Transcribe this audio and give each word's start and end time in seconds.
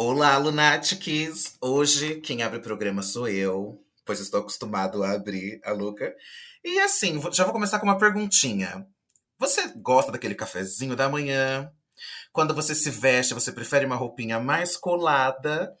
Olá, 0.00 0.38
Lunatics! 0.38 1.56
Hoje 1.60 2.20
quem 2.20 2.44
abre 2.44 2.60
o 2.60 2.62
programa 2.62 3.02
sou 3.02 3.26
eu, 3.26 3.82
pois 4.06 4.20
estou 4.20 4.38
acostumado 4.38 5.02
a 5.02 5.10
abrir 5.10 5.60
a 5.64 5.72
Luca. 5.72 6.14
E 6.64 6.78
assim, 6.78 7.20
já 7.32 7.42
vou 7.42 7.52
começar 7.52 7.80
com 7.80 7.86
uma 7.86 7.98
perguntinha. 7.98 8.86
Você 9.40 9.72
gosta 9.74 10.12
daquele 10.12 10.36
cafezinho 10.36 10.94
da 10.94 11.08
manhã? 11.08 11.68
Quando 12.32 12.54
você 12.54 12.76
se 12.76 12.90
veste, 12.90 13.34
você 13.34 13.50
prefere 13.50 13.86
uma 13.86 13.96
roupinha 13.96 14.38
mais 14.38 14.76
colada? 14.76 15.74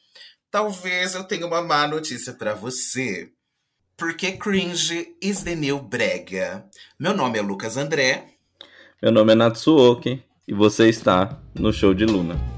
Talvez 0.50 1.14
eu 1.14 1.22
tenha 1.22 1.46
uma 1.46 1.62
má 1.62 1.86
notícia 1.86 2.32
para 2.32 2.54
você. 2.54 3.30
Porque 3.96 4.32
cringe 4.32 5.14
is 5.22 5.44
the 5.44 5.54
new 5.54 5.80
brega. 5.80 6.68
Meu 6.98 7.14
nome 7.14 7.38
é 7.38 7.42
Lucas 7.42 7.76
André. 7.76 8.34
Meu 9.00 9.12
nome 9.12 9.30
é 9.30 9.36
Natsuoki 9.36 10.20
e 10.48 10.52
você 10.52 10.88
está 10.88 11.40
no 11.54 11.72
show 11.72 11.94
de 11.94 12.04
Luna. 12.04 12.57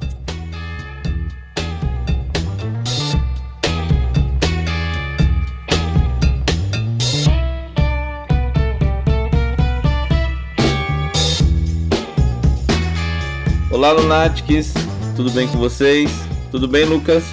Olá, 13.81 13.93
Lunatics! 13.93 14.75
Tudo 15.17 15.31
bem 15.31 15.49
com 15.49 15.57
vocês? 15.57 16.11
Tudo 16.51 16.69
bem, 16.69 16.85
Lucas? 16.85 17.25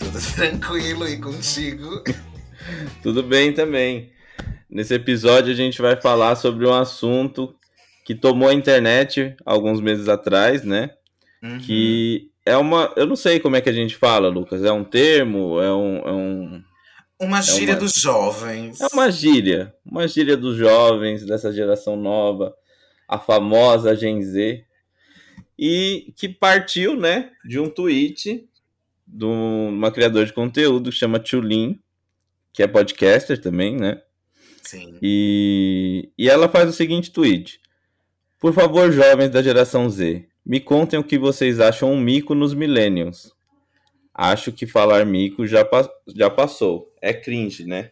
Tudo 0.00 0.18
tranquilo 0.34 1.06
e 1.06 1.16
contigo? 1.16 2.02
Tudo 3.04 3.22
bem 3.22 3.52
também. 3.52 4.10
Nesse 4.68 4.94
episódio 4.94 5.52
a 5.52 5.56
gente 5.56 5.80
vai 5.80 5.94
falar 5.94 6.34
sobre 6.34 6.66
um 6.66 6.74
assunto 6.74 7.54
que 8.04 8.16
tomou 8.16 8.48
a 8.48 8.52
internet 8.52 9.36
alguns 9.46 9.80
meses 9.80 10.08
atrás, 10.08 10.64
né? 10.64 10.90
Uhum. 11.40 11.58
Que 11.60 12.32
é 12.44 12.56
uma. 12.56 12.92
Eu 12.96 13.06
não 13.06 13.14
sei 13.14 13.38
como 13.38 13.54
é 13.54 13.60
que 13.60 13.70
a 13.70 13.72
gente 13.72 13.94
fala, 13.94 14.26
Lucas. 14.26 14.64
É 14.64 14.72
um 14.72 14.82
termo? 14.82 15.60
É 15.60 15.72
um. 15.72 15.96
É 15.98 16.12
um 16.12 16.64
uma 17.20 17.40
gíria 17.40 17.74
é 17.74 17.76
uma, 17.76 17.80
dos 17.80 17.92
jovens. 17.92 18.80
É 18.80 18.88
uma 18.92 19.08
gíria. 19.08 19.72
Uma 19.86 20.08
gíria 20.08 20.36
dos 20.36 20.56
jovens, 20.56 21.24
dessa 21.24 21.52
geração 21.52 21.94
nova. 21.94 22.52
A 23.06 23.20
famosa 23.20 23.94
Gen 23.94 24.20
Z 24.20 24.64
e 25.62 26.14
que 26.16 26.26
partiu, 26.26 26.96
né, 26.96 27.32
de 27.44 27.60
um 27.60 27.68
tweet 27.68 28.48
de 29.06 29.24
uma 29.26 29.90
criadora 29.92 30.24
de 30.24 30.32
conteúdo 30.32 30.88
que 30.88 30.96
chama 30.96 31.20
Tulin, 31.20 31.78
que 32.50 32.62
é 32.62 32.66
podcaster 32.66 33.38
também, 33.38 33.76
né? 33.76 34.00
Sim. 34.62 34.96
E, 35.02 36.08
e 36.16 36.30
ela 36.30 36.48
faz 36.48 36.70
o 36.70 36.72
seguinte 36.72 37.10
tweet: 37.10 37.60
Por 38.38 38.54
favor, 38.54 38.90
jovens 38.90 39.28
da 39.28 39.42
geração 39.42 39.90
Z, 39.90 40.24
me 40.46 40.60
contem 40.60 40.98
o 40.98 41.04
que 41.04 41.18
vocês 41.18 41.60
acham 41.60 41.92
um 41.92 42.00
mico 42.00 42.34
nos 42.34 42.54
millennials. 42.54 43.30
Acho 44.14 44.52
que 44.52 44.66
falar 44.66 45.04
mico 45.04 45.46
já, 45.46 45.68
já 46.14 46.30
passou. 46.30 46.90
É 47.02 47.12
cringe, 47.12 47.66
né? 47.66 47.90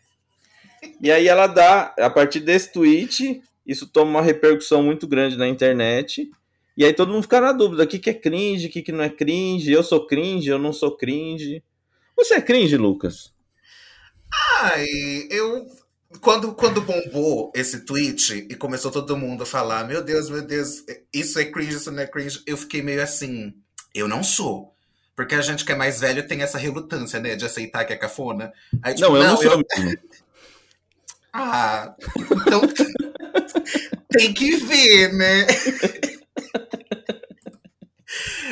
E 1.02 1.11
aí 1.11 1.28
ela 1.28 1.46
dá, 1.46 1.94
a 1.98 2.08
partir 2.08 2.41
desse 2.41 2.72
tweet, 2.72 3.42
isso 3.66 3.86
toma 3.86 4.12
uma 4.12 4.22
repercussão 4.22 4.83
muito 4.83 5.06
grande 5.06 5.36
na 5.36 5.48
internet. 5.48 6.30
E 6.78 6.84
aí 6.84 6.94
todo 6.94 7.10
mundo 7.10 7.24
fica 7.24 7.40
na 7.40 7.50
dúvida: 7.50 7.82
o 7.82 7.86
que, 7.88 7.98
que 7.98 8.08
é 8.08 8.14
cringe, 8.14 8.68
o 8.68 8.70
que, 8.70 8.82
que 8.82 8.92
não 8.92 9.02
é 9.02 9.10
cringe? 9.10 9.72
Eu 9.72 9.82
sou 9.82 10.06
cringe, 10.06 10.48
eu 10.48 10.60
não 10.60 10.72
sou 10.72 10.96
cringe. 10.96 11.60
Você 12.16 12.34
é 12.34 12.40
cringe, 12.40 12.76
Lucas? 12.76 13.32
Ai, 14.60 14.86
eu. 15.28 15.66
Quando, 16.20 16.54
quando 16.54 16.80
bombou 16.80 17.52
esse 17.54 17.84
tweet 17.84 18.46
e 18.48 18.54
começou 18.54 18.92
todo 18.92 19.16
mundo 19.16 19.42
a 19.42 19.46
falar: 19.46 19.88
Meu 19.88 20.00
Deus, 20.04 20.30
meu 20.30 20.40
Deus, 20.40 20.84
isso 21.12 21.40
é 21.40 21.46
cringe, 21.46 21.76
isso 21.76 21.90
não 21.90 22.00
é 22.00 22.06
cringe, 22.06 22.40
eu 22.46 22.56
fiquei 22.56 22.80
meio 22.80 23.02
assim: 23.02 23.52
Eu 23.92 24.06
não 24.06 24.22
sou. 24.22 24.72
Porque 25.16 25.34
a 25.34 25.42
gente 25.42 25.64
que 25.64 25.72
é 25.72 25.74
mais 25.74 25.98
velho 25.98 26.28
tem 26.28 26.42
essa 26.42 26.58
relutância, 26.58 27.18
né, 27.18 27.34
de 27.34 27.44
aceitar 27.44 27.84
que 27.84 27.92
é 27.92 27.96
cafona. 27.96 28.52
Aí, 28.80 28.94
tipo, 28.94 29.08
não, 29.08 29.16
eu 29.16 29.22
não, 29.24 29.30
não 29.30 29.36
sou. 29.36 29.52
Eu... 29.52 29.64
ah, 31.32 31.92
então. 32.46 32.60
tem 34.11 34.33
que 34.33 34.56
ver, 34.58 35.12
né? 35.12 35.44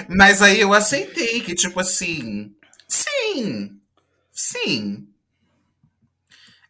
Mas 0.09 0.43
aí 0.43 0.61
eu 0.61 0.73
aceitei 0.73 1.41
que, 1.41 1.55
tipo 1.55 1.79
assim, 1.81 2.55
sim, 2.89 3.81
sim. 4.33 5.09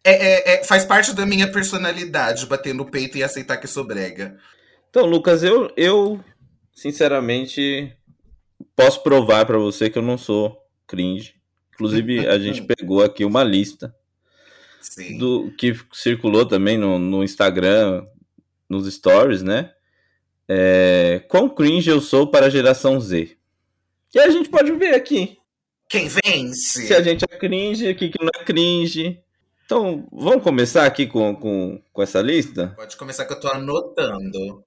É, 0.05 0.13
é, 0.13 0.55
é, 0.55 0.65
faz 0.65 0.85
parte 0.85 1.13
da 1.15 1.27
minha 1.27 1.51
personalidade 1.51 2.47
bater 2.47 2.73
no 2.73 2.89
peito 2.89 3.19
e 3.19 3.25
aceitar 3.25 3.57
que 3.57 3.67
sou 3.67 3.85
brega. 3.85 4.39
Então, 4.89 5.05
Lucas, 5.05 5.43
eu, 5.43 5.73
eu 5.77 6.25
sinceramente 6.73 7.93
posso 8.77 9.03
provar 9.03 9.45
para 9.47 9.59
você 9.59 9.91
que 9.91 9.99
eu 9.99 10.03
não 10.03 10.17
sou 10.17 10.57
cringe. 10.87 11.35
Inclusive, 11.75 12.27
a 12.29 12.39
gente 12.41 12.63
pegou 12.63 13.03
aqui 13.03 13.25
uma 13.25 13.43
lista 13.43 13.95
Sim. 14.81 15.19
do 15.19 15.51
que 15.59 15.75
circulou 15.93 16.47
também 16.47 16.79
no, 16.79 16.99
no 16.99 17.25
Instagram, 17.25 18.07
nos 18.69 18.93
stories, 18.93 19.43
né? 19.43 19.73
É, 20.49 21.23
quão 21.29 21.49
cringe 21.49 21.91
eu 21.91 22.01
sou 22.01 22.27
para 22.27 22.47
a 22.47 22.51
geração 22.51 23.01
Z. 23.01 23.37
E 24.15 24.19
a 24.19 24.31
gente 24.31 24.49
pode 24.49 24.73
ver 24.73 24.95
aqui. 24.95 25.39
Quem 25.89 26.09
vence? 26.09 26.87
Se 26.87 26.95
a 26.95 27.03
gente 27.03 27.25
é 27.25 27.37
cringe, 27.37 27.91
o 27.91 27.95
que, 27.97 28.11
não 28.21 28.31
é 28.35 28.45
cringe. 28.45 29.21
Então, 29.65 30.07
vamos 30.13 30.43
começar 30.43 30.87
aqui 30.87 31.07
com, 31.07 31.35
com, 31.35 31.81
com 31.93 32.03
essa 32.03 32.21
lista? 32.21 32.73
Pode 32.77 32.97
começar 32.97 33.25
que 33.25 33.33
eu 33.33 33.37
estou 33.37 33.51
anotando. 33.51 34.65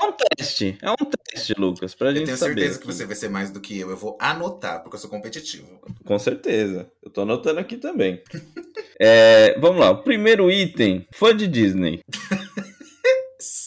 É 0.00 0.04
um 0.04 0.12
teste, 0.12 0.76
é 0.82 0.90
um 0.90 0.96
teste, 0.96 1.54
Lucas, 1.56 1.94
pra 1.94 2.10
eu 2.10 2.16
gente 2.16 2.36
saber. 2.36 2.52
Eu 2.52 2.54
tenho 2.56 2.56
certeza 2.56 2.80
que 2.80 2.86
você 2.86 3.06
vai 3.06 3.14
ser 3.14 3.28
mais 3.28 3.50
do 3.50 3.60
que 3.60 3.78
eu. 3.78 3.90
Eu 3.90 3.96
vou 3.96 4.18
anotar, 4.20 4.82
porque 4.82 4.96
eu 4.96 5.00
sou 5.00 5.08
competitivo. 5.08 5.80
Com 6.04 6.18
certeza. 6.18 6.90
Eu 7.00 7.10
tô 7.10 7.20
anotando 7.22 7.60
aqui 7.60 7.76
também. 7.76 8.20
é, 9.00 9.56
vamos 9.60 9.78
lá, 9.78 9.90
o 9.90 10.02
primeiro 10.02 10.50
item, 10.50 11.06
fã 11.12 11.34
de 11.36 11.46
Disney. 11.46 12.02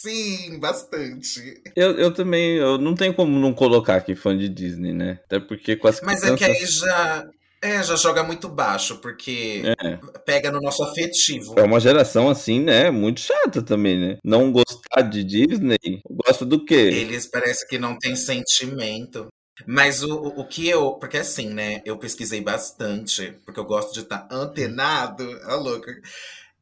Sim, 0.08 0.58
bastante. 0.58 1.60
Eu, 1.76 1.92
eu 1.98 2.14
também, 2.14 2.56
eu 2.56 2.78
não 2.78 2.94
tenho 2.94 3.12
como 3.12 3.38
não 3.38 3.52
colocar 3.52 3.96
aqui 3.96 4.16
fã 4.16 4.36
de 4.36 4.48
Disney, 4.48 4.94
né? 4.94 5.20
Até 5.26 5.38
porque 5.38 5.76
com 5.76 5.86
as 5.86 6.00
Mas 6.00 6.20
crianças... 6.20 6.40
é 6.40 6.44
que 6.46 6.50
aí 6.50 6.66
já, 6.66 7.30
é, 7.60 7.82
já 7.82 7.94
joga 7.94 8.22
muito 8.22 8.48
baixo, 8.48 8.96
porque 9.02 9.62
é. 9.66 9.98
pega 10.24 10.50
no 10.50 10.62
nosso 10.62 10.82
afetivo. 10.82 11.54
É 11.58 11.62
uma 11.62 11.78
geração 11.78 12.30
assim, 12.30 12.60
né? 12.60 12.90
Muito 12.90 13.20
chata 13.20 13.60
também, 13.60 13.98
né? 14.00 14.16
Não 14.24 14.50
gostar 14.50 15.02
de 15.02 15.22
Disney, 15.22 16.00
gosta 16.10 16.46
do 16.46 16.64
quê? 16.64 16.74
Eles 16.74 17.26
parece 17.26 17.68
que 17.68 17.78
não 17.78 17.98
tem 17.98 18.16
sentimento. 18.16 19.26
Mas 19.66 20.02
o, 20.02 20.14
o 20.14 20.46
que 20.46 20.66
eu. 20.68 20.92
Porque 20.92 21.18
assim, 21.18 21.50
né? 21.50 21.82
Eu 21.84 21.98
pesquisei 21.98 22.40
bastante, 22.40 23.34
porque 23.44 23.60
eu 23.60 23.64
gosto 23.64 23.92
de 23.92 24.00
estar 24.00 24.26
antenado. 24.30 25.38
A 25.42 25.54
louca. 25.56 25.92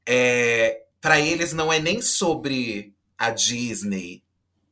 É, 0.08 0.80
para 1.00 1.20
eles 1.20 1.52
não 1.52 1.72
é 1.72 1.78
nem 1.78 2.00
sobre 2.00 2.95
a 3.18 3.30
Disney 3.30 4.22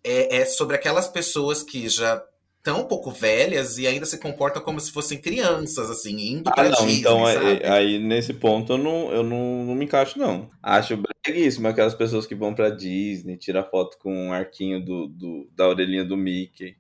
é, 0.03 0.37
é 0.37 0.44
sobre 0.44 0.77
aquelas 0.77 1.09
pessoas 1.09 1.62
que 1.62 1.88
já 1.88 2.22
estão 2.59 2.81
um 2.81 2.84
pouco 2.84 3.10
velhas 3.10 3.77
e 3.77 3.87
ainda 3.87 4.06
se 4.06 4.19
comportam 4.19 4.62
como 4.62 4.81
se 4.81 4.91
fossem 4.91 5.19
crianças, 5.19 5.91
assim, 5.91 6.32
indo 6.32 6.49
ah, 6.49 6.53
pra 6.55 6.71
não, 6.71 6.87
Disney, 6.87 7.00
então 7.00 7.28
é, 7.28 7.34
sabe? 7.34 7.66
aí 7.66 7.99
nesse 7.99 8.32
ponto 8.32 8.72
eu 8.72 8.78
não, 8.78 9.12
eu 9.12 9.22
não, 9.22 9.65
não 9.65 9.75
me 9.75 9.84
encaixo, 9.84 10.19
não. 10.19 10.50
Acho 10.62 10.97
breguíssimo 11.25 11.69
aquelas 11.69 11.94
pessoas 11.94 12.27
que 12.27 12.34
vão 12.34 12.55
pra 12.55 12.71
Disney, 12.71 13.37
tirar 13.37 13.65
foto 13.65 13.99
com 13.99 14.28
um 14.28 14.32
arquinho 14.32 14.82
do, 14.82 15.09
do, 15.09 15.49
da 15.55 15.69
orelhinha 15.69 16.05
do 16.05 16.16
Mickey. 16.16 16.76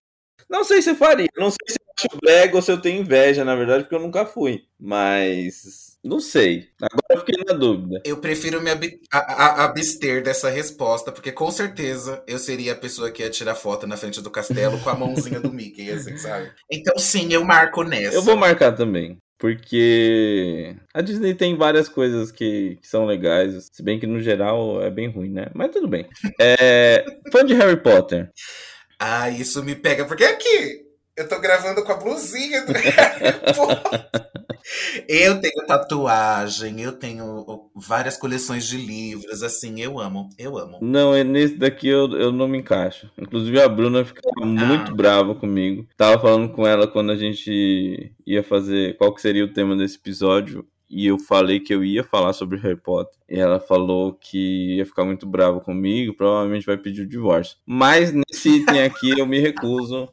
Não 0.48 0.64
sei 0.64 0.80
se 0.80 0.94
faria, 0.94 1.28
não 1.36 1.50
sei 1.50 1.68
se 1.68 1.78
eu 1.78 1.92
acho 1.98 2.20
brega 2.20 2.56
ou 2.56 2.62
se 2.62 2.72
eu 2.72 2.80
tenho 2.80 3.02
inveja, 3.02 3.44
na 3.44 3.54
verdade, 3.54 3.84
porque 3.84 3.94
eu 3.94 4.00
nunca 4.00 4.24
fui. 4.24 4.64
Mas 4.78 5.93
não 6.04 6.20
sei. 6.20 6.68
Agora 6.80 7.06
eu 7.10 7.18
fiquei 7.20 7.42
na 7.46 7.54
dúvida. 7.54 8.02
Eu 8.04 8.18
prefiro 8.18 8.60
me 8.60 8.70
ab 8.70 9.00
abster 9.10 10.22
dessa 10.22 10.50
resposta, 10.50 11.10
porque 11.10 11.32
com 11.32 11.50
certeza 11.50 12.22
eu 12.26 12.38
seria 12.38 12.72
a 12.72 12.76
pessoa 12.76 13.10
que 13.10 13.22
ia 13.22 13.30
tirar 13.30 13.54
foto 13.54 13.86
na 13.86 13.96
frente 13.96 14.20
do 14.20 14.30
castelo 14.30 14.78
com 14.80 14.90
a 14.90 14.94
mãozinha 14.94 15.40
do 15.40 15.52
Mickey, 15.52 15.90
assim, 15.90 16.16
sabe? 16.18 16.52
Então, 16.70 16.98
sim, 16.98 17.32
eu 17.32 17.44
marco 17.44 17.82
nessa. 17.82 18.16
Eu 18.16 18.22
vou 18.22 18.36
marcar 18.36 18.72
também. 18.72 19.18
Porque 19.38 20.76
a 20.94 21.00
Disney 21.00 21.34
tem 21.34 21.56
várias 21.56 21.88
coisas 21.88 22.30
que, 22.30 22.78
que, 22.80 22.86
são 22.86 23.04
legais, 23.04 23.68
se 23.72 23.82
bem 23.82 23.98
que 23.98 24.06
no 24.06 24.20
geral 24.20 24.80
é 24.82 24.90
bem 24.90 25.08
ruim, 25.08 25.30
né? 25.30 25.46
Mas 25.54 25.70
tudo 25.70 25.88
bem. 25.88 26.08
É, 26.40 27.04
fã 27.32 27.44
de 27.44 27.54
Harry 27.54 27.80
Potter. 27.80 28.30
Ah, 28.96 29.28
isso 29.28 29.62
me 29.62 29.74
pega, 29.74 30.06
porque 30.06 30.22
aqui 30.22 30.83
eu 31.16 31.28
tô 31.28 31.40
gravando 31.40 31.82
com 31.84 31.92
a 31.92 31.96
blusinha 31.96 32.64
do 32.66 32.72
Harry 32.74 33.54
Potter. 33.54 34.10
Eu 35.06 35.40
tenho 35.40 35.66
tatuagem, 35.66 36.80
eu 36.80 36.92
tenho 36.92 37.70
várias 37.74 38.16
coleções 38.16 38.66
de 38.66 38.78
livros, 38.78 39.42
assim, 39.42 39.80
eu 39.80 39.98
amo, 40.00 40.30
eu 40.38 40.56
amo. 40.56 40.78
Não, 40.80 41.14
é 41.14 41.22
nesse 41.22 41.56
daqui 41.56 41.88
eu, 41.88 42.10
eu 42.12 42.32
não 42.32 42.48
me 42.48 42.58
encaixo. 42.58 43.10
Inclusive 43.18 43.60
a 43.60 43.68
Bruna 43.68 44.04
ficava 44.04 44.32
ah. 44.42 44.46
muito 44.46 44.94
brava 44.94 45.34
comigo. 45.34 45.86
Tava 45.96 46.20
falando 46.20 46.50
com 46.50 46.66
ela 46.66 46.88
quando 46.88 47.12
a 47.12 47.16
gente 47.16 48.12
ia 48.26 48.42
fazer 48.42 48.96
qual 48.96 49.14
que 49.14 49.20
seria 49.20 49.44
o 49.44 49.52
tema 49.52 49.76
desse 49.76 49.96
episódio. 49.96 50.66
E 50.88 51.06
eu 51.06 51.18
falei 51.18 51.60
que 51.60 51.74
eu 51.74 51.84
ia 51.84 52.04
falar 52.04 52.32
sobre 52.32 52.58
Harry 52.58 52.80
Potter. 52.80 53.18
E 53.28 53.38
ela 53.38 53.60
falou 53.60 54.14
que 54.14 54.76
ia 54.76 54.86
ficar 54.86 55.04
muito 55.04 55.26
brava 55.26 55.60
comigo, 55.60 56.14
provavelmente 56.14 56.66
vai 56.66 56.76
pedir 56.76 57.02
o 57.02 57.08
divórcio. 57.08 57.56
Mas 57.66 58.12
nesse 58.12 58.60
item 58.60 58.82
aqui 58.82 59.18
eu 59.18 59.26
me 59.26 59.40
recuso 59.40 60.08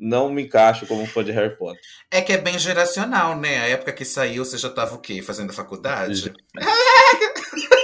não 0.00 0.32
me 0.32 0.44
encaixo 0.44 0.86
como 0.86 1.06
fã 1.06 1.22
de 1.22 1.30
Harry 1.30 1.56
Potter. 1.56 1.80
É 2.10 2.22
que 2.22 2.32
é 2.32 2.38
bem 2.38 2.58
geracional, 2.58 3.36
né? 3.36 3.60
A 3.60 3.68
época 3.68 3.92
que 3.92 4.04
saiu, 4.04 4.44
você 4.44 4.56
já 4.56 4.70
tava 4.70 4.94
o 4.94 5.00
quê? 5.00 5.20
Fazendo 5.20 5.52
faculdade? 5.52 6.32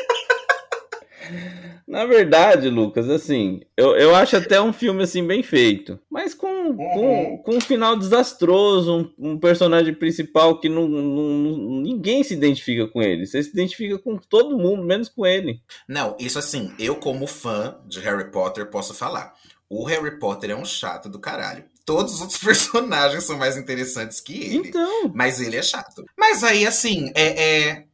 Na 1.87 2.05
verdade, 2.05 2.69
Lucas, 2.69 3.09
assim, 3.09 3.61
eu, 3.77 3.97
eu 3.97 4.15
acho 4.15 4.37
até 4.37 4.61
um 4.61 4.73
filme 4.73 5.05
assim 5.05 5.25
bem 5.25 5.43
feito, 5.43 5.99
mas 6.11 6.35
com, 6.35 6.47
uhum. 6.47 6.77
com, 6.77 7.43
com 7.45 7.57
um 7.57 7.61
final 7.61 7.97
desastroso, 7.97 9.13
um, 9.19 9.31
um 9.31 9.39
personagem 9.39 9.95
principal 9.95 10.61
que 10.61 10.69
não, 10.69 10.89
não, 10.89 11.81
ninguém 11.81 12.25
se 12.25 12.35
identifica 12.35 12.89
com 12.89 13.01
ele. 13.01 13.25
Você 13.25 13.43
se 13.43 13.51
identifica 13.51 13.99
com 13.99 14.19
todo 14.19 14.59
mundo, 14.59 14.83
menos 14.83 15.09
com 15.09 15.25
ele. 15.25 15.63
Não, 15.89 16.17
isso 16.19 16.39
assim, 16.39 16.73
eu 16.79 16.97
como 16.97 17.27
fã 17.27 17.79
de 17.87 18.01
Harry 18.01 18.31
Potter 18.33 18.67
posso 18.67 18.93
falar. 18.93 19.35
O 19.69 19.85
Harry 19.85 20.19
Potter 20.19 20.51
é 20.51 20.57
um 20.57 20.65
chato 20.65 21.09
do 21.09 21.21
caralho. 21.21 21.65
Todos 21.87 22.15
os 22.15 22.21
outros 22.21 22.39
personagens 22.45 23.25
são 23.25 23.39
mais 23.39 23.57
interessantes 23.57 24.21
que 24.21 24.35
ele. 24.35 24.69
Então. 24.69 25.11
Mas 25.15 25.41
ele 25.41 25.57
é 25.57 25.63
chato. 25.63 26.05
Mas 26.19 26.45
aí, 26.45 26.67
assim, 26.67 27.11
é, 27.15 27.71
é 27.71 27.87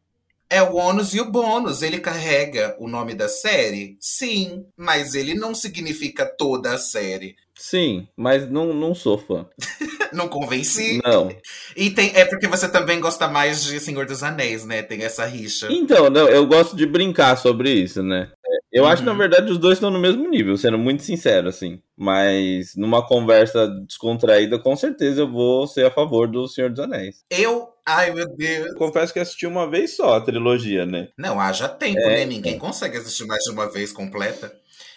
é 0.52 0.62
o 0.62 0.74
ônus 0.74 1.14
e 1.14 1.20
o 1.20 1.30
bônus. 1.30 1.80
Ele 1.80 1.98
carrega 1.98 2.76
o 2.78 2.86
nome 2.86 3.14
da 3.14 3.26
série? 3.26 3.96
Sim, 3.98 4.66
mas 4.76 5.14
ele 5.14 5.34
não 5.34 5.54
significa 5.54 6.26
toda 6.26 6.74
a 6.74 6.78
série. 6.78 7.36
Sim, 7.58 8.06
mas 8.14 8.50
não, 8.50 8.74
não 8.74 8.94
sou 8.94 9.16
fã. 9.16 9.46
não 10.12 10.28
convenci? 10.28 11.00
Não. 11.02 11.34
E 11.74 11.90
tem, 11.90 12.12
é 12.14 12.24
porque 12.26 12.46
você 12.46 12.68
também 12.68 13.00
gosta 13.00 13.28
mais 13.28 13.64
de 13.64 13.80
Senhor 13.80 14.04
dos 14.04 14.22
Anéis, 14.22 14.66
né? 14.66 14.82
Tem 14.82 15.02
essa 15.02 15.24
rixa. 15.24 15.68
Então, 15.70 16.10
não, 16.10 16.28
eu 16.28 16.46
gosto 16.46 16.76
de 16.76 16.84
brincar 16.84 17.36
sobre 17.38 17.70
isso, 17.72 18.02
né? 18.02 18.30
Eu 18.72 18.84
uhum. 18.84 18.88
acho 18.88 19.02
que, 19.02 19.06
na 19.06 19.12
uhum. 19.12 19.18
verdade, 19.18 19.52
os 19.52 19.58
dois 19.58 19.76
estão 19.76 19.90
no 19.90 19.98
mesmo 19.98 20.28
nível, 20.28 20.56
sendo 20.56 20.78
muito 20.78 21.02
sincero, 21.02 21.48
assim. 21.48 21.80
Mas 21.96 22.74
numa 22.74 23.06
conversa 23.06 23.68
descontraída, 23.86 24.58
com 24.58 24.74
certeza 24.74 25.20
eu 25.20 25.30
vou 25.30 25.66
ser 25.66 25.84
a 25.84 25.90
favor 25.90 26.26
do 26.26 26.48
Senhor 26.48 26.70
dos 26.70 26.80
Anéis. 26.80 27.22
Eu. 27.30 27.71
Ai, 27.84 28.12
meu 28.12 28.28
Deus. 28.36 28.74
Confesso 28.74 29.12
que 29.12 29.18
assisti 29.18 29.46
uma 29.46 29.68
vez 29.68 29.96
só 29.96 30.14
a 30.14 30.20
trilogia, 30.20 30.86
né? 30.86 31.08
Não, 31.16 31.40
haja 31.40 31.68
tempo, 31.68 31.98
é, 31.98 32.16
né? 32.18 32.24
Ninguém 32.24 32.54
é. 32.54 32.58
consegue 32.58 32.96
assistir 32.96 33.26
mais 33.26 33.42
de 33.42 33.50
uma 33.50 33.70
vez 33.70 33.92
completa. 33.92 34.52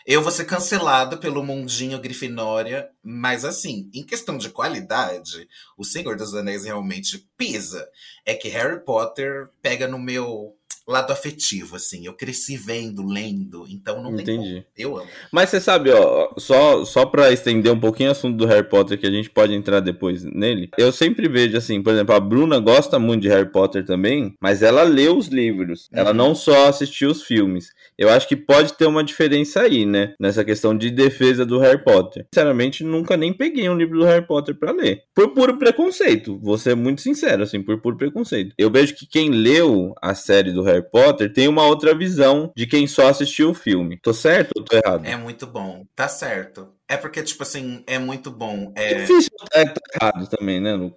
Eu 0.06 0.22
vou 0.22 0.32
ser 0.32 0.46
cancelado 0.46 1.18
pelo 1.18 1.44
mundinho 1.44 2.00
Grifinória, 2.00 2.88
mas 3.04 3.44
assim, 3.44 3.90
em 3.92 4.04
questão 4.04 4.38
de 4.38 4.52
qualidade, 4.52 5.48
o 5.76 5.84
Senhor 5.84 6.16
dos 6.16 6.36
Anéis 6.36 6.64
realmente 6.64 7.28
pisa. 7.36 7.90
É 8.24 8.36
que 8.36 8.48
Harry 8.50 8.80
Potter 8.86 9.50
pega 9.64 9.88
no 9.88 9.98
meu 9.98 10.56
lado 10.88 11.12
afetivo, 11.12 11.76
assim. 11.76 12.06
Eu 12.06 12.14
cresci 12.14 12.56
vendo, 12.56 13.06
lendo, 13.06 13.66
então 13.68 14.02
não 14.02 14.14
Entendi. 14.14 14.26
tem 14.26 14.38
como. 14.38 14.66
Eu 14.78 14.98
amo. 14.98 15.10
Mas 15.32 15.50
você 15.50 15.60
sabe, 15.60 15.90
ó, 15.92 16.32
só, 16.38 16.86
só 16.86 17.06
pra 17.06 17.32
estender 17.32 17.72
um 17.72 17.80
pouquinho 17.80 18.10
o 18.10 18.12
assunto 18.12 18.38
do 18.38 18.46
Harry 18.46 18.68
Potter, 18.68 19.00
que 19.00 19.08
a 19.08 19.12
gente 19.12 19.30
pode 19.30 19.54
entrar 19.54 19.80
depois 19.80 20.24
nele, 20.24 20.70
eu 20.78 20.92
sempre 20.92 21.28
vejo, 21.28 21.58
assim, 21.58 21.82
por 21.82 21.94
exemplo, 21.94 22.14
a 22.14 22.20
Bruna 22.20 22.60
gosta 22.60 22.75
muito 23.00 23.22
de 23.22 23.30
Harry 23.30 23.52
Potter 23.52 23.86
também, 23.86 24.34
mas 24.42 24.62
ela 24.62 24.84
lê 24.84 25.08
os 25.08 25.28
livros, 25.28 25.90
uhum. 25.92 26.00
ela 26.00 26.14
não 26.14 26.36
só 26.36 26.68
assistiu 26.68 27.10
os 27.10 27.24
filmes. 27.24 27.70
Eu 27.98 28.10
acho 28.10 28.28
que 28.28 28.36
pode 28.36 28.74
ter 28.74 28.86
uma 28.86 29.04
diferença 29.04 29.62
aí, 29.62 29.86
né? 29.86 30.14
Nessa 30.20 30.44
questão 30.44 30.78
de 30.78 30.90
defesa 30.92 31.46
do 31.46 31.60
Harry 31.60 31.84
Potter. 31.84 32.26
Sinceramente, 32.34 32.84
nunca 32.84 33.16
nem 33.16 33.34
peguei 33.34 33.70
um 33.70 33.78
livro 33.78 34.00
do 34.00 34.06
Harry 34.06 34.26
Potter 34.26 34.56
para 34.56 34.72
ler. 34.72 35.04
Por 35.14 35.34
puro 35.34 35.58
preconceito. 35.58 36.40
Vou 36.42 36.58
ser 36.58 36.76
muito 36.76 37.02
sincero, 37.02 37.44
assim, 37.44 37.62
por 37.62 37.80
puro 37.82 37.98
preconceito. 37.98 38.54
Eu 38.58 38.70
vejo 38.70 38.96
que 38.96 39.08
quem 39.08 39.30
leu 39.30 39.94
a 40.02 40.14
série 40.14 40.52
do 40.52 40.64
Harry 40.64 40.84
Potter 40.90 41.32
tem 41.32 41.48
uma 41.48 41.66
outra 41.66 41.96
visão 41.96 42.52
de 42.56 42.68
quem 42.68 42.86
só 42.88 43.08
assistiu 43.08 43.52
o 43.52 43.54
filme. 43.54 43.98
Tô 44.02 44.14
certo 44.14 44.52
ou 44.58 44.64
tô 44.64 44.76
errado? 44.76 45.06
É 45.06 45.16
muito 45.16 45.48
bom. 45.48 45.86
Tá 45.96 46.08
certo. 46.08 46.75
É 46.88 46.96
porque, 46.98 47.24
tipo 47.24 47.42
assim, 47.42 47.84
é 47.88 47.98
muito 47.98 48.30
bom. 48.30 48.72
É, 48.76 48.92
é 48.92 48.94
difícil 49.02 49.32
estar 49.42 49.74
tá 49.74 49.82
errado 50.00 50.28
também, 50.28 50.62
né, 50.62 50.76
Lu? 50.76 50.96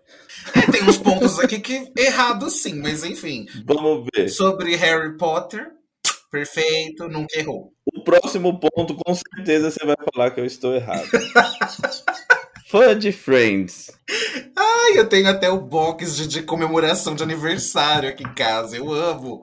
É, 0.54 0.70
tem 0.70 0.82
uns 0.82 0.98
pontos 0.98 1.38
aqui 1.38 1.60
que 1.60 1.90
errado 1.96 2.50
sim, 2.50 2.74
mas 2.74 3.04
enfim. 3.04 3.46
Vamos 3.64 4.06
ver. 4.14 4.28
Sobre 4.28 4.76
Harry 4.76 5.16
Potter, 5.16 5.70
perfeito, 6.30 7.08
nunca 7.08 7.38
errou. 7.38 7.72
O 7.94 8.04
próximo 8.04 8.60
ponto, 8.60 8.94
com 8.94 9.14
certeza, 9.14 9.70
você 9.70 9.86
vai 9.86 9.96
falar 10.12 10.30
que 10.30 10.40
eu 10.40 10.44
estou 10.44 10.74
errado. 10.74 11.08
Fã 12.68 12.96
de 12.96 13.10
Friends. 13.10 13.90
Ai, 14.54 14.98
eu 14.98 15.08
tenho 15.08 15.26
até 15.30 15.48
o 15.48 15.58
box 15.58 16.16
de, 16.16 16.28
de, 16.28 16.42
comemoração 16.42 17.14
de 17.14 17.22
aniversário 17.22 18.10
aqui 18.10 18.22
em 18.22 18.34
casa. 18.34 18.76
Eu 18.76 18.92
amo. 18.92 19.42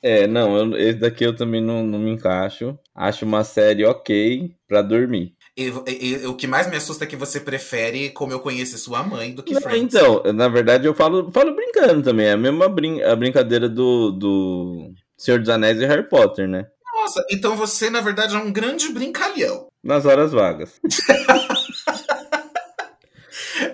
É, 0.00 0.28
não, 0.28 0.56
eu, 0.56 0.76
esse 0.76 1.00
daqui 1.00 1.24
eu 1.24 1.34
também 1.34 1.60
não, 1.60 1.82
não 1.82 1.98
me 1.98 2.12
encaixo. 2.12 2.78
Acho 2.94 3.24
uma 3.24 3.42
série 3.42 3.84
ok 3.84 4.54
para 4.68 4.82
dormir. 4.82 5.34
E, 5.60 5.72
e, 5.86 6.14
e, 6.14 6.26
o 6.26 6.34
que 6.34 6.46
mais 6.46 6.70
me 6.70 6.76
assusta 6.76 7.04
é 7.04 7.06
que 7.06 7.16
você 7.16 7.38
prefere 7.38 8.08
como 8.08 8.32
eu 8.32 8.40
conheci 8.40 8.78
sua 8.78 9.02
mãe 9.02 9.34
do 9.34 9.42
que 9.42 9.52
não, 9.52 9.60
Friends. 9.60 9.94
Então, 9.94 10.22
na 10.32 10.48
verdade, 10.48 10.86
eu 10.86 10.94
falo, 10.94 11.30
falo 11.30 11.54
brincando 11.54 12.02
também. 12.02 12.28
É 12.28 12.32
a 12.32 12.36
mesma 12.36 12.66
brin 12.66 13.02
a 13.02 13.14
brincadeira 13.14 13.68
do, 13.68 14.10
do 14.10 14.90
Senhor 15.18 15.38
dos 15.38 15.50
Anéis 15.50 15.78
e 15.78 15.84
Harry 15.84 16.08
Potter, 16.08 16.48
né? 16.48 16.66
Nossa, 16.94 17.22
então 17.30 17.56
você, 17.56 17.90
na 17.90 18.00
verdade, 18.00 18.34
é 18.34 18.38
um 18.38 18.50
grande 18.50 18.88
brincalhão. 18.90 19.68
Nas 19.84 20.06
horas 20.06 20.32
vagas. 20.32 20.80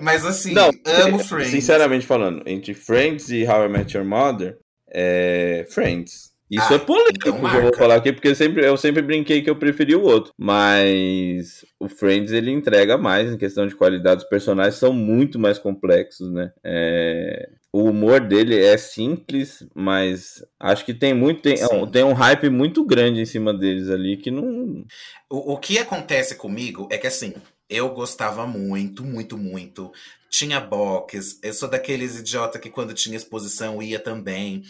Mas 0.01 0.27
assim, 0.27 0.53
Não, 0.53 0.71
amo 0.85 1.21
Friends. 1.21 1.53
Sinceramente 1.53 2.05
falando, 2.05 2.43
entre 2.47 2.75
Friends 2.75 3.31
e 3.31 3.45
How 3.45 3.67
I 3.67 3.69
Met 3.69 3.97
Your 3.97 4.05
Mother, 4.05 4.59
é 4.91 5.65
Friends. 5.71 6.33
Isso 6.51 6.67
ah, 6.71 6.75
é 6.75 6.77
então 6.77 7.41
que 7.41 7.57
eu 7.57 7.63
vou 7.63 7.75
falar 7.77 7.97
aqui, 7.97 8.13
porque 8.13 8.29
eu 8.29 8.35
sempre, 8.35 8.65
eu 8.65 8.77
sempre 8.77 9.03
brinquei 9.03 9.43
que 9.43 9.51
eu 9.51 9.57
preferi 9.57 9.97
o 9.97 10.03
outro. 10.03 10.33
Mas 10.39 11.65
o 11.81 11.89
Friends 11.89 12.33
ele 12.33 12.53
entrega 12.53 12.97
mais 12.97 13.33
em 13.33 13.37
questão 13.37 13.67
de 13.67 13.75
qualidade. 13.75 14.23
Os 14.23 14.29
personagens 14.29 14.77
são 14.77 14.93
muito 14.93 15.39
mais 15.39 15.59
complexos, 15.59 16.31
né? 16.31 16.53
É... 16.63 17.51
O 17.73 17.85
humor 17.91 18.21
dele 18.21 18.59
é 18.59 18.79
simples, 18.79 19.67
mas 19.75 20.43
acho 20.59 20.85
que 20.85 20.95
tem 20.95 21.13
muito 21.13 21.43
tem, 21.43 21.57
tem 21.93 22.05
um 22.05 22.15
hype 22.15 22.49
muito 22.49 22.83
grande 22.87 23.21
em 23.21 23.27
cima 23.27 23.53
deles 23.53 23.91
ali 23.91 24.17
que 24.17 24.31
não. 24.31 24.85
O, 25.29 25.53
o 25.53 25.59
que 25.59 25.79
acontece 25.79 26.37
comigo 26.37 26.89
é 26.91 26.97
que 26.97 27.07
assim, 27.07 27.35
eu 27.69 27.91
gostava 27.91 28.47
muito, 28.47 29.05
muito, 29.05 29.37
muito. 29.37 29.93
Tinha 30.31 30.61
box. 30.61 31.39
Eu 31.43 31.53
sou 31.53 31.69
daqueles 31.69 32.19
idiota 32.19 32.59
que 32.59 32.71
quando 32.71 32.95
tinha 32.95 33.17
exposição 33.17 33.83
ia 33.83 33.99
também. 33.99 34.63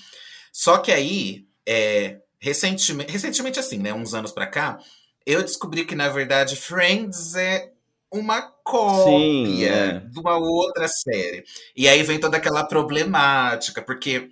Só 0.53 0.79
que 0.79 0.91
aí 0.91 1.47
é, 1.67 2.19
recentemente, 2.39 3.11
recentemente, 3.11 3.59
assim, 3.59 3.79
né? 3.79 3.93
Uns 3.93 4.15
anos 4.15 4.33
pra 4.33 4.47
cá, 4.47 4.79
eu 5.25 5.43
descobri 5.43 5.85
que, 5.85 5.95
na 5.95 6.09
verdade, 6.09 6.57
Friends 6.57 7.35
é 7.35 7.73
uma 8.11 8.43
cópia 8.43 9.05
Sim, 9.05 9.65
é. 9.65 9.99
de 9.99 10.19
uma 10.19 10.37
outra 10.37 10.87
série. 10.89 11.45
E 11.77 11.89
aí 11.89 12.03
vem 12.03 12.21
toda 12.21 12.37
aquela 12.37 12.65
problemática, 12.65 13.83
porque 13.83 14.31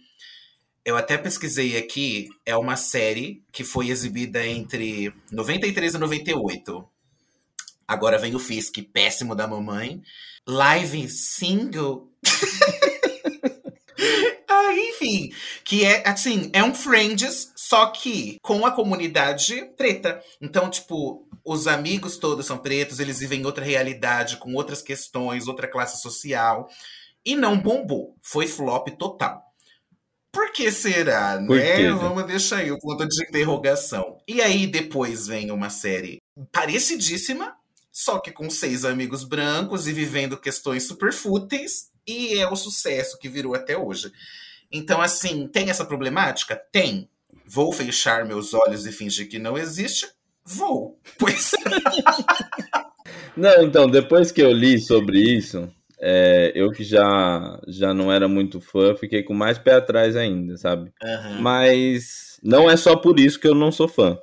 eu 0.84 0.96
até 0.96 1.16
pesquisei 1.16 1.76
aqui, 1.76 2.28
é 2.44 2.56
uma 2.56 2.76
série 2.76 3.42
que 3.50 3.64
foi 3.64 3.88
exibida 3.88 4.46
entre 4.46 5.12
93 5.32 5.94
e 5.94 5.98
98. 5.98 6.88
Agora 7.86 8.18
vem 8.18 8.34
o 8.34 8.38
Fisk, 8.38 8.76
péssimo 8.92 9.34
da 9.34 9.46
mamãe. 9.46 10.02
Live 10.46 11.08
single. 11.08 12.10
Enfim, 14.72 15.32
que 15.64 15.84
é 15.84 16.08
assim, 16.08 16.50
é 16.52 16.62
um 16.62 16.74
Friends, 16.74 17.52
só 17.54 17.86
que 17.86 18.38
com 18.42 18.64
a 18.64 18.70
comunidade 18.70 19.70
preta. 19.76 20.22
Então, 20.40 20.70
tipo, 20.70 21.28
os 21.44 21.66
amigos 21.66 22.16
todos 22.16 22.46
são 22.46 22.58
pretos, 22.58 23.00
eles 23.00 23.18
vivem 23.18 23.44
outra 23.44 23.64
realidade, 23.64 24.38
com 24.38 24.54
outras 24.54 24.80
questões, 24.80 25.46
outra 25.46 25.68
classe 25.68 26.00
social. 26.00 26.68
E 27.24 27.34
não 27.34 27.58
bombou. 27.58 28.16
Foi 28.22 28.46
flop 28.46 28.88
total. 28.98 29.42
Por 30.30 30.52
que 30.52 30.70
será, 30.72 31.40
Por 31.46 31.56
né? 31.56 31.76
Quê? 31.76 31.90
Vamos 31.90 32.26
deixar 32.26 32.58
aí 32.58 32.72
o 32.72 32.78
ponto 32.78 33.06
de 33.06 33.22
interrogação. 33.22 34.18
E 34.26 34.42
aí 34.42 34.66
depois 34.66 35.28
vem 35.28 35.50
uma 35.52 35.70
série 35.70 36.20
parecidíssima, 36.50 37.54
só 37.92 38.18
que 38.18 38.32
com 38.32 38.50
seis 38.50 38.84
amigos 38.84 39.22
brancos 39.22 39.86
e 39.86 39.92
vivendo 39.92 40.36
questões 40.36 40.82
super 40.88 41.12
fúteis, 41.12 41.88
e 42.04 42.38
é 42.38 42.48
o 42.48 42.56
sucesso 42.56 43.16
que 43.18 43.28
virou 43.28 43.54
até 43.54 43.78
hoje. 43.78 44.10
Então, 44.74 45.00
assim, 45.00 45.46
tem 45.46 45.70
essa 45.70 45.84
problemática? 45.84 46.60
Tem. 46.72 47.08
Vou 47.46 47.72
fechar 47.72 48.24
meus 48.24 48.52
olhos 48.52 48.84
e 48.84 48.90
fingir 48.90 49.28
que 49.28 49.38
não 49.38 49.56
existe? 49.56 50.08
Vou. 50.44 50.98
Pois. 51.16 51.52
não, 53.36 53.62
então, 53.62 53.86
depois 53.88 54.32
que 54.32 54.42
eu 54.42 54.50
li 54.50 54.80
sobre 54.80 55.20
isso, 55.20 55.70
é, 56.00 56.50
eu 56.56 56.72
que 56.72 56.82
já, 56.82 57.60
já 57.68 57.94
não 57.94 58.12
era 58.12 58.26
muito 58.26 58.60
fã, 58.60 58.96
fiquei 58.96 59.22
com 59.22 59.32
mais 59.32 59.58
pé 59.58 59.74
atrás 59.74 60.16
ainda, 60.16 60.56
sabe? 60.56 60.92
Uhum. 61.00 61.40
Mas 61.40 62.40
não 62.42 62.68
é 62.68 62.76
só 62.76 62.96
por 62.96 63.20
isso 63.20 63.38
que 63.38 63.46
eu 63.46 63.54
não 63.54 63.70
sou 63.70 63.86
fã. 63.86 64.18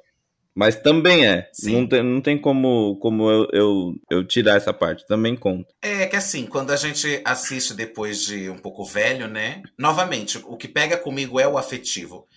Mas 0.53 0.75
também 0.75 1.25
é. 1.25 1.49
Não 1.63 1.87
tem, 1.87 2.03
não 2.03 2.21
tem 2.21 2.37
como, 2.37 2.97
como 2.97 3.29
eu, 3.29 3.47
eu, 3.53 3.95
eu, 4.09 4.27
tirar 4.27 4.57
essa 4.57 4.73
parte. 4.73 5.07
Também 5.07 5.35
conta. 5.35 5.73
É 5.81 6.05
que 6.05 6.15
assim, 6.15 6.45
quando 6.45 6.71
a 6.71 6.75
gente 6.75 7.21
assiste 7.23 7.73
depois 7.73 8.21
de 8.25 8.49
um 8.49 8.57
pouco 8.57 8.83
velho, 8.83 9.27
né? 9.27 9.63
Novamente, 9.77 10.39
o 10.45 10.57
que 10.57 10.67
pega 10.67 10.97
comigo 10.97 11.39
é 11.39 11.47
o 11.47 11.57
afetivo. 11.57 12.27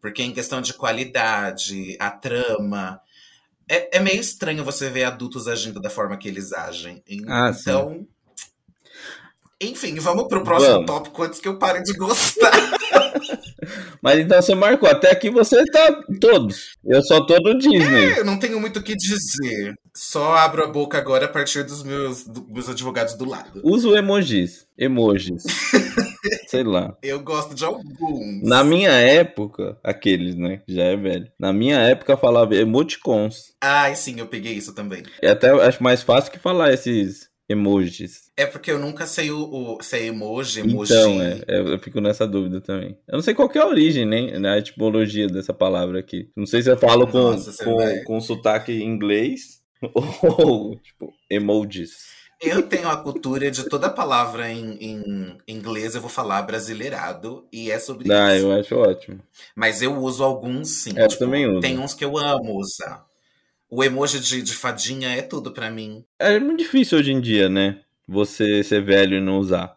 Porque 0.00 0.22
em 0.22 0.32
questão 0.32 0.60
de 0.60 0.74
qualidade, 0.74 1.96
a 1.98 2.10
trama. 2.10 3.00
É, 3.68 3.96
é 3.96 4.00
meio 4.00 4.20
estranho 4.20 4.62
você 4.62 4.90
ver 4.90 5.04
adultos 5.04 5.48
agindo 5.48 5.80
da 5.80 5.90
forma 5.90 6.16
que 6.16 6.28
eles 6.28 6.52
agem. 6.52 7.02
Ah, 7.26 7.52
então, 7.58 7.92
sim. 7.92 8.06
Enfim, 9.60 9.94
vamos 9.98 10.28
pro 10.28 10.44
próximo 10.44 10.74
Vamos. 10.74 10.86
tópico 10.86 11.22
antes 11.22 11.40
que 11.40 11.48
eu 11.48 11.58
pare 11.58 11.82
de 11.82 11.94
gostar. 11.94 12.52
Mas 14.02 14.20
então 14.20 14.40
você 14.40 14.54
marcou. 14.54 14.88
Até 14.88 15.10
aqui 15.10 15.30
você 15.30 15.64
tá 15.66 16.02
todos. 16.20 16.76
Eu 16.84 17.02
só 17.02 17.20
tô 17.24 17.38
no 17.38 17.58
Disney. 17.58 18.18
eu 18.18 18.24
não 18.24 18.38
tenho 18.38 18.60
muito 18.60 18.78
o 18.78 18.82
que 18.82 18.94
dizer. 18.96 19.74
Só 19.96 20.34
abro 20.34 20.64
a 20.64 20.66
boca 20.66 20.98
agora 20.98 21.26
a 21.26 21.28
partir 21.28 21.62
dos 21.62 21.82
meus, 21.82 22.26
meus 22.48 22.68
advogados 22.68 23.14
do 23.14 23.24
lado. 23.24 23.60
Uso 23.62 23.96
emojis. 23.96 24.66
Emojis. 24.76 25.44
Sei 26.48 26.64
lá. 26.64 26.96
Eu 27.02 27.20
gosto 27.20 27.54
de 27.54 27.64
alguns. 27.64 28.42
Na 28.42 28.64
minha 28.64 28.90
época, 28.90 29.78
aqueles, 29.84 30.34
né? 30.34 30.62
Já 30.66 30.84
é 30.84 30.96
velho. 30.96 31.30
Na 31.38 31.52
minha 31.52 31.78
época 31.78 32.16
falava 32.16 32.56
emoticons. 32.56 33.54
Ai, 33.60 33.94
sim, 33.94 34.18
eu 34.18 34.26
peguei 34.26 34.54
isso 34.54 34.74
também. 34.74 35.02
É 35.22 35.30
até 35.30 35.50
acho 35.50 35.82
mais 35.82 36.02
fácil 36.02 36.32
que 36.32 36.38
falar 36.38 36.72
esses 36.72 37.28
emojis. 37.48 38.30
É 38.36 38.46
porque 38.46 38.70
eu 38.70 38.78
nunca 38.78 39.06
sei 39.06 39.30
o, 39.30 39.76
o 39.76 39.82
se 39.82 39.96
é 39.96 40.06
emoji, 40.06 40.60
emoji. 40.60 40.92
Então, 40.92 41.22
é, 41.22 41.40
é, 41.46 41.60
eu 41.60 41.78
fico 41.78 42.00
nessa 42.00 42.26
dúvida 42.26 42.60
também. 42.60 42.96
Eu 43.06 43.14
não 43.14 43.22
sei 43.22 43.34
qual 43.34 43.48
que 43.48 43.58
é 43.58 43.60
a 43.62 43.66
origem, 43.66 44.04
nem 44.04 44.38
né, 44.38 44.50
a 44.50 44.58
etimologia 44.58 45.26
dessa 45.28 45.52
palavra 45.52 46.00
aqui. 46.00 46.30
Não 46.36 46.46
sei 46.46 46.62
se 46.62 46.70
eu 46.70 46.76
falo 46.76 47.06
com, 47.06 47.18
Nossa, 47.18 47.64
com, 47.64 47.76
vai- 47.76 48.02
com 48.04 48.20
sotaque 48.20 48.72
inglês 48.72 49.62
ou, 50.22 50.76
tipo, 50.76 51.12
emojis. 51.30 51.92
Eu 52.40 52.62
tenho 52.68 52.88
a 52.90 52.96
cultura 52.96 53.50
de 53.50 53.64
toda 53.68 53.88
palavra 53.88 54.50
em, 54.50 54.76
em 54.80 55.38
inglês 55.48 55.94
eu 55.94 56.00
vou 56.00 56.10
falar 56.10 56.42
brasileirado 56.42 57.46
e 57.52 57.70
é 57.70 57.78
sobre 57.78 58.12
Ah, 58.12 58.34
isso. 58.34 58.44
eu 58.44 58.52
acho 58.52 58.76
ótimo. 58.76 59.20
Mas 59.56 59.80
eu 59.80 59.96
uso 59.96 60.22
alguns 60.22 60.68
sim. 60.68 60.92
É, 60.96 61.04
eu 61.04 61.18
também 61.18 61.46
uso. 61.46 61.60
Tem 61.60 61.78
uns 61.78 61.94
que 61.94 62.04
eu 62.04 62.18
amo 62.18 62.58
usar. 62.58 63.06
O 63.76 63.82
emoji 63.82 64.20
de, 64.20 64.40
de 64.40 64.54
fadinha 64.54 65.08
é 65.08 65.20
tudo 65.20 65.50
pra 65.52 65.68
mim. 65.68 66.04
É 66.16 66.38
muito 66.38 66.60
difícil 66.60 66.96
hoje 66.96 67.10
em 67.10 67.20
dia, 67.20 67.48
né? 67.48 67.80
Você 68.06 68.62
ser 68.62 68.84
velho 68.84 69.16
e 69.16 69.20
não 69.20 69.38
usar. 69.38 69.76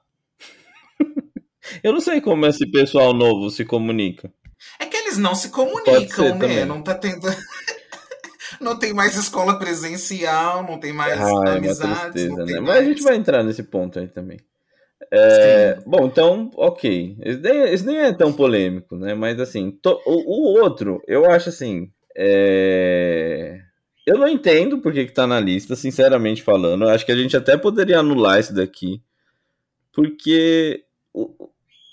eu 1.81 1.91
não 1.91 1.99
sei 1.99 2.21
como 2.21 2.45
esse 2.45 2.69
pessoal 2.69 3.11
novo 3.11 3.49
se 3.49 3.65
comunica. 3.65 4.31
É 4.79 4.85
que 4.85 4.95
eles 4.95 5.17
não 5.17 5.33
se 5.33 5.49
comunicam, 5.49 6.25
né? 6.25 6.31
também. 6.39 6.65
Não 6.65 6.83
tá 6.83 6.93
tendo. 6.93 7.25
não 8.61 8.77
tem 8.77 8.93
mais 8.93 9.15
escola 9.15 9.57
presencial, 9.57 10.61
não 10.61 10.79
tem 10.79 10.93
mais 10.93 11.19
é 11.19 11.25
uma 11.25 11.53
amizades. 11.55 12.11
tristeza, 12.11 12.45
né? 12.45 12.59
mais... 12.59 12.65
Mas 12.65 12.77
a 12.77 12.83
gente 12.83 13.01
vai 13.01 13.15
entrar 13.15 13.43
nesse 13.43 13.63
ponto 13.63 13.97
aí 13.97 14.07
também. 14.07 14.37
É, 15.11 15.79
bom, 15.87 16.05
então, 16.05 16.51
ok. 16.53 17.17
Esse 17.23 17.39
nem, 17.39 17.61
esse 17.73 17.83
nem 17.83 17.97
é 17.97 18.13
tão 18.13 18.31
polêmico, 18.31 18.95
né? 18.95 19.15
Mas 19.15 19.39
assim, 19.39 19.71
to- 19.71 19.99
o, 20.05 20.11
o 20.13 20.61
outro, 20.61 21.01
eu 21.07 21.25
acho 21.31 21.49
assim. 21.49 21.89
é, 22.15 23.61
Eu 24.07 24.17
não 24.17 24.27
entendo 24.29 24.79
por 24.79 24.93
que, 24.93 25.05
que 25.05 25.11
tá 25.11 25.27
na 25.27 25.37
lista, 25.37 25.75
sinceramente 25.75 26.41
falando. 26.41 26.85
Eu 26.85 26.89
acho 26.89 27.05
que 27.05 27.11
a 27.11 27.15
gente 27.15 27.35
até 27.35 27.57
poderia 27.57 27.99
anular 27.99 28.39
isso 28.39 28.53
daqui. 28.53 29.01
Porque 29.91 30.85
o, 31.13 31.49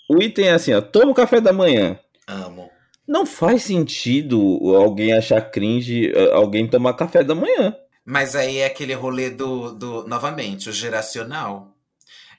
o 0.09 0.23
item 0.23 0.47
é 0.47 0.53
assim, 0.53 0.73
ó, 0.73 0.81
toma 0.81 1.11
o 1.11 1.15
café 1.15 1.41
da 1.41 1.53
manhã. 1.53 1.99
Amo. 2.29 2.71
Não 3.07 3.27
faz 3.27 3.65
sentido 3.65 4.39
alguém 4.77 5.13
achar 5.13 5.41
cringe 5.51 6.13
eh, 6.15 6.33
alguém 6.33 6.69
tomar 6.69 6.95
café 6.95 7.25
da 7.25 7.35
manhã. 7.35 7.75
Mas 8.05 8.37
aí 8.37 8.59
é 8.59 8.67
aquele 8.67 8.95
rolê 8.95 9.29
do, 9.31 9.73
do. 9.73 10.07
Novamente, 10.07 10.69
o 10.69 10.73
geracional. 10.73 11.75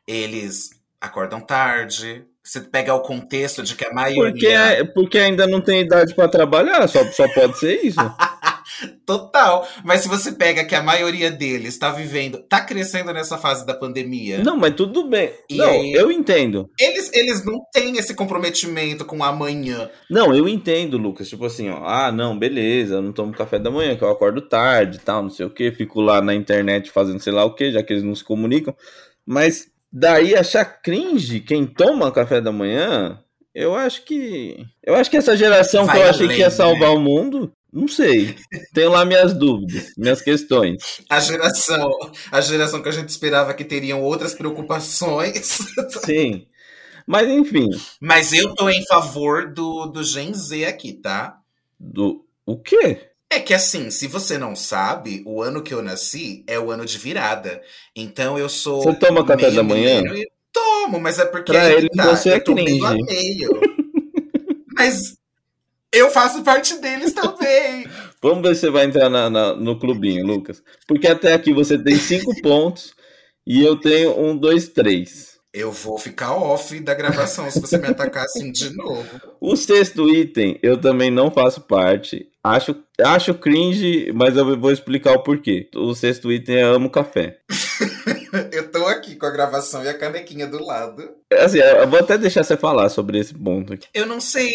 Eles 0.07 0.69
acordam 1.01 1.41
tarde. 1.41 2.23
Você 2.41 2.61
pega 2.61 2.93
o 2.93 3.01
contexto 3.01 3.61
de 3.61 3.75
que 3.75 3.85
a 3.85 3.91
maioria. 3.93 4.31
Porque, 4.31 4.47
é- 4.47 4.83
porque 4.85 5.17
ainda 5.17 5.45
não 5.45 5.59
tem 5.59 5.81
idade 5.81 6.13
pra 6.13 6.27
trabalhar, 6.27 6.87
só, 6.87 7.03
só 7.11 7.27
pode 7.33 7.59
ser 7.59 7.83
isso. 7.83 7.99
Total. 9.05 9.67
Mas 9.83 10.01
se 10.01 10.07
você 10.07 10.31
pega 10.31 10.65
que 10.65 10.75
a 10.75 10.83
maioria 10.83 11.31
deles 11.31 11.73
está 11.73 11.91
vivendo, 11.91 12.39
tá 12.39 12.61
crescendo 12.61 13.13
nessa 13.13 13.37
fase 13.37 13.65
da 13.65 13.73
pandemia, 13.73 14.43
Não, 14.43 14.57
mas 14.57 14.73
tudo 14.75 15.07
bem. 15.07 15.31
E 15.49 15.57
não, 15.57 15.69
aí? 15.69 15.93
eu 15.93 16.11
entendo. 16.11 16.69
eles, 16.79 17.11
eles 17.13 17.45
não 17.45 17.61
têm 17.71 17.97
esse 17.97 18.13
comprometimento 18.13 19.05
com 19.05 19.23
amanhã. 19.23 19.89
Não, 20.09 20.33
eu 20.33 20.47
entendo, 20.47 20.97
Lucas. 20.97 21.29
Tipo 21.29 21.45
assim, 21.45 21.69
ó. 21.69 21.83
Ah, 21.85 22.11
não, 22.11 22.37
beleza, 22.37 22.95
eu 22.95 23.01
não 23.01 23.11
tomo 23.13 23.33
café 23.33 23.59
da 23.59 23.71
manhã, 23.71 23.95
que 23.95 24.03
eu 24.03 24.09
acordo 24.09 24.41
tarde 24.41 24.99
tal, 24.99 25.23
não 25.23 25.29
sei 25.29 25.45
o 25.45 25.49
que. 25.49 25.71
Fico 25.71 26.01
lá 26.01 26.21
na 26.21 26.33
internet 26.33 26.91
fazendo 26.91 27.19
sei 27.19 27.33
lá 27.33 27.45
o 27.45 27.53
que, 27.53 27.71
já 27.71 27.83
que 27.83 27.93
eles 27.93 28.03
não 28.03 28.15
se 28.15 28.23
comunicam. 28.23 28.75
Mas 29.25 29.67
daí 29.91 30.35
achar 30.35 30.65
cringe 30.65 31.39
quem 31.39 31.65
toma 31.65 32.11
café 32.11 32.41
da 32.41 32.51
manhã, 32.51 33.19
eu 33.55 33.73
acho 33.73 34.03
que. 34.03 34.57
Eu 34.83 34.95
acho 34.95 35.09
que 35.09 35.15
essa 35.17 35.37
geração 35.37 35.85
Vai 35.85 35.95
que 35.95 36.01
eu 36.01 36.09
achei 36.09 36.25
além, 36.25 36.35
que 36.35 36.41
ia 36.41 36.47
né? 36.47 36.51
salvar 36.51 36.93
o 36.93 36.99
mundo, 36.99 37.51
não 37.75 37.87
sei. 37.87 38.35
Tenho 38.73 38.89
lá 38.89 39.05
minhas 39.05 39.33
dúvidas, 39.33 39.93
minhas 39.97 40.21
questões. 40.21 41.01
A 41.09 41.19
geração, 41.19 41.91
a 42.31 42.41
geração 42.41 42.81
que 42.81 42.89
a 42.89 42.91
gente 42.93 43.09
esperava 43.09 43.53
que 43.53 43.65
teriam 43.65 44.01
outras 44.01 44.33
preocupações. 44.33 45.59
Sim. 46.05 46.47
Mas 47.05 47.29
enfim, 47.29 47.69
Mas 48.01 48.33
eu 48.33 48.55
tô 48.55 48.67
em 48.67 48.83
favor 48.87 49.53
do, 49.53 49.85
do 49.85 50.03
Gen 50.03 50.33
Z 50.33 50.65
aqui, 50.65 50.93
tá? 50.93 51.39
do. 51.79 52.25
O 52.45 52.57
quê? 52.57 53.09
É 53.29 53.39
que 53.39 53.53
assim, 53.53 53.89
se 53.89 54.07
você 54.07 54.37
não 54.37 54.55
sabe, 54.55 55.23
o 55.25 55.41
ano 55.41 55.61
que 55.61 55.73
eu 55.73 55.81
nasci 55.81 56.43
é 56.47 56.59
o 56.59 56.71
ano 56.71 56.85
de 56.85 56.97
virada. 56.97 57.61
Então 57.95 58.37
eu 58.37 58.47
sou. 58.47 58.83
Você 58.83 58.93
toma 58.95 59.25
café 59.25 59.51
da 59.51 59.63
manhã? 59.63 60.03
Tomo, 60.51 60.99
mas 60.99 61.19
é 61.19 61.25
porque. 61.25 61.51
Pra 61.51 61.69
ele, 61.71 61.89
tá, 61.89 62.15
você 62.15 62.31
é 62.31 62.39
cringe. 62.39 62.79
meio. 62.79 63.49
mas 64.75 65.17
eu 65.95 66.09
faço 66.09 66.43
parte 66.43 66.75
deles 66.79 67.13
também. 67.13 67.87
Vamos 68.21 68.41
ver 68.47 68.55
se 68.55 68.61
você 68.61 68.69
vai 68.71 68.85
entrar 68.85 69.09
na- 69.09 69.29
na- 69.29 69.55
no 69.55 69.77
clubinho, 69.79 70.25
Lucas. 70.25 70.61
Porque 70.87 71.07
até 71.07 71.33
aqui 71.33 71.53
você 71.53 71.77
tem 71.77 71.95
cinco 71.95 72.33
pontos 72.41 72.93
e 73.45 73.63
eu 73.63 73.75
tenho 73.75 74.19
um, 74.19 74.35
dois, 74.35 74.67
três. 74.69 75.34
Eu 75.55 75.71
vou 75.71 75.97
ficar 75.97 76.35
off 76.35 76.77
da 76.81 76.93
gravação 76.93 77.49
se 77.49 77.61
você 77.61 77.77
me 77.77 77.87
atacar 77.87 78.25
assim 78.25 78.51
de 78.51 78.75
novo. 78.75 79.07
O 79.39 79.55
sexto 79.55 80.13
item 80.13 80.59
eu 80.61 80.77
também 80.77 81.09
não 81.09 81.31
faço 81.31 81.61
parte. 81.61 82.29
Acho, 82.43 82.75
acho 83.01 83.33
cringe, 83.33 84.11
mas 84.13 84.35
eu 84.35 84.59
vou 84.59 84.69
explicar 84.69 85.13
o 85.13 85.23
porquê. 85.23 85.69
O 85.73 85.95
sexto 85.95 86.29
item 86.29 86.57
é 86.57 86.61
amo 86.61 86.89
café. 86.89 87.39
Eu 88.51 88.69
tô 88.69 88.85
aqui 88.85 89.15
com 89.15 89.25
a 89.25 89.31
gravação 89.31 89.81
e 89.81 89.87
a 89.87 89.97
canequinha 89.97 90.45
do 90.45 90.61
lado. 90.61 91.09
Assim, 91.31 91.59
eu 91.59 91.87
vou 91.87 91.99
até 91.99 92.17
deixar 92.17 92.43
você 92.43 92.57
falar 92.57 92.89
sobre 92.89 93.17
esse 93.17 93.33
ponto 93.33 93.71
aqui. 93.71 93.87
Eu 93.93 94.05
não 94.05 94.19
sei, 94.19 94.51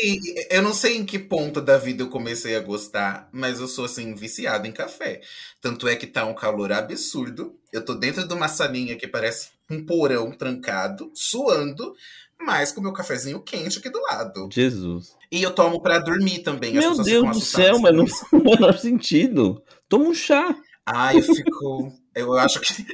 eu 0.51 0.61
não 0.61 0.75
sei 0.75 0.99
em 0.99 1.05
que 1.05 1.19
ponto 1.19 1.63
da 1.63 1.79
vida 1.79 2.03
eu 2.03 2.11
comecei 2.11 2.57
a 2.57 2.61
gostar, 2.61 3.27
mas 3.33 3.59
eu 3.59 3.67
sou 3.67 3.87
assim 3.87 4.15
viciado 4.15 4.67
em 4.67 4.73
café. 4.73 5.23
Tanto 5.63 5.89
é 5.89 5.97
que 5.97 6.07
tá 6.07 6.27
um 6.27 6.35
calor 6.35 6.73
absurdo. 6.73 7.55
Eu 7.73 7.83
tô 7.83 7.95
dentro 7.95 8.29
de 8.29 8.35
uma 8.35 8.49
salinha 8.49 8.97
que 8.97 9.09
parece 9.09 9.49
um 9.71 9.85
porão 9.85 10.31
trancado, 10.33 11.11
suando, 11.15 11.95
mas 12.41 12.73
com 12.73 12.81
meu 12.81 12.93
cafezinho 12.93 13.41
quente 13.43 13.79
aqui 13.79 13.91
do 13.91 14.01
lado. 14.01 14.49
Jesus. 14.53 15.17
E 15.31 15.43
eu 15.43 15.51
tomo 15.53 15.81
pra 15.81 15.99
dormir 15.99 16.41
também. 16.41 16.73
Meu 16.73 17.03
Deus 17.03 17.31
do 17.37 17.41
céu, 17.41 17.79
mas 17.79 17.95
não 17.95 18.07
faz 18.07 18.33
o 18.33 18.37
menor 18.43 18.79
sentido. 18.79 19.63
Toma 19.89 20.07
um 20.07 20.15
chá. 20.15 20.55
Ah, 20.87 21.15
eu 21.15 21.23
fico. 21.23 21.93
Eu 22.15 22.33
acho 22.37 22.59
que 22.61 22.85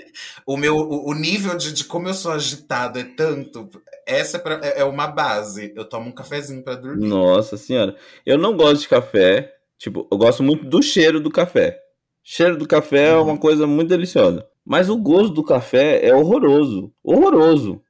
o 0.45 0.57
meu 0.57 0.77
o 0.77 1.15
nível 1.15 1.57
de, 1.57 1.73
de 1.73 1.85
como 1.85 2.09
eu 2.09 2.15
sou 2.15 2.33
agitado 2.33 2.99
é 2.99 3.05
tanto. 3.05 3.71
Essa 4.07 4.37
é, 4.37 4.41
pra- 4.41 4.61
é- 4.63 4.81
é 4.81 4.85
uma 4.85 5.07
base. 5.07 5.73
Eu 5.75 5.85
tomo 5.89 6.09
um 6.11 6.13
cafezinho 6.13 6.63
pra 6.63 6.75
dormir. 6.75 7.07
Nossa 7.09 7.57
senhora. 7.57 7.97
Eu 8.27 8.37
não 8.37 8.55
gosto 8.57 8.83
de 8.83 8.89
café. 8.89 9.55
Tipo, 9.79 10.07
eu 10.11 10.19
gosto 10.19 10.43
muito 10.43 10.65
do 10.67 10.83
cheiro 10.83 11.21
do 11.21 11.31
café. 11.31 11.79
Cheiro 12.23 12.57
do 12.59 12.67
café 12.69 13.09
é 13.09 13.17
Uhum. 13.17 13.23
uma 13.31 13.39
coisa 13.39 13.67
muito 13.67 13.89
deliciosa. 13.89 14.47
Mas 14.67 14.91
o 14.91 14.97
gosto 14.97 15.33
do 15.33 15.45
café 15.45 16.05
é 16.05 16.13
horroroso. 16.13 16.93
Horroroso. 17.05 17.81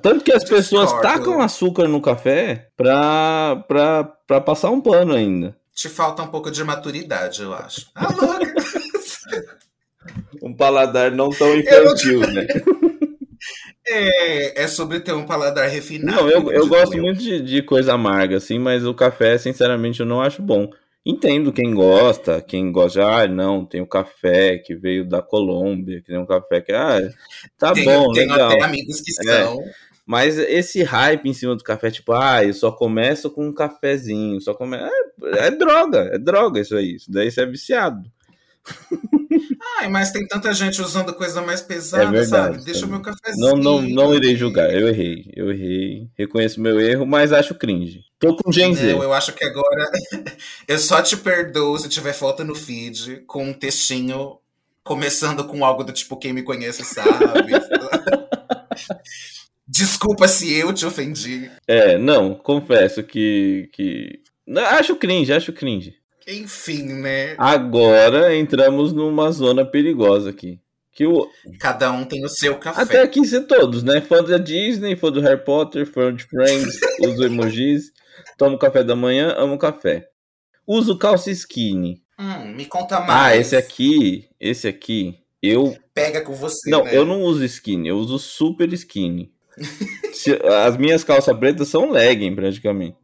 Tanto 0.00 0.22
que 0.22 0.32
as 0.32 0.44
pessoas 0.44 0.92
Discordo. 0.92 1.02
tacam 1.02 1.40
açúcar 1.40 1.88
no 1.88 2.00
café 2.00 2.68
pra, 2.76 3.64
pra, 3.66 4.04
pra 4.04 4.40
passar 4.40 4.70
um 4.70 4.80
pano 4.80 5.14
ainda. 5.14 5.56
Te 5.74 5.88
falta 5.88 6.22
um 6.22 6.28
pouco 6.28 6.50
de 6.50 6.62
maturidade, 6.62 7.42
eu 7.42 7.52
acho. 7.52 7.90
Ah! 7.94 8.08
Um 10.42 10.54
paladar 10.54 11.10
não 11.10 11.28
tão 11.28 11.54
infantil, 11.54 12.20
né? 12.20 12.46
é, 13.86 14.62
é 14.62 14.68
sobre 14.68 15.00
ter 15.00 15.12
um 15.12 15.26
paladar 15.26 15.68
refinado. 15.68 16.22
Não, 16.22 16.30
eu, 16.30 16.50
eu 16.50 16.66
gosto 16.66 16.96
muito 16.96 17.20
de, 17.20 17.40
de 17.40 17.62
coisa 17.62 17.92
amarga, 17.92 18.36
assim, 18.38 18.58
mas 18.58 18.86
o 18.86 18.94
café, 18.94 19.36
sinceramente, 19.36 20.00
eu 20.00 20.06
não 20.06 20.22
acho 20.22 20.40
bom. 20.40 20.70
Entendo 21.08 21.50
quem 21.52 21.72
gosta, 21.72 22.42
quem 22.42 22.70
gosta, 22.70 23.02
ah, 23.02 23.26
não, 23.26 23.64
tem 23.64 23.80
o 23.80 23.86
café 23.86 24.58
que 24.58 24.74
veio 24.74 25.08
da 25.08 25.22
Colômbia, 25.22 26.00
que 26.02 26.08
tem 26.08 26.18
um 26.18 26.26
café 26.26 26.60
que, 26.60 26.70
ah, 26.72 27.00
tá 27.56 27.72
Tenho, 27.72 27.86
bom, 27.86 28.12
tenho 28.12 28.30
legal. 28.30 28.50
até 28.52 28.62
amigos 28.62 29.00
que 29.00 29.12
É. 29.22 29.44
são. 29.44 29.58
Mas 30.04 30.38
esse 30.38 30.82
hype 30.82 31.26
em 31.28 31.32
cima 31.34 31.56
do 31.56 31.64
café, 31.64 31.90
tipo, 31.90 32.12
ah, 32.12 32.44
eu 32.44 32.52
só 32.52 32.70
começo 32.70 33.30
com 33.30 33.46
um 33.46 33.52
cafezinho, 33.54 34.38
só 34.40 34.52
começo. 34.52 34.84
É, 35.34 35.46
é 35.46 35.50
droga, 35.50 36.10
é 36.12 36.18
droga 36.18 36.60
isso 36.60 36.76
aí. 36.76 36.96
Isso 36.96 37.10
daí 37.10 37.30
você 37.30 37.40
é 37.42 37.46
viciado. 37.46 38.02
Ai, 39.78 39.88
mas 39.88 40.10
tem 40.10 40.26
tanta 40.26 40.52
gente 40.52 40.80
usando 40.80 41.14
coisa 41.14 41.42
mais 41.42 41.60
pesada, 41.60 42.04
É 42.04 42.10
verdade, 42.10 42.54
sabe? 42.54 42.64
Deixa 42.64 42.86
o 42.86 42.88
meu 42.88 43.00
cafezinho. 43.00 43.38
Não, 43.38 43.56
não, 43.56 43.82
não 43.82 44.14
irei 44.14 44.36
julgar, 44.36 44.72
eu 44.72 44.88
errei. 44.88 45.30
Eu 45.34 45.50
errei, 45.50 46.08
reconheço 46.16 46.60
meu 46.60 46.80
erro, 46.80 47.06
mas 47.06 47.32
acho 47.32 47.54
cringe. 47.54 48.04
Tô 48.18 48.36
com 48.36 48.50
Gen 48.50 48.74
Z. 48.74 48.92
Não, 48.92 49.02
eu 49.02 49.12
acho 49.12 49.32
que 49.32 49.44
agora 49.44 49.90
eu 50.66 50.78
só 50.78 51.00
te 51.00 51.16
perdoo 51.16 51.78
se 51.78 51.88
tiver 51.88 52.12
foto 52.12 52.44
no 52.44 52.54
feed 52.54 53.22
com 53.26 53.44
um 53.44 53.52
textinho 53.52 54.38
começando 54.82 55.44
com 55.44 55.64
algo 55.64 55.84
do 55.84 55.92
tipo 55.92 56.16
quem 56.16 56.32
me 56.32 56.42
conhece 56.42 56.84
sabe. 56.84 57.18
Desculpa 59.68 60.26
se 60.26 60.52
eu 60.52 60.72
te 60.72 60.86
ofendi. 60.86 61.50
É, 61.66 61.98
não, 61.98 62.34
confesso 62.34 63.02
que. 63.02 63.68
que... 63.72 64.20
Acho 64.70 64.96
cringe, 64.96 65.30
acho 65.30 65.52
cringe. 65.52 65.94
Enfim, 66.28 66.82
né? 66.82 67.34
Agora 67.38 68.36
entramos 68.36 68.92
numa 68.92 69.32
zona 69.32 69.64
perigosa 69.64 70.28
aqui. 70.30 70.60
Que 70.92 71.06
o... 71.06 71.26
Cada 71.58 71.90
um 71.90 72.04
tem 72.04 72.24
o 72.24 72.28
seu 72.28 72.56
café. 72.58 72.82
Até 72.82 73.02
aqui 73.02 73.24
ser 73.24 73.42
todos, 73.46 73.82
né? 73.82 74.00
Fã 74.00 74.22
da 74.22 74.36
Disney, 74.36 74.94
fã 74.96 75.10
do 75.10 75.20
Harry 75.20 75.42
Potter, 75.42 75.86
fã 75.86 76.14
de 76.14 76.24
Friends, 76.24 76.78
uso 77.00 77.24
emojis, 77.24 77.92
tomo 78.36 78.58
café 78.58 78.84
da 78.84 78.94
manhã, 78.94 79.34
amo 79.38 79.56
café. 79.56 80.08
Uso 80.66 80.98
calça 80.98 81.30
skinny. 81.30 82.02
Hum, 82.18 82.52
me 82.56 82.66
conta 82.66 82.96
Ah, 82.98 83.06
mais. 83.06 83.40
esse 83.46 83.56
aqui, 83.56 84.28
esse 84.38 84.68
aqui, 84.68 85.16
eu. 85.42 85.76
Pega 85.94 86.20
com 86.20 86.34
você. 86.34 86.68
Não, 86.68 86.84
né? 86.84 86.94
eu 86.94 87.06
não 87.06 87.22
uso 87.22 87.44
skinny, 87.44 87.88
eu 87.88 87.96
uso 87.96 88.18
super 88.18 88.70
skinny. 88.72 89.32
As 90.66 90.76
minhas 90.76 91.04
calças 91.04 91.36
pretas 91.38 91.68
são 91.68 91.90
legging, 91.90 92.34
praticamente. 92.34 92.96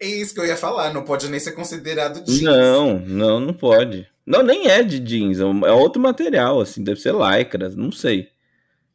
É 0.00 0.06
isso 0.06 0.34
que 0.34 0.40
eu 0.40 0.46
ia 0.46 0.56
falar, 0.56 0.92
não 0.92 1.04
pode 1.04 1.28
nem 1.28 1.40
ser 1.40 1.52
considerado 1.52 2.24
jeans. 2.24 2.42
Não, 2.42 2.98
não, 2.98 3.40
não 3.40 3.52
pode. 3.52 4.06
Não, 4.26 4.42
nem 4.42 4.68
é 4.68 4.82
de 4.82 4.98
jeans, 4.98 5.40
é 5.40 5.42
é 5.42 5.72
outro 5.72 6.00
material, 6.00 6.60
assim, 6.60 6.82
deve 6.82 7.00
ser 7.00 7.14
lycra, 7.14 7.68
não 7.70 7.90
sei. 7.90 8.28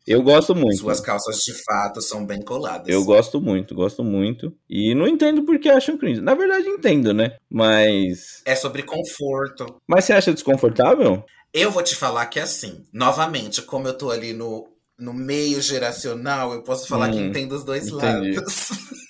Eu 0.07 0.21
gosto 0.21 0.53
muito. 0.53 0.77
Suas 0.77 1.01
calças 1.01 1.37
de 1.37 1.53
fato 1.63 1.99
são 1.99 2.25
bem 2.25 2.39
coladas. 2.41 2.87
Eu 2.87 3.03
gosto 3.03 3.41
muito, 3.41 3.73
gosto 3.73 4.03
muito. 4.03 4.53
E 4.69 4.93
não 4.93 5.07
entendo 5.07 5.43
por 5.43 5.57
que 5.57 5.67
acham 5.67 5.97
cringe. 5.97 6.21
Na 6.21 6.35
verdade, 6.35 6.67
entendo, 6.67 7.11
né? 7.11 7.37
Mas. 7.49 8.41
É 8.45 8.55
sobre 8.55 8.83
conforto. 8.83 9.65
Mas 9.87 10.05
você 10.05 10.13
acha 10.13 10.31
desconfortável? 10.31 11.23
Eu 11.51 11.71
vou 11.71 11.81
te 11.81 11.95
falar 11.95 12.27
que 12.27 12.39
assim, 12.39 12.83
novamente, 12.93 13.63
como 13.63 13.87
eu 13.87 13.97
tô 13.97 14.11
ali 14.11 14.31
no, 14.31 14.67
no 14.99 15.11
meio 15.13 15.59
geracional, 15.59 16.53
eu 16.53 16.61
posso 16.61 16.87
falar 16.87 17.09
que 17.09 17.17
Hum, 17.17 17.29
entendo 17.29 17.53
os 17.55 17.63
dois 17.63 17.87
entendi. 17.87 18.35
lados. 18.35 18.69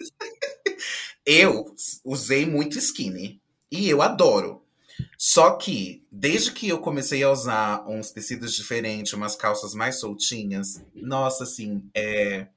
eu 1.26 1.74
usei 2.04 2.46
muito 2.46 2.78
skinny 2.78 3.40
e 3.72 3.90
eu 3.90 4.02
adoro. 4.02 4.62
Só 5.18 5.52
que, 5.52 6.04
desde 6.12 6.52
que 6.52 6.70
eu 6.70 6.80
comecei 6.80 7.22
a 7.24 7.32
usar 7.32 7.86
uns 7.88 8.12
tecidos 8.12 8.54
diferentes, 8.54 9.14
umas 9.14 9.36
calças 9.36 9.74
mais 9.74 9.96
soltinhas, 10.00 10.82
nossa, 10.94 11.44
assim, 11.44 11.84
é 11.94 12.48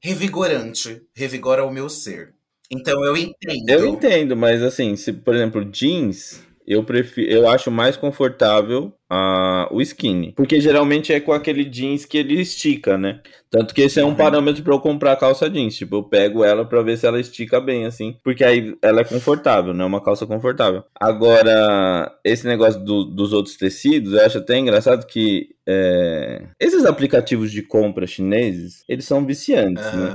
revigorante, 0.00 1.02
revigora 1.14 1.64
o 1.64 1.72
meu 1.72 1.88
ser. 1.88 2.34
Então 2.70 3.04
eu 3.04 3.16
entendo. 3.16 3.68
Eu 3.68 3.86
entendo, 3.86 4.36
mas 4.36 4.62
assim, 4.62 4.94
se, 4.96 5.12
por 5.12 5.34
exemplo, 5.34 5.64
jeans, 5.64 6.40
eu 6.66 6.82
prefiro, 6.82 7.30
eu 7.30 7.48
acho 7.48 7.70
mais 7.70 7.96
confortável 7.96 8.92
ah, 9.08 9.68
o 9.70 9.80
skinny. 9.80 10.32
Porque 10.32 10.60
geralmente 10.60 11.12
é 11.12 11.20
com 11.20 11.32
aquele 11.32 11.64
jeans 11.64 12.04
que 12.04 12.18
ele 12.18 12.40
estica, 12.40 12.98
né? 12.98 13.20
Tanto 13.48 13.72
que 13.72 13.82
esse 13.82 14.00
é 14.00 14.04
um 14.04 14.08
Uhum. 14.08 14.14
parâmetro 14.16 14.62
pra 14.64 14.74
eu 14.74 14.80
comprar 14.80 15.14
calça 15.16 15.48
jeans. 15.48 15.76
Tipo, 15.76 15.96
eu 15.96 16.02
pego 16.02 16.42
ela 16.44 16.64
pra 16.64 16.82
ver 16.82 16.96
se 16.98 17.06
ela 17.06 17.20
estica 17.20 17.60
bem, 17.60 17.84
assim. 17.86 18.16
Porque 18.24 18.42
aí 18.44 18.76
ela 18.82 19.00
é 19.02 19.04
confortável, 19.04 19.72
né? 19.72 19.84
Uma 19.84 20.02
calça 20.02 20.26
confortável. 20.26 20.82
Agora, 20.98 22.12
esse 22.24 22.46
negócio 22.46 22.82
do- 22.84 23.04
dos 23.04 23.32
outros 23.32 23.56
tecidos, 23.56 24.12
eu 24.12 24.24
acho 24.24 24.38
até 24.38 24.58
engraçado 24.58 25.06
que 25.06 25.50
é, 25.68 26.42
esses 26.60 26.84
aplicativos 26.84 27.50
de 27.52 27.62
compra 27.62 28.06
chineses, 28.06 28.82
eles 28.88 29.04
são 29.04 29.24
viciantes, 29.24 29.84
né? 29.92 30.14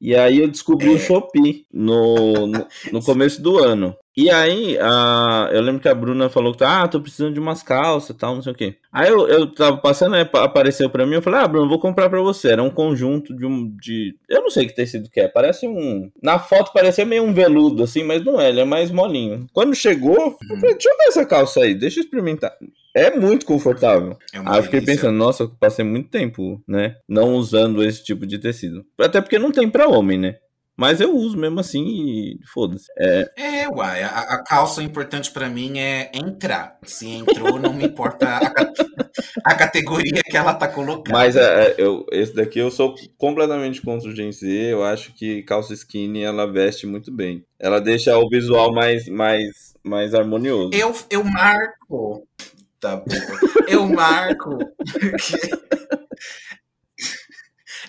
E 0.00 0.14
aí 0.14 0.38
eu 0.38 0.48
descobri 0.48 0.86
É. 0.88 0.92
o 0.92 0.98
Shopee 0.98 1.64
no, 1.72 2.46
no, 2.46 2.66
no 2.92 3.02
começo 3.02 3.42
do 3.42 3.58
ano. 3.58 3.96
E 4.20 4.28
aí, 4.30 4.76
a, 4.80 5.48
eu 5.52 5.60
lembro 5.62 5.80
que 5.80 5.88
a 5.88 5.94
Bruna 5.94 6.28
falou 6.28 6.52
que, 6.52 6.64
ah, 6.64 6.88
tô 6.88 7.00
precisando 7.00 7.34
de 7.34 7.38
umas 7.38 7.62
calças 7.62 8.10
e 8.10 8.18
tal, 8.18 8.34
não 8.34 8.42
sei 8.42 8.52
o 8.52 8.54
quê. 8.56 8.74
Aí 8.92 9.08
eu, 9.08 9.28
eu 9.28 9.46
tava 9.54 9.76
passando, 9.76 10.10
né, 10.12 10.24
pa- 10.24 10.42
apareceu 10.42 10.90
pra 10.90 11.06
mim, 11.06 11.14
eu 11.14 11.22
falei, 11.22 11.38
ah, 11.38 11.46
Bruna, 11.46 11.68
vou 11.68 11.78
comprar 11.78 12.10
pra 12.10 12.20
você. 12.20 12.48
Era 12.48 12.60
um 12.62 12.68
conjunto 12.70 13.32
de 13.36 13.46
um, 13.46 13.70
de... 13.80 14.16
Eu 14.28 14.42
não 14.42 14.50
sei 14.50 14.66
que 14.66 14.74
tecido 14.74 15.08
que 15.08 15.20
é, 15.20 15.28
parece 15.28 15.68
um... 15.68 16.10
Na 16.20 16.36
foto 16.40 16.72
parecia 16.72 17.04
meio 17.06 17.22
um 17.22 17.32
veludo, 17.32 17.84
assim, 17.84 18.02
mas 18.02 18.24
não 18.24 18.40
é, 18.40 18.48
ele 18.48 18.58
é 18.58 18.64
mais 18.64 18.90
molinho. 18.90 19.46
Quando 19.52 19.72
chegou, 19.76 20.16
eu 20.50 20.56
falei, 20.58 20.72
deixa 20.74 20.90
eu 20.90 20.96
ver 20.96 21.04
essa 21.04 21.24
calça 21.24 21.60
aí, 21.60 21.74
deixa 21.76 22.00
eu 22.00 22.04
experimentar. 22.04 22.52
É 22.96 23.14
muito 23.16 23.46
confortável. 23.46 24.18
é 24.34 24.38
Aí 24.44 24.58
eu 24.58 24.62
fiquei 24.64 24.80
delícia. 24.80 25.02
pensando, 25.02 25.16
nossa, 25.16 25.44
eu 25.44 25.50
passei 25.60 25.84
muito 25.84 26.08
tempo, 26.10 26.60
né? 26.66 26.96
Não 27.08 27.34
usando 27.34 27.84
esse 27.84 28.02
tipo 28.02 28.26
de 28.26 28.36
tecido. 28.40 28.84
Até 28.98 29.20
porque 29.20 29.38
não 29.38 29.52
tem 29.52 29.70
pra 29.70 29.86
homem, 29.86 30.18
né? 30.18 30.36
Mas 30.78 31.00
eu 31.00 31.12
uso 31.16 31.36
mesmo 31.36 31.58
assim 31.58 31.84
e 31.84 32.38
foda-se. 32.52 32.86
É, 32.96 33.28
É, 33.36 33.68
uai, 33.68 34.00
a, 34.00 34.08
a 34.08 34.44
calça 34.44 34.80
importante 34.80 35.32
pra 35.32 35.48
mim 35.48 35.76
é 35.76 36.08
entrar. 36.14 36.78
Se 36.84 37.08
entrou, 37.08 37.58
não 37.58 37.72
me 37.72 37.84
importa 37.86 38.28
a, 39.44 39.52
a 39.52 39.54
categoria 39.56 40.22
que 40.22 40.36
ela 40.36 40.54
tá 40.54 40.68
colocando. 40.68 41.12
mas 41.12 41.34
é, 41.34 41.74
eu, 41.78 42.06
esse 42.12 42.32
daqui 42.32 42.60
eu 42.60 42.70
sou 42.70 42.94
completamente 43.16 43.82
contra 43.82 44.08
o 44.08 44.14
Gen 44.14 44.30
Z. 44.30 44.46
Eu 44.46 44.84
acho 44.84 45.12
que 45.14 45.42
calça 45.42 45.74
skinny 45.74 46.22
ela 46.22 46.46
veste 46.46 46.86
muito 46.86 47.10
bem. 47.10 47.44
Ela 47.58 47.80
deixa 47.80 48.16
o 48.16 48.28
visual 48.28 48.72
mais, 48.72 49.08
mais, 49.08 49.74
mais 49.82 50.14
harmonioso. 50.14 50.70
Eu, 50.72 50.94
eu 51.10 51.24
marco. 51.24 52.24
Tá 52.78 52.94
bom. 52.94 53.04
Eu 53.66 53.88
marco. 53.88 54.56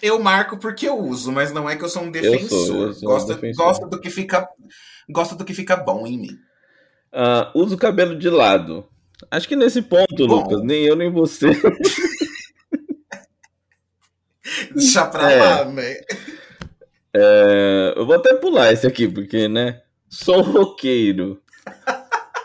Eu 0.01 0.19
marco 0.19 0.57
porque 0.57 0.87
eu 0.87 0.97
uso, 0.97 1.31
mas 1.31 1.51
não 1.51 1.69
é 1.69 1.75
que 1.75 1.83
eu 1.83 1.89
sou 1.89 2.03
um 2.03 2.11
defensor. 2.11 2.87
eu 2.87 2.93
sou 2.93 3.03
um 3.09 3.11
gosto, 3.13 3.27
defensor. 3.33 3.65
gosto 3.65 3.87
do 3.89 3.99
que 3.99 4.09
fica. 4.09 4.47
Gosto 5.09 5.35
do 5.35 5.43
que 5.45 5.53
fica 5.53 5.75
bom 5.75 6.05
em 6.05 6.17
mim. 6.19 6.37
Ah, 7.11 7.51
uso 7.55 7.75
o 7.75 7.77
cabelo 7.79 8.17
de 8.17 8.29
lado. 8.29 8.87
Acho 9.31 9.47
que 9.47 9.55
nesse 9.55 9.81
ponto, 9.81 10.27
Bom. 10.27 10.43
Lucas, 10.43 10.61
nem 10.63 10.83
eu 10.85 10.95
nem 10.95 11.11
você. 11.11 11.47
Já 14.75 15.05
pra 15.07 15.31
É. 15.31 15.39
lá, 15.39 15.65
né? 15.65 15.95
É, 17.15 17.93
eu 17.97 18.05
vou 18.05 18.15
até 18.15 18.33
pular 18.35 18.71
esse 18.71 18.85
aqui, 18.87 19.07
porque, 19.07 19.47
né? 19.47 19.81
Sou 20.07 20.41
roqueiro. 20.41 21.41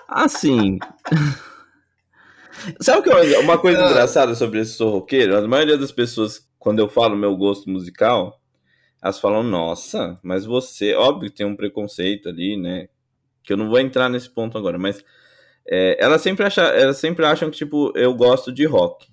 Assim. 0.08 0.78
Sabe 2.80 3.00
o 3.00 3.02
que 3.02 3.10
é 3.10 3.38
uma 3.40 3.58
coisa 3.58 3.84
Ah. 3.84 3.90
engraçada 3.90 4.34
sobre 4.34 4.60
esse 4.60 4.72
sou 4.72 4.90
roqueiro? 4.90 5.36
A 5.36 5.46
maioria 5.46 5.76
das 5.76 5.92
pessoas, 5.92 6.46
quando 6.64 6.78
eu 6.78 6.88
falo 6.88 7.14
meu 7.14 7.36
gosto 7.36 7.68
musical, 7.68 8.40
elas 9.02 9.20
falam, 9.20 9.42
nossa, 9.42 10.18
mas 10.22 10.46
você. 10.46 10.94
Óbvio 10.94 11.30
que 11.30 11.36
tem 11.36 11.46
um 11.46 11.54
preconceito 11.54 12.26
ali, 12.26 12.56
né? 12.56 12.88
Que 13.42 13.52
eu 13.52 13.56
não 13.58 13.68
vou 13.68 13.78
entrar 13.78 14.08
nesse 14.08 14.30
ponto 14.30 14.56
agora, 14.56 14.78
mas. 14.78 15.04
é, 15.68 16.02
elas, 16.02 16.22
sempre 16.22 16.46
acham, 16.46 16.64
elas 16.64 16.96
sempre 16.96 17.26
acham 17.26 17.50
que, 17.50 17.58
tipo, 17.58 17.92
eu 17.94 18.14
gosto 18.14 18.50
de 18.50 18.64
rock. 18.64 19.06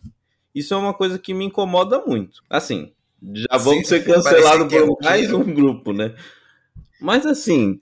Isso 0.56 0.74
é 0.74 0.78
uma 0.78 0.94
coisa 0.94 1.20
que 1.20 1.34
me 1.34 1.44
incomoda 1.44 2.02
muito. 2.06 2.42
Assim, 2.50 2.94
já 3.34 3.58
vamos 3.58 3.86
ser 3.86 4.06
cancelados 4.06 4.74
é 4.74 4.86
por 4.86 4.98
mais 5.04 5.32
um 5.34 5.44
grupo, 5.44 5.92
né? 5.92 6.16
Mas 7.02 7.26
assim, 7.26 7.82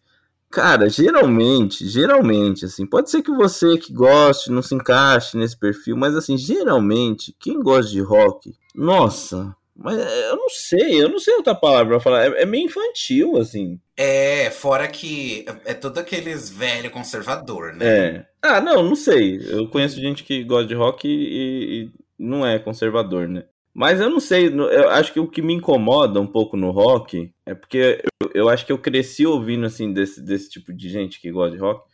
cara, 0.49 0.89
geralmente, 0.89 1.87
geralmente, 1.87 2.65
assim, 2.65 2.87
pode 2.87 3.11
ser 3.11 3.21
que 3.21 3.31
você 3.31 3.77
que 3.77 3.93
goste 3.93 4.51
não 4.51 4.63
se 4.63 4.73
encaixe 4.73 5.37
nesse 5.37 5.57
perfil, 5.57 5.95
mas 5.95 6.15
assim, 6.15 6.37
geralmente, 6.37 7.35
quem 7.39 7.61
gosta 7.61 7.91
de 7.91 8.01
rock, 8.01 8.55
nossa, 8.73 9.55
mas 9.81 9.97
eu 9.97 10.35
não 10.35 10.49
sei, 10.49 11.01
eu 11.01 11.07
não 11.07 11.19
sei 11.19 11.35
outra 11.35 11.55
palavra 11.55 11.95
pra 11.95 11.99
falar, 12.01 12.25
é, 12.25 12.41
é 12.41 12.45
meio 12.45 12.65
infantil, 12.65 13.37
assim. 13.37 13.79
É, 13.95 14.51
fora 14.51 14.85
que 14.89 15.45
é 15.63 15.73
todo 15.73 15.97
aqueles 15.99 16.49
velho 16.49 16.91
conservador, 16.91 17.73
né? 17.73 17.85
É. 17.87 18.25
Ah, 18.41 18.59
não, 18.59 18.83
não 18.83 18.95
sei. 18.95 19.39
Eu 19.49 19.69
conheço 19.69 19.99
gente 20.01 20.25
que 20.25 20.43
gosta 20.43 20.67
de 20.67 20.75
rock 20.75 21.07
e, 21.07 21.83
e 21.83 21.91
não 22.17 22.45
é 22.45 22.59
conservador, 22.59 23.29
né? 23.29 23.45
Mas 23.73 24.01
eu 24.01 24.09
não 24.09 24.19
sei, 24.19 24.47
eu 24.47 24.89
acho 24.89 25.13
que 25.13 25.19
o 25.19 25.27
que 25.27 25.41
me 25.41 25.53
incomoda 25.53 26.19
um 26.19 26.27
pouco 26.27 26.57
no 26.57 26.71
rock 26.71 27.31
é 27.45 27.53
porque 27.53 28.03
eu, 28.21 28.31
eu 28.33 28.49
acho 28.49 28.65
que 28.65 28.73
eu 28.73 28.77
cresci 28.77 29.25
ouvindo, 29.25 29.65
assim, 29.65 29.93
desse, 29.93 30.21
desse 30.21 30.49
tipo 30.49 30.73
de 30.73 30.89
gente 30.89 31.21
que 31.21 31.31
gosta 31.31 31.55
de 31.55 31.61
rock, 31.61 31.87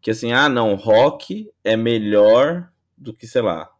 que 0.00 0.10
assim, 0.10 0.32
ah, 0.32 0.48
não, 0.48 0.74
rock 0.74 1.48
é 1.62 1.76
melhor 1.76 2.68
do 2.98 3.14
que, 3.14 3.28
sei 3.28 3.42
lá, 3.42 3.70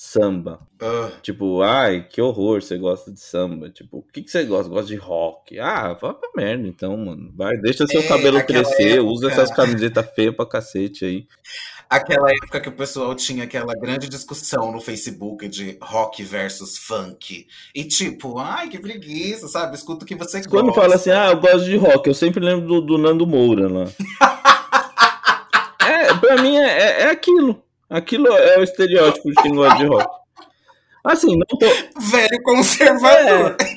samba. 0.00 0.60
Ah, 0.80 1.10
Tipo, 1.22 1.60
ai, 1.60 2.06
que 2.08 2.22
horror, 2.22 2.62
você 2.62 2.78
gosta 2.78 3.10
de 3.10 3.18
samba. 3.18 3.68
Tipo, 3.68 3.98
o 3.98 4.02
que, 4.02 4.22
que 4.22 4.30
você 4.30 4.44
gosta? 4.44 4.70
Gosta 4.70 4.86
de 4.86 4.94
rock? 4.94 5.58
Ah, 5.58 5.94
vai 6.00 6.14
pra 6.14 6.30
merda 6.36 6.68
então, 6.68 6.96
mano. 6.96 7.32
Vai, 7.36 7.56
deixa 7.56 7.84
seu 7.84 8.00
É, 8.02 8.06
cabelo 8.06 8.40
crescer, 8.44 9.00
usa 9.00 9.26
época- 9.26 9.42
essas 9.42 9.56
camisetas 9.56 10.06
feias 10.14 10.36
pra 10.36 10.46
cacete 10.46 11.04
aí. 11.04 11.26
aquela 11.90 12.30
época 12.30 12.60
que 12.60 12.68
o 12.68 12.72
pessoal 12.76 13.12
tinha 13.16 13.42
aquela 13.42 13.74
grande 13.74 14.08
discussão 14.08 14.70
no 14.70 14.80
Facebook 14.80 15.48
de 15.48 15.76
rock 15.82 16.22
versus 16.22 16.78
funk. 16.78 17.48
E 17.74 17.84
tipo, 17.84 18.38
ai, 18.38 18.68
que 18.68 18.78
preguiça, 18.78 19.48
sabe? 19.48 19.74
Escuta 19.74 20.04
o 20.04 20.06
que 20.06 20.14
você 20.14 20.46
Quando 20.46 20.66
gosta. 20.66 20.80
fala 20.80 20.94
assim, 20.94 21.10
ah, 21.10 21.30
eu 21.32 21.40
gosto 21.40 21.64
de 21.64 21.76
rock, 21.76 22.06
eu 22.06 22.14
sempre 22.14 22.38
lembro 22.44 22.68
do, 22.68 22.80
do 22.82 22.98
Nando 22.98 23.26
Moura 23.26 23.68
lá. 23.68 23.84
é, 25.84 26.14
pra 26.14 26.40
mim 26.40 26.56
é, 26.56 26.66
é, 26.68 27.00
é 27.02 27.10
aquilo. 27.10 27.64
Aquilo 27.90 28.28
é 28.28 28.58
o 28.58 28.62
estereótipo 28.62 29.30
de 29.30 29.42
quem 29.42 29.54
gosta 29.54 29.78
de 29.78 29.86
rock. 29.86 30.06
Assim, 31.04 31.36
não 31.36 31.46
tô. 31.46 31.66
Velho 32.10 32.42
conservador. 32.42 33.56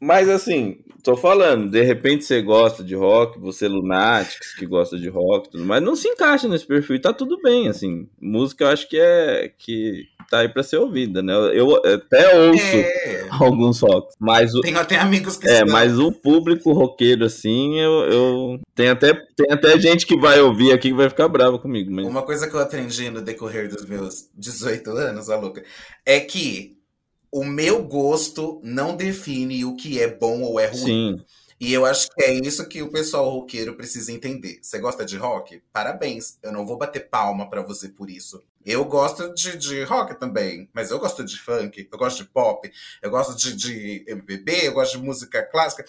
Mas 0.00 0.28
assim, 0.28 0.78
tô 1.06 1.16
falando, 1.16 1.70
de 1.70 1.82
repente 1.82 2.24
você 2.24 2.42
gosta 2.42 2.82
de 2.82 2.96
rock, 2.96 3.38
você 3.38 3.66
é 3.66 3.68
Lunatics 3.68 4.56
que 4.56 4.66
gosta 4.66 4.98
de 4.98 5.08
rock, 5.08 5.48
tudo, 5.48 5.64
mas 5.64 5.80
não 5.80 5.94
se 5.94 6.08
encaixa 6.08 6.48
nesse 6.48 6.66
perfil, 6.66 7.00
tá 7.00 7.12
tudo 7.12 7.40
bem, 7.40 7.68
assim. 7.68 8.08
Música 8.20 8.64
eu 8.64 8.68
acho 8.68 8.88
que 8.88 8.98
é 8.98 9.52
que 9.56 10.08
tá 10.28 10.40
aí 10.40 10.48
pra 10.48 10.64
ser 10.64 10.78
ouvida, 10.78 11.22
né? 11.22 11.32
Eu 11.54 11.76
até 11.76 12.36
ouço 12.36 12.60
é... 12.60 13.28
alguns 13.30 13.78
rocks, 13.80 14.16
mas 14.18 14.52
o, 14.52 14.60
tem 14.60 14.74
até 14.74 14.96
amigos 14.96 15.36
que 15.36 15.48
É, 15.48 15.64
mas 15.64 15.96
o 15.96 16.10
público 16.10 16.72
roqueiro 16.72 17.24
assim, 17.24 17.78
eu, 17.78 17.92
eu 18.10 18.60
tem 18.74 18.88
até 18.88 19.14
tem 19.14 19.52
até 19.52 19.78
gente 19.78 20.04
que 20.04 20.18
vai 20.18 20.40
ouvir 20.40 20.72
aqui 20.72 20.88
que 20.88 20.96
vai 20.96 21.08
ficar 21.08 21.28
brava 21.28 21.56
comigo, 21.56 21.88
mas... 21.92 22.04
Uma 22.04 22.22
coisa 22.22 22.50
que 22.50 22.56
eu 22.56 22.60
aprendi 22.60 23.10
no 23.10 23.22
decorrer 23.22 23.68
dos 23.68 23.86
meus 23.86 24.28
18 24.34 24.90
anos, 24.90 25.30
a 25.30 25.36
louca, 25.36 25.62
é 26.04 26.18
que 26.18 26.75
o 27.30 27.44
meu 27.44 27.84
gosto 27.84 28.60
não 28.62 28.96
define 28.96 29.64
o 29.64 29.76
que 29.76 30.00
é 30.00 30.08
bom 30.08 30.42
ou 30.42 30.58
é 30.58 30.66
ruim. 30.66 31.18
Sim. 31.18 31.24
E 31.58 31.72
eu 31.72 31.86
acho 31.86 32.10
que 32.10 32.22
é 32.22 32.34
isso 32.34 32.68
que 32.68 32.82
o 32.82 32.92
pessoal 32.92 33.30
roqueiro 33.30 33.74
precisa 33.74 34.12
entender. 34.12 34.58
Você 34.60 34.78
gosta 34.78 35.06
de 35.06 35.16
rock? 35.16 35.62
Parabéns. 35.72 36.38
Eu 36.42 36.52
não 36.52 36.66
vou 36.66 36.76
bater 36.76 37.08
palma 37.08 37.48
para 37.48 37.62
você 37.62 37.88
por 37.88 38.10
isso. 38.10 38.42
Eu 38.64 38.84
gosto 38.84 39.32
de, 39.32 39.56
de 39.56 39.82
rock 39.84 40.18
também, 40.18 40.68
mas 40.74 40.90
eu 40.90 40.98
gosto 40.98 41.24
de 41.24 41.38
funk, 41.38 41.88
eu 41.90 41.98
gosto 41.98 42.18
de 42.18 42.28
pop, 42.28 42.68
eu 43.00 43.10
gosto 43.10 43.36
de, 43.36 43.54
de 43.54 44.04
MPB, 44.08 44.66
eu 44.66 44.72
gosto 44.72 44.98
de 44.98 45.04
música 45.04 45.42
clássica. 45.42 45.84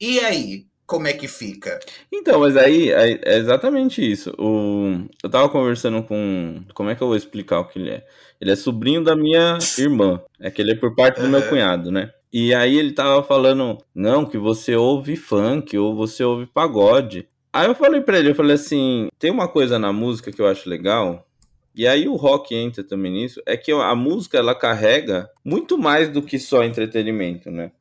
E 0.00 0.18
aí? 0.18 0.66
Como 0.86 1.06
é 1.06 1.12
que 1.12 1.26
fica? 1.26 1.78
Então, 2.12 2.40
mas 2.40 2.56
aí 2.56 2.90
é 2.90 3.36
exatamente 3.38 4.00
isso. 4.00 4.30
O, 4.38 5.06
eu 5.22 5.30
tava 5.30 5.48
conversando 5.48 6.02
com. 6.02 6.62
Como 6.74 6.90
é 6.90 6.94
que 6.94 7.02
eu 7.02 7.08
vou 7.08 7.16
explicar 7.16 7.60
o 7.60 7.64
que 7.68 7.78
ele 7.78 7.90
é? 7.90 8.06
Ele 8.40 8.50
é 8.50 8.56
sobrinho 8.56 9.02
da 9.02 9.16
minha 9.16 9.58
irmã. 9.78 10.20
É 10.40 10.50
que 10.50 10.60
ele 10.60 10.72
é 10.72 10.74
por 10.74 10.94
parte 10.94 11.20
do 11.20 11.28
meu 11.28 11.42
cunhado, 11.48 11.90
né? 11.90 12.10
E 12.32 12.54
aí 12.54 12.78
ele 12.78 12.92
tava 12.92 13.22
falando, 13.22 13.78
não, 13.94 14.24
que 14.24 14.38
você 14.38 14.74
ouve 14.74 15.16
funk 15.16 15.76
ou 15.76 15.94
você 15.94 16.24
ouve 16.24 16.46
pagode. 16.46 17.28
Aí 17.52 17.66
eu 17.66 17.74
falei 17.74 18.00
pra 18.00 18.18
ele, 18.18 18.30
eu 18.30 18.34
falei 18.34 18.54
assim, 18.54 19.08
tem 19.18 19.30
uma 19.30 19.46
coisa 19.46 19.78
na 19.78 19.92
música 19.92 20.32
que 20.32 20.40
eu 20.40 20.46
acho 20.46 20.70
legal, 20.70 21.26
e 21.74 21.86
aí 21.86 22.08
o 22.08 22.16
rock 22.16 22.54
entra 22.54 22.82
também 22.82 23.12
nisso, 23.12 23.42
é 23.44 23.58
que 23.58 23.70
a 23.70 23.94
música 23.94 24.38
ela 24.38 24.54
carrega 24.54 25.28
muito 25.44 25.76
mais 25.76 26.08
do 26.08 26.22
que 26.22 26.38
só 26.38 26.64
entretenimento, 26.64 27.50
né? 27.50 27.72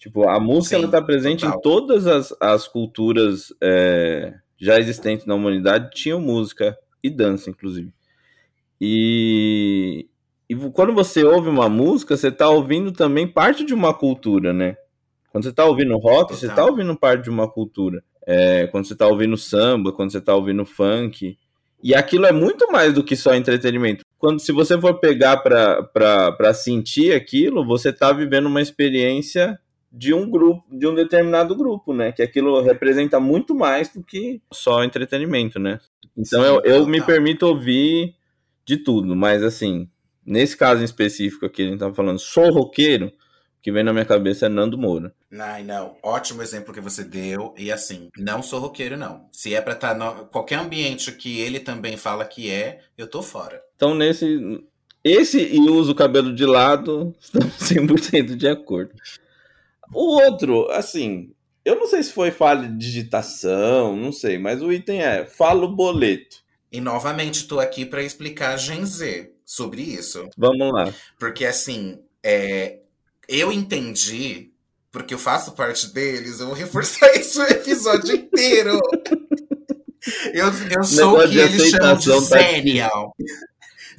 Tipo, 0.00 0.26
a 0.26 0.40
música 0.40 0.76
Sim, 0.76 0.82
ela 0.82 0.90
tá 0.90 1.02
presente 1.02 1.42
total. 1.42 1.58
em 1.58 1.60
todas 1.60 2.06
as, 2.06 2.34
as 2.40 2.66
culturas 2.66 3.52
é, 3.60 4.32
já 4.58 4.78
existentes 4.78 5.26
na 5.26 5.34
humanidade, 5.34 5.90
tinham 5.92 6.18
música 6.18 6.74
e 7.02 7.10
dança, 7.10 7.50
inclusive. 7.50 7.92
E, 8.80 10.08
e 10.48 10.56
quando 10.72 10.94
você 10.94 11.22
ouve 11.22 11.50
uma 11.50 11.68
música, 11.68 12.16
você 12.16 12.32
tá 12.32 12.48
ouvindo 12.48 12.92
também 12.92 13.28
parte 13.28 13.62
de 13.62 13.74
uma 13.74 13.92
cultura, 13.92 14.54
né? 14.54 14.74
Quando 15.30 15.44
você 15.44 15.52
tá 15.52 15.66
ouvindo 15.66 15.98
rock, 15.98 16.32
total. 16.32 16.36
você 16.36 16.48
tá 16.48 16.64
ouvindo 16.64 16.96
parte 16.96 17.24
de 17.24 17.30
uma 17.30 17.46
cultura. 17.46 18.02
É, 18.26 18.66
quando 18.68 18.86
você 18.86 18.96
tá 18.96 19.06
ouvindo 19.06 19.36
samba, 19.36 19.92
quando 19.92 20.12
você 20.12 20.20
tá 20.20 20.34
ouvindo 20.34 20.64
funk. 20.64 21.36
E 21.82 21.94
aquilo 21.94 22.24
é 22.24 22.32
muito 22.32 22.72
mais 22.72 22.94
do 22.94 23.04
que 23.04 23.14
só 23.14 23.34
entretenimento. 23.34 24.02
Quando 24.18 24.40
se 24.40 24.50
você 24.50 24.80
for 24.80 24.98
pegar 24.98 25.36
para 25.36 26.54
sentir 26.54 27.12
aquilo, 27.12 27.66
você 27.66 27.92
tá 27.92 28.12
vivendo 28.12 28.46
uma 28.46 28.62
experiência 28.62 29.58
de 29.90 30.14
um 30.14 30.30
grupo, 30.30 30.64
de 30.70 30.86
um 30.86 30.94
determinado 30.94 31.54
grupo, 31.56 31.92
né? 31.92 32.12
Que 32.12 32.22
aquilo 32.22 32.60
representa 32.62 33.18
muito 33.18 33.54
mais 33.54 33.88
do 33.88 34.02
que 34.02 34.40
só 34.52 34.84
entretenimento, 34.84 35.58
né? 35.58 35.80
Então 36.16 36.42
Sim, 36.42 36.48
eu, 36.48 36.60
eu 36.62 36.86
me 36.86 37.00
permito 37.00 37.46
ouvir 37.46 38.14
de 38.64 38.76
tudo, 38.76 39.16
mas 39.16 39.42
assim, 39.42 39.88
nesse 40.24 40.56
caso 40.56 40.82
em 40.82 40.84
específico 40.84 41.46
aqui, 41.46 41.62
a 41.62 41.66
gente 41.66 41.78
tá 41.78 41.92
falando, 41.92 42.18
sou 42.18 42.52
roqueiro, 42.52 43.06
o 43.06 43.62
que 43.62 43.72
vem 43.72 43.82
na 43.82 43.92
minha 43.92 44.04
cabeça 44.04 44.46
é 44.46 44.48
Nando 44.48 44.78
Moura. 44.78 45.12
Não, 45.30 45.64
não, 45.64 45.96
ótimo 46.02 46.40
exemplo 46.40 46.72
que 46.72 46.80
você 46.80 47.02
deu, 47.02 47.52
e 47.58 47.72
assim, 47.72 48.08
não 48.16 48.42
sou 48.42 48.60
roqueiro 48.60 48.96
não. 48.96 49.28
Se 49.32 49.54
é 49.54 49.60
pra 49.60 49.74
estar 49.74 49.94
tá 49.94 50.14
no 50.14 50.26
qualquer 50.26 50.60
ambiente 50.60 51.10
que 51.12 51.40
ele 51.40 51.58
também 51.58 51.96
fala 51.96 52.24
que 52.24 52.50
é, 52.50 52.80
eu 52.96 53.08
tô 53.08 53.22
fora. 53.22 53.60
Então 53.74 53.94
nesse, 53.94 54.62
esse 55.02 55.40
e 55.40 55.58
uso 55.68 55.92
o 55.92 55.96
cabelo 55.96 56.32
de 56.34 56.46
lado, 56.46 57.14
estamos 57.20 57.54
100% 57.58 58.36
de 58.36 58.48
acordo. 58.48 58.92
O 59.92 60.22
outro, 60.22 60.70
assim, 60.70 61.32
eu 61.64 61.76
não 61.76 61.86
sei 61.86 62.02
se 62.02 62.12
foi 62.12 62.30
falha 62.30 62.68
de 62.68 62.76
digitação, 62.78 63.96
não 63.96 64.12
sei, 64.12 64.38
mas 64.38 64.62
o 64.62 64.72
item 64.72 65.02
é 65.02 65.26
falo 65.26 65.68
boleto. 65.68 66.38
E 66.72 66.80
novamente 66.80 67.40
estou 67.40 67.58
aqui 67.60 67.84
para 67.84 68.02
explicar 68.02 68.54
a 68.54 68.56
Gen 68.56 68.84
Z 68.84 69.32
sobre 69.44 69.82
isso. 69.82 70.28
Vamos 70.36 70.72
lá. 70.72 70.92
Porque 71.18 71.44
assim, 71.44 71.98
é, 72.22 72.78
eu 73.28 73.52
entendi, 73.52 74.52
porque 74.92 75.12
eu 75.12 75.18
faço 75.18 75.52
parte 75.52 75.92
deles, 75.92 76.40
eu 76.40 76.46
vou 76.46 76.54
reforçar 76.54 77.12
isso 77.18 77.42
o 77.42 77.46
episódio 77.46 78.14
inteiro. 78.14 78.78
eu, 80.32 80.46
eu 80.46 80.84
sou 80.84 81.18
o 81.18 81.28
que 81.28 81.38
eles 81.38 81.70
chamam 81.70 81.96
de 81.96 82.10
tá 82.10 82.20
Zenial. 82.20 83.14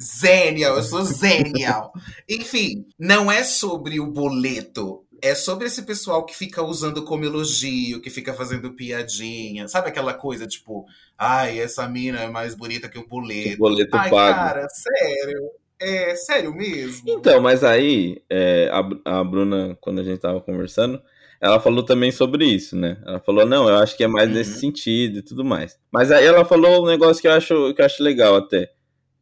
Zenial, 0.00 0.76
eu 0.76 0.82
sou 0.82 1.04
Zenial. 1.04 1.92
Enfim, 2.28 2.86
não 2.98 3.30
é 3.30 3.44
sobre 3.44 4.00
o 4.00 4.06
boleto 4.06 5.04
é 5.22 5.36
sobre 5.36 5.68
esse 5.68 5.82
pessoal 5.82 6.26
que 6.26 6.36
fica 6.36 6.62
usando 6.62 7.04
como 7.04 7.24
elogio, 7.24 8.02
que 8.02 8.10
fica 8.10 8.34
fazendo 8.34 8.72
piadinha. 8.72 9.68
Sabe 9.68 9.88
aquela 9.88 10.12
coisa 10.12 10.48
tipo, 10.48 10.84
ai, 11.16 11.60
essa 11.60 11.88
mina 11.88 12.18
é 12.20 12.28
mais 12.28 12.56
bonita 12.56 12.88
que 12.88 12.98
o 12.98 13.06
boleto. 13.06 13.54
O 13.54 13.58
boleto 13.58 13.96
ai, 13.96 14.10
pago. 14.10 14.34
cara, 14.34 14.68
sério. 14.68 15.50
É 15.80 16.14
sério 16.16 16.54
mesmo. 16.54 17.08
Então, 17.08 17.40
mas 17.40 17.62
aí, 17.62 18.22
é, 18.28 18.68
a, 18.72 19.18
a 19.20 19.24
Bruna, 19.24 19.76
quando 19.80 20.00
a 20.00 20.04
gente 20.04 20.20
tava 20.20 20.40
conversando, 20.40 21.00
ela 21.40 21.60
falou 21.60 21.84
também 21.84 22.10
sobre 22.10 22.44
isso, 22.44 22.76
né? 22.76 22.98
Ela 23.04 23.20
falou, 23.20 23.46
não, 23.46 23.68
eu 23.68 23.76
acho 23.76 23.96
que 23.96 24.04
é 24.04 24.08
mais 24.08 24.28
uhum. 24.28 24.34
nesse 24.34 24.58
sentido 24.58 25.18
e 25.18 25.22
tudo 25.22 25.44
mais. 25.44 25.78
Mas 25.90 26.10
aí 26.10 26.24
ela 26.24 26.44
falou 26.44 26.84
um 26.84 26.88
negócio 26.88 27.20
que 27.20 27.28
eu 27.28 27.32
acho, 27.32 27.74
que 27.74 27.80
eu 27.80 27.86
acho 27.86 28.02
legal 28.02 28.36
até 28.36 28.70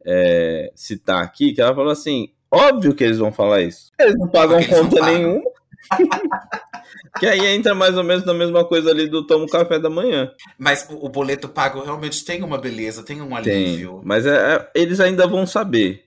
é, 0.05 0.71
citar 0.75 1.23
aqui, 1.23 1.53
que 1.53 1.61
ela 1.61 1.73
falou 1.73 1.91
assim, 1.91 2.31
óbvio 2.51 2.93
que 2.93 3.03
eles 3.03 3.17
vão 3.17 3.31
falar 3.31 3.61
isso. 3.61 3.91
Eles 3.99 4.15
não 4.17 4.27
pagam 4.27 4.59
Porque 4.59 4.75
conta 4.75 5.05
nenhuma, 5.05 5.50
que 7.19 7.25
aí 7.25 7.45
entra 7.47 7.73
mais 7.73 7.97
ou 7.97 8.03
menos 8.03 8.25
na 8.25 8.33
mesma 8.33 8.65
coisa 8.65 8.91
ali 8.91 9.07
do 9.07 9.25
tomo 9.25 9.47
café 9.47 9.79
da 9.79 9.89
manhã. 9.89 10.31
Mas 10.57 10.87
o, 10.89 11.05
o 11.05 11.09
boleto 11.09 11.49
pago 11.49 11.83
realmente 11.83 12.23
tem 12.23 12.43
uma 12.43 12.57
beleza, 12.57 13.03
tem 13.03 13.21
um 13.21 13.35
alívio. 13.35 13.93
Tem, 13.93 14.01
mas 14.03 14.25
é, 14.25 14.55
é, 14.55 14.71
eles 14.75 14.99
ainda 14.99 15.27
vão 15.27 15.45
saber. 15.45 16.05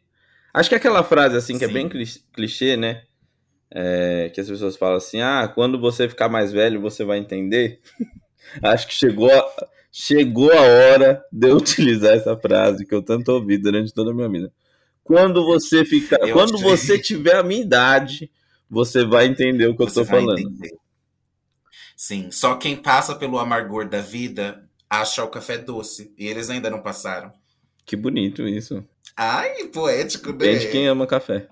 Acho 0.53 0.69
que 0.69 0.75
aquela 0.75 1.03
frase 1.03 1.37
assim 1.37 1.55
que 1.55 1.65
Sim. 1.65 1.71
é 1.71 1.75
bem 1.75 1.89
clichê, 2.33 2.77
né? 2.77 3.03
É, 3.71 4.31
que 4.33 4.41
as 4.41 4.49
pessoas 4.49 4.77
falam 4.77 4.97
assim: 4.97 5.21
ah, 5.21 5.51
quando 5.53 5.81
você 5.81 6.09
ficar 6.09 6.29
mais 6.29 6.53
velho, 6.53 6.81
você 6.81 7.05
vai 7.05 7.19
entender. 7.19 7.81
Acho 8.63 8.87
que 8.87 8.95
chegou 8.95 9.33
a, 9.33 9.67
chegou 9.91 10.53
a 10.53 10.61
hora 10.61 11.25
de 11.33 11.49
eu 11.49 11.57
utilizar 11.59 12.17
essa 12.17 12.37
frase 12.37 12.87
que 12.87 12.95
eu 12.95 13.03
tanto 13.03 13.33
ouvi 13.33 13.59
durante 13.59 13.93
toda 13.93 14.13
a 14.13 14.15
minha 14.15 14.29
vida. 14.29 14.53
Quando 15.03 15.45
você 15.45 15.85
ficar, 15.85 16.19
eu 16.21 16.33
quando 16.33 16.57
você 16.59 16.99
tiver 16.99 17.37
a 17.37 17.43
minha 17.43 17.61
idade, 17.61 18.31
você 18.69 19.05
vai 19.05 19.27
entender 19.27 19.67
o 19.67 19.77
que 19.77 19.85
você 19.85 20.01
eu 20.01 20.05
tô 20.05 20.11
falando. 20.11 20.39
Entender. 20.39 20.77
Sim, 21.97 22.31
só 22.31 22.57
quem 22.57 22.77
passa 22.77 23.15
pelo 23.15 23.39
amargor 23.39 23.89
da 23.89 24.01
vida 24.01 24.69
acha 24.89 25.23
o 25.25 25.29
café 25.29 25.59
doce. 25.59 26.13
E 26.19 26.27
eles 26.27 26.51
ainda 26.51 26.71
não 26.71 26.83
passaram. 26.83 27.33
Que 27.85 27.97
bonito 27.97 28.47
isso. 28.47 28.85
Ai, 29.17 29.65
poético, 29.69 30.33
né? 30.33 30.39
Depende 30.39 30.67
de 30.67 30.73
quem 30.73 30.89
ama 30.89 31.07
café. 31.07 31.49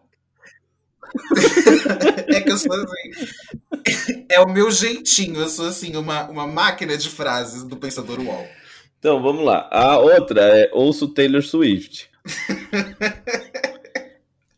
é 2.29 2.41
que 2.41 2.51
eu 2.51 2.59
sou 2.59 2.73
assim. 2.73 4.25
É 4.29 4.41
o 4.41 4.49
meu 4.49 4.71
jeitinho. 4.71 5.41
Eu 5.41 5.49
sou 5.49 5.67
assim, 5.67 5.95
uma, 5.97 6.29
uma 6.29 6.47
máquina 6.47 6.97
de 6.97 7.09
frases 7.09 7.63
do 7.65 7.77
Pensador 7.77 8.19
UOL. 8.19 8.49
Então, 8.99 9.23
vamos 9.23 9.45
lá. 9.45 9.69
A 9.71 9.99
outra 9.99 10.41
é 10.43 10.71
ouço 10.73 11.09
Taylor 11.09 11.43
Swift. 11.43 12.11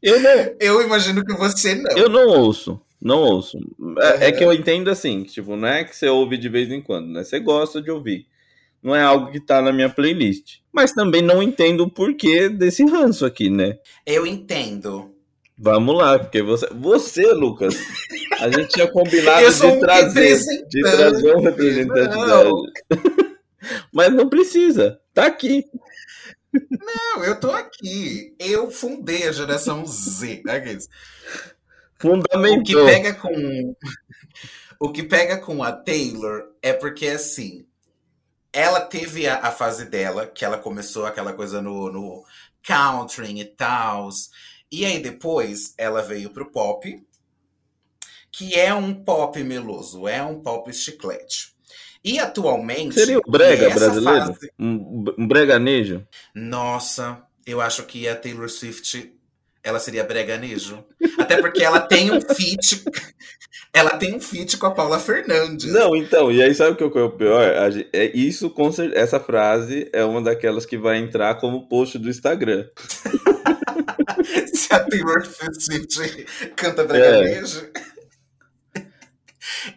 Eu 0.05 0.21
não. 0.21 0.55
Eu 0.61 0.83
imagino 0.83 1.25
que 1.25 1.33
você 1.33 1.75
não. 1.75 1.97
Eu 1.97 2.11
não 2.11 2.29
ouço. 2.29 2.79
Não 3.01 3.21
ouço. 3.21 3.59
É, 4.01 4.29
é, 4.29 4.33
que 4.33 4.45
eu 4.45 4.53
entendo 4.53 4.91
assim, 4.91 5.23
tipo, 5.23 5.57
não 5.57 5.67
é 5.67 5.83
que 5.83 5.97
você 5.97 6.09
ouve 6.09 6.37
de 6.37 6.49
vez 6.49 6.71
em 6.71 6.83
quando, 6.83 7.09
né? 7.09 7.25
Você 7.25 7.41
gosta 7.41 7.81
de 7.81 7.91
ouvir. 7.91 8.27
Não 8.83 8.95
é 8.95 9.03
algo 9.03 9.33
que 9.33 9.41
tá 9.41 9.63
na 9.63 9.73
minha 9.73 9.89
playlist. 9.89 10.59
Mas 10.71 10.93
também 10.93 11.23
não 11.23 11.43
entendo 11.43 11.85
o 11.85 11.91
porquê 11.91 12.51
desse 12.51 12.85
ranço 12.85 13.25
aqui, 13.25 13.49
né? 13.49 13.79
Eu 14.05 14.27
entendo. 14.27 15.11
Vamos 15.57 15.97
lá, 15.97 16.19
porque 16.19 16.43
você, 16.43 16.69
você 16.75 17.33
Lucas, 17.33 17.75
a 18.41 18.51
gente 18.51 18.69
tinha 18.69 18.91
combinado 18.91 19.41
de 19.51 19.67
um 19.67 19.81
trazer, 19.81 20.39
de 20.69 20.83
trazer 20.83 21.35
um 21.35 21.41
representante 21.41 22.15
da... 22.15 22.45
Mas 23.91 24.13
não 24.13 24.29
precisa, 24.29 25.01
tá 25.15 25.27
aqui. 25.27 25.65
Não, 26.71 27.25
eu 27.25 27.39
tô 27.39 27.51
aqui. 27.51 28.35
Eu 28.39 28.71
fundei 28.71 29.27
a 29.27 29.33
geração 29.33 29.85
Z. 29.87 30.43
Né, 30.45 30.79
Fundamental. 31.99 32.61
O 32.61 32.65
que 32.65 32.75
pega 32.75 33.15
com. 33.15 33.77
O 34.81 34.93
que 34.93 35.03
pega 35.03 35.39
com 35.39 35.63
a 35.63 35.73
Taylor 35.73 36.53
é 36.63 36.73
porque 36.73 37.09
assim. 37.09 37.67
Ela 38.53 38.81
teve 38.81 39.27
a, 39.27 39.39
a 39.39 39.51
fase 39.51 39.85
dela, 39.85 40.29
que 40.29 40.45
ela 40.45 40.57
começou 40.57 41.07
aquela 41.07 41.33
coisa 41.33 41.61
no, 41.61 41.91
no 41.91 42.25
country 42.63 43.41
e 43.41 43.45
tal. 43.45 44.09
E 44.71 44.85
aí 44.85 45.01
depois 45.01 45.75
ela 45.77 46.03
veio 46.03 46.31
pro 46.31 46.51
pop, 46.51 47.05
que 48.31 48.55
é 48.55 48.73
um 48.75 48.95
pop 48.95 49.43
meloso, 49.43 50.07
é 50.07 50.23
um 50.23 50.41
pop 50.41 50.73
chiclete. 50.73 51.54
E 52.05 52.19
atualmente. 52.19 52.95
Seria 52.95 53.19
o 53.19 53.31
brega 53.31 53.71
brasileiro? 53.71 54.27
Fase... 54.27 54.53
Um, 54.59 55.05
um 55.17 55.27
breganejo? 55.27 56.07
Nossa, 56.35 57.23
eu 57.47 57.61
acho 57.61 57.85
que 57.85 58.07
a 58.07 58.15
Taylor 58.15 58.49
Swift 58.51 59.11
ela 59.65 59.79
seria 59.79 60.05
breganejo. 60.05 60.85
Até 61.19 61.41
porque 61.41 61.65
ela 61.65 61.81
tem 61.81 62.13
um 62.13 62.21
feat. 62.21 62.85
ela 63.73 63.97
tem 63.97 64.15
um 64.15 64.21
feat 64.21 64.59
com 64.59 64.67
a 64.67 64.71
Paula 64.71 64.99
Fernandes. 64.99 65.73
Não, 65.73 65.97
então, 65.97 66.31
e 66.31 66.43
aí 66.43 66.55
sabe 66.55 66.73
o 66.73 66.91
que 66.91 66.99
é 66.99 67.03
o 67.03 67.11
pior? 67.11 67.43
É 67.93 68.05
isso, 68.15 68.51
com 68.51 68.71
essa 68.93 69.19
frase 69.19 69.89
é 69.91 70.05
uma 70.05 70.21
daquelas 70.21 70.67
que 70.67 70.77
vai 70.77 70.99
entrar 70.99 71.37
como 71.37 71.67
post 71.67 71.99
do 71.99 72.11
Instagram. 72.11 72.67
Se 74.53 74.73
a 74.73 74.81
Taylor 74.81 75.25
Swift 75.25 76.27
canta 76.55 76.85
breganejo. 76.85 77.71
É. 77.75 77.94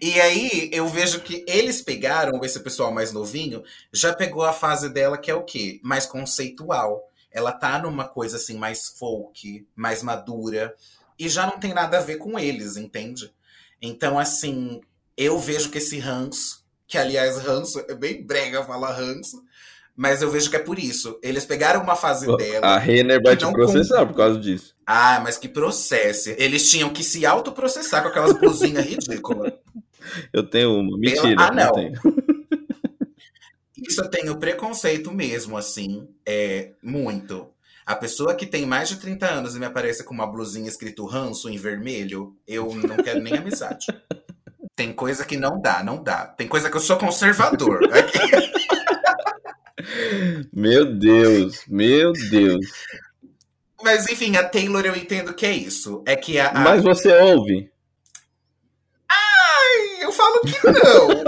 E 0.01 0.19
aí 0.19 0.69
eu 0.73 0.87
vejo 0.87 1.21
que 1.21 1.45
eles 1.47 1.81
pegaram, 1.81 2.43
esse 2.43 2.59
pessoal 2.59 2.91
mais 2.91 3.11
novinho, 3.11 3.63
já 3.91 4.13
pegou 4.13 4.43
a 4.43 4.53
fase 4.53 4.89
dela 4.89 5.17
que 5.17 5.31
é 5.31 5.35
o 5.35 5.43
quê? 5.43 5.79
Mais 5.83 6.05
conceitual 6.05 7.07
ela 7.37 7.51
tá 7.51 7.79
numa 7.79 8.05
coisa 8.05 8.37
assim 8.37 8.57
mais 8.57 8.87
folk, 8.97 9.67
mais 9.75 10.01
madura, 10.01 10.73
e 11.19 11.29
já 11.29 11.45
não 11.45 11.59
tem 11.59 11.73
nada 11.73 11.99
a 11.99 12.01
ver 12.01 12.17
com 12.17 12.37
eles, 12.37 12.77
entende? 12.77 13.31
Então, 13.79 14.17
assim, 14.17 14.81
eu 15.15 15.37
vejo 15.37 15.69
que 15.69 15.77
esse 15.77 15.99
ranço, 15.99 16.65
que 16.87 16.97
aliás, 16.97 17.37
ranço 17.37 17.79
é 17.87 17.93
bem 17.93 18.25
brega 18.25 18.63
falar 18.63 18.93
ranço, 18.93 19.43
mas 19.95 20.21
eu 20.21 20.29
vejo 20.29 20.49
que 20.49 20.55
é 20.55 20.59
por 20.59 20.77
isso. 20.77 21.19
Eles 21.23 21.45
pegaram 21.45 21.81
uma 21.81 21.95
fase 21.95 22.25
dela. 22.37 22.67
A 22.67 22.77
Renner 22.77 23.21
vai 23.21 23.35
te 23.35 23.51
processar 23.51 24.05
por 24.05 24.15
causa 24.15 24.39
disso. 24.39 24.75
Ah, 24.85 25.19
mas 25.23 25.37
que 25.37 25.47
processe. 25.47 26.35
Eles 26.37 26.69
tinham 26.69 26.91
que 26.91 27.03
se 27.03 27.25
autoprocessar 27.25 28.03
com 28.03 28.09
aquelas 28.09 28.33
blusinhas 28.33 28.85
ridículas. 28.85 29.53
Eu 30.31 30.43
tenho 30.43 30.79
uma. 30.79 30.97
Mentira. 30.97 31.35
Ah, 31.39 31.51
não. 31.51 31.73
Isso 33.77 34.01
eu 34.01 34.09
tenho 34.09 34.35
preconceito 34.37 35.11
mesmo, 35.11 35.55
assim, 35.55 36.07
é 36.25 36.71
muito. 36.81 37.47
A 37.85 37.95
pessoa 37.95 38.35
que 38.35 38.45
tem 38.45 38.65
mais 38.65 38.89
de 38.89 38.97
30 38.97 39.25
anos 39.25 39.55
e 39.55 39.59
me 39.59 39.65
aparece 39.65 40.03
com 40.03 40.13
uma 40.13 40.27
blusinha 40.27 40.67
escrito 40.67 41.05
ranço 41.05 41.47
em 41.47 41.57
vermelho, 41.57 42.35
eu 42.45 42.73
não 42.75 42.97
quero 42.97 43.21
nem 43.21 43.37
amizade. 43.37 43.85
Tem 44.75 44.91
coisa 44.91 45.23
que 45.23 45.37
não 45.37 45.61
dá, 45.61 45.83
não 45.83 46.03
dá. 46.03 46.25
Tem 46.25 46.47
coisa 46.47 46.69
que 46.69 46.75
eu 46.75 46.81
sou 46.81 46.97
conservador. 46.97 47.79
meu 50.51 50.93
Deus, 50.93 51.63
meu 51.67 52.11
Deus. 52.11 52.65
Mas 53.81 54.09
enfim, 54.09 54.35
a 54.35 54.43
Taylor 54.43 54.85
eu 54.85 54.95
entendo 54.95 55.33
que 55.33 55.45
é 55.45 55.51
isso. 55.51 56.03
É 56.05 56.15
que 56.15 56.37
a. 56.37 56.49
a... 56.49 56.59
Mas 56.59 56.83
você 56.83 57.13
ouve? 57.21 57.71
Eu 59.99 60.11
falo 60.11 60.41
que 60.41 60.67
não. 60.67 61.23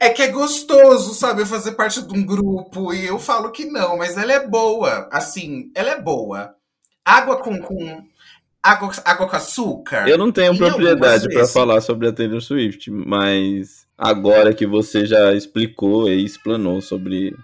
É 0.00 0.10
que 0.10 0.22
é 0.22 0.28
gostoso, 0.28 1.14
sabe, 1.14 1.46
fazer 1.46 1.72
parte 1.72 2.02
de 2.02 2.12
um 2.12 2.24
grupo. 2.24 2.92
E 2.92 3.06
eu 3.06 3.18
falo 3.18 3.50
que 3.50 3.64
não, 3.64 3.96
mas 3.96 4.16
ela 4.16 4.32
é 4.32 4.46
boa. 4.46 5.08
Assim, 5.10 5.70
ela 5.74 5.90
é 5.90 6.00
boa. 6.00 6.54
Água 7.04 7.38
com. 7.38 7.58
com 7.60 8.02
água, 8.62 8.90
água 9.04 9.28
com 9.28 9.36
açúcar. 9.36 10.08
Eu 10.08 10.18
não 10.18 10.32
tenho 10.32 10.56
propriedade 10.56 11.28
para 11.28 11.46
falar 11.46 11.80
sobre 11.80 12.08
a 12.08 12.12
Taylor 12.12 12.40
Swift, 12.40 12.90
mas 12.90 13.86
agora 13.96 14.52
que 14.52 14.66
você 14.66 15.06
já 15.06 15.32
explicou 15.34 16.08
e 16.08 16.24
explanou 16.24 16.80
sobre 16.80 17.34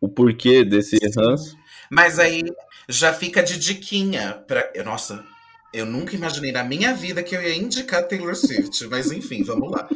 o 0.00 0.08
porquê 0.08 0.64
desse 0.64 0.98
ranço. 1.16 1.56
Mas 1.90 2.18
aí 2.18 2.42
já 2.88 3.12
fica 3.12 3.42
de 3.42 3.58
diquinha 3.58 4.42
para 4.46 4.70
Nossa, 4.84 5.24
eu 5.72 5.86
nunca 5.86 6.14
imaginei 6.14 6.52
na 6.52 6.62
minha 6.62 6.92
vida 6.92 7.22
que 7.22 7.34
eu 7.34 7.42
ia 7.42 7.56
indicar 7.56 8.06
Taylor 8.06 8.34
Swift, 8.34 8.86
mas 8.90 9.10
enfim, 9.10 9.42
vamos 9.42 9.70
lá. 9.70 9.88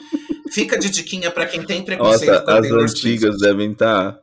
Fica 0.50 0.78
de 0.78 0.88
diquinha 0.88 1.30
para 1.30 1.46
quem 1.46 1.64
tem 1.64 1.84
preconceito 1.84 2.30
Nossa, 2.30 2.44
com 2.44 2.50
a 2.50 2.54
as 2.54 2.60
Taylor 2.60 2.82
antigas 2.82 3.34
Swift. 3.34 3.46
devem 3.46 3.72
estar. 3.72 4.12
Tá... 4.12 4.20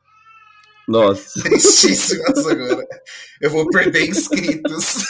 Nossa. 0.88 1.40
Tristíssimas 1.44 2.46
agora. 2.46 2.88
Eu 3.42 3.50
vou 3.50 3.68
perder 3.70 4.08
inscritos. 4.08 5.04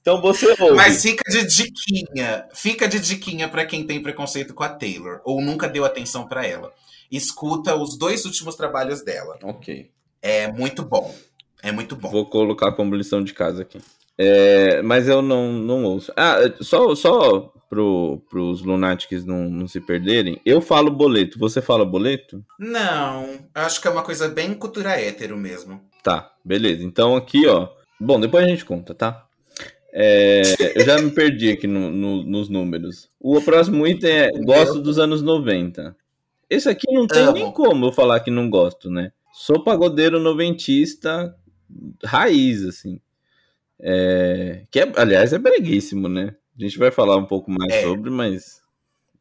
Então 0.00 0.20
você 0.20 0.54
ouve. 0.58 0.74
Mas 0.74 1.02
fica 1.02 1.22
de 1.30 1.46
diquinha. 1.46 2.46
Fica 2.54 2.88
de 2.88 2.98
diquinha 2.98 3.48
para 3.48 3.64
quem 3.64 3.86
tem 3.86 4.02
preconceito 4.02 4.54
com 4.54 4.62
a 4.62 4.68
Taylor 4.68 5.20
ou 5.24 5.40
nunca 5.40 5.68
deu 5.68 5.84
atenção 5.84 6.26
para 6.26 6.46
ela. 6.46 6.72
Escuta 7.10 7.74
os 7.74 7.98
dois 7.98 8.24
últimos 8.24 8.54
trabalhos 8.54 9.02
dela. 9.02 9.38
Ok. 9.42 9.90
É 10.22 10.50
muito 10.50 10.82
bom. 10.82 11.14
É 11.62 11.70
muito 11.70 11.96
bom. 11.96 12.10
Vou 12.10 12.26
colocar 12.26 12.72
como 12.72 12.94
lição 12.94 13.22
de 13.22 13.34
casa 13.34 13.62
aqui. 13.62 13.80
É, 14.22 14.82
mas 14.82 15.08
eu 15.08 15.22
não, 15.22 15.50
não 15.50 15.82
ouço. 15.82 16.12
Ah, 16.14 16.36
só, 16.60 16.94
só 16.94 17.50
pro, 17.70 18.22
pros 18.28 18.60
Lunatics 18.60 19.24
não, 19.24 19.48
não 19.48 19.66
se 19.66 19.80
perderem, 19.80 20.38
eu 20.44 20.60
falo 20.60 20.90
boleto. 20.90 21.38
Você 21.38 21.62
fala 21.62 21.86
boleto? 21.86 22.44
Não, 22.58 23.38
acho 23.54 23.80
que 23.80 23.88
é 23.88 23.90
uma 23.90 24.02
coisa 24.02 24.28
bem 24.28 24.52
cultura 24.52 24.90
hétero 24.90 25.38
mesmo. 25.38 25.80
Tá, 26.02 26.32
beleza. 26.44 26.84
Então 26.84 27.16
aqui, 27.16 27.46
ó. 27.46 27.70
Bom, 27.98 28.20
depois 28.20 28.44
a 28.44 28.48
gente 28.48 28.62
conta, 28.62 28.94
tá? 28.94 29.24
É, 29.90 30.42
eu 30.74 30.84
já 30.84 31.00
me 31.00 31.10
perdi 31.12 31.52
aqui 31.52 31.66
no, 31.66 31.90
no, 31.90 32.22
nos 32.22 32.50
números. 32.50 33.08
O 33.18 33.40
próximo 33.40 33.86
item 33.86 34.10
é 34.10 34.30
gosto 34.32 34.82
dos 34.82 34.98
anos 34.98 35.22
90. 35.22 35.96
Esse 36.50 36.68
aqui 36.68 36.92
não 36.92 37.06
tem 37.06 37.22
Amo. 37.22 37.32
nem 37.32 37.50
como 37.52 37.86
eu 37.86 37.92
falar 37.92 38.20
que 38.20 38.30
não 38.30 38.50
gosto, 38.50 38.90
né? 38.90 39.12
Sou 39.32 39.64
pagodeiro 39.64 40.20
noventista 40.20 41.34
raiz, 42.04 42.64
assim. 42.66 43.00
É, 43.82 44.62
que 44.70 44.80
é, 44.80 44.92
aliás 44.96 45.32
é 45.32 45.38
breguíssimo, 45.38 46.08
né? 46.08 46.34
A 46.58 46.62
gente 46.62 46.78
vai 46.78 46.90
falar 46.90 47.16
um 47.16 47.26
pouco 47.26 47.50
mais 47.50 47.72
é. 47.72 47.82
sobre, 47.82 48.10
mas 48.10 48.60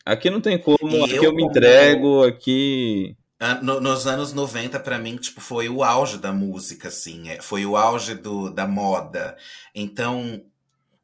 aqui 0.06 0.30
não 0.30 0.42
tem 0.42 0.58
como, 0.58 0.78
e 0.84 1.04
aqui 1.04 1.16
eu, 1.16 1.24
eu 1.26 1.36
me 1.36 1.44
entrego, 1.44 2.24
aqui 2.24 3.16
no, 3.62 3.80
nos 3.80 4.06
anos 4.06 4.34
90, 4.34 4.80
para 4.82 5.00
mim, 5.00 5.16
tipo, 5.16 5.40
foi 5.40 5.70
o 5.70 5.82
auge 5.82 6.18
da 6.18 6.34
música, 6.34 6.90
assim. 6.90 7.30
É, 7.30 7.42
foi 7.42 7.66
o 7.66 7.78
auge 7.78 8.16
do, 8.16 8.50
da 8.50 8.68
moda. 8.68 9.38
Então, 9.74 10.44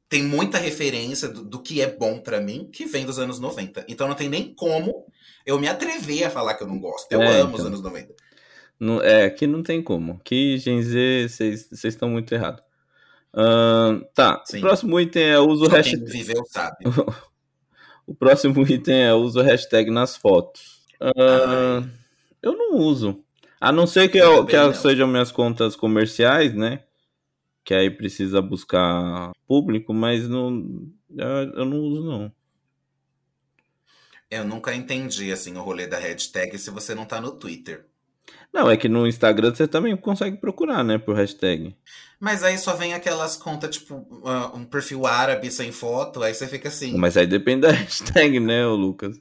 tem 0.09 0.21
muita 0.21 0.57
referência 0.57 1.29
do, 1.29 1.45
do 1.45 1.59
que 1.61 1.79
é 1.79 1.89
bom 1.89 2.19
para 2.19 2.41
mim 2.41 2.69
que 2.71 2.85
vem 2.85 3.05
dos 3.05 3.19
anos 3.19 3.39
90. 3.39 3.85
Então, 3.87 4.07
não 4.07 4.15
tem 4.15 4.27
nem 4.27 4.53
como 4.53 5.05
eu 5.45 5.57
me 5.57 5.69
atrever 5.69 6.25
a 6.25 6.29
falar 6.29 6.55
que 6.55 6.63
eu 6.63 6.67
não 6.67 6.77
gosto. 6.77 7.09
Eu 7.09 7.21
é, 7.21 7.39
amo 7.39 7.53
então, 7.53 7.61
os 7.61 7.65
anos 7.65 7.81
90. 7.81 8.13
Não, 8.77 9.01
é, 9.01 9.23
aqui 9.23 9.47
não 9.47 9.63
tem 9.63 9.81
como. 9.81 10.19
Aqui, 10.19 10.57
Gen 10.57 10.81
Z, 10.83 11.29
vocês 11.29 11.85
estão 11.85 12.09
muito 12.09 12.33
errados. 12.33 12.61
Uh, 13.35 14.05
tá, 14.13 14.41
Sim. 14.45 14.59
o 14.59 14.61
próximo 14.61 14.97
item 14.97 15.23
é 15.23 15.39
uso 15.39 15.67
hashtag. 15.67 16.09
viveu 16.09 16.45
sabe. 16.47 16.77
o 18.07 18.15
próximo 18.15 18.65
item 18.65 19.03
é 19.03 19.13
uso 19.13 19.41
hashtag 19.41 19.91
nas 19.91 20.15
fotos. 20.15 20.85
Uh, 21.01 21.85
eu 22.41 22.55
não 22.57 22.77
uso. 22.77 23.21
A 23.59 23.73
não 23.73 23.85
ser 23.85 24.07
que, 24.07 24.17
eu, 24.17 24.45
que 24.45 24.73
sejam 24.75 25.07
minhas 25.07 25.31
contas 25.31 25.75
comerciais, 25.75 26.53
né? 26.53 26.83
Que 27.63 27.73
aí 27.73 27.89
precisa 27.89 28.41
buscar 28.41 29.31
público, 29.47 29.93
mas 29.93 30.29
não, 30.29 30.87
eu 31.09 31.65
não 31.65 31.79
uso, 31.79 32.03
não. 32.03 32.31
Eu 34.29 34.45
nunca 34.45 34.73
entendi 34.73 35.31
assim 35.31 35.57
o 35.57 35.61
rolê 35.61 35.87
da 35.87 35.97
hashtag 35.97 36.57
se 36.57 36.69
você 36.69 36.95
não 36.95 37.05
tá 37.05 37.19
no 37.19 37.31
Twitter. 37.31 37.85
Não, 38.53 38.69
é 38.69 38.77
que 38.77 38.87
no 38.87 39.05
Instagram 39.05 39.53
você 39.53 39.67
também 39.67 39.95
consegue 39.97 40.37
procurar, 40.37 40.83
né, 40.83 40.97
por 40.97 41.15
hashtag. 41.15 41.75
Mas 42.19 42.43
aí 42.43 42.57
só 42.57 42.73
vem 42.73 42.93
aquelas 42.93 43.35
contas, 43.35 43.75
tipo, 43.75 43.95
uh, 43.95 44.55
um 44.55 44.63
perfil 44.63 45.05
árabe 45.05 45.51
sem 45.51 45.71
foto, 45.71 46.23
aí 46.23 46.33
você 46.33 46.47
fica 46.47 46.69
assim. 46.69 46.97
Mas 46.97 47.17
aí 47.17 47.27
depende 47.27 47.61
da 47.61 47.71
hashtag, 47.73 48.39
né, 48.39 48.65
Lucas? 48.65 49.19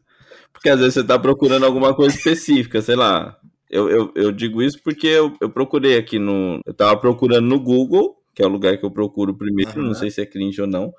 Porque 0.53 0.71
às 0.71 0.79
vezes 0.79 0.95
você 0.95 1.05
tá 1.05 1.19
procurando 1.19 1.67
alguma 1.67 1.95
coisa 1.95 2.17
específica, 2.17 2.81
sei 2.81 2.97
lá. 2.97 3.37
Eu, 3.69 3.91
eu, 3.91 4.13
eu 4.15 4.33
digo 4.33 4.63
isso 4.63 4.81
porque 4.83 5.09
eu, 5.09 5.37
eu 5.41 5.51
procurei 5.51 5.99
aqui 5.99 6.19
no. 6.19 6.61
Eu 6.65 6.73
tava 6.73 6.97
procurando 6.97 7.47
no 7.47 7.59
Google, 7.59 8.17
que 8.33 8.43
é 8.43 8.47
o 8.47 8.49
lugar 8.49 8.79
que 8.79 8.85
eu 8.85 8.91
procuro 8.91 9.37
primeiro, 9.37 9.81
uhum. 9.81 9.89
não 9.89 9.95
sei 9.95 10.11
se 10.11 10.23
é 10.23 10.27
cringe 10.27 10.61
ou 10.61 10.67
não. 10.67 10.95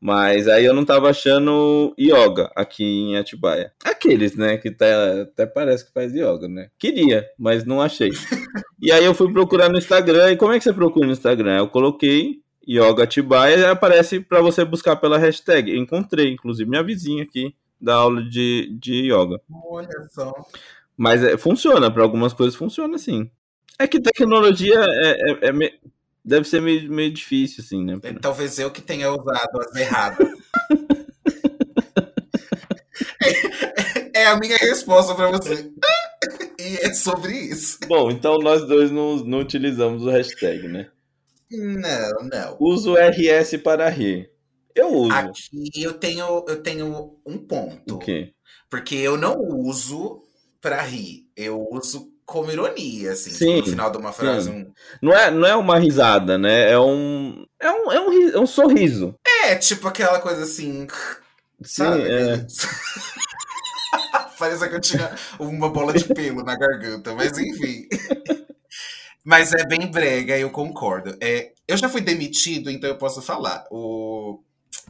Mas 0.00 0.46
aí 0.46 0.64
eu 0.64 0.72
não 0.72 0.84
tava 0.84 1.10
achando 1.10 1.92
yoga 1.98 2.50
aqui 2.54 2.84
em 2.84 3.16
Atibaia. 3.16 3.72
Aqueles, 3.84 4.36
né, 4.36 4.56
que 4.56 4.70
tá, 4.70 4.86
até 5.22 5.44
parece 5.44 5.84
que 5.84 5.92
faz 5.92 6.12
yoga, 6.12 6.46
né? 6.48 6.70
Queria, 6.78 7.28
mas 7.36 7.64
não 7.64 7.82
achei. 7.82 8.10
e 8.80 8.92
aí 8.92 9.04
eu 9.04 9.12
fui 9.14 9.32
procurar 9.32 9.68
no 9.68 9.78
Instagram. 9.78 10.32
E 10.32 10.36
como 10.36 10.52
é 10.52 10.58
que 10.58 10.64
você 10.64 10.72
procura 10.72 11.06
no 11.06 11.12
Instagram? 11.12 11.58
Eu 11.58 11.68
coloquei 11.68 12.40
yoga 12.66 13.02
Atibaia 13.02 13.56
e 13.56 13.64
aparece 13.64 14.20
para 14.20 14.40
você 14.40 14.64
buscar 14.64 14.96
pela 14.96 15.18
hashtag. 15.18 15.72
Eu 15.72 15.78
encontrei, 15.78 16.32
inclusive, 16.32 16.68
minha 16.68 16.82
vizinha 16.82 17.24
aqui 17.24 17.54
da 17.80 17.94
aula 17.94 18.22
de, 18.22 18.76
de 18.78 19.12
yoga. 19.12 19.40
Olha 19.50 20.06
só. 20.10 20.32
Mas 20.96 21.22
é, 21.24 21.36
funciona, 21.36 21.90
para 21.90 22.02
algumas 22.02 22.32
coisas 22.32 22.54
funciona 22.54 22.98
sim. 22.98 23.30
É 23.78 23.86
que 23.86 24.00
tecnologia 24.00 24.78
é, 24.78 25.30
é, 25.30 25.48
é 25.48 25.72
deve 26.28 26.46
ser 26.46 26.60
meio, 26.60 26.92
meio 26.92 27.10
difícil, 27.12 27.64
assim, 27.64 27.84
né? 27.84 27.98
Talvez 28.20 28.58
eu 28.58 28.70
que 28.70 28.82
tenha 28.82 29.10
usado 29.10 29.60
as 29.60 29.74
erradas. 29.74 30.28
é, 34.14 34.22
é, 34.22 34.26
a 34.26 34.38
minha 34.38 34.56
resposta 34.56 35.14
para 35.14 35.30
você. 35.30 35.72
E 36.60 36.76
é 36.86 36.92
sobre 36.92 37.32
isso. 37.32 37.78
Bom, 37.86 38.10
então 38.10 38.36
nós 38.38 38.66
dois 38.66 38.90
não, 38.90 39.16
não 39.16 39.38
utilizamos 39.40 40.02
o 40.04 40.10
hashtag, 40.10 40.68
né? 40.68 40.90
Não, 41.50 42.28
não. 42.28 42.58
Uso 42.60 42.94
RS 42.94 43.56
para 43.62 43.88
rir. 43.88 44.30
Eu 44.74 44.92
uso. 44.92 45.14
Aqui 45.14 45.82
eu 45.82 45.94
tenho, 45.94 46.44
eu 46.46 46.62
tenho 46.62 47.18
um 47.24 47.38
ponto. 47.38 47.94
O 47.94 47.98
quê? 47.98 48.34
Porque 48.68 48.96
eu 48.96 49.16
não 49.16 49.40
uso 49.40 50.22
pra 50.60 50.82
rir. 50.82 51.26
Eu 51.34 51.66
uso 51.70 52.12
como 52.28 52.52
ironia, 52.52 53.12
assim. 53.12 53.30
Sim, 53.30 53.46
tipo, 53.46 53.60
no 53.60 53.70
final 53.70 53.90
de 53.90 53.96
uma 53.96 54.12
frase. 54.12 54.50
Um... 54.50 54.70
Não 55.00 55.14
é, 55.14 55.30
não 55.30 55.48
é 55.48 55.56
uma 55.56 55.78
risada, 55.78 56.36
né? 56.36 56.70
É 56.70 56.78
um. 56.78 57.46
É 57.58 57.70
um, 57.70 57.90
é 57.90 58.00
um, 58.00 58.28
é 58.32 58.38
um 58.38 58.46
sorriso. 58.46 59.14
É, 59.44 59.54
tipo 59.54 59.88
aquela 59.88 60.20
coisa 60.20 60.42
assim. 60.42 60.86
Sim, 61.62 61.84
Sabe? 61.84 62.02
é. 62.02 62.46
Parece 64.38 64.68
que 64.68 64.74
eu 64.74 64.80
tinha 64.80 65.16
uma 65.38 65.70
bola 65.70 65.94
de 65.94 66.04
pelo 66.04 66.44
na 66.44 66.54
garganta, 66.54 67.14
mas 67.14 67.36
enfim. 67.38 67.88
Mas 69.24 69.52
é 69.54 69.66
bem 69.66 69.90
brega, 69.90 70.38
eu 70.38 70.50
concordo. 70.50 71.16
É, 71.22 71.52
eu 71.66 71.78
já 71.78 71.88
fui 71.88 72.02
demitido, 72.02 72.70
então 72.70 72.90
eu 72.90 72.98
posso 72.98 73.22
falar. 73.22 73.64
O 73.70 74.42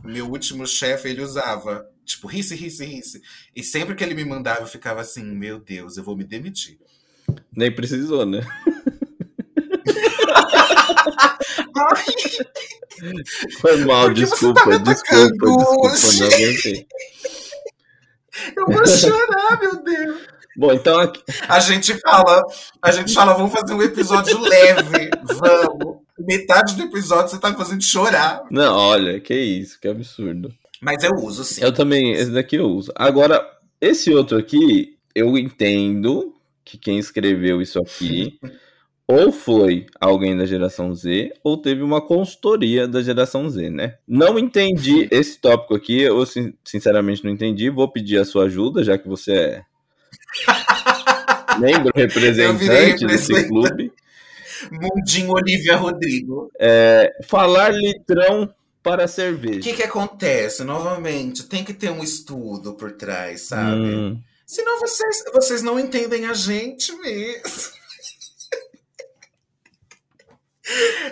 meu 0.04 0.28
último 0.28 0.66
chefe, 0.66 1.08
ele 1.08 1.22
usava, 1.22 1.88
tipo, 2.04 2.26
risse, 2.26 2.54
risse, 2.56 2.84
risse. 2.84 3.22
E 3.54 3.62
sempre 3.62 3.94
que 3.94 4.02
ele 4.02 4.14
me 4.14 4.24
mandava, 4.24 4.60
eu 4.60 4.66
ficava 4.66 5.00
assim, 5.00 5.22
meu 5.22 5.60
Deus, 5.60 5.96
eu 5.96 6.04
vou 6.04 6.16
me 6.16 6.24
demitir. 6.24 6.78
Nem 7.54 7.74
precisou, 7.74 8.24
né? 8.24 8.40
Foi 13.60 13.76
mal, 13.84 14.12
desculpa, 14.12 14.60
tá 14.64 14.76
desculpa, 14.78 15.46
desculpa, 15.90 16.34
aguentei. 16.34 16.86
Eu 18.56 18.66
vou 18.66 18.86
chorar, 18.86 19.60
meu 19.60 19.82
Deus. 19.82 20.20
Bom, 20.56 20.72
então 20.72 20.98
aqui, 20.98 21.22
A 21.48 21.60
gente 21.60 21.94
fala, 22.00 22.42
a 22.82 22.90
gente 22.90 23.14
fala, 23.14 23.32
vamos 23.34 23.52
fazer 23.52 23.74
um 23.74 23.82
episódio 23.82 24.40
leve, 24.40 25.10
vamos. 25.22 25.98
Metade 26.18 26.74
do 26.74 26.82
episódio 26.82 27.30
você 27.30 27.38
tá 27.38 27.54
fazendo 27.54 27.82
chorar. 27.82 28.42
Não, 28.50 28.76
olha, 28.76 29.20
que 29.20 29.34
isso, 29.34 29.80
que 29.80 29.86
absurdo. 29.86 30.52
Mas 30.80 31.04
eu 31.04 31.12
uso, 31.14 31.44
sim. 31.44 31.62
Eu 31.62 31.72
também, 31.72 32.12
esse 32.12 32.32
daqui 32.32 32.56
eu 32.56 32.66
uso. 32.66 32.92
Agora, 32.96 33.44
esse 33.80 34.12
outro 34.12 34.36
aqui, 34.36 34.98
eu 35.14 35.38
entendo 35.38 36.34
que 36.68 36.78
quem 36.78 36.98
escreveu 36.98 37.60
isso 37.62 37.78
aqui 37.80 38.38
ou 39.06 39.32
foi 39.32 39.86
alguém 39.98 40.36
da 40.36 40.44
geração 40.44 40.94
Z 40.94 41.32
ou 41.42 41.56
teve 41.56 41.82
uma 41.82 42.00
consultoria 42.00 42.86
da 42.86 43.00
geração 43.02 43.48
Z, 43.48 43.70
né? 43.70 43.96
Não 44.06 44.38
entendi 44.38 45.08
esse 45.10 45.40
tópico 45.40 45.74
aqui, 45.74 46.00
eu 46.02 46.24
sin- 46.26 46.52
sinceramente 46.64 47.24
não 47.24 47.30
entendi. 47.30 47.70
Vou 47.70 47.88
pedir 47.90 48.18
a 48.18 48.24
sua 48.24 48.44
ajuda, 48.44 48.84
já 48.84 48.98
que 48.98 49.08
você 49.08 49.32
é 49.32 49.62
membro 51.58 51.90
representante 51.94 53.06
desse 53.06 53.48
clube. 53.48 53.92
Mundinho 54.70 55.30
Olivia 55.32 55.76
Rodrigo. 55.76 56.50
É, 56.58 57.12
falar 57.26 57.70
litrão 57.72 58.52
para 58.82 59.04
O 59.04 59.08
cerveja. 59.08 59.60
que 59.60 59.72
que 59.74 59.82
acontece? 59.82 60.64
Novamente, 60.64 61.44
tem 61.44 61.64
que 61.64 61.72
ter 61.74 61.90
um 61.90 62.02
estudo 62.02 62.74
por 62.74 62.92
trás, 62.92 63.42
sabe? 63.42 63.80
Hum, 63.80 64.20
Senão 64.48 64.80
vocês, 64.80 65.24
vocês 65.30 65.62
não 65.62 65.78
entendem 65.78 66.24
a 66.24 66.32
gente 66.32 66.90
mesmo. 66.96 67.76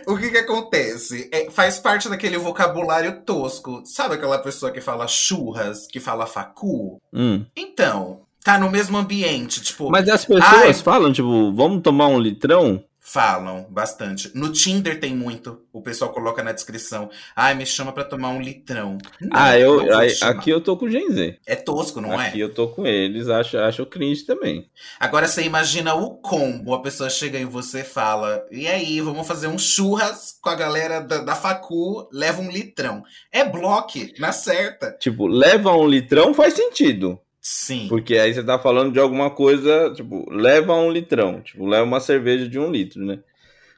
O 0.06 0.16
que 0.16 0.30
que 0.30 0.38
acontece? 0.38 1.28
É, 1.32 1.50
faz 1.50 1.78
parte 1.78 2.08
daquele 2.08 2.38
vocabulário 2.38 3.22
tosco. 3.22 3.82
Sabe 3.84 4.14
aquela 4.14 4.38
pessoa 4.38 4.72
que 4.72 4.80
fala 4.80 5.06
churras, 5.06 5.86
que 5.86 6.00
fala 6.00 6.26
facu? 6.26 7.00
hum. 7.12 7.44
Então, 7.54 8.20
tá 8.42 8.58
no 8.58 8.70
mesmo 8.70 8.96
ambiente, 8.96 9.62
tipo, 9.62 9.90
Mas 9.90 10.08
as 10.08 10.24
pessoas 10.24 10.44
Ai. 10.44 10.74
falam, 10.74 11.12
tipo, 11.12 11.52
vamos 11.54 11.82
tomar 11.82 12.08
um 12.08 12.18
litrão? 12.18 12.82
Falam 13.06 13.64
bastante. 13.70 14.32
No 14.34 14.50
Tinder 14.52 14.98
tem 14.98 15.14
muito. 15.14 15.62
O 15.72 15.80
pessoal 15.80 16.12
coloca 16.12 16.42
na 16.42 16.50
descrição. 16.50 17.08
Ai, 17.36 17.54
me 17.54 17.64
chama 17.64 17.92
pra 17.92 18.02
tomar 18.02 18.30
um 18.30 18.42
litrão. 18.42 18.98
Não, 19.20 19.30
ah, 19.32 19.56
eu, 19.56 19.96
aí- 19.96 20.12
aqui 20.22 20.50
eu 20.50 20.60
tô 20.60 20.76
com 20.76 20.86
o 20.86 20.90
Gen 20.90 21.08
Z. 21.12 21.38
É 21.46 21.54
tosco, 21.54 22.00
não 22.00 22.18
aqui 22.18 22.40
é? 22.40 22.42
eu 22.42 22.52
tô 22.52 22.66
com 22.66 22.84
eles, 22.84 23.28
acho, 23.28 23.56
acho 23.58 23.86
cringe 23.86 24.26
também. 24.26 24.68
Agora 24.98 25.28
você 25.28 25.42
imagina 25.42 25.94
o 25.94 26.16
combo. 26.16 26.74
A 26.74 26.82
pessoa 26.82 27.08
chega 27.08 27.38
em 27.38 27.44
você 27.44 27.82
e 27.82 27.84
fala: 27.84 28.44
E 28.50 28.66
aí, 28.66 29.00
vamos 29.00 29.26
fazer 29.26 29.46
um 29.46 29.58
churras 29.58 30.36
com 30.42 30.50
a 30.50 30.56
galera 30.56 31.00
da, 31.00 31.18
da 31.18 31.36
Facu, 31.36 32.08
leva 32.12 32.42
um 32.42 32.50
litrão. 32.50 33.04
É 33.30 33.44
bloque, 33.44 34.14
na 34.18 34.32
certa. 34.32 34.96
Tipo, 34.98 35.28
leva 35.28 35.70
um 35.70 35.86
litrão 35.86 36.34
faz 36.34 36.54
sentido. 36.54 37.20
Sim. 37.48 37.86
Porque 37.88 38.18
aí 38.18 38.34
você 38.34 38.42
tá 38.42 38.58
falando 38.58 38.92
de 38.92 38.98
alguma 38.98 39.30
coisa, 39.30 39.92
tipo, 39.94 40.28
leva 40.28 40.74
um 40.74 40.90
litrão. 40.90 41.40
Tipo, 41.40 41.64
leva 41.64 41.84
uma 41.84 42.00
cerveja 42.00 42.48
de 42.48 42.58
um 42.58 42.68
litro, 42.68 43.00
né? 43.04 43.20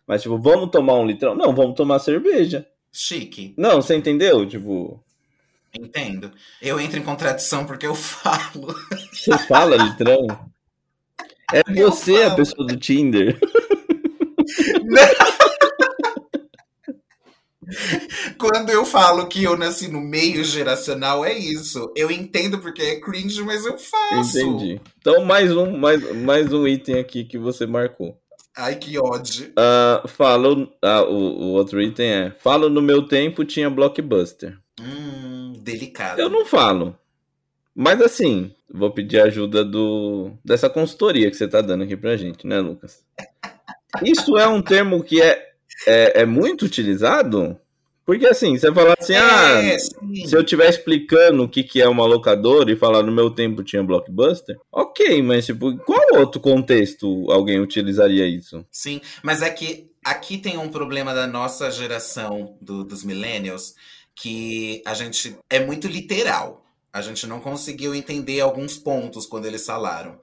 Mas, 0.07 0.22
tipo, 0.22 0.38
vamos 0.38 0.70
tomar 0.70 0.94
um 0.94 1.07
litrão? 1.07 1.35
Não, 1.35 1.54
vamos 1.54 1.74
tomar 1.76 1.98
cerveja. 1.98 2.66
Chique. 2.90 3.52
Não, 3.59 3.83
você 3.83 3.94
entendeu? 3.94 4.46
Tipo, 4.48 4.98
Entendo. 5.78 6.33
Eu 6.62 6.81
entro 6.81 6.98
em 6.98 7.02
contradição 7.02 7.66
porque 7.66 7.87
eu 7.87 7.92
falo. 7.94 8.74
você 9.12 9.37
fala 9.46 9.76
litrão. 9.76 10.26
É 11.52 11.62
Eu 11.74 11.90
você 11.90 12.16
a 12.22 12.24
falo. 12.26 12.37
pessoa 12.37 12.66
do 12.66 12.76
Tinder. 12.76 13.38
Quando 18.38 18.70
eu 18.70 18.85
falo 18.85 19.26
que 19.26 19.44
eu 19.44 19.57
nasci 19.57 19.88
no 19.88 20.00
meio 20.00 20.42
geracional, 20.44 21.24
é 21.24 21.37
isso. 21.37 21.92
Eu 21.94 22.11
entendo 22.11 22.59
porque 22.59 22.83
é 22.83 23.00
cringe, 23.00 23.42
mas 23.42 23.64
eu 23.64 23.78
faço. 23.78 24.38
Entendi. 24.38 24.81
Então, 24.98 25.24
mais 25.24 25.54
um, 25.54 25.76
mais, 25.76 26.16
mais 26.16 26.52
um 26.52 26.66
item 26.66 26.98
aqui 26.98 27.24
que 27.24 27.38
você 27.38 27.66
marcou. 27.66 28.18
Ai, 28.57 28.74
que 28.76 28.98
ódio. 28.98 29.52
Ah, 29.57 30.02
falo, 30.07 30.72
ah, 30.83 31.02
o, 31.02 31.14
o 31.14 31.44
outro 31.52 31.81
item 31.81 32.11
é: 32.11 32.31
falo 32.40 32.68
no 32.68 32.83
meu 32.83 33.07
tempo 33.07 33.44
tinha 33.44 33.70
blockbuster. 33.70 34.59
Hum, 34.81 35.52
delicado. 35.61 36.20
Eu 36.20 36.28
não 36.28 36.44
falo. 36.44 36.98
Mas 37.74 38.00
assim, 38.00 38.52
vou 38.68 38.90
pedir 38.90 39.20
ajuda 39.20 39.64
do 39.64 40.33
dessa 40.44 40.68
consultoria 40.68 41.31
que 41.31 41.37
você 41.37 41.46
tá 41.46 41.61
dando 41.61 41.85
aqui 41.85 41.96
pra 41.96 42.16
gente, 42.16 42.44
né, 42.44 42.59
Lucas? 42.59 43.04
Isso 44.02 44.37
é 44.37 44.46
um 44.48 44.61
termo 44.61 45.02
que 45.04 45.22
é, 45.22 45.47
é, 45.86 46.22
é 46.22 46.26
muito 46.26 46.64
utilizado? 46.64 47.58
Porque 48.04 48.26
assim, 48.26 48.56
você 48.56 48.72
falar 48.72 48.96
assim, 48.98 49.14
ah, 49.14 49.62
É, 49.62 49.78
sim. 49.78 50.26
se 50.26 50.34
eu 50.34 50.40
estiver 50.40 50.68
explicando 50.70 51.42
o 51.42 51.48
que, 51.48 51.62
que 51.62 51.80
é 51.82 51.86
uma 51.86 52.06
locadora 52.06 52.72
e 52.72 52.76
falar 52.76 53.02
no 53.02 53.12
meu 53.12 53.30
tempo 53.30 53.62
tinha 53.62 53.82
blockbuster, 53.82 54.56
ok, 54.72 55.20
mas 55.22 55.44
tipo, 55.44 55.76
qual 55.84 56.18
outro 56.18 56.40
contexto 56.40 57.30
alguém 57.30 57.60
utilizaria 57.60 58.26
isso? 58.26 58.64
Sim, 58.70 59.02
mas 59.22 59.42
é 59.42 59.50
que 59.50 59.90
aqui 60.02 60.38
tem 60.38 60.56
um 60.56 60.70
problema 60.70 61.12
da 61.12 61.26
nossa 61.26 61.70
geração, 61.70 62.56
do- 62.62 62.82
dos 62.82 63.04
millennials, 63.04 63.74
que 64.16 64.82
a 64.86 64.94
gente 64.94 65.36
é 65.50 65.60
muito 65.60 65.86
literal. 65.86 66.64
A 66.90 67.02
gente 67.02 67.26
não 67.26 67.40
conseguiu 67.40 67.94
entender 67.94 68.40
alguns 68.40 68.78
pontos 68.78 69.26
quando 69.26 69.44
eles 69.44 69.66
falaram. 69.66 70.18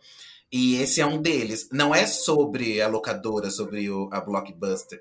E 0.51 0.75
esse 0.81 1.01
é 1.01 1.05
um 1.05 1.21
deles. 1.21 1.69
Não 1.71 1.93
é 1.93 2.07
sobre 2.07 2.81
a 2.81 2.87
locadora, 2.87 3.51
sobre 3.51 3.87
o- 3.91 4.09
a 4.11 4.19
blockbuster. 4.21 4.99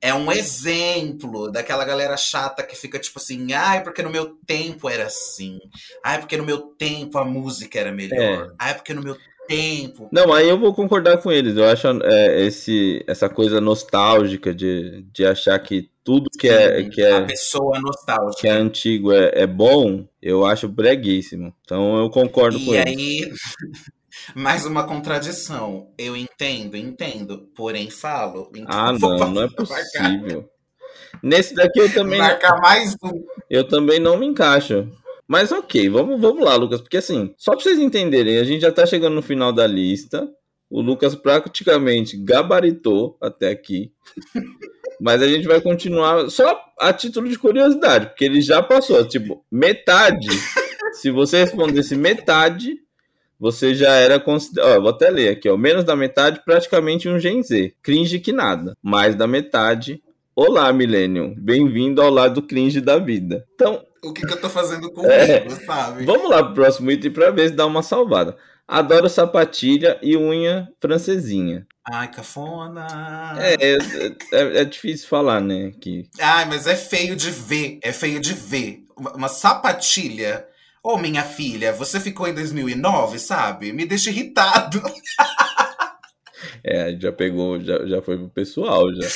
É 0.00 0.12
um 0.14 0.30
exemplo 0.30 1.50
daquela 1.50 1.84
galera 1.84 2.16
chata 2.16 2.62
que 2.62 2.76
fica 2.76 2.98
tipo 2.98 3.18
assim, 3.18 3.52
ai, 3.52 3.82
porque 3.82 4.02
no 4.02 4.10
meu 4.10 4.36
tempo 4.46 4.88
era 4.88 5.06
assim. 5.06 5.58
Ai, 6.04 6.18
porque 6.18 6.36
no 6.36 6.44
meu 6.44 6.58
tempo 6.58 7.18
a 7.18 7.24
música 7.24 7.78
era 7.80 7.90
melhor. 7.92 8.54
Ai, 8.58 8.74
porque 8.74 8.92
no 8.94 9.02
meu 9.02 9.16
tempo. 9.48 10.08
Não, 10.12 10.32
aí 10.32 10.48
eu 10.48 10.58
vou 10.58 10.74
concordar 10.74 11.18
com 11.18 11.30
eles. 11.32 11.56
Eu 11.56 11.64
acho 11.66 11.86
é, 12.04 12.42
esse, 12.42 13.02
essa 13.06 13.28
coisa 13.28 13.60
nostálgica 13.60 14.54
de, 14.54 15.02
de 15.12 15.24
achar 15.24 15.58
que 15.58 15.90
tudo 16.04 16.28
que 16.38 16.48
é, 16.48 16.82
Sim, 16.82 16.90
que 16.90 17.02
é, 17.02 17.20
pessoa 17.26 17.80
nostálgica. 17.80 18.40
que 18.40 18.48
é 18.48 18.52
antigo 18.52 19.12
é, 19.12 19.30
é 19.34 19.46
bom, 19.46 20.06
eu 20.22 20.44
acho 20.44 20.68
breguíssimo. 20.68 21.54
Então 21.62 21.98
eu 21.98 22.10
concordo 22.10 22.60
com 22.60 22.72
E 22.72 22.76
eles. 22.76 22.86
aí, 22.86 23.32
mais 24.34 24.66
uma 24.66 24.84
contradição. 24.84 25.92
Eu 25.98 26.16
entendo, 26.16 26.76
entendo, 26.76 27.48
porém 27.54 27.90
falo. 27.90 28.50
Então 28.54 28.66
Ah, 28.68 28.92
não, 28.98 29.30
não 29.30 29.42
é 29.42 29.48
possível. 29.48 30.48
Nesse 31.22 31.54
daqui 31.54 31.80
eu 31.80 31.92
também, 31.92 32.18
Marcar 32.18 32.60
mais 32.60 32.94
um. 33.02 33.24
eu 33.48 33.66
também 33.66 33.98
não 33.98 34.18
me 34.18 34.26
encaixo. 34.26 34.88
Mas 35.26 35.50
ok, 35.50 35.88
vamos, 35.88 36.20
vamos 36.20 36.44
lá, 36.44 36.54
Lucas, 36.54 36.80
porque 36.80 36.98
assim, 36.98 37.34
só 37.36 37.52
pra 37.52 37.60
vocês 37.60 37.78
entenderem, 37.78 38.38
a 38.38 38.44
gente 38.44 38.60
já 38.60 38.70
tá 38.70 38.86
chegando 38.86 39.14
no 39.14 39.22
final 39.22 39.52
da 39.52 39.66
lista. 39.66 40.28
O 40.68 40.80
Lucas 40.80 41.14
praticamente 41.14 42.16
gabaritou 42.16 43.16
até 43.20 43.50
aqui. 43.50 43.92
Mas 45.00 45.22
a 45.22 45.28
gente 45.28 45.46
vai 45.46 45.60
continuar 45.60 46.30
só 46.30 46.58
a 46.78 46.92
título 46.92 47.28
de 47.28 47.38
curiosidade, 47.38 48.06
porque 48.06 48.24
ele 48.24 48.40
já 48.40 48.62
passou, 48.62 49.06
tipo, 49.06 49.44
metade. 49.50 50.28
se 50.94 51.10
você 51.10 51.38
respondesse 51.38 51.94
metade, 51.94 52.76
você 53.38 53.74
já 53.74 53.94
era 53.94 54.18
considerado. 54.18 54.80
Vou 54.80 54.90
até 54.90 55.10
ler 55.10 55.30
aqui, 55.30 55.48
ó. 55.48 55.56
Menos 55.56 55.84
da 55.84 55.94
metade, 55.96 56.40
praticamente 56.44 57.08
um 57.08 57.18
Gen 57.18 57.42
Z. 57.42 57.74
Cringe 57.82 58.18
que 58.18 58.32
nada. 58.32 58.74
Mais 58.82 59.14
da 59.14 59.26
metade. 59.26 60.00
Olá, 60.34 60.72
Millennium. 60.72 61.34
Bem-vindo 61.38 62.02
ao 62.02 62.10
lado 62.10 62.42
cringe 62.42 62.80
da 62.80 62.98
vida. 62.98 63.44
Então, 63.54 63.82
O 64.04 64.12
que, 64.12 64.26
que 64.26 64.32
eu 64.34 64.40
tô 64.40 64.48
fazendo 64.50 64.90
comigo, 64.92 65.08
É. 65.12 65.48
sabe? 65.64 66.04
Vamos 66.04 66.28
lá 66.30 66.42
pro 66.44 66.54
próximo 66.54 66.90
item 66.90 67.10
pra 67.10 67.30
ver 67.30 67.48
se 67.48 67.54
dá 67.54 67.64
uma 67.66 67.82
salvada. 67.82 68.36
Adoro 68.68 69.08
sapatilha 69.08 69.98
e 70.02 70.16
unha 70.16 70.68
francesinha. 70.80 71.66
Ai, 71.90 72.10
cafona. 72.10 72.86
É, 73.38 73.54
é, 73.54 73.76
é, 74.32 74.60
é 74.60 74.64
difícil 74.64 75.08
falar, 75.08 75.40
né? 75.40 75.72
Que... 75.80 76.04
Ai, 76.20 76.44
mas 76.46 76.66
é 76.66 76.74
feio 76.74 77.14
de 77.14 77.30
ver. 77.30 77.78
É 77.80 77.92
feio 77.92 78.20
de 78.20 78.34
ver. 78.34 78.80
Uma, 78.96 79.12
uma 79.12 79.28
sapatilha. 79.28 80.44
Ô, 80.86 80.92
oh, 80.92 80.98
minha 80.98 81.24
filha, 81.24 81.72
você 81.72 81.98
ficou 81.98 82.28
em 82.28 82.32
2009, 82.32 83.18
sabe? 83.18 83.72
Me 83.72 83.84
deixa 83.84 84.08
irritado. 84.08 84.80
É, 86.62 86.96
já 87.00 87.12
pegou, 87.12 87.60
já, 87.60 87.86
já 87.86 88.02
foi 88.02 88.18
pro 88.18 88.28
pessoal, 88.28 88.92
já. 88.92 89.08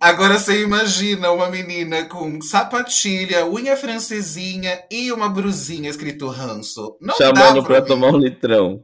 Agora 0.00 0.36
você 0.36 0.62
imagina 0.62 1.30
uma 1.30 1.48
menina 1.48 2.04
com 2.04 2.40
sapatilha, 2.40 3.46
unha 3.46 3.76
francesinha 3.76 4.82
e 4.90 5.12
uma 5.12 5.28
brusinha 5.28 5.88
escrito 5.88 6.26
ranço. 6.26 6.96
Não 7.00 7.14
Chamando 7.16 7.62
pra, 7.64 7.76
pra 7.80 7.86
tomar 7.86 8.08
um 8.08 8.18
litrão. 8.18 8.82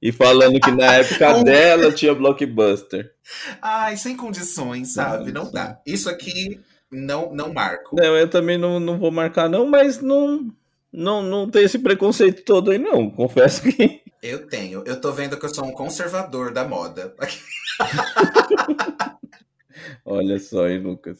E 0.00 0.12
falando 0.12 0.60
que 0.60 0.70
na 0.70 0.94
época 0.94 1.40
dela 1.42 1.90
tinha 1.90 2.14
blockbuster. 2.14 3.12
Ai, 3.60 3.96
sem 3.96 4.16
condições, 4.16 4.92
sabe? 4.92 5.32
Não, 5.32 5.44
não 5.44 5.52
dá. 5.52 5.80
Isso 5.86 6.08
aqui 6.08 6.60
não, 6.90 7.34
não 7.34 7.52
marco. 7.52 7.96
Não, 7.96 8.16
eu 8.16 8.28
também 8.28 8.58
não, 8.58 8.78
não 8.78 8.98
vou 8.98 9.10
marcar, 9.10 9.48
não, 9.48 9.66
mas 9.66 10.00
não, 10.00 10.50
não, 10.96 11.22
não 11.22 11.50
tem 11.50 11.64
esse 11.64 11.80
preconceito 11.80 12.44
todo 12.44 12.70
aí, 12.70 12.78
não. 12.78 13.10
Confesso 13.10 13.62
que. 13.62 14.00
Eu 14.22 14.46
tenho. 14.46 14.84
Eu 14.86 15.00
tô 15.00 15.10
vendo 15.10 15.36
que 15.36 15.44
eu 15.44 15.52
sou 15.52 15.64
um 15.64 15.72
conservador 15.72 16.52
da 16.52 16.66
moda. 16.66 17.12
Olha 20.06 20.38
só, 20.38 20.68
hein, 20.68 20.78
Lucas. 20.78 21.18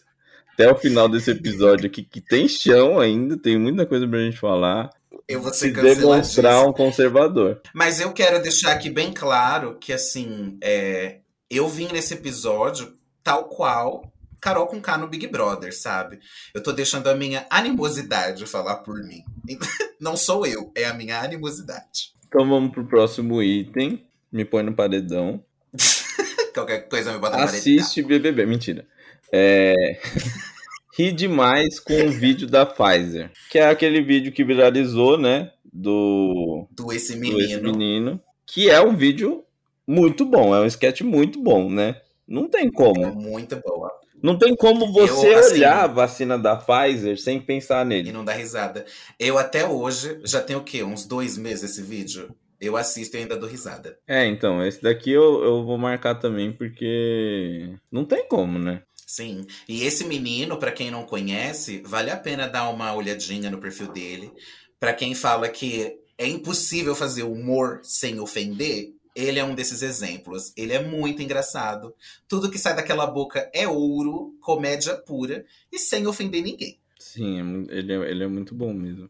Até 0.53 0.71
o 0.71 0.77
final 0.77 1.09
desse 1.09 1.33
episódio 1.33 1.87
aqui, 1.87 2.05
que 2.05 2.21
tem 2.21 2.47
chão 2.47 3.01
ainda, 3.01 3.37
tem 3.37 3.59
muita 3.59 3.85
coisa 3.85 4.07
pra 4.07 4.21
gente 4.21 4.39
falar. 4.39 4.91
Eu 5.27 5.43
vou 5.43 5.53
ser 5.53 5.75
Se 5.75 5.83
demonstrar 5.83 6.65
um 6.65 6.73
conservador. 6.73 7.61
Mas 7.75 7.99
eu 7.99 8.13
quero 8.13 8.41
deixar 8.41 8.73
aqui 8.73 8.89
bem 8.89 9.13
claro 9.13 9.77
que, 9.81 9.93
assim, 9.93 10.57
é, 10.63 11.19
eu 11.51 11.67
vim 11.67 11.89
nesse 11.93 12.15
episódio 12.15 12.97
tal 13.25 13.49
qual 13.49 14.14
Carol 14.45 14.67
com 14.67 14.79
K 14.79 14.99
no 14.99 15.09
Big 15.09 15.27
Brother, 15.27 15.75
sabe? 15.75 16.21
Eu 16.53 16.63
tô 16.63 16.71
deixando 16.71 17.07
a 17.07 17.15
minha 17.15 17.47
animosidade 17.49 18.45
falar 18.45 18.77
por 18.77 19.03
mim. 19.03 19.25
Não 19.99 20.19
sou 20.19 20.45
eu, 20.45 20.71
é 20.75 20.85
a 20.85 20.93
minha 20.93 21.19
animosidade. 21.19 22.13
Então 22.29 22.47
vamos 22.47 22.71
pro 22.71 22.85
próximo 22.85 23.43
item. 23.43 24.05
Me 24.31 24.45
põe 24.45 24.63
no 24.63 24.75
paredão. 24.75 25.43
Qualquer 26.53 26.81
coisa 26.91 27.15
me 27.15 27.19
bota 27.19 27.39
no 27.39 27.47
paredão. 27.47 27.59
Assiste 27.59 28.03
BBB. 28.03 28.45
Mentira. 28.45 28.87
É... 29.33 29.99
Ri 30.95 31.11
demais 31.11 31.81
com 31.81 31.95
o 32.05 32.11
vídeo 32.11 32.47
da 32.47 32.67
Pfizer. 32.67 33.31
Que 33.51 33.59
é 33.59 33.71
aquele 33.71 34.03
vídeo 34.03 34.31
que 34.31 34.45
viralizou, 34.45 35.17
né? 35.17 35.53
Do... 35.73 36.69
Do 36.71 36.93
esse 36.93 37.17
menino. 37.17 37.39
Do 37.39 37.45
esse 37.45 37.61
menino. 37.63 38.21
Que 38.47 38.69
é 38.69 38.79
um 38.79 38.95
vídeo 38.95 39.43
muito 39.87 40.27
bom. 40.27 40.55
É 40.55 40.61
um 40.61 40.67
sketch 40.67 41.01
muito 41.01 41.43
bom, 41.43 41.71
né? 41.71 42.03
Não 42.29 42.47
tem 42.47 42.71
como. 42.71 43.07
É 43.07 43.11
muito 43.11 43.57
boa. 43.65 44.04
Não 44.25 44.39
tem 44.39 44.57
como 44.57 44.91
você 44.91 45.35
eu, 45.35 45.39
assim, 45.39 45.57
olhar 45.57 45.85
a 45.85 45.87
vacina 45.87 46.39
da 46.39 46.57
Pfizer 46.57 47.21
sem 47.21 47.39
pensar 47.39 47.85
nele. 47.85 48.09
E 48.09 48.13
não 48.13 48.25
dar 48.25 48.33
risada. 48.33 48.87
Eu 49.19 49.37
até 49.37 49.69
hoje, 49.69 50.19
já 50.25 50.41
tenho 50.41 50.61
o 50.61 50.65
quê? 50.65 50.83
Uns 50.83 51.05
dois 51.05 51.37
meses 51.37 51.73
esse 51.73 51.83
vídeo? 51.83 52.35
Eu 52.59 52.75
assisto 52.75 53.19
e 53.19 53.21
ainda 53.21 53.37
dou 53.37 53.47
risada. 53.47 53.99
É, 54.09 54.25
então, 54.25 54.65
esse 54.65 54.81
daqui 54.81 55.11
eu, 55.11 55.45
eu 55.45 55.63
vou 55.63 55.77
marcar 55.77 56.15
também, 56.15 56.51
porque 56.51 57.77
não 57.93 58.03
tem 58.07 58.27
como, 58.27 58.59
né? 58.59 58.81
Sim. 58.95 59.47
E 59.69 59.85
esse 59.85 60.07
menino, 60.07 60.57
para 60.57 60.73
quem 60.73 60.91
não 60.91 61.05
conhece, 61.05 61.83
vale 61.85 62.11
a 62.11 62.17
pena 62.17 62.49
dar 62.49 62.71
uma 62.71 62.95
olhadinha 62.95 63.51
no 63.51 63.59
perfil 63.59 63.89
dele. 63.89 64.33
Para 64.81 64.95
quem 64.95 65.15
fala 65.15 65.51
que 65.51 65.99
é 66.17 66.27
impossível 66.27 66.95
fazer 66.95 67.25
humor 67.25 67.81
sem 67.83 68.19
ofender, 68.19 68.94
ele 69.15 69.39
é 69.39 69.45
um 69.45 69.55
desses 69.55 69.83
exemplos. 69.83 70.53
Ele 70.57 70.73
é 70.73 70.83
muito 70.83 71.23
engraçado. 71.23 71.95
Tudo 72.29 72.51
que 72.51 72.59
sai 72.59 72.75
daquela 72.75 73.07
boca 73.07 73.49
é 73.53 73.69
ouro, 73.69 74.37
comédia 74.41 74.95
pura 74.95 75.45
e 75.73 75.79
sem 75.79 76.07
ofender 76.07 76.43
ninguém. 76.43 76.79
Sim, 76.99 77.67
é 77.71 77.77
ele 77.77 77.93
é, 77.93 78.11
ele 78.11 78.25
é 78.25 78.27
muito 78.27 78.55
bom 78.55 78.73
mesmo. 78.73 79.09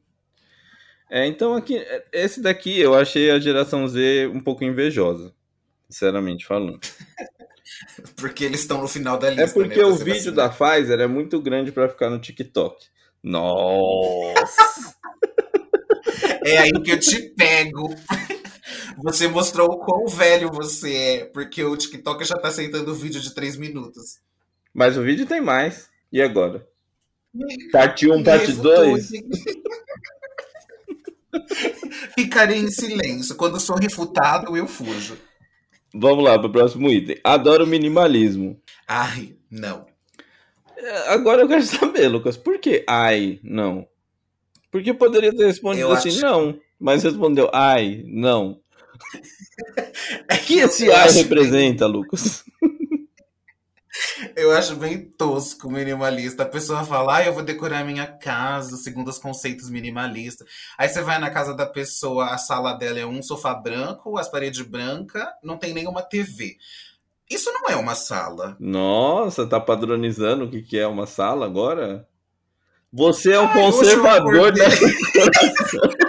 É, 1.11 1.27
então 1.27 1.55
aqui, 1.55 1.79
é, 1.79 2.05
esse 2.13 2.41
daqui 2.41 2.81
eu 2.81 2.95
achei 2.95 3.31
a 3.31 3.39
geração 3.39 3.87
Z 3.87 4.27
um 4.29 4.41
pouco 4.41 4.65
invejosa, 4.65 5.33
sinceramente 5.89 6.45
falando. 6.45 6.81
porque 8.17 8.45
eles 8.45 8.61
estão 8.61 8.81
no 8.81 8.89
final 8.89 9.19
da 9.19 9.31
lista. 9.31 9.45
É 9.45 9.53
porque 9.53 9.79
né, 9.79 9.85
o 9.85 9.95
vídeo 9.95 10.33
da 10.33 10.49
Pfizer 10.49 11.01
é 11.01 11.07
muito 11.07 11.41
grande 11.41 11.73
para 11.73 11.89
ficar 11.89 12.11
no 12.11 12.19
TikTok. 12.19 12.87
Nossa! 13.23 14.95
é 16.45 16.59
aí 16.59 16.73
que 16.83 16.91
eu 16.91 17.01
te 17.01 17.21
pego. 17.31 17.95
Você 19.03 19.29
mostrou 19.29 19.71
o 19.71 19.79
quão 19.79 20.07
velho 20.07 20.51
você 20.51 20.95
é, 20.95 21.25
porque 21.27 21.63
o 21.65 21.77
TikTok 21.77 22.25
já 22.25 22.37
tá 22.37 22.49
aceitando 22.49 22.95
vídeo 22.95 23.21
de 23.21 23.35
3 23.35 23.57
minutos. 23.57 24.21
Mas 24.73 24.97
o 24.97 25.03
vídeo 25.03 25.27
tem 25.27 25.41
mais. 25.41 25.89
E 26.13 26.23
agora? 26.23 26.67
Parte 27.73 28.11
1, 28.11 28.23
parte 28.23 28.53
2? 28.53 29.11
Ficarei 32.17 32.59
em 32.59 32.71
silêncio. 32.71 33.35
Quando 33.35 33.61
sou 33.61 33.77
refutado, 33.77 34.57
eu 34.57 34.67
fujo. 34.67 35.19
Vamos 35.93 36.25
lá 36.25 36.39
para 36.39 36.49
o 36.49 36.53
próximo 36.53 36.91
item. 36.91 37.19
Adoro 37.23 37.67
minimalismo. 37.67 38.61
Ai, 38.87 39.37
não. 39.51 39.87
É, 40.77 41.13
agora 41.13 41.43
eu 41.43 41.49
quero 41.49 41.63
saber, 41.63 42.09
Lucas, 42.09 42.37
por 42.37 42.59
que 42.59 42.85
ai, 42.89 43.39
não? 43.43 43.87
Porque 44.71 44.93
poderia 44.93 45.35
ter 45.35 45.47
respondido 45.47 45.87
eu 45.87 45.93
assim, 45.93 46.09
acho... 46.09 46.21
não, 46.21 46.59
mas 46.79 47.05
respondeu 47.05 47.49
ai, 47.53 48.03
não. 48.07 48.61
É 50.29 50.37
que 50.37 50.59
esse 50.59 50.91
ai 50.91 51.11
representa. 51.11 51.87
Lucas? 51.87 52.45
Eu 54.37 54.51
acho 54.53 54.75
bem 54.77 55.01
tosco 55.01 55.71
minimalista. 55.71 56.43
A 56.43 56.47
pessoa 56.47 56.85
fala, 56.85 57.19
ah, 57.19 57.25
eu 57.25 57.33
vou 57.33 57.45
decorar 57.45 57.85
minha 57.85 58.07
casa 58.07 58.77
segundo 58.77 59.09
os 59.09 59.19
conceitos 59.19 59.71
minimalistas. 59.71 60.47
Aí 60.77 60.89
você 60.89 61.01
vai 61.01 61.19
na 61.19 61.31
casa 61.31 61.55
da 61.55 61.65
pessoa, 61.65 62.31
a 62.31 62.39
sala 62.39 62.73
dela 62.73 62.99
é 62.99 63.07
um 63.07 63.23
sofá 63.23 63.55
branco, 63.55 64.19
as 64.19 64.29
paredes 64.29 64.63
brancas, 64.63 65.25
não 65.43 65.57
tem 65.57 65.73
nenhuma 65.73 66.03
TV. 66.03 66.57
Isso 67.31 67.53
não 67.53 67.69
é 67.69 67.77
uma 67.77 67.95
sala. 67.95 68.57
Nossa, 68.59 69.47
tá 69.47 69.61
padronizando 69.61 70.45
o 70.45 70.51
que, 70.51 70.63
que 70.63 70.79
é 70.79 70.87
uma 70.87 71.07
sala 71.07 71.47
agora? 71.47 72.07
Você 72.93 73.33
é 73.33 73.41
um 73.41 73.47
Ai, 73.47 73.55
conservador 73.55 74.53
da 74.53 74.65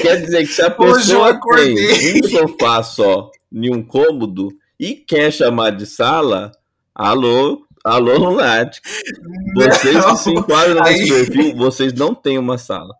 Quer 0.00 0.20
dizer 0.22 0.46
que 0.46 0.52
se 0.52 0.62
a 0.62 0.70
pessoa 0.70 1.40
tem 1.56 2.22
um 2.24 2.28
sofá 2.28 2.82
só 2.82 3.30
em 3.52 3.74
um 3.74 3.82
cômodo, 3.82 4.50
e 4.78 4.94
quer 4.94 5.32
chamar 5.32 5.70
de 5.70 5.86
sala, 5.86 6.52
alô, 6.94 7.64
alô, 7.84 8.18
Lunático. 8.18 8.86
Vocês 9.54 10.04
que 10.04 10.16
se 10.16 10.30
enquadram 10.30 10.82
nesse 10.82 11.02
aí... 11.02 11.08
perfil, 11.08 11.56
vocês 11.56 11.92
não 11.92 12.14
têm 12.14 12.38
uma 12.38 12.58
sala. 12.58 12.94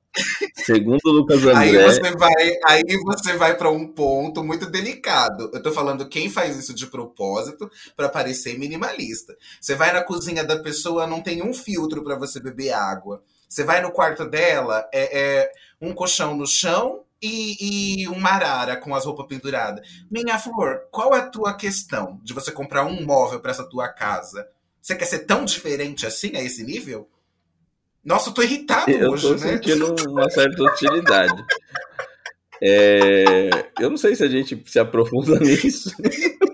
Segundo 0.64 1.00
o 1.04 1.10
Lucas 1.10 1.42
André. 1.42 1.56
Aí 1.56 1.72
você 1.72 2.12
vai, 2.12 2.58
aí 2.68 2.84
você 3.02 3.32
vai 3.36 3.56
para 3.56 3.70
um 3.70 3.88
ponto 3.88 4.44
muito 4.44 4.70
delicado. 4.70 5.50
Eu 5.52 5.60
tô 5.60 5.72
falando 5.72 6.08
quem 6.08 6.30
faz 6.30 6.56
isso 6.56 6.72
de 6.72 6.86
propósito 6.86 7.68
para 7.96 8.08
parecer 8.08 8.56
minimalista. 8.56 9.36
Você 9.60 9.74
vai 9.74 9.92
na 9.92 10.02
cozinha 10.02 10.44
da 10.44 10.56
pessoa, 10.56 11.06
não 11.06 11.20
tem 11.20 11.42
um 11.42 11.52
filtro 11.52 12.04
para 12.04 12.16
você 12.16 12.38
beber 12.38 12.72
água. 12.72 13.22
Você 13.54 13.62
vai 13.62 13.80
no 13.80 13.92
quarto 13.92 14.24
dela, 14.24 14.88
é, 14.92 15.42
é 15.42 15.52
um 15.80 15.94
colchão 15.94 16.36
no 16.36 16.44
chão 16.44 17.04
e, 17.22 18.00
e 18.02 18.08
uma 18.08 18.30
arara 18.30 18.76
com 18.76 18.92
as 18.92 19.04
roupas 19.04 19.28
penduradas. 19.28 19.88
Minha 20.10 20.40
flor, 20.40 20.88
qual 20.90 21.14
é 21.14 21.20
a 21.20 21.26
tua 21.28 21.54
questão 21.54 22.18
de 22.24 22.34
você 22.34 22.50
comprar 22.50 22.84
um 22.84 23.04
móvel 23.06 23.38
para 23.38 23.52
essa 23.52 23.62
tua 23.62 23.86
casa? 23.86 24.48
Você 24.82 24.96
quer 24.96 25.04
ser 25.04 25.20
tão 25.20 25.44
diferente 25.44 26.04
assim, 26.04 26.36
a 26.36 26.42
esse 26.42 26.64
nível? 26.64 27.08
Nossa, 28.04 28.30
eu 28.30 28.34
tô 28.34 28.42
irritado 28.42 28.90
eu 28.90 29.12
hoje, 29.12 29.22
tô 29.22 29.34
né? 29.34 29.52
sentindo 29.52 29.94
uma 30.10 30.28
certa 30.30 30.60
hostilidade. 30.60 31.44
é... 32.60 33.50
Eu 33.78 33.88
não 33.88 33.96
sei 33.96 34.16
se 34.16 34.24
a 34.24 34.28
gente 34.28 34.60
se 34.66 34.80
aprofunda 34.80 35.38
nisso. 35.38 35.94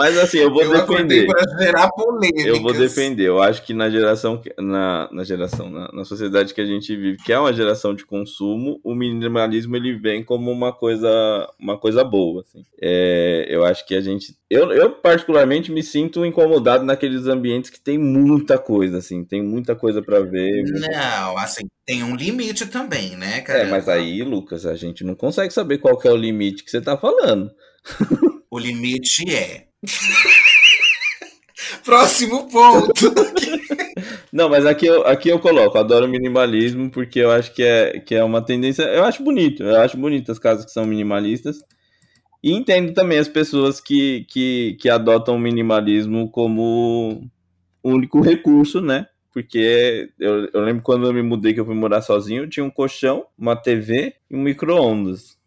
Mas 0.00 0.16
assim, 0.16 0.38
eu 0.38 0.50
vou 0.50 0.62
eu 0.62 0.72
defender. 0.72 1.26
gerar 1.58 1.90
polêmicas. 1.90 2.46
Eu 2.46 2.62
vou 2.62 2.72
defender. 2.72 3.28
Eu 3.28 3.42
acho 3.42 3.62
que 3.62 3.74
na 3.74 3.90
geração, 3.90 4.40
na, 4.58 5.10
na 5.12 5.24
geração, 5.24 5.68
na, 5.68 5.92
na, 5.92 6.06
sociedade 6.06 6.54
que 6.54 6.60
a 6.62 6.64
gente 6.64 6.96
vive, 6.96 7.22
que 7.22 7.30
é 7.30 7.38
uma 7.38 7.52
geração 7.52 7.94
de 7.94 8.06
consumo, 8.06 8.80
o 8.82 8.94
minimalismo 8.94 9.76
ele 9.76 9.92
vem 9.92 10.24
como 10.24 10.50
uma 10.50 10.72
coisa, 10.72 11.46
uma 11.60 11.76
coisa 11.76 12.02
boa. 12.02 12.40
Assim. 12.40 12.64
É, 12.80 13.44
eu 13.50 13.62
acho 13.62 13.86
que 13.86 13.94
a 13.94 14.00
gente, 14.00 14.34
eu, 14.48 14.72
eu 14.72 14.88
particularmente 14.88 15.70
me 15.70 15.82
sinto 15.82 16.24
incomodado 16.24 16.82
naqueles 16.82 17.26
ambientes 17.26 17.68
que 17.68 17.78
tem 17.78 17.98
muita 17.98 18.56
coisa, 18.56 18.96
assim, 18.96 19.22
tem 19.22 19.42
muita 19.42 19.76
coisa 19.76 20.00
para 20.00 20.20
ver. 20.20 20.62
Não, 20.62 21.36
assim, 21.36 21.66
tem 21.84 22.02
um 22.02 22.16
limite 22.16 22.64
também, 22.64 23.16
né, 23.16 23.42
cara? 23.42 23.64
É, 23.64 23.70
mas 23.70 23.86
aí, 23.86 24.22
Lucas, 24.22 24.64
a 24.64 24.74
gente 24.74 25.04
não 25.04 25.14
consegue 25.14 25.52
saber 25.52 25.76
qual 25.76 26.00
é 26.02 26.10
o 26.10 26.16
limite 26.16 26.64
que 26.64 26.70
você 26.70 26.80
tá 26.80 26.96
falando. 26.96 27.50
O 28.50 28.58
limite 28.58 29.32
é 29.32 29.69
Próximo 31.84 32.48
ponto. 32.50 32.92
Não, 34.32 34.48
mas 34.48 34.66
aqui 34.66 34.86
eu, 34.86 35.06
aqui 35.06 35.28
eu 35.28 35.38
coloco, 35.38 35.78
adoro 35.78 36.08
minimalismo, 36.08 36.90
porque 36.90 37.18
eu 37.18 37.30
acho 37.30 37.52
que 37.54 37.62
é, 37.62 38.00
que 38.00 38.14
é 38.14 38.22
uma 38.22 38.44
tendência. 38.44 38.82
Eu 38.84 39.04
acho 39.04 39.22
bonito, 39.22 39.62
eu 39.62 39.80
acho 39.80 39.96
bonito 39.96 40.30
as 40.30 40.38
casas 40.38 40.64
que 40.64 40.70
são 40.70 40.86
minimalistas. 40.86 41.58
E 42.42 42.52
entendo 42.52 42.94
também 42.94 43.18
as 43.18 43.28
pessoas 43.28 43.80
que, 43.80 44.24
que, 44.28 44.76
que 44.80 44.88
adotam 44.88 45.36
o 45.36 45.38
minimalismo 45.38 46.30
como 46.30 47.28
único 47.82 48.20
recurso, 48.20 48.80
né? 48.80 49.06
Porque 49.32 50.10
eu, 50.18 50.48
eu 50.52 50.60
lembro 50.62 50.82
quando 50.82 51.06
eu 51.06 51.12
me 51.12 51.22
mudei, 51.22 51.54
que 51.54 51.60
eu 51.60 51.66
fui 51.66 51.74
morar 51.74 52.02
sozinho, 52.02 52.44
eu 52.44 52.48
tinha 52.48 52.64
um 52.64 52.70
colchão, 52.70 53.26
uma 53.38 53.56
TV 53.56 54.14
e 54.30 54.36
um 54.36 54.42
micro-ondas 54.42 55.39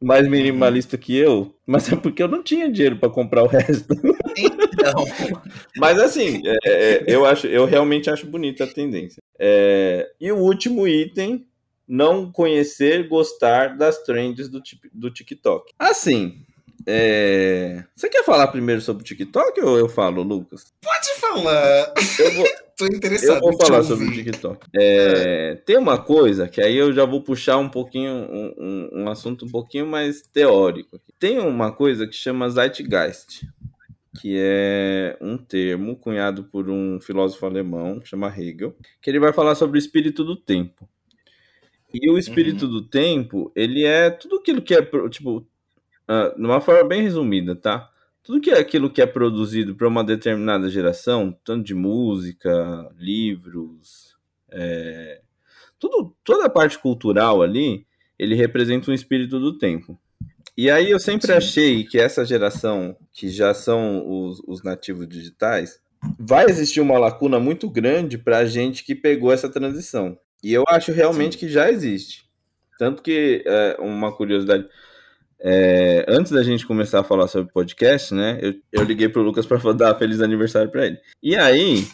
mais 0.00 0.28
minimalista 0.28 0.96
que 0.96 1.16
eu, 1.16 1.54
mas 1.66 1.92
é 1.92 1.96
porque 1.96 2.22
eu 2.22 2.28
não 2.28 2.42
tinha 2.42 2.70
dinheiro 2.70 2.96
para 2.96 3.10
comprar 3.10 3.42
o 3.42 3.48
resto. 3.48 3.94
Então. 4.36 5.04
mas 5.76 5.98
assim, 5.98 6.40
é, 6.46 6.58
é, 6.64 7.04
eu 7.06 7.24
acho, 7.24 7.46
eu 7.46 7.64
realmente 7.64 8.08
acho 8.08 8.26
bonita 8.26 8.64
a 8.64 8.72
tendência. 8.72 9.20
É, 9.38 10.08
e 10.20 10.30
o 10.30 10.36
último 10.36 10.86
item, 10.86 11.46
não 11.86 12.30
conhecer, 12.30 13.08
gostar 13.08 13.76
das 13.76 14.02
trends 14.02 14.48
do, 14.48 14.62
do 14.92 15.10
TikTok. 15.10 15.72
Assim, 15.78 16.44
é... 16.86 17.84
Você 17.94 18.08
quer 18.08 18.24
falar 18.24 18.48
primeiro 18.48 18.80
sobre 18.80 19.02
o 19.02 19.04
TikTok 19.04 19.60
ou 19.60 19.78
eu 19.78 19.88
falo, 19.88 20.22
Lucas? 20.22 20.72
Pode 20.80 21.20
falar. 21.20 21.92
Eu 22.18 22.34
vou, 22.34 22.46
Tô 22.78 22.86
interessado. 22.86 23.38
Eu 23.38 23.40
vou 23.40 23.58
falar 23.58 23.82
sobre 23.82 24.06
o 24.06 24.12
TikTok. 24.12 24.68
É, 24.72 25.56
tem 25.66 25.76
uma 25.76 25.98
coisa 25.98 26.48
que 26.48 26.60
aí 26.60 26.76
eu 26.76 26.92
já 26.92 27.04
vou 27.04 27.20
puxar 27.20 27.58
um 27.58 27.68
pouquinho, 27.68 28.12
um, 28.12 28.88
um, 28.92 29.08
assunto 29.08 29.44
um 29.44 29.48
pouquinho 29.48 29.84
mais 29.84 30.22
teórico. 30.22 31.00
Tem 31.18 31.40
uma 31.40 31.72
coisa 31.72 32.06
que 32.06 32.14
chama 32.14 32.48
Zeitgeist, 32.48 33.44
que 34.20 34.36
é 34.38 35.18
um 35.20 35.36
termo 35.36 35.96
cunhado 35.96 36.44
por 36.44 36.70
um 36.70 37.00
filósofo 37.00 37.44
alemão, 37.44 38.00
chama 38.04 38.28
Hegel, 38.28 38.76
que 39.02 39.10
ele 39.10 39.18
vai 39.18 39.32
falar 39.32 39.56
sobre 39.56 39.76
o 39.76 39.80
espírito 39.80 40.22
do 40.22 40.36
tempo. 40.36 40.88
E 41.92 42.08
o 42.08 42.16
espírito 42.16 42.66
uhum. 42.66 42.70
do 42.70 42.82
tempo, 42.82 43.50
ele 43.56 43.84
é 43.84 44.08
tudo 44.08 44.36
aquilo 44.36 44.62
que 44.62 44.74
é, 44.74 44.82
tipo, 45.08 45.38
uh, 45.38 46.36
de 46.36 46.44
uma 46.44 46.60
forma 46.60 46.84
bem 46.84 47.02
resumida, 47.02 47.56
tá? 47.56 47.90
Tudo 48.28 48.42
que 48.42 48.50
é 48.50 48.58
aquilo 48.58 48.90
que 48.90 49.00
é 49.00 49.06
produzido 49.06 49.74
para 49.74 49.88
uma 49.88 50.04
determinada 50.04 50.68
geração, 50.68 51.34
tanto 51.42 51.64
de 51.64 51.74
música, 51.74 52.92
livros, 52.98 54.18
é, 54.50 55.22
tudo, 55.78 56.14
toda 56.22 56.44
a 56.44 56.50
parte 56.50 56.78
cultural 56.78 57.40
ali, 57.40 57.86
ele 58.18 58.34
representa 58.34 58.90
um 58.90 58.94
espírito 58.94 59.40
do 59.40 59.56
tempo. 59.56 59.98
E 60.54 60.70
aí 60.70 60.90
eu 60.90 61.00
sempre 61.00 61.28
Sim. 61.28 61.32
achei 61.32 61.84
que 61.84 61.98
essa 61.98 62.22
geração, 62.22 62.98
que 63.14 63.30
já 63.30 63.54
são 63.54 64.06
os, 64.06 64.42
os 64.46 64.62
nativos 64.62 65.08
digitais, 65.08 65.80
vai 66.18 66.44
existir 66.50 66.82
uma 66.82 66.98
lacuna 66.98 67.40
muito 67.40 67.70
grande 67.70 68.18
para 68.18 68.36
a 68.36 68.44
gente 68.44 68.84
que 68.84 68.94
pegou 68.94 69.32
essa 69.32 69.48
transição. 69.48 70.18
E 70.44 70.52
eu 70.52 70.64
acho 70.68 70.92
realmente 70.92 71.32
Sim. 71.32 71.38
que 71.38 71.48
já 71.48 71.70
existe. 71.70 72.28
Tanto 72.78 73.00
que, 73.00 73.42
é, 73.46 73.78
uma 73.80 74.12
curiosidade, 74.14 74.68
é, 75.40 76.04
antes 76.08 76.32
da 76.32 76.42
gente 76.42 76.66
começar 76.66 77.00
a 77.00 77.04
falar 77.04 77.28
sobre 77.28 77.52
podcast, 77.52 78.12
né? 78.12 78.38
Eu, 78.42 78.54
eu 78.72 78.84
liguei 78.84 79.08
pro 79.08 79.22
Lucas 79.22 79.46
para 79.46 79.58
dar 79.72 79.98
feliz 79.98 80.20
aniversário 80.20 80.70
para 80.70 80.86
ele. 80.86 80.98
E 81.22 81.36
aí, 81.36 81.86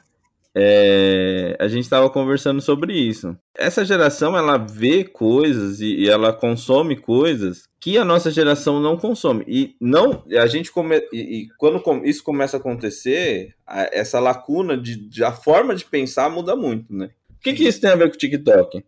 é, 0.57 1.57
a 1.59 1.67
gente 1.67 1.83
estava 1.83 2.09
conversando 2.09 2.61
sobre 2.61 2.95
isso. 2.95 3.37
Essa 3.57 3.85
geração 3.85 4.37
ela 4.37 4.57
vê 4.57 5.03
coisas 5.03 5.81
e, 5.81 6.03
e, 6.03 6.09
ela 6.09 6.33
consome 6.33 6.97
coisas 6.97 7.69
que 7.81 7.99
a 7.99 8.05
nossa 8.05 8.31
geração 8.31 8.81
não 8.81 8.97
consome. 8.97 9.45
E 9.49 9.75
não 9.81 10.25
a 10.39 10.47
gente 10.47 10.71
come, 10.71 11.03
e, 11.13 11.41
e 11.41 11.49
quando 11.59 11.83
isso 12.05 12.23
começa 12.23 12.57
a 12.57 12.61
acontecer, 12.61 13.55
a, 13.67 13.91
essa 13.93 14.21
lacuna 14.21 14.77
de, 14.77 14.97
de, 14.97 15.25
a 15.25 15.33
forma 15.33 15.75
de 15.75 15.85
pensar 15.85 16.31
muda 16.31 16.55
muito, 16.55 16.95
né? 16.95 17.11
O 17.31 17.41
que, 17.45 17.53
que 17.53 17.65
isso 17.65 17.81
tem 17.81 17.91
a 17.91 17.97
ver 17.97 18.09
com 18.09 18.15
o 18.15 18.19
TikTok? 18.19 18.83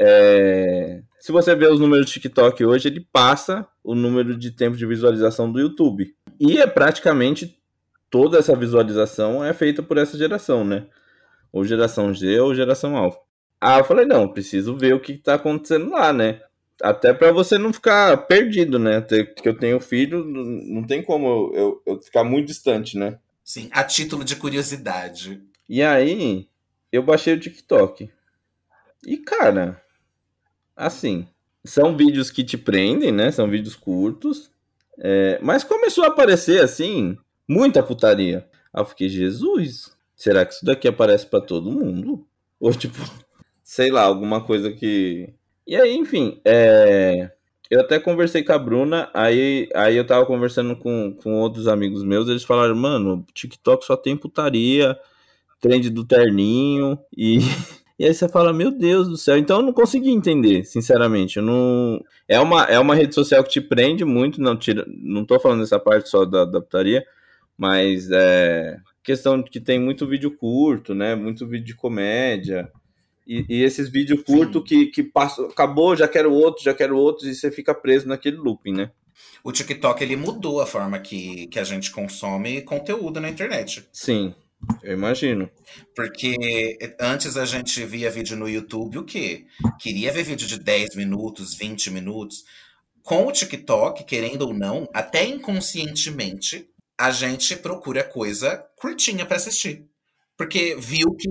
É, 0.00 1.02
se 1.20 1.32
você 1.32 1.54
ver 1.54 1.70
os 1.70 1.80
números 1.80 2.06
do 2.06 2.12
TikTok 2.12 2.64
hoje, 2.64 2.88
ele 2.88 3.06
passa 3.12 3.66
o 3.82 3.94
número 3.94 4.36
de 4.36 4.50
tempo 4.50 4.76
de 4.76 4.86
visualização 4.86 5.50
do 5.50 5.58
YouTube. 5.58 6.14
E 6.38 6.58
é 6.58 6.66
praticamente 6.66 7.58
toda 8.10 8.38
essa 8.38 8.54
visualização 8.54 9.44
é 9.44 9.52
feita 9.52 9.82
por 9.82 9.98
essa 9.98 10.16
geração, 10.16 10.64
né? 10.64 10.86
Ou 11.52 11.64
geração 11.64 12.12
G 12.14 12.38
ou 12.40 12.54
geração 12.54 12.96
Alpha. 12.96 13.18
Ah, 13.60 13.78
eu 13.78 13.84
falei, 13.84 14.04
não, 14.04 14.28
preciso 14.28 14.76
ver 14.76 14.94
o 14.94 15.00
que 15.00 15.12
está 15.12 15.34
acontecendo 15.34 15.90
lá, 15.90 16.12
né? 16.12 16.40
Até 16.80 17.12
para 17.12 17.32
você 17.32 17.58
não 17.58 17.72
ficar 17.72 18.16
perdido, 18.28 18.78
né? 18.78 19.00
Que 19.00 19.48
eu 19.48 19.58
tenho 19.58 19.80
filho, 19.80 20.24
não 20.24 20.84
tem 20.84 21.02
como 21.02 21.52
eu, 21.54 21.82
eu 21.84 22.00
ficar 22.00 22.22
muito 22.22 22.46
distante, 22.46 22.96
né? 22.96 23.18
Sim, 23.42 23.68
a 23.72 23.82
título 23.82 24.22
de 24.22 24.36
curiosidade. 24.36 25.42
E 25.68 25.82
aí, 25.82 26.48
eu 26.92 27.02
baixei 27.02 27.34
o 27.34 27.40
TikTok. 27.40 28.08
E, 29.04 29.16
cara, 29.16 29.82
assim, 30.78 31.26
são 31.64 31.96
vídeos 31.96 32.30
que 32.30 32.44
te 32.44 32.56
prendem, 32.56 33.12
né? 33.12 33.30
São 33.30 33.50
vídeos 33.50 33.74
curtos. 33.74 34.50
É, 34.98 35.38
mas 35.42 35.64
começou 35.64 36.04
a 36.04 36.08
aparecer, 36.08 36.62
assim, 36.62 37.16
muita 37.46 37.82
putaria. 37.82 38.48
Aí 38.72 38.80
eu 38.80 38.86
fiquei, 38.86 39.08
Jesus, 39.08 39.92
será 40.16 40.46
que 40.46 40.54
isso 40.54 40.64
daqui 40.64 40.88
aparece 40.88 41.26
para 41.26 41.40
todo 41.40 41.70
mundo? 41.70 42.26
Ou, 42.60 42.72
tipo, 42.72 42.98
sei 43.62 43.90
lá, 43.90 44.02
alguma 44.02 44.40
coisa 44.44 44.72
que. 44.72 45.34
E 45.66 45.76
aí, 45.76 45.94
enfim, 45.94 46.40
é... 46.44 47.30
eu 47.70 47.80
até 47.80 47.98
conversei 47.98 48.42
com 48.42 48.52
a 48.52 48.58
Bruna, 48.58 49.10
aí, 49.12 49.68
aí 49.74 49.96
eu 49.96 50.06
tava 50.06 50.24
conversando 50.24 50.74
com, 50.76 51.14
com 51.22 51.34
outros 51.34 51.68
amigos 51.68 52.02
meus, 52.02 52.28
eles 52.28 52.42
falaram, 52.44 52.74
mano, 52.74 53.26
TikTok 53.34 53.84
só 53.84 53.94
tem 53.96 54.16
putaria, 54.16 54.98
trend 55.60 55.90
do 55.90 56.04
terninho, 56.06 56.98
e 57.16 57.38
E 57.98 58.04
aí 58.04 58.14
você 58.14 58.28
fala, 58.28 58.52
meu 58.52 58.70
Deus 58.70 59.08
do 59.08 59.16
céu. 59.16 59.36
Então 59.36 59.58
eu 59.58 59.66
não 59.66 59.72
consegui 59.72 60.10
entender, 60.10 60.64
sinceramente. 60.64 61.38
Eu 61.38 61.42
não... 61.42 62.00
é, 62.28 62.38
uma, 62.38 62.64
é 62.64 62.78
uma 62.78 62.94
rede 62.94 63.14
social 63.14 63.42
que 63.42 63.50
te 63.50 63.60
prende 63.60 64.04
muito, 64.04 64.40
não, 64.40 64.56
tira... 64.56 64.84
não 64.86 65.24
tô 65.24 65.40
falando 65.40 65.60
dessa 65.60 65.80
parte 65.80 66.08
só 66.08 66.24
da, 66.24 66.44
da 66.44 66.60
putaria, 66.60 67.04
mas 67.56 68.08
é 68.10 68.76
questão 69.02 69.40
de 69.40 69.50
que 69.50 69.58
tem 69.58 69.80
muito 69.80 70.06
vídeo 70.06 70.30
curto, 70.30 70.94
né? 70.94 71.14
Muito 71.14 71.46
vídeo 71.46 71.66
de 71.66 71.74
comédia. 71.74 72.70
E, 73.26 73.44
e 73.48 73.62
esses 73.62 73.90
vídeos 73.90 74.22
curtos 74.22 74.62
que, 74.64 74.86
que 74.86 75.02
passam, 75.02 75.46
acabou, 75.46 75.96
já 75.96 76.06
quero 76.06 76.32
outro, 76.32 76.62
já 76.62 76.74
quero 76.74 76.96
outro, 76.96 77.26
e 77.26 77.34
você 77.34 77.50
fica 77.50 77.74
preso 77.74 78.06
naquele 78.06 78.36
looping, 78.36 78.72
né? 78.72 78.90
O 79.42 79.50
TikTok 79.50 80.02
ele 80.02 80.16
mudou 80.16 80.60
a 80.60 80.66
forma 80.66 80.98
que, 80.98 81.46
que 81.48 81.58
a 81.58 81.64
gente 81.64 81.90
consome 81.90 82.62
conteúdo 82.62 83.20
na 83.20 83.28
internet. 83.28 83.86
Sim, 83.92 84.34
eu 84.82 84.92
imagino. 84.92 85.50
Porque 85.94 86.78
antes 87.00 87.36
a 87.36 87.44
gente 87.44 87.84
via 87.84 88.10
vídeo 88.10 88.36
no 88.36 88.48
YouTube, 88.48 88.98
o 88.98 89.04
quê? 89.04 89.46
Queria 89.78 90.12
ver 90.12 90.22
vídeo 90.22 90.46
de 90.46 90.58
10 90.58 90.96
minutos, 90.96 91.54
20 91.54 91.90
minutos. 91.90 92.44
Com 93.02 93.26
o 93.26 93.32
TikTok, 93.32 94.04
querendo 94.04 94.42
ou 94.42 94.54
não, 94.54 94.88
até 94.92 95.24
inconscientemente, 95.24 96.68
a 96.98 97.10
gente 97.10 97.56
procura 97.56 98.04
coisa 98.04 98.64
curtinha 98.76 99.24
para 99.24 99.36
assistir. 99.36 99.86
Porque 100.36 100.76
viu 100.78 101.14
que. 101.14 101.28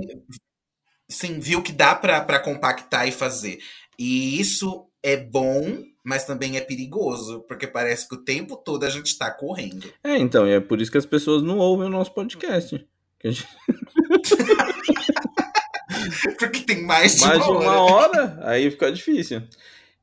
Sim, 1.09 1.39
viu 1.39 1.61
que 1.61 1.71
dá 1.71 1.95
para 1.95 2.39
compactar 2.39 3.07
e 3.07 3.11
fazer. 3.11 3.59
E 3.97 4.39
isso 4.39 4.87
é 5.01 5.15
bom, 5.15 5.83
mas 6.03 6.25
também 6.25 6.57
é 6.57 6.61
perigoso, 6.61 7.41
porque 7.47 7.65
parece 7.65 8.07
que 8.07 8.15
o 8.15 8.23
tempo 8.23 8.57
todo 8.57 8.83
a 8.83 8.89
gente 8.89 9.07
está 9.07 9.31
correndo. 9.31 9.91
É, 10.03 10.17
então, 10.17 10.45
e 10.47 10.51
é 10.51 10.59
por 10.59 10.81
isso 10.81 10.91
que 10.91 10.97
as 10.97 11.05
pessoas 11.05 11.41
não 11.41 11.57
ouvem 11.59 11.87
o 11.87 11.91
nosso 11.91 12.13
podcast. 12.13 12.85
Gente... 13.23 13.47
Porque 16.37 16.61
tem 16.61 16.83
mais 16.83 17.15
de, 17.15 17.27
mais 17.27 17.45
uma, 17.45 17.45
de 17.45 17.65
uma 17.65 17.81
hora. 17.81 18.23
hora. 18.23 18.39
Aí 18.43 18.69
fica 18.69 18.91
difícil. 18.91 19.41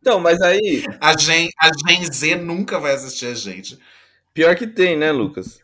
Então, 0.00 0.20
mas 0.20 0.40
aí. 0.42 0.84
A 1.00 1.16
Gen, 1.16 1.48
a 1.58 1.70
Gen 1.86 2.04
Z 2.04 2.36
nunca 2.36 2.78
vai 2.78 2.92
assistir 2.92 3.26
a 3.26 3.34
gente. 3.34 3.78
Pior 4.32 4.54
que 4.56 4.66
tem, 4.66 4.96
né, 4.96 5.12
Lucas? 5.12 5.60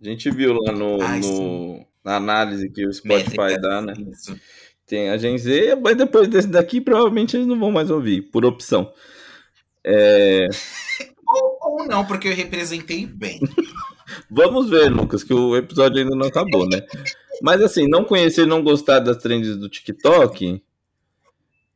A 0.00 0.08
gente 0.08 0.30
viu 0.30 0.54
lá 0.54 0.72
no, 0.72 1.02
Ai, 1.02 1.20
no 1.20 1.86
na 2.04 2.16
análise 2.16 2.70
que 2.70 2.86
o 2.86 2.92
Spotify 2.92 3.38
Métrica, 3.38 3.60
dá, 3.60 3.82
né? 3.82 3.94
Isso. 4.12 4.38
Tem 4.86 5.10
a 5.10 5.16
Gen 5.16 5.38
Z, 5.38 5.76
mas 5.76 5.96
depois 5.96 6.28
desse 6.28 6.48
daqui, 6.48 6.80
provavelmente 6.80 7.36
eles 7.36 7.46
não 7.46 7.58
vão 7.58 7.70
mais 7.70 7.90
ouvir, 7.90 8.22
por 8.22 8.44
opção. 8.44 8.92
É... 9.84 10.48
ou, 11.26 11.58
ou 11.60 11.86
não, 11.86 12.04
porque 12.04 12.28
eu 12.28 12.34
representei 12.34 13.06
bem. 13.06 13.40
Vamos 14.30 14.70
ver, 14.70 14.90
Lucas, 14.90 15.22
que 15.22 15.34
o 15.34 15.56
episódio 15.56 16.02
ainda 16.02 16.16
não 16.16 16.26
acabou, 16.26 16.68
né? 16.68 16.82
Mas 17.40 17.60
assim, 17.60 17.88
não 17.88 18.04
conhecer, 18.04 18.46
não 18.46 18.62
gostar 18.62 19.00
das 19.00 19.16
trends 19.16 19.56
do 19.56 19.68
TikTok, 19.68 20.62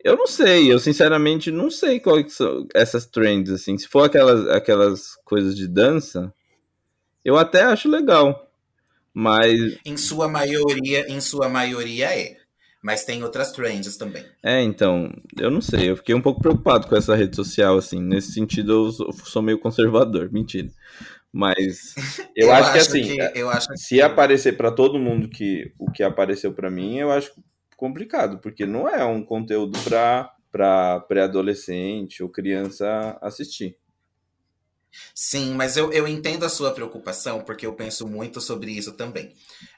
eu 0.07 0.17
não 0.17 0.27
sei. 0.27 0.73
Eu 0.73 0.79
sinceramente 0.79 1.51
não 1.51 1.71
sei 1.71 1.99
quais 1.99 2.33
são 2.35 2.67
essas 2.73 3.07
trends 3.07 3.51
assim. 3.51 3.77
Se 3.77 3.89
for 3.89 4.05
aquelas 4.05 4.49
aquelas 4.49 5.17
coisas 5.25 5.57
de 5.57 5.67
dança, 5.67 6.33
eu 7.25 7.37
até 7.37 7.63
acho 7.63 7.89
legal. 7.89 8.49
Mas 9.13 9.79
em 9.85 9.97
sua 9.97 10.29
maioria, 10.29 11.11
em 11.11 11.21
sua 11.21 11.49
maioria 11.49 12.07
é. 12.17 12.37
Mas 12.81 13.05
tem 13.05 13.25
outras 13.25 13.51
trends 13.51 13.97
também. 13.97 14.25
É, 14.45 14.63
então, 14.63 15.13
eu 15.37 15.51
não 15.51 15.61
sei. 15.61 15.91
Eu 15.91 15.97
fiquei 15.97 16.15
um 16.15 16.21
pouco 16.21 16.41
preocupado 16.41 16.87
com 16.87 16.95
essa 16.95 17.17
rede 17.17 17.35
social, 17.35 17.77
assim. 17.77 18.01
Nesse 18.01 18.31
sentido, 18.31 18.93
eu 19.01 19.13
sou 19.25 19.43
meio 19.43 19.59
conservador. 19.59 20.31
Mentira. 20.31 20.69
Mas 21.37 21.95
eu, 22.37 22.49
Eu 22.49 22.53
acho 22.53 22.73
que 22.73 22.79
acho 22.79 22.91
assim, 22.91 23.03
que- 23.03 23.33
eu 23.35 23.51
acho 23.51 23.69
se 23.77 24.01
aparecer 24.01 24.57
pra 24.57 24.71
todo 24.73 24.99
mundo 24.99 25.29
que 25.29 25.73
o 25.79 25.91
que 25.91 26.03
apareceu 26.03 26.53
pra 26.55 26.71
mim, 26.71 26.99
eu 26.99 27.11
acho 27.13 27.33
complicado, 27.77 28.39
porque 28.39 28.65
não 28.65 28.89
é 28.89 29.05
um 29.05 29.23
conteúdo 29.25 29.79
pra 29.85 30.33
para 30.51 31.01
pré-adolescente 31.01 32.23
ou 32.23 32.31
criança 32.31 33.19
assistir. 33.21 33.77
Sim, 35.15 35.55
mas 35.55 35.77
eu, 35.77 35.93
eu 35.93 36.07
entendo 36.07 36.45
a 36.45 36.49
sua 36.49 36.73
preocupação, 36.73 37.43
porque 37.43 37.67
eu 37.67 37.75
penso 37.75 38.07
muito 38.07 38.41
sobre 38.41 38.71
isso 38.73 38.93
também. 38.93 39.35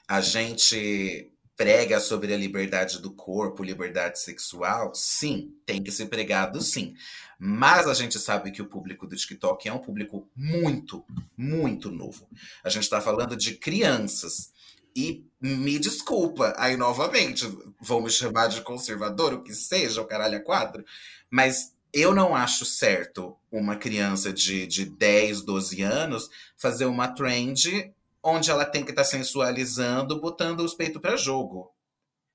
A 0.07 0.21
gente 0.21 1.31
prega 1.57 1.99
sobre 1.99 2.33
a 2.33 2.37
liberdade 2.37 3.01
do 3.01 3.11
corpo, 3.11 3.63
liberdade 3.63 4.19
sexual, 4.19 4.93
sim, 4.95 5.53
tem 5.65 5.83
que 5.83 5.91
ser 5.91 6.05
pregado, 6.05 6.61
sim. 6.61 6.93
Mas 7.41 7.87
a 7.87 7.93
gente 7.93 8.19
sabe 8.19 8.51
que 8.51 8.61
o 8.61 8.67
público 8.67 9.07
do 9.07 9.15
TikTok 9.15 9.69
é 9.69 9.73
um 9.73 9.79
público 9.79 10.29
muito, 10.35 11.05
muito 11.37 11.89
novo. 11.89 12.27
A 12.61 12.69
gente 12.69 12.83
está 12.83 12.99
falando 12.99 13.37
de 13.37 13.55
crianças. 13.55 14.51
E 14.93 15.23
me 15.39 15.79
desculpa, 15.79 16.53
aí 16.57 16.75
novamente, 16.75 17.45
vão 17.79 18.01
me 18.01 18.09
chamar 18.09 18.47
de 18.47 18.61
conservador, 18.61 19.33
o 19.33 19.41
que 19.41 19.53
seja, 19.53 20.01
o 20.01 20.05
caralho 20.05 20.37
a 20.37 20.41
quatro, 20.41 20.83
mas 21.29 21.73
eu 21.93 22.13
não 22.13 22.35
acho 22.35 22.65
certo 22.65 23.37
uma 23.51 23.75
criança 23.77 24.33
de, 24.33 24.67
de 24.67 24.85
10, 24.85 25.43
12 25.43 25.81
anos 25.81 26.29
fazer 26.57 26.85
uma 26.85 27.07
trend 27.07 27.93
onde 28.21 28.51
ela 28.51 28.65
tem 28.65 28.83
que 28.83 28.91
estar 28.91 29.05
sensualizando, 29.05 30.19
botando 30.19 30.59
os 30.59 30.73
peitos 30.73 31.01
para 31.01 31.15
jogo. 31.15 31.71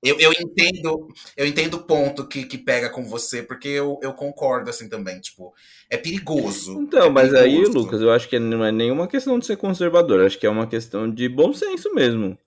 Eu, 0.05 0.19
eu 0.19 0.31
entendo 0.31 1.07
eu 1.35 1.45
entendo 1.45 1.75
o 1.75 1.83
ponto 1.83 2.27
que, 2.27 2.45
que 2.45 2.57
pega 2.57 2.89
com 2.89 3.03
você, 3.03 3.41
porque 3.41 3.67
eu, 3.67 3.99
eu 4.03 4.13
concordo 4.13 4.69
assim 4.69 4.87
também. 4.87 5.19
Tipo, 5.19 5.53
é 5.89 5.97
perigoso. 5.97 6.79
Então, 6.79 7.07
é 7.07 7.09
mas 7.09 7.33
aí, 7.33 7.55
perigoso. 7.55 7.79
Lucas, 7.79 8.01
eu 8.01 8.11
acho 8.11 8.29
que 8.29 8.37
não 8.37 8.63
é 8.63 8.71
nenhuma 8.71 9.07
questão 9.07 9.39
de 9.39 9.45
ser 9.45 9.57
conservador, 9.57 10.25
acho 10.25 10.37
que 10.37 10.45
é 10.45 10.49
uma 10.49 10.67
questão 10.67 11.09
de 11.09 11.27
bom 11.27 11.53
senso 11.53 11.93
mesmo. 11.93 12.37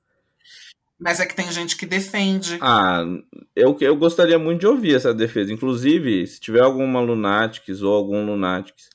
Mas 0.99 1.21
é 1.21 1.27
que 1.27 1.37
tem 1.37 1.51
gente 1.53 1.77
que 1.77 1.87
defende. 1.87 2.59
Ah, 2.61 3.05
eu, 3.55 3.77
eu 3.81 3.97
gostaria 3.97 4.39
muito 4.39 4.61
de 4.61 4.67
ouvir 4.67 4.97
essa 4.97 5.15
defesa. 5.15 5.53
Inclusive, 5.53 6.27
se 6.27 6.41
tiver 6.41 6.61
alguma 6.61 7.01
Lunatics 7.01 7.83
ou 7.83 7.95
algum 7.95 8.27
Lunatics 8.27 8.91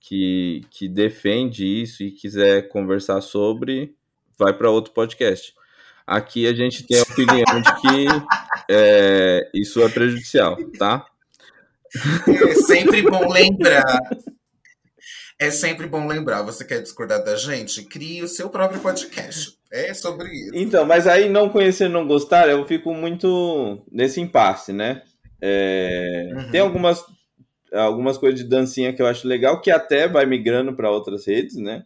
que, 0.00 0.62
que 0.70 0.88
defende 0.88 1.64
isso 1.64 2.02
e 2.02 2.10
quiser 2.10 2.68
conversar 2.68 3.20
sobre, 3.20 3.94
vai 4.36 4.52
para 4.52 4.70
outro 4.70 4.92
podcast. 4.92 5.54
Aqui 6.10 6.44
a 6.48 6.52
gente 6.52 6.82
tem 6.82 6.98
a 6.98 7.02
opinião 7.02 7.62
de 7.62 7.80
que 7.80 8.06
é, 8.68 9.48
isso 9.54 9.80
é 9.80 9.88
prejudicial, 9.88 10.56
tá? 10.76 11.06
É 12.26 12.54
sempre 12.56 13.00
bom 13.02 13.28
lembrar. 13.30 14.00
É 15.38 15.52
sempre 15.52 15.86
bom 15.86 16.08
lembrar. 16.08 16.42
Você 16.42 16.64
quer 16.64 16.82
discordar 16.82 17.22
da 17.24 17.36
gente? 17.36 17.84
Crie 17.84 18.24
o 18.24 18.26
seu 18.26 18.50
próprio 18.50 18.80
podcast. 18.80 19.56
É 19.70 19.94
sobre 19.94 20.28
isso. 20.32 20.50
Então, 20.52 20.84
mas 20.84 21.06
aí 21.06 21.28
não 21.28 21.48
conhecer 21.48 21.88
não 21.88 22.04
gostar, 22.04 22.48
eu 22.48 22.66
fico 22.66 22.92
muito 22.92 23.80
nesse 23.88 24.20
impasse, 24.20 24.72
né? 24.72 25.02
É, 25.40 26.32
Uhum. 26.34 26.50
Tem 26.50 26.60
algumas, 26.60 27.04
algumas 27.72 28.18
coisas 28.18 28.40
de 28.40 28.48
dancinha 28.48 28.92
que 28.92 29.00
eu 29.00 29.06
acho 29.06 29.28
legal, 29.28 29.60
que 29.60 29.70
até 29.70 30.08
vai 30.08 30.26
migrando 30.26 30.74
para 30.74 30.90
outras 30.90 31.24
redes, 31.24 31.54
né? 31.54 31.84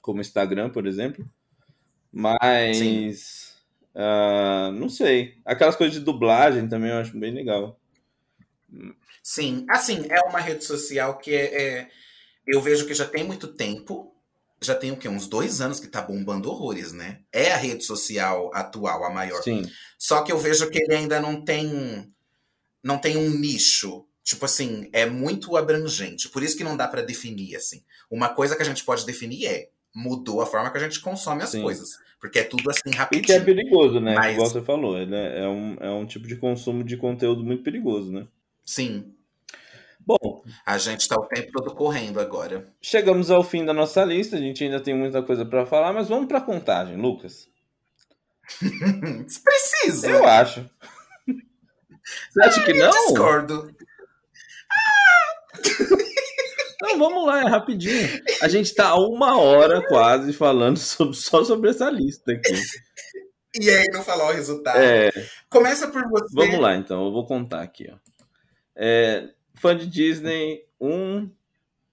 Como 0.00 0.20
Instagram, 0.20 0.70
por 0.70 0.84
exemplo. 0.84 1.24
Mas. 2.14 3.56
ah, 3.94 4.70
não 4.74 4.88
sei. 4.88 5.38
Aquelas 5.44 5.76
coisas 5.76 5.94
de 5.98 6.04
dublagem 6.04 6.68
também 6.68 6.90
eu 6.90 6.98
acho 6.98 7.18
bem 7.18 7.32
legal. 7.32 7.78
Sim, 9.22 9.64
assim, 9.68 10.06
é 10.10 10.20
uma 10.28 10.40
rede 10.40 10.64
social 10.64 11.16
que 11.18 11.34
é, 11.34 11.78
é- 11.80 11.90
eu 12.46 12.60
vejo 12.60 12.86
que 12.86 12.94
já 12.94 13.06
tem 13.06 13.24
muito 13.24 13.48
tempo. 13.48 14.14
Já 14.62 14.74
tem 14.74 14.90
o 14.92 14.96
quê? 14.96 15.08
Uns 15.08 15.26
dois 15.26 15.60
anos 15.60 15.80
que 15.80 15.88
tá 15.88 16.00
bombando 16.02 16.50
horrores, 16.50 16.92
né? 16.92 17.20
É 17.32 17.52
a 17.52 17.56
rede 17.56 17.84
social 17.84 18.50
atual, 18.54 19.04
a 19.04 19.10
maior. 19.10 19.42
Sim. 19.42 19.62
Só 19.98 20.22
que 20.22 20.32
eu 20.32 20.38
vejo 20.38 20.70
que 20.70 20.78
ele 20.82 20.94
ainda 20.94 21.20
não 21.20 21.42
tem 21.44 22.12
não 22.82 22.98
tem 22.98 23.16
um 23.16 23.30
nicho. 23.30 24.06
Tipo 24.22 24.46
assim, 24.46 24.88
é 24.92 25.06
muito 25.06 25.56
abrangente. 25.56 26.28
Por 26.30 26.42
isso 26.42 26.56
que 26.56 26.64
não 26.64 26.76
dá 26.76 26.88
pra 26.88 27.02
definir 27.02 27.56
assim. 27.56 27.84
Uma 28.10 28.30
coisa 28.30 28.56
que 28.56 28.62
a 28.62 28.66
gente 28.66 28.84
pode 28.84 29.06
definir 29.06 29.46
é 29.46 29.70
mudou 29.94 30.40
a 30.42 30.46
forma 30.46 30.70
que 30.70 30.78
a 30.78 30.80
gente 30.80 31.00
consome 31.00 31.42
as 31.42 31.50
Sim. 31.50 31.62
coisas, 31.62 31.98
porque 32.20 32.40
é 32.40 32.44
tudo 32.44 32.68
assim 32.70 32.80
E 32.88 32.90
que 32.90 32.96
é 32.96 32.98
rapidinho. 32.98 33.44
perigoso, 33.44 34.00
né? 34.00 34.14
Mas- 34.14 34.34
Igual 34.34 34.50
você 34.50 34.60
falou. 34.62 34.98
É, 34.98 35.04
é 35.44 35.48
um, 35.48 35.76
é 35.80 35.90
um 35.90 36.04
tipo 36.06 36.26
de 36.26 36.36
consumo 36.36 36.82
de 36.82 36.96
conteúdo 36.96 37.44
muito 37.44 37.62
perigoso, 37.62 38.12
né? 38.12 38.26
Sim, 38.64 39.10
Bom, 40.06 40.44
a 40.66 40.76
gente 40.76 41.08
tá 41.08 41.16
o 41.18 41.24
tempo 41.26 41.50
todo 41.50 41.74
correndo 41.74 42.20
agora. 42.20 42.66
Chegamos 42.82 43.30
ao 43.30 43.42
fim 43.42 43.64
da 43.64 43.72
nossa 43.72 44.04
lista, 44.04 44.36
a 44.36 44.38
gente 44.38 44.62
ainda 44.62 44.78
tem 44.78 44.92
muita 44.94 45.22
coisa 45.22 45.46
para 45.46 45.64
falar, 45.64 45.94
mas 45.94 46.10
vamos 46.10 46.26
para 46.26 46.42
contagem, 46.42 46.94
Lucas. 46.98 47.48
Precisa. 49.42 50.10
Eu 50.10 50.26
acho. 50.26 50.68
Você 52.30 52.42
acha 52.42 52.62
que 52.64 52.74
não? 52.74 52.90
Discordo. 52.90 53.73
Não, 56.86 56.98
vamos 56.98 57.26
lá, 57.26 57.40
é 57.40 57.48
rapidinho. 57.48 58.08
A 58.42 58.48
gente 58.48 58.74
tá 58.74 58.88
há 58.88 58.98
uma 58.98 59.38
hora 59.40 59.86
quase 59.88 60.32
falando 60.32 60.76
sobre- 60.78 61.14
só 61.16 61.42
sobre 61.44 61.70
essa 61.70 61.90
lista 61.90 62.32
aqui. 62.32 62.52
E 63.56 63.70
aí 63.70 63.86
não 63.92 64.02
falar 64.02 64.30
o 64.30 64.32
resultado. 64.32 64.76
É, 64.80 65.12
Começa 65.48 65.86
por 65.86 66.02
você. 66.08 66.26
vamos 66.34 66.58
lá, 66.58 66.74
então, 66.74 67.04
eu 67.06 67.12
vou 67.12 67.24
contar 67.24 67.62
aqui. 67.62 67.88
Ó. 67.88 67.96
É, 68.74 69.28
fã 69.54 69.76
de 69.76 69.86
Disney, 69.86 70.64
um. 70.80 71.30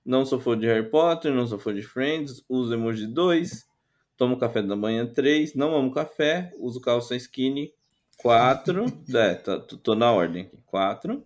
Não 0.04 0.26
sou 0.26 0.40
fã 0.40 0.58
de 0.58 0.66
Harry 0.66 0.90
Potter, 0.90 1.32
não 1.32 1.46
sou 1.46 1.60
fã 1.60 1.72
de 1.72 1.84
Friends, 1.84 2.44
uso 2.50 2.74
emoji 2.74 3.06
2. 3.06 3.64
Tomo 4.18 4.40
café 4.40 4.64
da 4.64 4.76
manhã 4.76 5.06
3. 5.06 5.54
Não 5.54 5.76
amo 5.76 5.94
café, 5.94 6.50
uso 6.58 6.82
calça 6.82 7.16
skinny 7.16 7.72
4. 8.18 8.84
é, 9.14 9.36
tá- 9.36 9.60
tô, 9.60 9.78
tô 9.78 9.94
na 9.94 10.12
ordem 10.12 10.42
aqui. 10.48 10.58
4. 10.66 11.24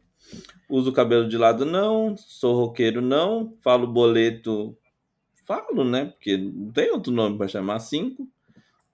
Uso 0.69 0.91
cabelo 0.91 1.27
de 1.27 1.37
lado 1.37 1.65
não. 1.65 2.15
Sou 2.17 2.55
roqueiro 2.55 3.01
não. 3.01 3.55
Falo 3.61 3.87
boleto. 3.87 4.77
Falo, 5.45 5.83
né? 5.83 6.05
Porque 6.05 6.37
não 6.37 6.71
tem 6.71 6.91
outro 6.91 7.13
nome 7.13 7.37
para 7.37 7.47
chamar. 7.47 7.79
5. 7.79 8.27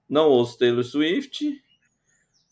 Não 0.09 0.27
ouço 0.29 0.57
Taylor 0.57 0.83
Swift. 0.83 1.61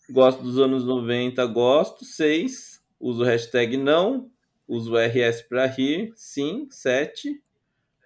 Gosto 0.09 0.41
dos 0.41 0.57
anos 0.57 0.85
90, 0.85 1.45
gosto. 1.47 2.05
6. 2.05 2.81
Uso 2.99 3.23
hashtag 3.23 3.75
não. 3.75 4.31
Uso 4.67 4.95
RS 4.95 5.41
para 5.41 5.65
rir. 5.65 6.13
Sim. 6.15 6.67
7. 6.69 7.41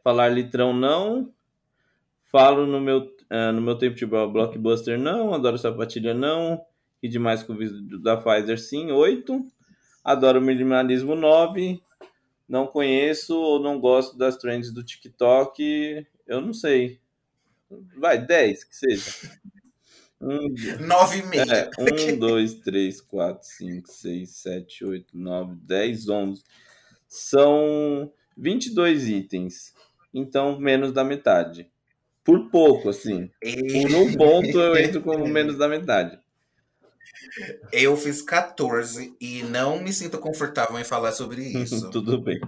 Falar 0.04 0.30
litrão 0.30 0.74
não. 0.74 1.32
Falo 2.26 2.66
no 2.66 2.82
meu, 2.82 3.16
ah, 3.30 3.52
no 3.52 3.62
meu 3.62 3.78
tempo 3.78 3.96
de 3.96 4.06
blockbuster 4.08 5.00
não. 5.00 5.34
Adoro 5.34 5.58
sapatilha 5.60 6.16
não. 6.16 6.60
E 7.02 7.08
demais 7.08 7.44
com 7.44 7.54
o 7.54 7.56
vídeo 7.56 8.00
da 8.00 8.18
Pfizer 8.18 8.60
sim. 8.60 8.92
8. 8.92 9.46
Adoro 10.04 10.42
minimalismo 10.42 11.16
9. 11.16 11.82
Não 12.48 12.68
conheço 12.68 13.36
ou 13.36 13.60
não 13.60 13.80
gosto 13.80 14.18
das 14.18 14.38
trends 14.38 14.72
do 14.72 14.84
TikTok. 14.84 16.06
Eu 16.28 16.42
não 16.42 16.54
sei. 16.54 17.00
Vai, 17.98 18.24
10, 18.24 18.64
que 18.64 18.76
seja. 18.76 19.40
Um, 20.22 20.54
Nove 20.86 21.20
e 21.20 21.26
meia. 21.26 21.70
é, 21.78 22.14
1, 22.14 22.18
2, 22.18 22.54
3, 22.56 23.02
4, 23.02 23.48
5, 23.48 23.90
6, 23.90 24.30
7, 24.30 24.86
8, 24.86 25.18
9, 25.18 25.56
10, 25.62 26.10
11. 26.10 26.44
São 27.08 28.12
22 28.38 29.10
itens. 29.10 29.74
Então, 30.14 30.60
menos 30.60 30.94
da 30.94 31.04
metade. 31.04 31.70
Por 32.24 32.50
pouco, 32.50 32.90
assim. 32.90 33.30
Por 33.42 33.96
um 33.96 34.14
ponto 34.14 34.60
eu 34.60 34.78
entro 34.78 35.02
como 35.02 35.28
menos 35.28 35.58
da 35.58 35.68
metade. 35.68 36.18
Eu 37.72 37.96
fiz 37.98 38.22
14 38.22 39.16
e 39.20 39.44
não 39.44 39.82
me 39.82 39.92
sinto 39.94 40.18
confortável 40.20 40.78
em 40.80 40.84
falar 40.84 41.12
sobre 41.12 41.42
isso. 41.64 41.90
Tudo 41.90 42.20
bem. 42.22 42.40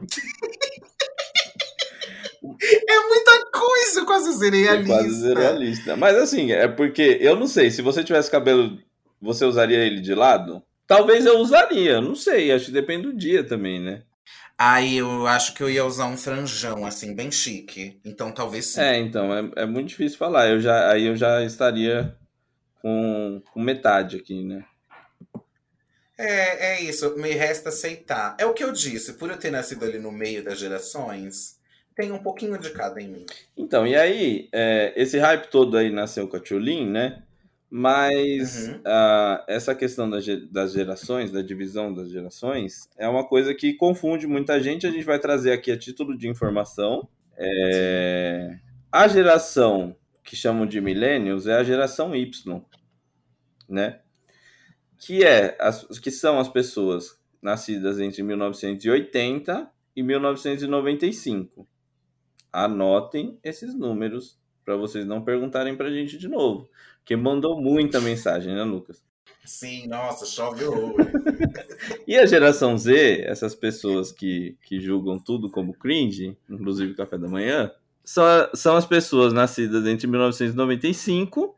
é 2.43 2.99
muita 3.07 3.45
coisa, 3.51 3.99
eu 3.99 4.05
quase 4.05 4.31
zerei 4.37 4.67
a 4.67 4.75
Eu 4.75 4.85
quase 4.85 5.07
lista. 5.07 5.21
zerou 5.27 5.47
a 5.47 5.51
lista. 5.51 5.95
Mas 5.95 6.15
assim, 6.17 6.51
é 6.51 6.67
porque 6.67 7.17
eu 7.21 7.35
não 7.35 7.47
sei, 7.47 7.71
se 7.71 7.81
você 7.81 8.03
tivesse 8.03 8.29
cabelo, 8.29 8.77
você 9.21 9.45
usaria 9.45 9.79
ele 9.79 10.01
de 10.01 10.13
lado? 10.13 10.61
Talvez 10.87 11.25
eu 11.25 11.39
usaria, 11.39 11.99
não 11.99 12.15
sei, 12.15 12.51
acho 12.51 12.65
que 12.65 12.71
depende 12.71 13.03
do 13.03 13.13
dia 13.17 13.43
também, 13.43 13.81
né? 13.81 14.03
Aí 14.57 14.97
eu 14.97 15.27
acho 15.27 15.53
que 15.53 15.61
eu 15.61 15.69
ia 15.69 15.83
usar 15.83 16.05
um 16.05 16.15
franjão, 16.15 16.85
assim, 16.85 17.13
bem 17.13 17.29
chique. 17.29 17.99
Então 18.05 18.31
talvez 18.31 18.67
sim. 18.67 18.79
É, 18.79 18.97
então, 18.97 19.33
é, 19.33 19.63
é 19.63 19.65
muito 19.65 19.89
difícil 19.89 20.17
falar. 20.17 20.47
Eu 20.49 20.61
já, 20.61 20.91
aí 20.91 21.07
eu 21.07 21.15
já 21.15 21.43
estaria 21.43 22.15
com, 22.85 23.41
com 23.51 23.59
metade 23.59 24.17
aqui, 24.17 24.43
né? 24.43 24.63
É, 26.17 26.75
é 26.75 26.81
isso, 26.81 27.17
me 27.17 27.31
resta 27.31 27.69
aceitar. 27.69 28.35
É 28.39 28.45
o 28.45 28.53
que 28.53 28.63
eu 28.63 28.71
disse, 28.71 29.13
por 29.13 29.29
eu 29.29 29.37
ter 29.37 29.51
nascido 29.51 29.83
ali 29.83 29.99
no 29.99 30.11
meio 30.11 30.43
das 30.43 30.57
gerações, 30.59 31.59
tem 31.95 32.11
um 32.11 32.21
pouquinho 32.23 32.57
de 32.57 32.71
cada 32.71 33.01
em 33.01 33.07
mim. 33.09 33.25
Então, 33.57 33.87
e 33.87 33.95
aí, 33.95 34.49
é, 34.53 34.93
esse 34.95 35.17
hype 35.17 35.47
todo 35.49 35.77
aí 35.77 35.89
nasceu 35.91 36.27
com 36.27 36.37
a 36.37 36.39
Tchulin, 36.39 36.89
né? 36.89 37.23
Mas 37.69 38.67
Uhum. 38.67 38.81
ah, 38.85 39.43
essa 39.47 39.73
questão 39.75 40.09
das, 40.09 40.23
ge- 40.23 40.45
das 40.51 40.73
gerações, 40.73 41.31
da 41.31 41.41
divisão 41.41 41.93
das 41.93 42.09
gerações, 42.09 42.89
é 42.97 43.07
uma 43.07 43.27
coisa 43.27 43.53
que 43.55 43.73
confunde 43.73 44.27
muita 44.27 44.61
gente. 44.61 44.85
A 44.87 44.91
gente 44.91 45.03
vai 45.03 45.19
trazer 45.19 45.51
aqui 45.51 45.71
a 45.71 45.77
título 45.77 46.17
de 46.17 46.27
informação. 46.27 47.07
É, 47.37 48.57
a 48.91 49.07
geração 49.07 49.95
que 50.23 50.35
chamam 50.35 50.65
de 50.65 50.79
millennials 50.81 51.47
é 51.47 51.53
a 51.55 51.63
geração 51.63 52.15
Y, 52.15 52.61
né? 53.67 53.99
Que 54.97 55.23
é 55.23 55.57
as, 55.59 55.83
que 55.99 56.11
são 56.11 56.39
as 56.39 56.49
pessoas 56.49 57.19
nascidas 57.41 57.99
entre 57.99 58.23
1980 58.23 59.69
e 59.95 60.03
1995. 60.03 61.67
Anotem 62.51 63.37
esses 63.43 63.73
números 63.75 64.39
para 64.63 64.75
vocês 64.75 65.05
não 65.05 65.21
perguntarem 65.21 65.75
para 65.75 65.87
a 65.87 65.91
gente 65.91 66.17
de 66.17 66.27
novo, 66.27 66.67
que 67.05 67.15
mandou 67.15 67.61
muita 67.61 68.01
mensagem, 68.01 68.55
né, 68.55 68.63
Lucas? 68.63 69.03
Sim, 69.45 69.87
nossa, 69.87 70.25
chove 70.25 70.65
horror. 70.65 70.95
e 72.07 72.17
a 72.17 72.25
geração 72.25 72.75
Z, 72.75 73.21
essas 73.27 73.53
pessoas 73.53 74.11
que, 74.11 74.57
que 74.63 74.79
julgam 74.79 75.19
tudo 75.19 75.51
como 75.51 75.73
cringe, 75.73 76.35
inclusive 76.49 76.95
café 76.95 77.15
da 77.15 77.27
manhã, 77.27 77.71
são, 78.03 78.23
são 78.55 78.75
as 78.75 78.87
pessoas 78.87 79.33
nascidas 79.33 79.85
entre 79.85 80.07
1995 80.07 81.55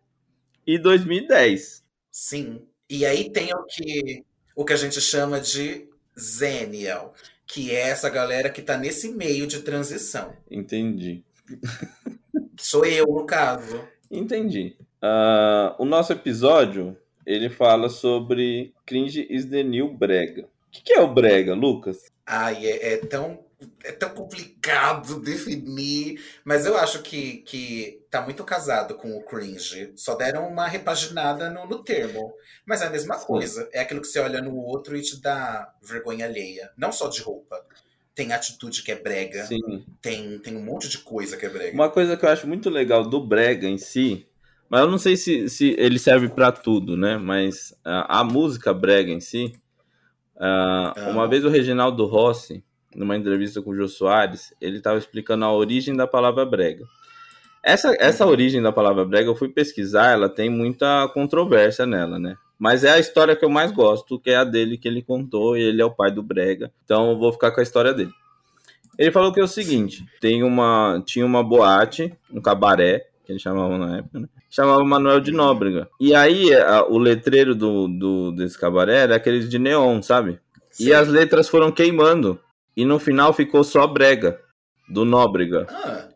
e 0.66 0.78
2010. 0.78 1.87
Sim. 2.18 2.64
E 2.90 3.06
aí 3.06 3.30
tem 3.30 3.54
o 3.54 3.64
que, 3.66 4.26
o 4.56 4.66
que 4.66 4.74
a 4.74 4.76
gente 4.76 5.00
chama 5.00 5.40
de 5.40 5.88
Zenial, 6.20 7.14
que 7.46 7.70
é 7.70 7.90
essa 7.90 8.10
galera 8.10 8.50
que 8.50 8.60
está 8.60 8.76
nesse 8.76 9.10
meio 9.10 9.46
de 9.46 9.62
transição. 9.62 10.36
Entendi. 10.50 11.24
Sou 12.60 12.84
eu, 12.84 13.06
no 13.06 13.24
caso. 13.24 13.88
Entendi. 14.10 14.76
Uh, 15.00 15.76
o 15.78 15.86
nosso 15.86 16.12
episódio 16.12 16.98
ele 17.24 17.52
fala 17.52 17.88
sobre 17.88 18.74
cringe 18.84 19.28
is 19.30 19.46
the 19.46 19.62
new 19.62 19.94
brega. 19.94 20.46
O 20.46 20.72
que, 20.72 20.82
que 20.82 20.94
é 20.94 21.00
o 21.00 21.14
brega, 21.14 21.54
Lucas? 21.54 22.12
Ai, 22.26 22.66
é, 22.66 22.94
é 22.94 22.98
tão 22.98 23.46
é 23.84 23.92
tão 23.92 24.10
complicado 24.10 25.20
definir, 25.22 26.22
mas 26.44 26.66
eu 26.66 26.78
acho 26.78 27.02
que, 27.02 27.38
que 27.38 28.02
tá 28.10 28.22
muito 28.22 28.44
casado 28.44 28.96
com 28.96 29.18
o 29.18 29.24
cringe. 29.24 29.92
Só 29.96 30.16
deram 30.16 30.48
uma 30.48 30.68
repaginada 30.68 31.50
no, 31.50 31.66
no 31.66 31.84
termo. 31.84 32.34
Mas 32.66 32.82
é 32.82 32.88
a 32.88 32.90
mesma 32.90 33.18
coisa. 33.18 33.68
É 33.72 33.82
aquilo 33.82 34.02
que 34.02 34.08
você 34.08 34.20
olha 34.20 34.42
no 34.42 34.56
outro 34.56 34.96
e 34.96 35.02
te 35.02 35.22
dá 35.22 35.74
vergonha 35.82 36.26
alheia. 36.26 36.72
Não 36.78 36.92
só 36.92 37.08
de 37.08 37.22
roupa. 37.22 37.64
Tem 38.14 38.34
atitude 38.34 38.84
que 38.84 38.92
é 38.92 38.96
brega. 38.96 39.46
Sim. 39.46 39.86
Tem, 40.02 40.40
tem 40.40 40.56
um 40.56 40.64
monte 40.64 40.90
de 40.90 41.00
coisa 41.00 41.38
que 41.38 41.46
é 41.46 41.50
brega. 41.50 41.74
Uma 41.74 41.90
coisa 41.90 42.18
que 42.18 42.26
eu 42.26 42.30
acho 42.30 42.48
muito 42.48 42.70
legal 42.70 43.04
do 43.04 43.26
brega 43.26 43.68
em 43.68 43.78
si, 43.78 44.28
mas 44.70 44.82
eu 44.82 44.88
não 44.88 44.98
sei 44.98 45.16
se, 45.16 45.50
se 45.50 45.76
ele 45.78 46.00
serve 46.00 46.28
para 46.30 46.52
tudo, 46.52 46.98
né? 46.98 47.18
Mas 47.18 47.76
a, 47.84 48.20
a 48.20 48.24
música 48.24 48.74
brega 48.74 49.12
em 49.12 49.22
si. 49.22 49.54
Uh, 50.36 51.10
Uma 51.10 51.28
vez 51.28 51.46
o 51.46 51.50
Reginaldo 51.50 52.06
Rossi 52.06 52.64
numa 52.96 53.16
entrevista 53.16 53.62
com 53.62 53.72
o 53.72 53.76
Jô 53.76 53.88
Soares, 53.88 54.54
ele 54.62 54.78
estava 54.78 54.98
explicando 54.98 55.46
a 55.46 55.54
origem 55.54 55.96
da 55.96 56.08
palavra 56.08 56.46
brega. 56.46 56.86
Essa, 57.64 57.96
essa 58.00 58.26
origem 58.26 58.62
da 58.62 58.72
palavra 58.72 59.04
brega, 59.04 59.30
eu 59.30 59.36
fui 59.36 59.50
pesquisar, 59.50 60.12
ela 60.12 60.30
tem 60.30 60.50
muita 60.50 61.08
controvérsia 61.10 61.86
nela, 61.86 62.18
né? 62.18 62.38
Mas 62.58 62.84
é 62.84 62.92
a 62.92 63.00
história 63.00 63.36
que 63.36 63.46
eu 63.46 63.50
mais 63.50 63.72
gosto, 63.72 64.20
que 64.20 64.32
é 64.32 64.38
a 64.38 64.44
dele 64.44 64.78
que 64.78 64.88
ele 64.88 65.02
contou, 65.02 65.58
e 65.58 65.62
ele 65.62 65.82
é 65.82 65.86
o 65.86 65.92
pai 65.92 66.12
do 66.12 66.24
brega. 66.24 66.72
Então 66.86 67.12
eu 67.12 67.18
vou 67.18 67.32
ficar 67.32 67.52
com 67.52 67.60
a 67.60 67.64
história 67.64 67.94
dele. 67.94 68.12
Ele 68.98 69.12
falou 69.12 69.32
que 69.32 69.40
é 69.40 69.44
o 69.44 69.48
seguinte: 69.48 70.04
tem 70.20 70.44
uma, 70.44 71.02
tinha 71.06 71.26
uma 71.26 71.44
boate, 71.44 72.12
um 72.32 72.42
cabaré, 72.42 73.08
que 73.26 73.32
ele 73.32 73.40
chamava 73.40 73.78
na 73.78 73.98
época, 73.98 74.20
né? 74.22 74.30
Chamava 74.50 74.84
Manuel 74.84 75.20
de 75.20 75.32
Nóbrega. 75.32 75.90
E 76.00 76.16
aí 76.16 76.54
a, 76.56 76.86
o 76.86 76.98
letreiro 76.98 77.54
do, 77.54 77.88
do, 77.88 78.32
desse 78.32 78.58
cabaré 78.58 79.00
era 79.00 79.16
aqueles 79.18 79.50
de 79.50 79.60
neon, 79.60 80.02
sabe? 80.02 80.40
Sim. 80.72 80.86
E 80.86 80.94
as 80.94 81.08
letras 81.08 81.50
foram 81.50 81.72
queimando 81.72 82.40
e 82.78 82.86
no 82.86 83.00
final 83.00 83.34
ficou 83.34 83.64
só 83.64 83.88
Brega, 83.88 84.40
do 84.88 85.04
Nóbrega. 85.04 85.66
Ah. 85.68 86.08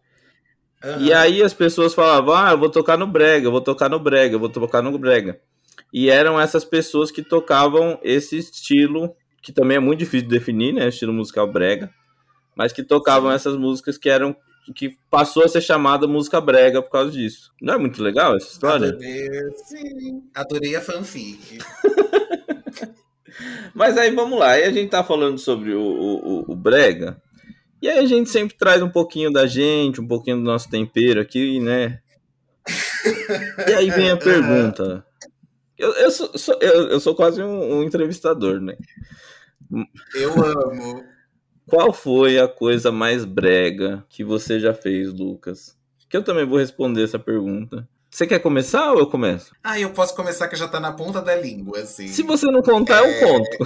Uhum. 0.84 1.02
E 1.02 1.12
aí 1.12 1.42
as 1.42 1.54
pessoas 1.54 1.94
falavam, 1.94 2.36
ah, 2.36 2.52
eu 2.52 2.58
vou 2.58 2.70
tocar 2.70 2.98
no 2.98 3.08
Brega, 3.08 3.48
eu 3.48 3.52
vou 3.52 3.62
tocar 3.62 3.90
no 3.90 4.00
Brega, 4.00 4.36
eu 4.36 4.40
vou 4.40 4.50
tocar 4.50 4.82
no 4.84 4.98
Brega. 4.98 5.40
E 5.92 6.10
eram 6.10 6.40
essas 6.40 6.64
pessoas 6.64 7.12
que 7.12 7.24
tocavam 7.24 8.00
esse 8.04 8.38
estilo, 8.38 9.16
que 9.42 9.52
também 9.52 9.78
é 9.78 9.80
muito 9.80 10.00
difícil 10.00 10.28
de 10.28 10.34
definir, 10.38 10.72
né, 10.72 10.88
estilo 10.88 11.12
musical 11.12 11.52
Brega, 11.52 11.90
mas 12.56 12.72
que 12.72 12.84
tocavam 12.84 13.32
essas 13.32 13.58
músicas 13.58 13.98
que 13.98 14.10
eram 14.10 14.36
que 14.76 14.96
passou 15.10 15.44
a 15.44 15.48
ser 15.50 15.60
chamada 15.60 16.08
música 16.08 16.40
brega 16.40 16.84
por 16.84 16.92
causa 16.92 17.12
disso. 17.12 17.52
Não 17.60 17.74
é 17.74 17.78
muito 17.80 18.02
legal 18.02 18.38
essa 18.38 18.48
história? 18.48 18.90
Adorei, 18.90 19.30
sim. 19.66 20.24
Adorei 20.36 20.76
a 20.76 20.82
fanfic. 20.82 21.58
Mas 23.74 23.98
aí 23.98 24.12
vamos 24.12 24.40
lá, 24.40 24.52
aí 24.52 24.64
a 24.64 24.72
gente 24.72 24.90
tá 24.90 25.04
falando 25.04 25.38
sobre 25.38 25.74
o, 25.74 25.82
o, 25.82 26.52
o, 26.52 26.56
Brega, 26.56 27.22
e 27.82 27.88
aí 27.88 28.00
a 28.00 28.06
gente 28.06 28.30
sempre 28.30 28.56
traz 28.58 28.82
um 28.82 28.90
pouquinho 28.90 29.32
da 29.32 29.48
gente, 29.48 30.02
um 30.02 30.08
pouquinho 30.08 30.38
do 30.38 30.44
nosso 30.44 30.70
tempero 30.70 31.22
aqui, 31.22 31.60
né? 31.60 32.00
E 33.68 33.74
aí 33.74 33.90
vem 33.90 34.12
a 34.12 34.18
pergunta. 34.18 35.06
Eu, 35.78 35.94
eu, 35.94 36.12
sou, 36.12 36.38
sou 36.38 36.60
eu, 36.62 36.90
eu, 36.90 37.00
sou 37.00 37.16
quase 37.16 37.42
um, 37.42 37.78
um 37.78 37.84
entrevistador, 37.84 38.62
né? 38.62 38.78
Eu 40.14 40.34
amo. 40.44 41.04
Qual 41.66 41.92
foi 41.94 42.38
a 42.38 42.48
coisa 42.48 42.92
mais 42.92 43.26
brega 43.26 44.06
que 44.10 44.24
você 44.24 44.60
já 44.60 44.74
fez, 44.74 45.12
Lucas? 45.14 45.78
Que 46.10 46.18
eu 46.18 46.24
também 46.24 46.46
vou 46.46 46.60
responder 46.60 47.04
essa 47.04 47.18
pergunta. 47.18 47.88
Você 48.12 48.28
quer 48.28 48.40
começar 48.40 48.92
ou 48.92 49.00
eu 49.00 49.08
começo? 49.08 49.56
Ah, 49.64 49.80
eu 49.80 49.92
posso 49.92 50.14
começar 50.14 50.50
que 50.50 50.58
já 50.58 50.68
tá 50.68 50.82
na 50.82 50.92
ponta 50.92 51.22
da 51.22 51.34
língua, 51.34 51.80
assim. 51.80 52.10
Se 52.10 52.22
você 52.24 52.46
não 52.48 52.62
contar, 52.62 53.02
é... 53.02 53.08
eu 53.08 53.28
conto. 53.28 53.58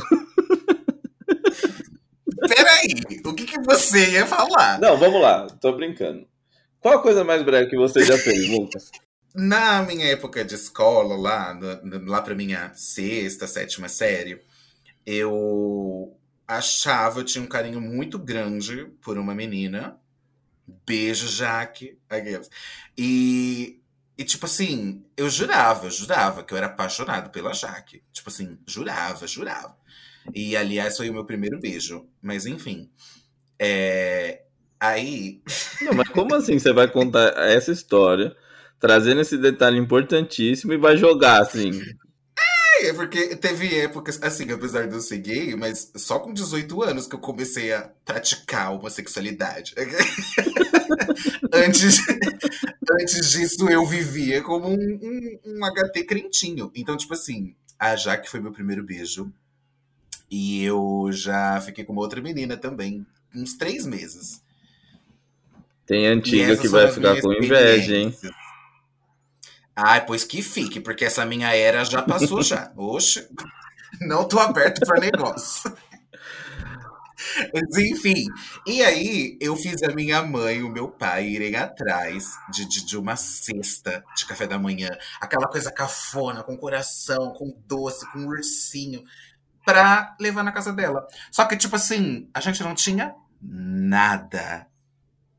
Peraí, 2.47 2.93
o 3.25 3.33
que, 3.33 3.43
que 3.45 3.59
você 3.61 4.11
ia 4.11 4.27
falar? 4.27 4.79
Não, 4.79 4.97
vamos 4.97 5.19
lá, 5.19 5.47
tô 5.59 5.73
brincando. 5.73 6.27
Qual 6.79 6.93
a 6.93 7.01
coisa 7.01 7.23
mais 7.23 7.41
breve 7.41 7.71
que 7.71 7.75
você 7.75 8.05
já 8.05 8.15
fez, 8.19 8.47
Lucas? 8.47 8.91
Na 9.33 9.81
minha 9.81 10.05
época 10.05 10.45
de 10.45 10.53
escola, 10.53 11.17
lá, 11.17 11.59
lá 12.05 12.21
pra 12.21 12.35
minha 12.35 12.71
sexta, 12.75 13.47
sétima 13.47 13.89
série, 13.89 14.39
eu 15.05 16.15
achava, 16.47 17.19
eu 17.19 17.25
tinha 17.25 17.43
um 17.43 17.47
carinho 17.47 17.81
muito 17.81 18.19
grande 18.19 18.85
por 19.01 19.17
uma 19.17 19.33
menina. 19.33 19.97
Beijo, 20.85 21.27
Jaque. 21.27 21.97
E 22.95 23.81
e, 24.17 24.23
tipo 24.23 24.45
assim, 24.45 25.03
eu 25.17 25.29
jurava, 25.29 25.89
jurava 25.89 26.43
que 26.43 26.53
eu 26.53 26.57
era 26.57 26.67
apaixonado 26.67 27.29
pela 27.31 27.53
Jaque. 27.53 28.01
Tipo 28.13 28.29
assim, 28.29 28.57
jurava, 28.65 29.27
jurava. 29.27 29.75
E, 30.33 30.55
aliás, 30.55 30.95
foi 30.95 31.09
o 31.09 31.13
meu 31.13 31.25
primeiro 31.25 31.59
beijo. 31.59 32.07
Mas, 32.21 32.45
enfim. 32.45 32.89
É... 33.59 34.43
Aí. 34.79 35.41
Não, 35.81 35.93
mas 35.93 36.07
como 36.09 36.33
assim 36.33 36.57
você 36.57 36.71
vai 36.71 36.87
contar 36.87 37.33
essa 37.49 37.71
história, 37.71 38.35
trazendo 38.79 39.21
esse 39.21 39.37
detalhe 39.37 39.77
importantíssimo 39.77 40.71
e 40.71 40.77
vai 40.77 40.95
jogar 40.95 41.41
assim? 41.41 41.71
É, 42.81 42.93
porque 42.93 43.35
teve 43.35 43.73
épocas, 43.79 44.21
assim, 44.21 44.51
apesar 44.51 44.87
de 44.87 44.93
eu 44.93 45.01
ser 45.01 45.19
gay, 45.19 45.55
mas 45.55 45.91
só 45.95 46.19
com 46.19 46.33
18 46.33 46.83
anos 46.83 47.07
que 47.07 47.15
eu 47.15 47.19
comecei 47.19 47.73
a 47.73 47.89
praticar 48.03 48.73
homossexualidade. 48.73 49.73
antes, 51.53 51.99
antes 52.99 53.31
disso, 53.31 53.69
eu 53.69 53.85
vivia 53.85 54.41
como 54.41 54.67
um, 54.67 54.73
um, 54.75 55.39
um 55.45 55.59
HT 55.65 56.03
crentinho. 56.03 56.71
Então, 56.75 56.97
tipo 56.97 57.13
assim, 57.13 57.55
a 57.79 57.95
Jaque 57.95 58.29
foi 58.29 58.39
meu 58.39 58.51
primeiro 58.51 58.83
beijo. 58.83 59.31
E 60.29 60.63
eu 60.63 61.09
já 61.11 61.61
fiquei 61.61 61.85
com 61.85 61.93
uma 61.93 62.01
outra 62.01 62.21
menina 62.21 62.57
também, 62.57 63.05
uns 63.33 63.55
três 63.55 63.85
meses. 63.85 64.43
Tem 65.85 66.07
antiga 66.07 66.57
que 66.57 66.67
vai 66.67 66.91
ficar 66.91 67.21
com 67.21 67.31
inveja, 67.31 67.95
hein? 67.95 68.17
Ai, 69.75 70.05
pois 70.05 70.23
que 70.23 70.41
fique, 70.41 70.79
porque 70.79 71.05
essa 71.05 71.25
minha 71.25 71.53
era 71.53 71.83
já 71.83 72.01
passou 72.01 72.41
já. 72.41 72.71
Oxe, 72.77 73.27
não 74.01 74.27
tô 74.27 74.39
aberto 74.39 74.85
para 74.85 74.99
negócio. 74.99 75.75
Mas, 77.53 77.77
enfim, 77.77 78.25
e 78.65 78.81
aí 78.81 79.37
eu 79.41 79.55
fiz 79.55 79.81
a 79.83 79.93
minha 79.93 80.21
mãe 80.21 80.57
e 80.57 80.63
o 80.63 80.69
meu 80.69 80.89
pai 80.89 81.27
irem 81.27 81.55
atrás 81.55 82.33
de, 82.49 82.65
de, 82.65 82.85
de, 82.85 82.97
uma 82.97 83.15
cesta 83.15 84.03
de 84.15 84.25
café 84.25 84.47
da 84.47 84.59
manhã. 84.59 84.89
Aquela 85.19 85.47
coisa 85.47 85.71
cafona, 85.71 86.43
com 86.43 86.57
coração, 86.57 87.33
com 87.33 87.53
doce, 87.67 88.09
com 88.11 88.19
ursinho, 88.19 89.03
pra 89.65 90.15
levar 90.19 90.43
na 90.43 90.51
casa 90.51 90.71
dela. 90.71 91.07
Só 91.31 91.45
que, 91.45 91.57
tipo 91.57 91.75
assim, 91.75 92.29
a 92.33 92.39
gente 92.39 92.61
não 92.63 92.75
tinha 92.75 93.15
nada. 93.41 94.67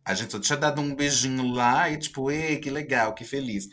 A 0.04 0.14
gente 0.14 0.32
só 0.32 0.38
tinha 0.38 0.56
dado 0.56 0.80
um 0.80 0.94
beijinho 0.94 1.52
lá 1.52 1.90
e, 1.90 1.98
tipo, 1.98 2.30
ei, 2.30 2.58
que 2.58 2.70
legal, 2.70 3.14
que 3.14 3.24
feliz. 3.24 3.68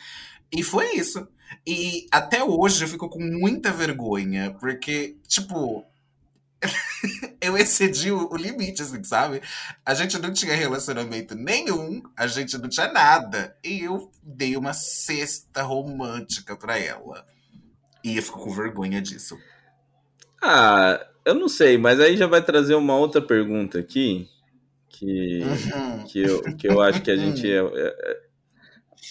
E 0.56 0.62
foi 0.62 0.96
isso. 0.96 1.28
E 1.66 2.08
até 2.12 2.44
hoje 2.44 2.84
eu 2.84 2.88
fico 2.88 3.10
com 3.10 3.20
muita 3.20 3.72
vergonha, 3.72 4.56
porque, 4.60 5.18
tipo, 5.28 5.86
eu 7.42 7.58
excedi 7.58 8.12
o, 8.12 8.36
limite, 8.36 8.82
assim, 8.82 9.04
sabe? 9.04 9.42
A 9.86 9.94
gente 9.94 10.18
não 10.20 10.32
tinha 10.32 10.56
relacionamento 10.56 11.36
nenhum, 11.36 12.04
a 12.16 12.28
gente 12.28 12.58
não 12.58 12.70
tinha 12.70 12.92
nada. 12.92 13.56
E 13.64 13.84
eu 13.84 14.12
dei 14.22 14.56
uma 14.56 14.74
cesta 14.74 15.64
romântica 15.64 16.56
pra 16.56 16.78
ela. 16.78 17.26
E 18.04 18.18
eu 18.18 18.24
fico 18.24 18.40
com 18.40 18.52
vergonha 18.52 19.02
disso. 19.02 19.38
Ah, 20.42 21.00
eu 21.26 21.34
não 21.34 21.48
sei, 21.48 21.78
mas 21.78 22.00
aí 22.00 22.18
já 22.18 22.28
vai 22.28 22.44
trazer 22.44 22.76
uma 22.76 22.96
outra 22.96 23.22
pergunta 23.22 23.80
aqui. 23.80 24.30
Que, 24.90 25.42
uhum. 25.42 26.04
que, 26.04 26.20
eu, 26.20 26.42
que 26.56 26.68
eu 26.68 26.80
acho 26.80 27.02
que 27.02 27.10
a 27.10 27.16
gente 27.16 27.50
é, 27.52 27.58
é 27.58 28.23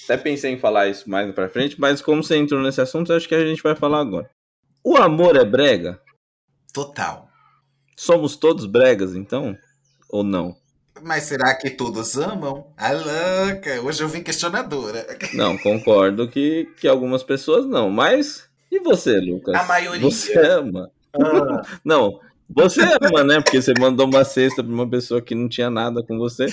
Até 0.04 0.16
pensei 0.16 0.52
em 0.52 0.58
falar 0.58 0.88
isso 0.88 1.08
mais 1.08 1.32
pra 1.34 1.48
frente, 1.48 1.80
mas 1.80 2.00
como 2.00 2.22
você 2.22 2.36
entrou 2.36 2.60
nesse 2.60 2.80
assunto, 2.80 3.12
acho 3.12 3.28
que 3.28 3.34
a 3.34 3.46
gente 3.46 3.62
vai 3.62 3.74
falar 3.74 4.00
agora. 4.00 4.28
O 4.84 4.96
amor 4.96 5.36
é 5.36 5.44
brega? 5.44 6.00
Total. 6.72 7.28
Somos 7.96 8.36
todos 8.36 8.66
bregas, 8.66 9.14
então? 9.14 9.56
Ou 10.08 10.24
não? 10.24 10.56
Mas 11.02 11.24
será 11.24 11.54
que 11.54 11.70
todos 11.70 12.16
amam? 12.16 12.66
A 12.76 12.92
louca, 12.92 13.80
hoje 13.82 14.02
eu 14.02 14.08
vim 14.08 14.22
questionadora. 14.22 15.04
Não, 15.34 15.58
concordo 15.58 16.28
que, 16.28 16.68
que 16.76 16.86
algumas 16.86 17.24
pessoas 17.24 17.66
não. 17.66 17.90
Mas 17.90 18.48
e 18.70 18.78
você, 18.78 19.18
Lucas? 19.18 19.54
A 19.54 19.64
maioria. 19.64 20.00
Você 20.00 20.38
ama? 20.38 20.90
Ah. 21.14 21.62
Não, 21.84 22.20
você 22.48 22.80
ama, 23.00 23.24
né? 23.24 23.40
Porque 23.40 23.60
você 23.60 23.74
mandou 23.78 24.06
uma 24.06 24.24
cesta 24.24 24.62
pra 24.62 24.72
uma 24.72 24.88
pessoa 24.88 25.20
que 25.20 25.34
não 25.34 25.48
tinha 25.48 25.68
nada 25.68 26.02
com 26.02 26.18
você. 26.18 26.46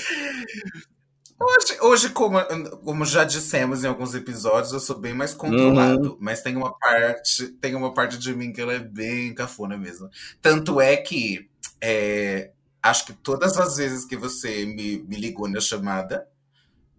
Hoje, 1.42 1.78
hoje 1.82 2.10
como, 2.10 2.38
como 2.84 3.06
já 3.06 3.24
dissemos 3.24 3.84
em 3.84 3.88
alguns 3.88 4.14
episódios, 4.14 4.74
eu 4.74 4.80
sou 4.80 5.00
bem 5.00 5.14
mais 5.14 5.34
controlado. 5.34 6.12
Uhum. 6.12 6.18
Mas 6.20 6.42
tem 6.42 6.58
uma 6.58 6.78
parte, 6.78 7.48
tem 7.62 7.76
uma 7.76 7.94
parte 7.94 8.18
de 8.18 8.36
mim 8.36 8.52
que 8.52 8.60
ela 8.60 8.74
é 8.74 8.80
bem 8.80 9.34
cafona 9.34 9.78
mesmo. 9.78 10.10
Tanto 10.42 10.82
é 10.82 10.98
que 10.98 11.50
é, 11.80 12.52
acho 12.84 13.06
que 13.06 13.14
todas 13.14 13.58
as 13.58 13.78
vezes 13.78 14.04
que 14.04 14.18
você 14.18 14.66
me, 14.66 15.00
me 15.08 15.16
ligou 15.16 15.48
na 15.48 15.62
chamada 15.62 16.28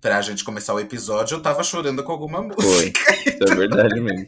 pra 0.01 0.23
gente 0.23 0.43
começar 0.43 0.73
o 0.73 0.81
episódio, 0.81 1.37
eu 1.37 1.43
tava 1.43 1.63
chorando 1.63 2.03
com 2.03 2.13
alguma 2.13 2.41
música. 2.41 2.99
Isso 3.27 3.45
é 3.53 3.55
verdade 3.55 4.01
mesmo. 4.01 4.27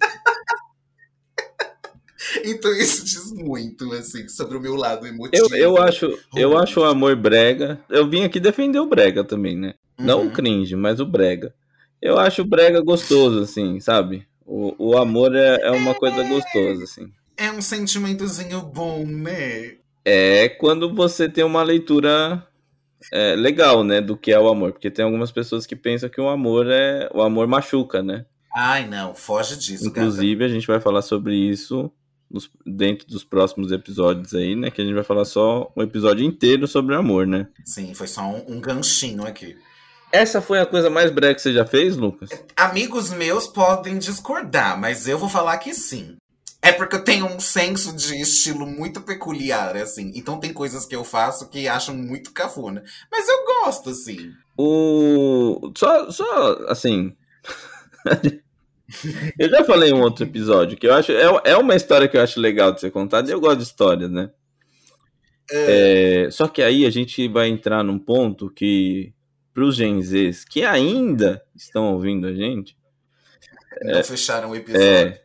Então 2.44 2.72
isso 2.74 3.04
diz 3.04 3.32
muito, 3.32 3.92
assim, 3.92 4.28
sobre 4.28 4.56
o 4.56 4.60
meu 4.60 4.74
lado 4.74 5.06
Eu, 5.06 5.12
emotivo. 5.12 5.54
eu, 5.56 5.78
acho, 5.78 6.18
eu 6.34 6.58
acho 6.58 6.80
o 6.80 6.84
amor 6.84 7.14
brega. 7.16 7.80
Eu 7.88 8.08
vim 8.08 8.24
aqui 8.24 8.40
defender 8.40 8.78
o 8.80 8.86
brega 8.86 9.22
também, 9.24 9.56
né? 9.56 9.74
Não 9.98 10.22
Uhum. 10.22 10.26
o 10.28 10.30
cringe, 10.32 10.74
mas 10.74 10.98
o 11.00 11.06
brega. 11.06 11.54
Eu 12.00 12.18
acho 12.18 12.42
o 12.42 12.44
brega 12.44 12.80
gostoso, 12.80 13.40
assim, 13.40 13.78
sabe? 13.78 14.26
O, 14.44 14.74
o 14.90 14.98
amor 14.98 15.34
é, 15.36 15.60
é 15.62 15.70
uma 15.70 15.94
coisa 15.94 16.22
gostosa, 16.24 16.82
assim. 16.84 17.12
É 17.36 17.50
um 17.50 17.62
sentimentozinho 17.62 18.60
bom, 18.62 19.04
né? 19.06 19.76
É 20.04 20.48
quando 20.48 20.92
você 20.92 21.28
tem 21.28 21.44
uma 21.44 21.62
leitura 21.62 22.44
é, 23.12 23.36
legal, 23.36 23.84
né, 23.84 24.00
do 24.00 24.16
que 24.16 24.32
é 24.32 24.38
o 24.38 24.48
amor. 24.48 24.72
Porque 24.72 24.90
tem 24.90 25.04
algumas 25.04 25.30
pessoas 25.30 25.64
que 25.64 25.76
pensam 25.76 26.08
que 26.08 26.20
o 26.20 26.28
amor 26.28 26.66
é. 26.68 27.08
O 27.14 27.22
amor 27.22 27.46
machuca, 27.46 28.02
né? 28.02 28.26
Ai, 28.54 28.86
não, 28.88 29.14
foge 29.14 29.56
disso, 29.56 29.84
gata. 29.84 30.00
Inclusive, 30.00 30.44
a 30.44 30.48
gente 30.48 30.66
vai 30.66 30.80
falar 30.80 31.02
sobre 31.02 31.34
isso 31.36 31.90
nos- 32.32 32.50
dentro 32.66 33.06
dos 33.06 33.22
próximos 33.22 33.70
episódios 33.70 34.34
aí, 34.34 34.56
né? 34.56 34.70
Que 34.70 34.80
a 34.80 34.84
gente 34.84 34.94
vai 34.94 35.04
falar 35.04 35.24
só 35.24 35.70
um 35.76 35.82
episódio 35.82 36.24
inteiro 36.24 36.66
sobre 36.66 36.94
amor, 36.94 37.26
né? 37.26 37.46
Sim, 37.64 37.92
foi 37.94 38.06
só 38.08 38.22
um, 38.22 38.56
um 38.56 38.60
ganchinho 38.60 39.24
aqui. 39.26 39.56
Essa 40.10 40.40
foi 40.42 40.58
a 40.60 40.66
coisa 40.66 40.90
mais 40.90 41.10
brega 41.10 41.34
que 41.34 41.40
você 41.42 41.52
já 41.52 41.64
fez, 41.64 41.96
Lucas? 41.96 42.30
Amigos 42.56 43.10
meus 43.10 43.46
podem 43.46 43.98
discordar, 43.98 44.78
mas 44.78 45.06
eu 45.08 45.18
vou 45.18 45.28
falar 45.28 45.56
que 45.58 45.72
sim. 45.72 46.16
É 46.64 46.70
porque 46.70 46.94
eu 46.94 47.02
tenho 47.02 47.26
um 47.26 47.40
senso 47.40 47.96
de 47.96 48.20
estilo 48.20 48.64
muito 48.66 49.00
peculiar, 49.00 49.76
assim. 49.76 50.12
Então 50.14 50.38
tem 50.38 50.52
coisas 50.52 50.86
que 50.86 50.94
eu 50.94 51.02
faço 51.02 51.48
que 51.48 51.66
acham 51.66 51.92
muito 51.94 52.30
cafona. 52.32 52.84
Mas 53.10 53.26
eu 53.28 53.44
gosto, 53.64 53.90
assim. 53.90 54.30
O. 54.56 55.72
Só, 55.76 56.08
só 56.10 56.52
assim. 56.68 57.16
eu 59.38 59.48
já 59.48 59.64
falei 59.64 59.90
em 59.90 59.94
um 59.94 60.00
outro 60.00 60.24
episódio 60.24 60.76
que 60.76 60.86
eu 60.86 60.94
acho. 60.94 61.12
É, 61.12 61.52
é 61.52 61.56
uma 61.56 61.74
história 61.74 62.08
que 62.08 62.16
eu 62.16 62.22
acho 62.22 62.40
legal 62.40 62.72
de 62.72 62.80
ser 62.80 62.90
contada 62.90 63.28
e 63.28 63.32
eu 63.32 63.40
gosto 63.40 63.58
de 63.58 63.64
histórias, 63.64 64.10
né? 64.10 64.30
É, 65.50 66.28
só 66.30 66.48
que 66.48 66.62
aí 66.62 66.86
a 66.86 66.90
gente 66.90 67.26
vai 67.28 67.48
entrar 67.48 67.82
num 67.82 67.98
ponto 67.98 68.48
que, 68.50 69.12
para 69.52 69.64
os 69.64 69.76
Gen 69.76 70.00
Zs 70.02 70.44
que 70.44 70.64
ainda 70.64 71.42
estão 71.54 71.92
ouvindo 71.92 72.26
a 72.26 72.32
gente, 72.32 72.76
Não 73.82 74.04
fecharam 74.04 74.50
o 74.50 74.56
episódio. 74.56 74.86
é, 74.86 75.22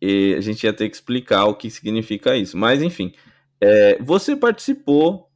e 0.00 0.34
a 0.36 0.40
gente 0.40 0.64
ia 0.64 0.72
ter 0.72 0.88
que 0.88 0.96
explicar 0.96 1.44
o 1.44 1.54
que 1.54 1.70
significa 1.70 2.36
isso. 2.36 2.56
Mas, 2.56 2.82
enfim, 2.82 3.12
é, 3.60 3.98
você 4.00 4.34
participou 4.34 5.28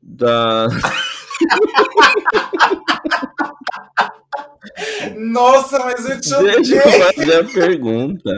da. 0.00 0.68
Nossa, 5.16 5.78
mas 5.80 6.08
eu 6.08 6.20
te 6.20 6.28
Deixa 6.30 6.38
odeio. 6.58 6.76
eu 6.76 7.14
fazer 7.14 7.34
a 7.40 7.44
pergunta. 7.44 8.30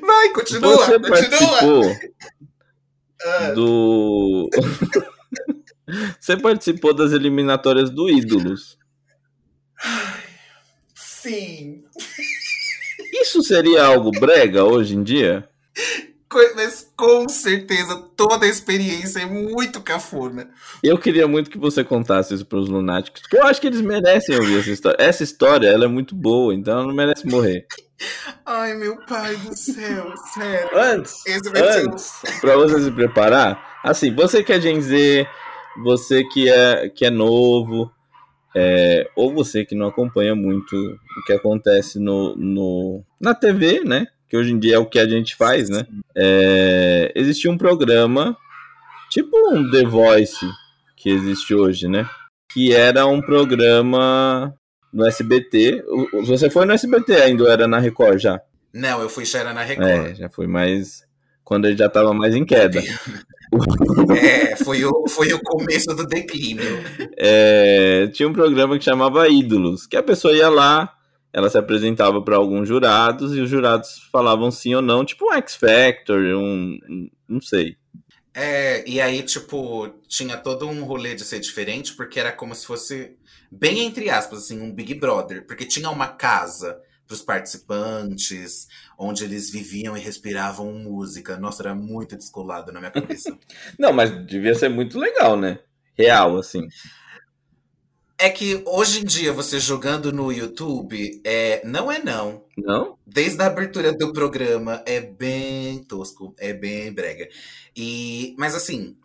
Vai, 0.00 0.30
continua, 0.32 0.76
Você 0.76 0.98
continua. 0.98 1.10
participou 1.20 1.82
Ah, 3.24 3.50
do. 3.52 4.50
Você 6.20 6.36
participou 6.36 6.94
das 6.94 7.12
eliminatórias 7.12 7.90
do 7.90 8.08
Ídolos. 8.10 8.78
sim. 10.94 11.82
Isso 13.20 13.42
seria 13.42 13.84
algo 13.84 14.10
brega 14.10 14.64
hoje 14.64 14.96
em 14.96 15.02
dia? 15.02 15.48
Mas 16.54 16.90
com 16.96 17.28
certeza 17.28 17.96
toda 18.16 18.46
a 18.46 18.48
experiência 18.48 19.20
é 19.20 19.26
muito 19.26 19.80
cafona. 19.80 20.48
Eu 20.82 20.98
queria 20.98 21.26
muito 21.28 21.50
que 21.50 21.58
você 21.58 21.82
contasse 21.84 22.34
isso 22.34 22.46
para 22.46 22.58
os 22.58 22.68
lunáticos, 22.68 23.22
porque 23.22 23.36
eu 23.36 23.44
acho 23.44 23.60
que 23.60 23.66
eles 23.66 23.80
merecem 23.80 24.36
ouvir 24.36 24.58
essa 24.60 24.70
história. 24.70 24.96
Essa 25.00 25.22
história, 25.22 25.68
ela 25.68 25.84
é 25.84 25.88
muito 25.88 26.14
boa, 26.14 26.54
então 26.54 26.74
ela 26.78 26.86
não 26.86 26.94
merece 26.94 27.26
morrer. 27.26 27.66
Ai, 28.44 28.74
meu 28.74 28.96
pai 29.06 29.36
do 29.36 29.56
céu, 29.56 30.12
sério. 30.34 30.70
Antes, 30.76 31.14
um- 31.26 31.90
antes, 31.92 32.12
para 32.40 32.56
você 32.56 32.80
se 32.82 32.90
preparar, 32.90 33.78
assim, 33.82 34.14
você 34.14 34.42
que 34.42 34.52
é 34.52 34.60
Gen 34.60 34.80
Z, 34.80 35.26
você 35.82 36.24
que 36.24 36.48
é, 36.50 36.88
que 36.88 37.06
é 37.06 37.10
novo, 37.10 37.90
é, 38.54 39.08
ou 39.16 39.32
você 39.32 39.64
que 39.64 39.74
não 39.74 39.86
acompanha 39.86 40.34
muito 40.34 40.76
o 40.76 41.24
que 41.26 41.32
acontece 41.32 41.98
no, 41.98 42.36
no, 42.36 43.04
na 43.20 43.34
TV, 43.34 43.82
né? 43.84 44.06
Que 44.34 44.38
hoje 44.38 44.50
em 44.50 44.58
dia 44.58 44.74
é 44.74 44.78
o 44.80 44.84
que 44.84 44.98
a 44.98 45.08
gente 45.08 45.36
faz, 45.36 45.70
né? 45.70 45.86
É, 46.12 47.12
existia 47.14 47.48
um 47.48 47.56
programa, 47.56 48.36
tipo 49.08 49.30
um 49.52 49.70
The 49.70 49.84
Voice 49.84 50.44
que 50.96 51.08
existe 51.08 51.54
hoje, 51.54 51.86
né? 51.86 52.04
Que 52.52 52.72
era 52.72 53.06
um 53.06 53.20
programa 53.20 54.52
no 54.92 55.06
SBT. 55.06 55.84
Você 56.24 56.50
foi 56.50 56.66
no 56.66 56.72
SBT 56.72 57.14
ainda 57.14 57.44
ou 57.44 57.48
era 57.48 57.68
na 57.68 57.78
Record 57.78 58.18
já? 58.18 58.40
Não, 58.72 59.00
eu 59.00 59.08
fui 59.08 59.24
Xera 59.24 59.52
na 59.52 59.62
Record. 59.62 59.88
É, 59.88 60.14
já 60.16 60.28
foi 60.28 60.48
mais. 60.48 61.04
Quando 61.44 61.66
ele 61.66 61.76
já 61.76 61.88
tava 61.88 62.12
mais 62.12 62.34
em 62.34 62.44
queda. 62.44 62.82
É, 64.20 64.56
foi, 64.56 64.84
o, 64.84 65.06
foi 65.06 65.32
o 65.32 65.40
começo 65.40 65.86
do 65.94 66.04
declínio. 66.04 66.82
É, 67.16 68.08
tinha 68.12 68.28
um 68.28 68.32
programa 68.32 68.76
que 68.76 68.84
chamava 68.84 69.28
Ídolos, 69.28 69.86
que 69.86 69.96
a 69.96 70.02
pessoa 70.02 70.34
ia 70.34 70.48
lá, 70.48 70.92
ela 71.34 71.50
se 71.50 71.58
apresentava 71.58 72.22
para 72.22 72.36
alguns 72.36 72.68
jurados 72.68 73.34
e 73.36 73.40
os 73.40 73.50
jurados 73.50 74.08
falavam 74.12 74.50
sim 74.50 74.74
ou 74.74 74.82
não, 74.82 75.04
tipo 75.04 75.26
um 75.30 75.32
X 75.34 75.56
Factor, 75.56 76.20
um. 76.36 76.78
um- 76.88 77.10
não 77.28 77.40
sei. 77.40 77.76
É, 78.32 78.88
e 78.88 79.00
aí, 79.00 79.22
tipo, 79.22 79.88
tinha 80.08 80.36
todo 80.36 80.66
um 80.68 80.84
rolê 80.84 81.14
de 81.14 81.24
ser 81.24 81.38
diferente, 81.40 81.94
porque 81.94 82.18
era 82.18 82.32
como 82.32 82.54
se 82.54 82.66
fosse, 82.66 83.16
bem 83.50 83.80
entre 83.84 84.10
aspas, 84.10 84.40
assim, 84.44 84.60
um 84.60 84.72
Big 84.74 84.94
Brother. 84.94 85.46
Porque 85.46 85.64
tinha 85.64 85.88
uma 85.90 86.08
casa 86.08 86.80
para 87.06 87.14
os 87.14 87.22
participantes, 87.22 88.66
onde 88.98 89.24
eles 89.24 89.50
viviam 89.50 89.96
e 89.96 90.00
respiravam 90.00 90.72
música. 90.72 91.36
Nossa, 91.36 91.62
era 91.62 91.74
muito 91.74 92.16
descolado 92.16 92.72
na 92.72 92.80
minha 92.80 92.90
cabeça. 92.90 93.36
Não, 93.78 93.92
mas 93.92 94.10
devia 94.26 94.54
ser 94.54 94.68
muito 94.68 94.98
legal, 94.98 95.36
né? 95.36 95.60
Real, 95.96 96.36
assim. 96.38 96.66
É 98.18 98.30
que 98.30 98.62
hoje 98.66 99.00
em 99.00 99.04
dia, 99.04 99.32
você 99.32 99.58
jogando 99.58 100.12
no 100.12 100.32
YouTube, 100.32 101.20
é, 101.24 101.62
não 101.64 101.90
é 101.90 101.98
não. 101.98 102.44
Não? 102.56 102.96
Desde 103.06 103.42
a 103.42 103.46
abertura 103.46 103.92
do 103.92 104.12
programa 104.12 104.82
é 104.86 105.00
bem 105.00 105.82
tosco, 105.84 106.34
é 106.38 106.52
bem 106.52 106.92
brega. 106.92 107.28
E, 107.76 108.34
mas 108.38 108.54
assim, 108.54 108.96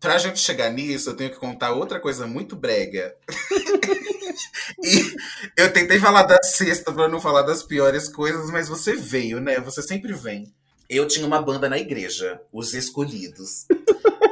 pra 0.00 0.18
gente 0.18 0.38
chegar 0.38 0.70
nisso, 0.70 1.10
eu 1.10 1.16
tenho 1.16 1.30
que 1.30 1.38
contar 1.38 1.72
outra 1.72 2.00
coisa 2.00 2.26
muito 2.26 2.56
brega. 2.56 3.14
e 4.82 5.14
eu 5.56 5.72
tentei 5.72 5.98
falar 5.98 6.22
da 6.22 6.42
sexta 6.42 6.92
pra 6.92 7.08
não 7.08 7.20
falar 7.20 7.42
das 7.42 7.62
piores 7.62 8.08
coisas, 8.08 8.50
mas 8.50 8.68
você 8.68 8.96
veio, 8.96 9.40
né? 9.40 9.60
Você 9.60 9.82
sempre 9.82 10.12
vem. 10.14 10.52
Eu 10.88 11.06
tinha 11.06 11.26
uma 11.26 11.40
banda 11.40 11.68
na 11.68 11.78
igreja, 11.78 12.40
Os 12.52 12.74
Escolhidos. 12.74 13.66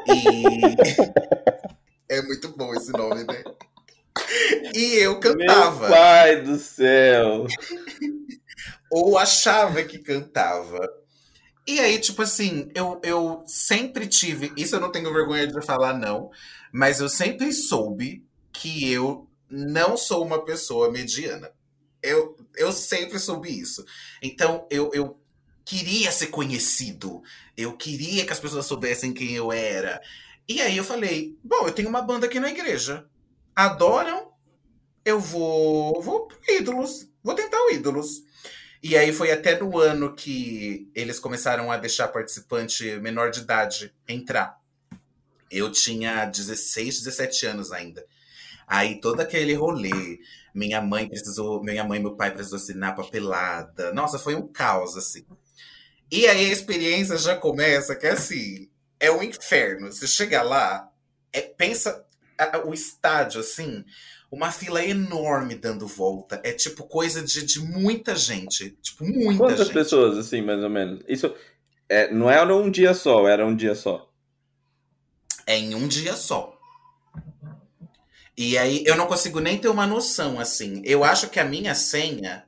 E 0.07 0.59
é 2.09 2.23
muito 2.23 2.49
bom 2.57 2.75
esse 2.75 2.91
nome, 2.91 3.23
né? 3.25 3.45
E 4.75 4.95
eu 4.97 5.19
cantava 5.21 5.89
Meu 5.89 5.97
pai 5.97 6.43
do 6.43 6.59
céu. 6.59 7.47
ou 8.91 9.19
achava 9.19 9.83
que 9.83 9.99
cantava. 9.99 10.79
E 11.67 11.81
aí, 11.81 11.99
tipo 11.99 12.23
assim, 12.23 12.71
eu, 12.75 13.01
eu 13.03 13.43
sempre 13.47 14.07
tive. 14.07 14.53
Isso 14.57 14.75
eu 14.77 14.81
não 14.81 14.91
tenho 14.91 15.13
vergonha 15.13 15.47
de 15.47 15.61
falar, 15.65 15.93
não. 15.93 16.31
Mas 16.73 17.01
eu 17.01 17.09
sempre 17.09 17.53
soube 17.53 18.25
que 18.53 18.91
eu 18.91 19.29
não 19.51 19.97
sou 19.97 20.25
uma 20.25 20.45
pessoa 20.45 20.91
mediana. 20.91 21.51
Eu, 22.03 22.37
eu 22.57 22.73
sempre 22.73 23.19
soube 23.19 23.51
isso. 23.51 23.85
Então, 24.23 24.67
eu, 24.71 24.91
eu 24.95 25.21
queria 25.65 26.11
ser 26.11 26.29
conhecido. 26.29 27.23
Eu 27.55 27.77
queria 27.77 28.25
que 28.25 28.33
as 28.33 28.41
pessoas 28.41 28.65
soubessem 28.65 29.13
quem 29.13 29.33
eu 29.35 29.53
era. 29.53 30.01
E 30.49 30.63
aí 30.63 30.77
eu 30.77 30.85
falei: 30.85 31.37
bom, 31.45 31.67
eu 31.67 31.73
tenho 31.73 31.91
uma 31.91 32.01
banda 32.01 32.27
aqui 32.27 32.41
na 32.41 32.51
igreja. 32.51 33.07
Adoram, 33.59 34.31
eu 35.05 35.19
vou, 35.19 36.01
vou 36.01 36.29
pro 36.29 36.39
ídolos, 36.49 37.09
vou 37.25 37.35
tentar 37.35 37.61
o 37.65 37.71
ídolos. 37.73 38.23
E 38.81 38.97
aí 38.97 39.13
foi 39.13 39.33
até 39.33 39.59
no 39.59 39.77
ano 39.77 40.15
que 40.15 40.89
eles 40.95 41.19
começaram 41.19 41.73
a 41.73 41.77
deixar 41.77 42.07
participante 42.07 42.85
menor 43.01 43.33
de 43.33 43.41
idade 43.41 43.93
entrar. 44.07 44.61
Eu 45.51 45.73
tinha 45.73 46.25
16, 46.25 47.03
17 47.03 47.47
anos 47.47 47.73
ainda. 47.73 48.07
Aí 48.65 49.01
todo 49.01 49.19
aquele 49.19 49.55
rolê, 49.55 50.21
minha 50.55 50.81
mãe 50.81 51.09
precisou, 51.09 51.61
minha 51.61 51.83
mãe 51.83 51.99
e 51.99 52.03
meu 52.03 52.15
pai 52.15 52.31
precisou 52.31 52.59
assinar 52.59 52.95
papelada. 52.95 53.93
Nossa, 53.93 54.21
foi 54.21 54.37
um 54.37 54.47
caos 54.47 54.97
assim. 54.97 55.27
E 56.13 56.29
aí 56.29 56.49
a 56.49 56.53
experiência 56.53 57.19
já 57.19 57.35
começa 57.35 57.97
que 57.97 58.07
é 58.07 58.11
assim, 58.13 58.71
é 59.01 59.11
um 59.11 59.21
inferno. 59.21 59.91
Você 59.91 60.07
chega 60.07 60.43
lá, 60.43 60.89
é, 61.33 61.41
pensa 61.41 62.07
o 62.65 62.73
estádio 62.73 63.41
assim, 63.41 63.85
uma 64.31 64.51
fila 64.53 64.85
enorme 64.85 65.55
dando 65.55 65.87
volta. 65.87 66.41
É 66.45 66.53
tipo 66.53 66.85
coisa 66.85 67.23
de, 67.23 67.45
de 67.45 67.61
muita 67.61 68.15
gente. 68.15 68.71
Tipo, 68.83 69.05
muita 69.05 69.39
Quantas 69.39 69.67
gente. 69.67 69.75
pessoas, 69.75 70.19
assim, 70.19 70.43
mais 70.43 70.63
ou 70.63 70.71
menos? 70.71 71.01
Isso 71.09 71.35
é, 71.89 72.13
não 72.13 72.31
era 72.31 72.55
um 72.55 72.71
dia 72.71 72.93
só, 72.95 73.27
era 73.27 73.47
um 73.47 73.57
dia 73.57 73.75
só. 73.75 74.11
É 75.47 75.57
em 75.57 75.75
um 75.75 75.89
dia 75.89 76.15
só. 76.15 76.59
E 78.37 78.57
aí 78.57 78.85
eu 78.87 78.95
não 78.97 79.07
consigo 79.07 79.41
nem 79.41 79.59
ter 79.59 79.69
uma 79.69 79.87
noção, 79.87 80.39
assim. 80.39 80.83
Eu 80.85 81.03
acho 81.03 81.29
que 81.31 81.41
a 81.41 81.45
minha 81.45 81.75
senha 81.75 82.45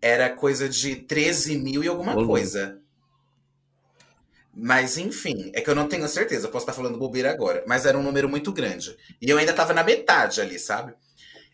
era 0.00 0.30
coisa 0.30 0.68
de 0.68 0.96
13 0.96 1.58
mil 1.58 1.84
e 1.84 1.88
alguma 1.88 2.14
coisa. 2.26 2.80
Mas 4.54 4.98
enfim, 4.98 5.50
é 5.54 5.60
que 5.60 5.70
eu 5.70 5.74
não 5.74 5.88
tenho 5.88 6.08
certeza, 6.08 6.48
posso 6.48 6.64
estar 6.64 6.72
falando 6.72 6.98
bobeira 6.98 7.30
agora, 7.30 7.62
mas 7.66 7.86
era 7.86 7.96
um 7.96 8.02
número 8.02 8.28
muito 8.28 8.52
grande. 8.52 8.96
E 9.20 9.30
eu 9.30 9.38
ainda 9.38 9.52
tava 9.52 9.72
na 9.72 9.84
metade 9.84 10.40
ali, 10.40 10.58
sabe? 10.58 10.94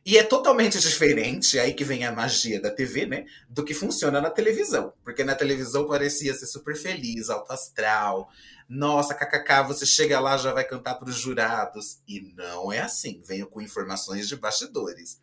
E 0.05 0.17
é 0.17 0.23
totalmente 0.23 0.79
diferente, 0.81 1.59
aí 1.59 1.75
que 1.75 1.83
vem 1.83 2.05
a 2.05 2.13
magia 2.13 2.61
da 2.61 2.71
TV, 2.71 3.07
né? 3.07 3.27
Do 3.49 3.65
que 3.65 3.75
funciona 3.75 4.21
na 4.21 4.31
televisão. 4.31 4.93
Porque 5.03 5.25
na 5.25 5.35
televisão 5.35 5.87
parecia 5.89 6.33
ser 6.33 6.47
super 6.47 6.77
feliz, 6.77 7.29
alto 7.29 7.53
astral. 7.53 8.31
Nossa, 8.69 9.15
kkk, 9.15 9.67
você 9.67 9.85
chega 9.85 10.21
lá 10.21 10.37
já 10.37 10.53
vai 10.53 10.65
cantar 10.65 10.95
para 10.95 11.09
os 11.09 11.17
jurados. 11.17 11.99
E 12.07 12.33
não 12.37 12.73
é 12.73 12.79
assim. 12.79 13.21
Venho 13.27 13.49
com 13.49 13.61
informações 13.61 14.29
de 14.29 14.37
bastidores. 14.37 15.21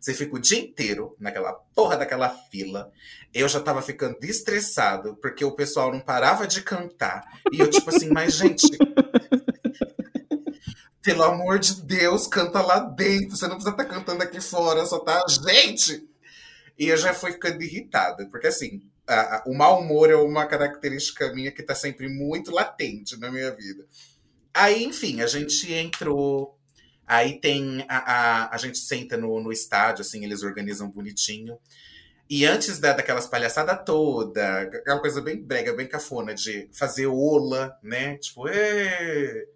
Você 0.00 0.14
fica 0.14 0.36
o 0.36 0.38
dia 0.38 0.60
inteiro 0.60 1.16
naquela 1.18 1.52
porra 1.52 1.96
daquela 1.96 2.28
fila. 2.50 2.90
Eu 3.34 3.48
já 3.48 3.60
tava 3.60 3.82
ficando 3.82 4.16
estressado 4.22 5.16
porque 5.20 5.44
o 5.44 5.52
pessoal 5.52 5.92
não 5.92 6.00
parava 6.00 6.46
de 6.46 6.62
cantar. 6.62 7.24
E 7.52 7.60
eu, 7.60 7.68
tipo 7.68 7.90
assim, 7.90 8.08
mas 8.10 8.34
gente. 8.34 8.66
Pelo 11.02 11.22
amor 11.22 11.58
de 11.58 11.80
Deus, 11.82 12.26
canta 12.26 12.60
lá 12.60 12.80
dentro. 12.80 13.36
Você 13.36 13.44
não 13.46 13.54
precisa 13.56 13.70
estar 13.70 13.84
cantando 13.84 14.22
aqui 14.22 14.40
fora, 14.40 14.84
só 14.84 14.98
tá. 14.98 15.22
Gente! 15.28 16.06
E 16.78 16.88
eu 16.88 16.96
já 16.96 17.14
fui 17.14 17.32
ficando 17.32 17.62
irritada, 17.62 18.26
porque 18.30 18.48
assim, 18.48 18.82
a- 19.06 19.36
a- 19.38 19.42
o 19.46 19.54
mau 19.54 19.80
humor 19.80 20.10
é 20.10 20.16
uma 20.16 20.46
característica 20.46 21.32
minha 21.34 21.50
que 21.52 21.62
tá 21.62 21.74
sempre 21.74 22.08
muito 22.08 22.50
latente 22.52 23.18
na 23.18 23.30
minha 23.30 23.50
vida. 23.54 23.86
Aí, 24.54 24.84
enfim, 24.84 25.22
a 25.22 25.28
gente 25.28 25.72
entrou. 25.72 26.57
Aí 27.08 27.40
tem. 27.40 27.84
A, 27.88 27.98
a, 28.44 28.54
a 28.54 28.58
gente 28.58 28.78
senta 28.78 29.16
no, 29.16 29.40
no 29.40 29.50
estádio, 29.50 30.02
assim, 30.02 30.24
eles 30.24 30.42
organizam 30.42 30.90
bonitinho. 30.90 31.58
E 32.30 32.44
antes 32.44 32.78
da, 32.78 32.92
daquelas 32.92 33.26
palhaçadas 33.26 33.80
toda, 33.86 34.60
aquela 34.62 35.00
coisa 35.00 35.20
bem 35.22 35.42
brega, 35.42 35.72
bem 35.72 35.86
cafona, 35.88 36.34
de 36.34 36.68
fazer 36.72 37.06
ola, 37.06 37.74
né? 37.82 38.18
Tipo, 38.18 38.48
Ê! 38.48 39.48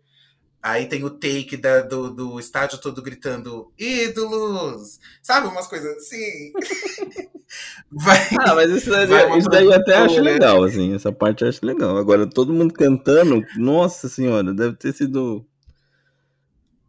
Aí 0.63 0.87
tem 0.87 1.05
o 1.05 1.11
take 1.11 1.57
da- 1.57 1.83
do, 1.83 2.11
do 2.11 2.41
estádio 2.41 2.79
todo 2.81 3.03
gritando 3.03 3.73
ídolos! 3.79 5.01
Sabe? 5.23 5.49
Umas 5.49 5.67
coisas 5.67 5.97
assim. 5.99 6.53
Vai. 7.91 8.19
Ah, 8.41 8.55
mas 8.55 8.71
isso 8.71 8.91
daí, 8.91 9.07
Vai 9.07 9.39
isso 9.39 9.49
daí 9.49 9.65
eu 9.65 9.73
até 9.73 9.97
acho 9.97 10.21
legal, 10.21 10.63
assim. 10.65 10.95
Essa 10.95 11.13
parte 11.13 11.43
eu 11.43 11.49
acho 11.49 11.65
legal. 11.65 11.97
Agora, 11.97 12.27
todo 12.27 12.53
mundo 12.53 12.73
cantando, 12.73 13.45
nossa 13.57 14.09
senhora, 14.09 14.55
deve 14.55 14.77
ter 14.77 14.93
sido. 14.95 15.45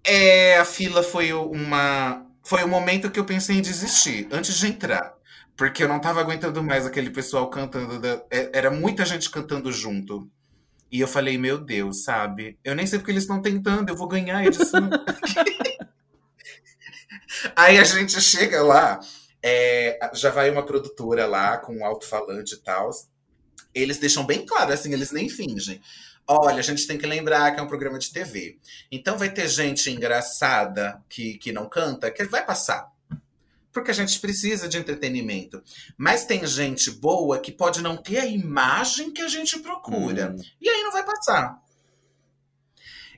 É, 0.05 0.57
a 0.57 0.65
fila 0.65 1.01
foi 1.03 1.33
uma. 1.33 2.25
Foi 2.45 2.63
o 2.63 2.67
momento 2.67 3.09
que 3.09 3.19
eu 3.19 3.25
pensei 3.25 3.57
em 3.57 3.61
desistir, 3.61 4.27
antes 4.31 4.57
de 4.57 4.67
entrar. 4.67 5.13
Porque 5.55 5.83
eu 5.83 5.87
não 5.87 5.99
tava 5.99 6.19
aguentando 6.19 6.61
mais 6.63 6.85
aquele 6.85 7.09
pessoal 7.09 7.49
cantando. 7.49 7.99
da- 7.99 8.21
é- 8.31 8.49
Era 8.53 8.71
muita 8.71 9.05
gente 9.05 9.29
cantando 9.29 9.71
junto. 9.71 10.29
E 10.91 10.99
eu 11.01 11.07
falei, 11.07 11.37
meu 11.37 11.57
Deus, 11.59 12.03
sabe? 12.03 12.57
Eu 12.63 12.75
nem 12.75 12.85
sei 12.87 12.99
porque 12.99 13.11
eles 13.11 13.23
estão 13.23 13.41
tentando, 13.41 13.89
eu 13.89 13.95
vou 13.97 14.07
ganhar 14.07 14.45
edição. 14.45 14.89
Aí 17.55 17.77
a 17.77 17.83
gente 17.83 18.19
chega 18.21 18.61
lá, 18.63 18.99
é, 19.41 19.97
já 20.13 20.29
vai 20.29 20.49
uma 20.49 20.65
produtora 20.65 21.25
lá 21.25 21.57
com 21.57 21.77
um 21.77 21.85
alto-falante 21.85 22.55
e 22.55 22.59
tal. 22.59 22.89
Eles 23.73 23.97
deixam 23.99 24.25
bem 24.25 24.45
claro, 24.45 24.73
assim, 24.73 24.93
eles 24.93 25.11
nem 25.11 25.29
fingem. 25.29 25.81
Olha, 26.27 26.59
a 26.59 26.63
gente 26.63 26.87
tem 26.87 26.97
que 26.97 27.05
lembrar 27.05 27.51
que 27.51 27.59
é 27.59 27.63
um 27.63 27.67
programa 27.67 27.99
de 27.99 28.11
TV. 28.11 28.57
Então 28.91 29.17
vai 29.17 29.29
ter 29.29 29.47
gente 29.47 29.89
engraçada 29.89 31.01
que, 31.09 31.37
que 31.37 31.51
não 31.51 31.67
canta, 31.67 32.09
que 32.09 32.23
vai 32.25 32.45
passar. 32.45 32.91
Porque 33.73 33.91
a 33.91 33.93
gente 33.93 34.19
precisa 34.19 34.69
de 34.69 34.77
entretenimento. 34.77 35.61
Mas 35.97 36.25
tem 36.25 36.45
gente 36.45 36.91
boa 36.91 37.39
que 37.39 37.51
pode 37.51 37.81
não 37.81 37.97
ter 37.97 38.19
a 38.19 38.25
imagem 38.25 39.11
que 39.11 39.21
a 39.21 39.27
gente 39.27 39.59
procura. 39.59 40.35
Hum, 40.37 40.41
E 40.61 40.69
aí 40.69 40.83
não 40.83 40.91
vai 40.91 41.03
passar. 41.03 41.61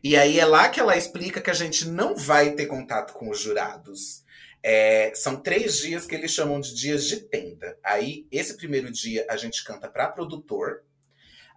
E 0.04 0.16
aí 0.16 0.40
é 0.40 0.46
lá 0.46 0.70
que 0.70 0.80
ela 0.80 0.96
explica 0.96 1.42
que 1.42 1.50
a 1.50 1.54
gente 1.54 1.88
não 1.88 2.16
vai 2.16 2.52
ter 2.52 2.68
contato 2.68 3.14
com 3.14 3.30
os 3.30 3.40
jurados. 3.40 4.24
É, 4.64 5.12
são 5.14 5.36
três 5.36 5.78
dias 5.78 6.06
que 6.08 6.16
eles 6.16 6.32
chamam 6.32 6.60
de 6.60 6.74
dias 6.74 7.06
de 7.06 7.18
tenda. 7.18 7.78
Aí, 7.84 8.26
esse 8.32 8.56
primeiro 8.56 8.92
dia, 8.92 9.26
a 9.30 9.36
gente 9.36 9.64
canta 9.64 9.88
para 9.88 10.08
produtor. 10.08 10.84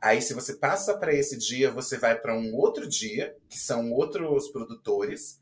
Aí, 0.00 0.22
se 0.22 0.32
você 0.32 0.54
passa 0.54 0.96
para 0.96 1.14
esse 1.14 1.36
dia, 1.36 1.70
você 1.70 1.98
vai 1.98 2.18
para 2.18 2.36
um 2.36 2.54
outro 2.54 2.88
dia, 2.88 3.34
que 3.48 3.58
são 3.58 3.92
outros 3.92 4.48
produtores. 4.48 5.40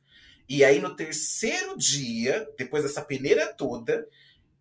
E 0.48 0.64
aí, 0.64 0.80
no 0.80 0.96
terceiro 0.96 1.76
dia, 1.76 2.48
depois 2.56 2.82
dessa 2.82 3.02
peneira 3.02 3.46
toda, 3.46 4.08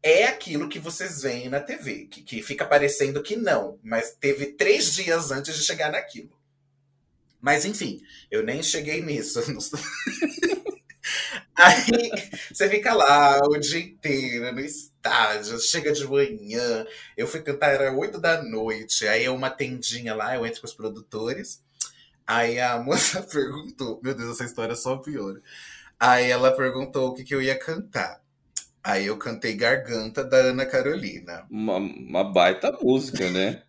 é 0.04 0.26
aquilo 0.26 0.70
que 0.70 0.78
vocês 0.78 1.24
veem 1.24 1.50
na 1.50 1.60
TV, 1.60 2.06
que, 2.06 2.22
que 2.22 2.42
fica 2.44 2.66
parecendo 2.66 3.24
que 3.24 3.36
não, 3.36 3.80
mas 3.82 4.14
teve 4.14 4.48
três 4.48 4.94
dias 4.94 5.32
antes 5.32 5.56
de 5.56 5.64
chegar 5.64 5.92
naquilo. 5.92 6.38
Mas 7.42 7.66
enfim, 7.66 8.02
eu 8.30 8.44
nem 8.44 8.62
cheguei 8.62 9.02
nisso. 9.02 9.40
Aí 11.56 12.12
você 12.54 12.70
fica 12.70 12.94
lá 12.94 13.40
o 13.48 13.58
dia 13.58 13.80
inteiro 13.80 14.54
no 14.54 14.60
estádio, 15.06 15.60
chega 15.60 15.92
de 15.92 16.08
manhã. 16.08 16.86
Eu 17.16 17.28
fui 17.28 17.42
cantar, 17.42 17.72
era 17.72 17.94
8 17.94 18.20
da 18.20 18.42
noite. 18.42 19.08
Aí 19.08 19.24
é 19.26 19.30
uma 19.30 19.50
tendinha 19.50 20.16
lá, 20.16 20.36
eu 20.36 20.46
entro 20.46 20.62
com 20.62 20.68
os 20.68 20.74
produtores. 20.74 21.62
Aí 22.26 22.60
a 22.60 22.78
moça 22.82 23.22
perguntou: 23.22 24.00
Meu 24.04 24.16
Deus, 24.16 24.32
essa 24.32 24.44
história 24.46 24.76
só 24.76 24.98
piora. 24.98 25.42
Aí 26.00 26.30
ela 26.30 26.52
perguntou 26.56 27.10
o 27.10 27.14
que, 27.14 27.24
que 27.24 27.34
eu 27.36 27.42
ia 27.42 27.58
cantar. 27.58 28.22
Aí 28.84 29.06
eu 29.08 29.18
cantei 29.18 29.56
Garganta 29.56 30.24
da 30.24 30.38
Ana 30.38 30.66
Carolina. 30.66 31.46
uma, 31.50 31.78
uma 31.78 32.24
baita 32.24 32.72
música, 32.82 33.30
né? 33.32 33.64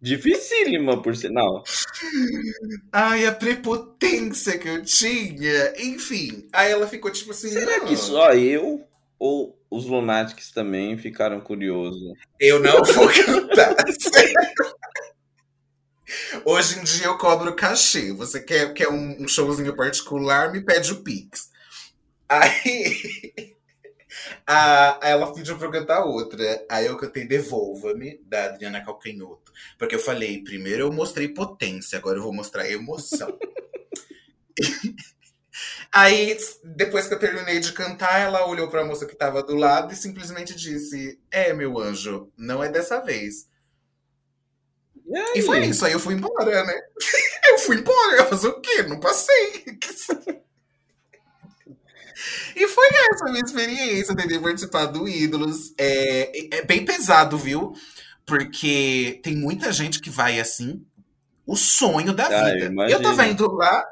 Dificílima, 0.00 1.02
por 1.02 1.16
sinal. 1.16 1.64
Ai, 2.92 3.26
a 3.26 3.32
prepotência 3.32 4.58
que 4.58 4.68
eu 4.68 4.82
tinha. 4.84 5.72
Enfim, 5.78 6.46
aí 6.52 6.70
ela 6.70 6.86
ficou 6.86 7.10
tipo 7.10 7.30
assim. 7.32 7.48
Será 7.48 7.78
"Não, 7.78 7.86
que 7.86 7.96
só 7.96 8.32
eu 8.32 8.86
ou 9.18 9.58
os 9.70 9.84
Lunatics 9.84 10.50
também 10.50 10.96
ficaram 10.96 11.40
curiosos? 11.40 12.14
Eu 12.40 12.60
não 12.60 12.82
vou 12.84 13.08
cantar. 13.08 13.74
Hoje 16.44 16.78
em 16.78 16.84
dia 16.84 17.06
eu 17.06 17.18
cobro 17.18 17.54
cachê. 17.54 18.12
Você 18.12 18.40
quer, 18.40 18.72
quer 18.72 18.88
um, 18.88 19.22
um 19.22 19.28
showzinho 19.28 19.74
particular, 19.76 20.52
me 20.52 20.60
pede 20.60 20.92
o 20.92 21.02
Pix. 21.02 21.50
Aí 22.28 23.54
a, 24.46 24.98
ela 25.02 25.32
pediu 25.34 25.58
pra 25.58 25.66
eu 25.66 25.72
cantar 25.72 26.04
outra. 26.04 26.64
Aí 26.70 26.86
eu 26.86 26.96
cantei 26.96 27.26
Devolva-me, 27.26 28.20
da 28.24 28.44
Adriana 28.46 28.84
Calcanhoto. 28.84 29.52
Porque 29.78 29.96
eu 29.96 30.00
falei, 30.00 30.42
primeiro 30.42 30.82
eu 30.82 30.92
mostrei 30.92 31.28
potência, 31.28 31.98
agora 31.98 32.18
eu 32.18 32.22
vou 32.22 32.32
mostrar 32.32 32.70
emoção. 32.70 33.38
Aí, 35.92 36.36
depois 36.64 37.06
que 37.06 37.14
eu 37.14 37.18
terminei 37.18 37.60
de 37.60 37.72
cantar, 37.72 38.20
ela 38.20 38.46
olhou 38.46 38.68
pra 38.68 38.84
moça 38.84 39.06
que 39.06 39.16
tava 39.16 39.42
do 39.42 39.54
lado 39.54 39.92
e 39.92 39.96
simplesmente 39.96 40.54
disse: 40.54 41.18
É, 41.30 41.52
meu 41.52 41.78
anjo, 41.78 42.30
não 42.36 42.62
é 42.62 42.68
dessa 42.68 43.00
vez. 43.00 43.48
E? 45.06 45.38
E 45.38 45.42
foi 45.42 45.64
isso, 45.64 45.84
aí 45.86 45.92
eu 45.92 46.00
fui 46.00 46.14
embora, 46.14 46.64
né? 46.64 46.74
Eu 47.50 47.56
fui 47.56 47.76
embora, 47.78 48.16
eu 48.18 48.26
fazer 48.26 48.48
o 48.48 48.60
quê? 48.60 48.82
Não 48.82 49.00
passei. 49.00 49.64
E 52.56 52.66
foi 52.68 52.86
essa 53.12 53.26
a 53.26 53.30
minha 53.30 53.44
experiência, 53.44 54.14
de 54.14 54.26
ter 54.28 54.40
participado 54.40 54.98
do 54.98 55.08
Ídolos. 55.08 55.72
É, 55.78 56.58
é 56.58 56.62
bem 56.64 56.84
pesado, 56.84 57.38
viu? 57.38 57.72
Porque 58.26 59.20
tem 59.22 59.36
muita 59.36 59.72
gente 59.72 60.00
que 60.00 60.10
vai 60.10 60.40
assim, 60.40 60.84
o 61.46 61.56
sonho 61.56 62.12
da 62.12 62.26
Ah, 62.26 62.48
eu 62.50 62.54
vida. 62.54 62.66
imagino. 62.66 62.98
eu 62.98 63.02
tava 63.02 63.26
indo 63.26 63.50
lá, 63.54 63.84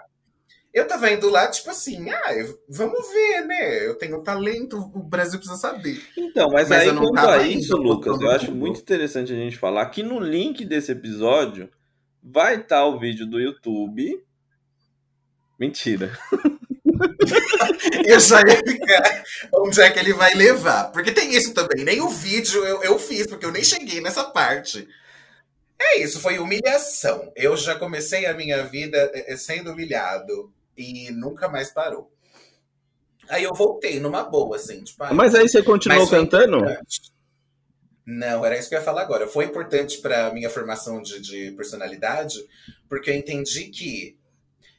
Eu 0.77 0.87
tava 0.87 1.11
indo 1.11 1.31
lá, 1.31 1.49
tipo 1.49 1.71
assim, 1.71 2.11
ah, 2.11 2.55
vamos 2.69 3.11
ver, 3.11 3.47
né? 3.47 3.87
Eu 3.87 3.95
tenho 3.95 4.23
talento, 4.23 4.77
o 4.77 5.03
Brasil 5.03 5.39
precisa 5.39 5.59
saber. 5.59 6.03
Então, 6.15 6.51
mas, 6.53 6.69
mas 6.69 6.83
aí 6.83 6.95
quanto 6.95 7.19
a 7.19 7.49
isso, 7.49 7.75
Lucas, 7.79 8.21
eu 8.21 8.31
acho 8.31 8.55
muito 8.55 8.81
interessante 8.81 9.33
a 9.33 9.37
gente 9.37 9.57
falar 9.57 9.87
que 9.87 10.03
no 10.03 10.21
link 10.21 10.67
desse 10.67 10.93
episódio 10.93 11.71
vai 12.23 12.57
estar 12.57 12.81
tá 12.81 12.87
o 12.87 12.99
vídeo 12.99 13.25
do 13.25 13.41
YouTube. 13.41 14.23
Mentira. 15.59 16.13
eu 18.07 18.21
já 18.21 18.41
ia 18.41 18.57
ficar 18.59 19.25
onde 19.55 19.81
é 19.81 19.91
que 19.91 19.99
ele 19.99 20.13
vai 20.13 20.35
levar. 20.35 20.93
Porque 20.93 21.11
tem 21.11 21.35
isso 21.35 21.55
também. 21.55 21.87
Nem 21.87 22.03
o 22.03 22.11
vídeo 22.11 22.63
eu, 22.67 22.83
eu 22.83 22.99
fiz, 22.99 23.27
porque 23.27 23.47
eu 23.47 23.51
nem 23.51 23.65
cheguei 23.65 24.03
nessa 24.03 24.25
parte. 24.25 24.87
É 25.81 26.03
isso, 26.03 26.21
foi 26.21 26.39
humilhação. 26.39 27.33
Eu 27.35 27.57
já 27.57 27.77
comecei 27.77 28.27
a 28.27 28.35
minha 28.35 28.63
vida 28.65 29.11
é, 29.15 29.33
é, 29.33 29.37
sendo 29.39 29.73
humilhado 29.73 30.55
e 30.77 31.11
nunca 31.11 31.49
mais 31.49 31.71
parou. 31.71 32.13
Aí 33.29 33.45
eu 33.45 33.55
voltei 33.55 33.99
numa 33.99 34.23
boa, 34.23 34.57
assim. 34.57 34.83
Tipo, 34.85 35.13
mas 35.15 35.35
aí 35.35 35.49
você 35.49 35.63
continuou 35.63 36.09
cantando? 36.09 36.59
Não, 38.07 38.45
era 38.45 38.57
isso 38.57 38.69
que 38.69 38.75
eu 38.77 38.79
ia 38.79 38.85
falar 38.85 39.03
agora. 39.03 39.27
Foi 39.27 39.45
importante 39.45 39.99
para 39.99 40.33
minha 40.33 40.49
formação 40.49 41.03
de, 41.03 41.21
de 41.21 41.51
personalidade, 41.53 42.39
porque 42.89 43.11
eu 43.11 43.15
entendi 43.15 43.65
que 43.65 44.17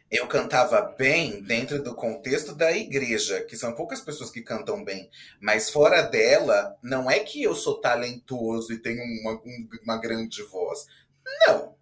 eu 0.09 0.25
cantava 0.27 0.81
bem 0.97 1.43
dentro 1.43 1.83
do 1.83 1.93
contexto 1.93 2.55
da 2.55 2.71
igreja, 2.71 3.41
que 3.41 3.57
são 3.57 3.75
poucas 3.75 3.99
pessoas 3.99 4.31
que 4.31 4.41
cantam 4.41 4.81
bem, 4.81 5.09
mas 5.41 5.69
fora 5.69 6.01
dela, 6.01 6.77
não 6.81 7.11
é 7.11 7.19
que 7.19 7.43
eu 7.43 7.53
sou 7.53 7.81
talentoso 7.81 8.71
e 8.71 8.77
tenho 8.77 9.03
uma, 9.03 9.41
uma 9.83 9.97
grande 9.97 10.41
voz. 10.43 10.85
Não. 11.45 11.75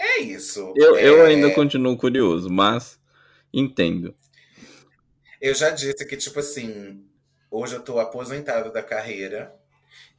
É 0.00 0.20
isso. 0.22 0.72
Eu, 0.74 0.96
é... 0.96 1.06
eu 1.06 1.26
ainda 1.26 1.50
continuo 1.52 1.96
curioso, 1.96 2.48
mas 2.48 2.98
entendo. 3.52 4.14
Eu 5.40 5.54
já 5.54 5.68
disse 5.70 6.06
que, 6.06 6.16
tipo 6.16 6.40
assim, 6.40 7.04
hoje 7.50 7.76
eu 7.76 7.82
tô 7.82 7.98
aposentado 8.00 8.72
da 8.72 8.82
carreira 8.82 9.54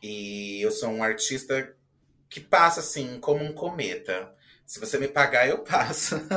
e 0.02 0.62
eu 0.62 0.72
sou 0.72 0.90
um 0.90 1.04
artista 1.04 1.76
que 2.30 2.40
passa, 2.40 2.80
assim, 2.80 3.20
como 3.20 3.44
um 3.44 3.52
cometa 3.54 4.32
se 4.72 4.80
você 4.80 4.98
me 4.98 5.10
pagar, 5.10 5.50
eu 5.50 5.58
passo. 5.58 6.16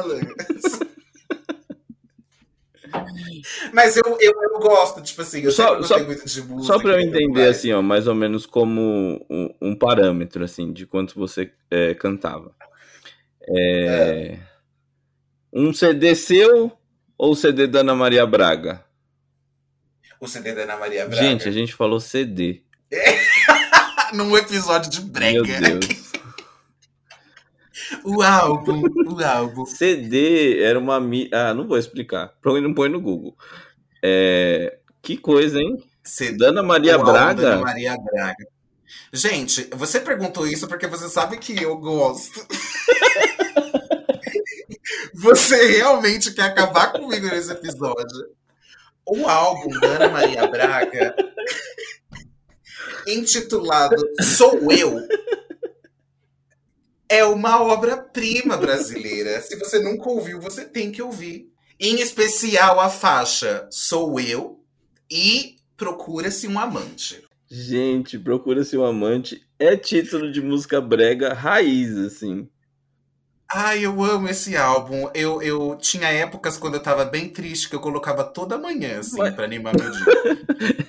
Mas 3.72 3.96
eu, 3.96 4.02
eu, 4.20 4.32
eu, 4.42 4.58
gosto, 4.58 5.00
tipo 5.02 5.22
assim, 5.22 5.42
eu 5.42 5.52
só, 5.52 5.76
gostei 5.76 5.98
só, 5.98 6.04
muito 6.04 6.26
de 6.26 6.42
música. 6.42 6.72
Só 6.74 6.80
para 6.80 6.94
eu 6.94 7.00
entender, 7.00 7.46
assim, 7.46 7.72
ó, 7.72 7.80
mais 7.80 8.08
ou 8.08 8.14
menos 8.14 8.44
como 8.44 9.24
um, 9.30 9.54
um 9.62 9.76
parâmetro, 9.76 10.42
assim, 10.42 10.72
de 10.72 10.84
quanto 10.84 11.16
você 11.16 11.52
é, 11.70 11.94
cantava. 11.94 12.52
É, 13.48 14.36
é. 14.36 14.38
Um 15.52 15.72
CD 15.72 16.14
seu 16.14 16.72
ou 17.16 17.34
CD 17.34 17.66
da 17.66 17.80
Ana 17.80 17.94
Maria 17.94 18.26
Braga? 18.26 18.84
O 20.20 20.26
CD 20.26 20.54
da 20.54 20.62
Ana 20.62 20.76
Maria 20.76 21.06
Braga. 21.06 21.22
Gente, 21.22 21.48
a 21.48 21.52
gente 21.52 21.74
falou 21.74 22.00
CD. 22.00 22.62
Num 24.12 24.36
episódio 24.36 24.90
de 24.90 25.00
brega. 25.00 25.42
Meu 25.60 25.78
Deus. 25.78 26.04
O 28.02 28.22
álbum, 28.22 28.82
o 28.82 29.24
álbum. 29.24 29.64
CD 29.64 30.62
era 30.62 30.78
uma. 30.78 31.00
Ah, 31.32 31.54
não 31.54 31.66
vou 31.66 31.78
explicar. 31.78 32.34
Não 32.44 32.74
põe 32.74 32.88
no 32.88 33.00
Google. 33.00 33.36
É... 34.02 34.78
Que 35.00 35.16
coisa, 35.16 35.60
hein? 35.60 35.82
CD, 36.02 36.38
Dana 36.38 36.62
Maria 36.62 36.98
Braga. 36.98 37.42
Dana 37.42 37.62
Maria 37.62 37.96
Braga. 37.96 38.46
Gente, 39.12 39.68
você 39.72 40.00
perguntou 40.00 40.46
isso 40.46 40.68
porque 40.68 40.86
você 40.86 41.08
sabe 41.08 41.38
que 41.38 41.62
eu 41.62 41.76
gosto. 41.76 42.46
você 45.14 45.78
realmente 45.78 46.32
quer 46.32 46.42
acabar 46.42 46.92
comigo 46.92 47.26
nesse 47.26 47.50
episódio. 47.50 48.34
O 49.06 49.28
álbum 49.28 49.68
da 49.78 49.86
Ana 49.86 50.08
Maria 50.08 50.46
Braga, 50.46 51.14
intitulado 53.06 53.96
Sou 54.22 54.72
Eu, 54.72 55.06
é 57.08 57.24
uma 57.24 57.62
obra-prima 57.62 58.56
brasileira. 58.56 59.40
Se 59.40 59.56
você 59.58 59.78
nunca 59.78 60.08
ouviu, 60.08 60.40
você 60.40 60.64
tem 60.64 60.90
que 60.90 61.02
ouvir. 61.02 61.52
Em 61.78 62.00
especial 62.00 62.80
a 62.80 62.88
faixa 62.88 63.68
Sou 63.70 64.18
Eu 64.18 64.60
e 65.10 65.56
Procura-se 65.76 66.48
um 66.48 66.58
Amante. 66.58 67.22
Gente, 67.50 68.18
Procura-se 68.18 68.76
um 68.76 68.84
Amante 68.84 69.44
é 69.58 69.76
título 69.76 70.32
de 70.32 70.40
música 70.40 70.80
brega 70.80 71.34
raiz, 71.34 71.96
assim. 71.96 72.48
Ai, 73.52 73.84
eu 73.84 74.02
amo 74.02 74.28
esse 74.28 74.56
álbum. 74.56 75.08
Eu, 75.14 75.40
eu 75.42 75.76
tinha 75.80 76.08
épocas 76.08 76.56
quando 76.56 76.74
eu 76.74 76.82
tava 76.82 77.04
bem 77.04 77.28
triste 77.28 77.68
que 77.68 77.76
eu 77.76 77.80
colocava 77.80 78.24
toda 78.24 78.58
manhã, 78.58 79.00
assim, 79.00 79.18
Mas... 79.18 79.34
pra 79.34 79.44
animar 79.44 79.74
meu 79.78 79.90
dia. 79.90 80.04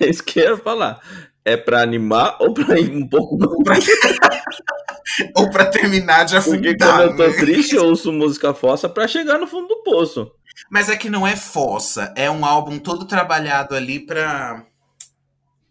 é 0.00 0.06
isso 0.10 0.24
que 0.24 0.40
eu 0.40 0.50
ia 0.50 0.56
falar. 0.56 1.00
É 1.44 1.56
pra 1.56 1.82
animar 1.82 2.36
ou 2.40 2.52
pra 2.52 2.78
ir 2.78 2.90
um 2.90 3.06
pouco. 3.06 3.36
Pra... 3.62 3.76
ou 5.36 5.50
para 5.50 5.66
terminar 5.66 6.24
de 6.24 6.36
afundar. 6.36 6.60
Porque 6.60 6.76
quando 6.76 7.00
eu 7.02 7.16
tô 7.16 7.26
né? 7.28 7.32
triste, 7.34 7.76
eu 7.76 7.86
ouço 7.86 8.12
música 8.12 8.52
fossa 8.52 8.88
para 8.88 9.06
chegar 9.06 9.38
no 9.38 9.46
fundo 9.46 9.68
do 9.68 9.82
poço. 9.82 10.30
Mas 10.70 10.88
é 10.88 10.96
que 10.96 11.10
não 11.10 11.26
é 11.26 11.36
fossa, 11.36 12.12
é 12.16 12.30
um 12.30 12.44
álbum 12.44 12.78
todo 12.78 13.06
trabalhado 13.06 13.74
ali 13.74 14.00
pra. 14.00 14.64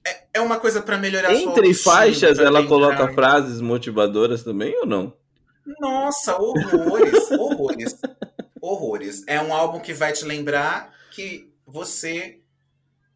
É, 0.07 0.23
é 0.35 0.41
uma 0.41 0.57
coisa 0.59 0.81
para 0.81 0.97
melhorar 0.97 1.33
Entre 1.33 1.73
faixas, 1.73 2.37
ela 2.37 2.65
coloca 2.65 3.11
frases 3.13 3.59
motivadoras 3.59 4.43
também 4.43 4.77
ou 4.79 4.85
não? 4.85 5.13
Nossa, 5.79 6.37
horrores, 6.37 7.31
horrores, 7.31 7.95
horrores. 8.61 9.23
É 9.27 9.41
um 9.41 9.53
álbum 9.53 9.79
que 9.79 9.93
vai 9.93 10.13
te 10.13 10.25
lembrar 10.25 10.93
que 11.11 11.51
você 11.65 12.39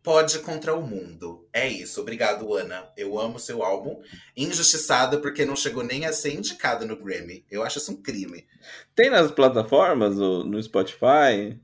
pode 0.02 0.40
contra 0.40 0.74
o 0.74 0.82
mundo. 0.82 1.48
É 1.54 1.68
isso. 1.68 2.02
Obrigado, 2.02 2.54
Ana. 2.54 2.88
Eu 2.98 3.20
amo 3.20 3.40
seu 3.40 3.62
álbum. 3.62 4.00
Injustiçada 4.36 5.18
porque 5.18 5.46
não 5.46 5.56
chegou 5.56 5.84
nem 5.84 6.06
a 6.06 6.14
ser 6.14 6.34
indicado 6.34 6.86
no 6.86 6.98
Grammy. 6.98 7.46
Eu 7.50 7.64
acho 7.64 7.78
isso 7.78 7.92
um 7.92 8.02
crime. 8.02 8.48
Tem 8.96 9.10
nas 9.10 9.32
plataformas, 9.32 10.18
no 10.18 10.62
Spotify? 10.62 11.60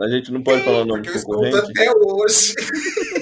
A 0.00 0.08
gente 0.08 0.30
não 0.30 0.42
pode 0.42 0.58
Tem, 0.58 0.66
falar 0.66 0.82
o 0.82 0.84
nome 0.84 1.02
porque 1.02 1.16
eu 1.16 1.20
escuto 1.20 1.56
até 1.56 1.90
hoje. 1.96 2.54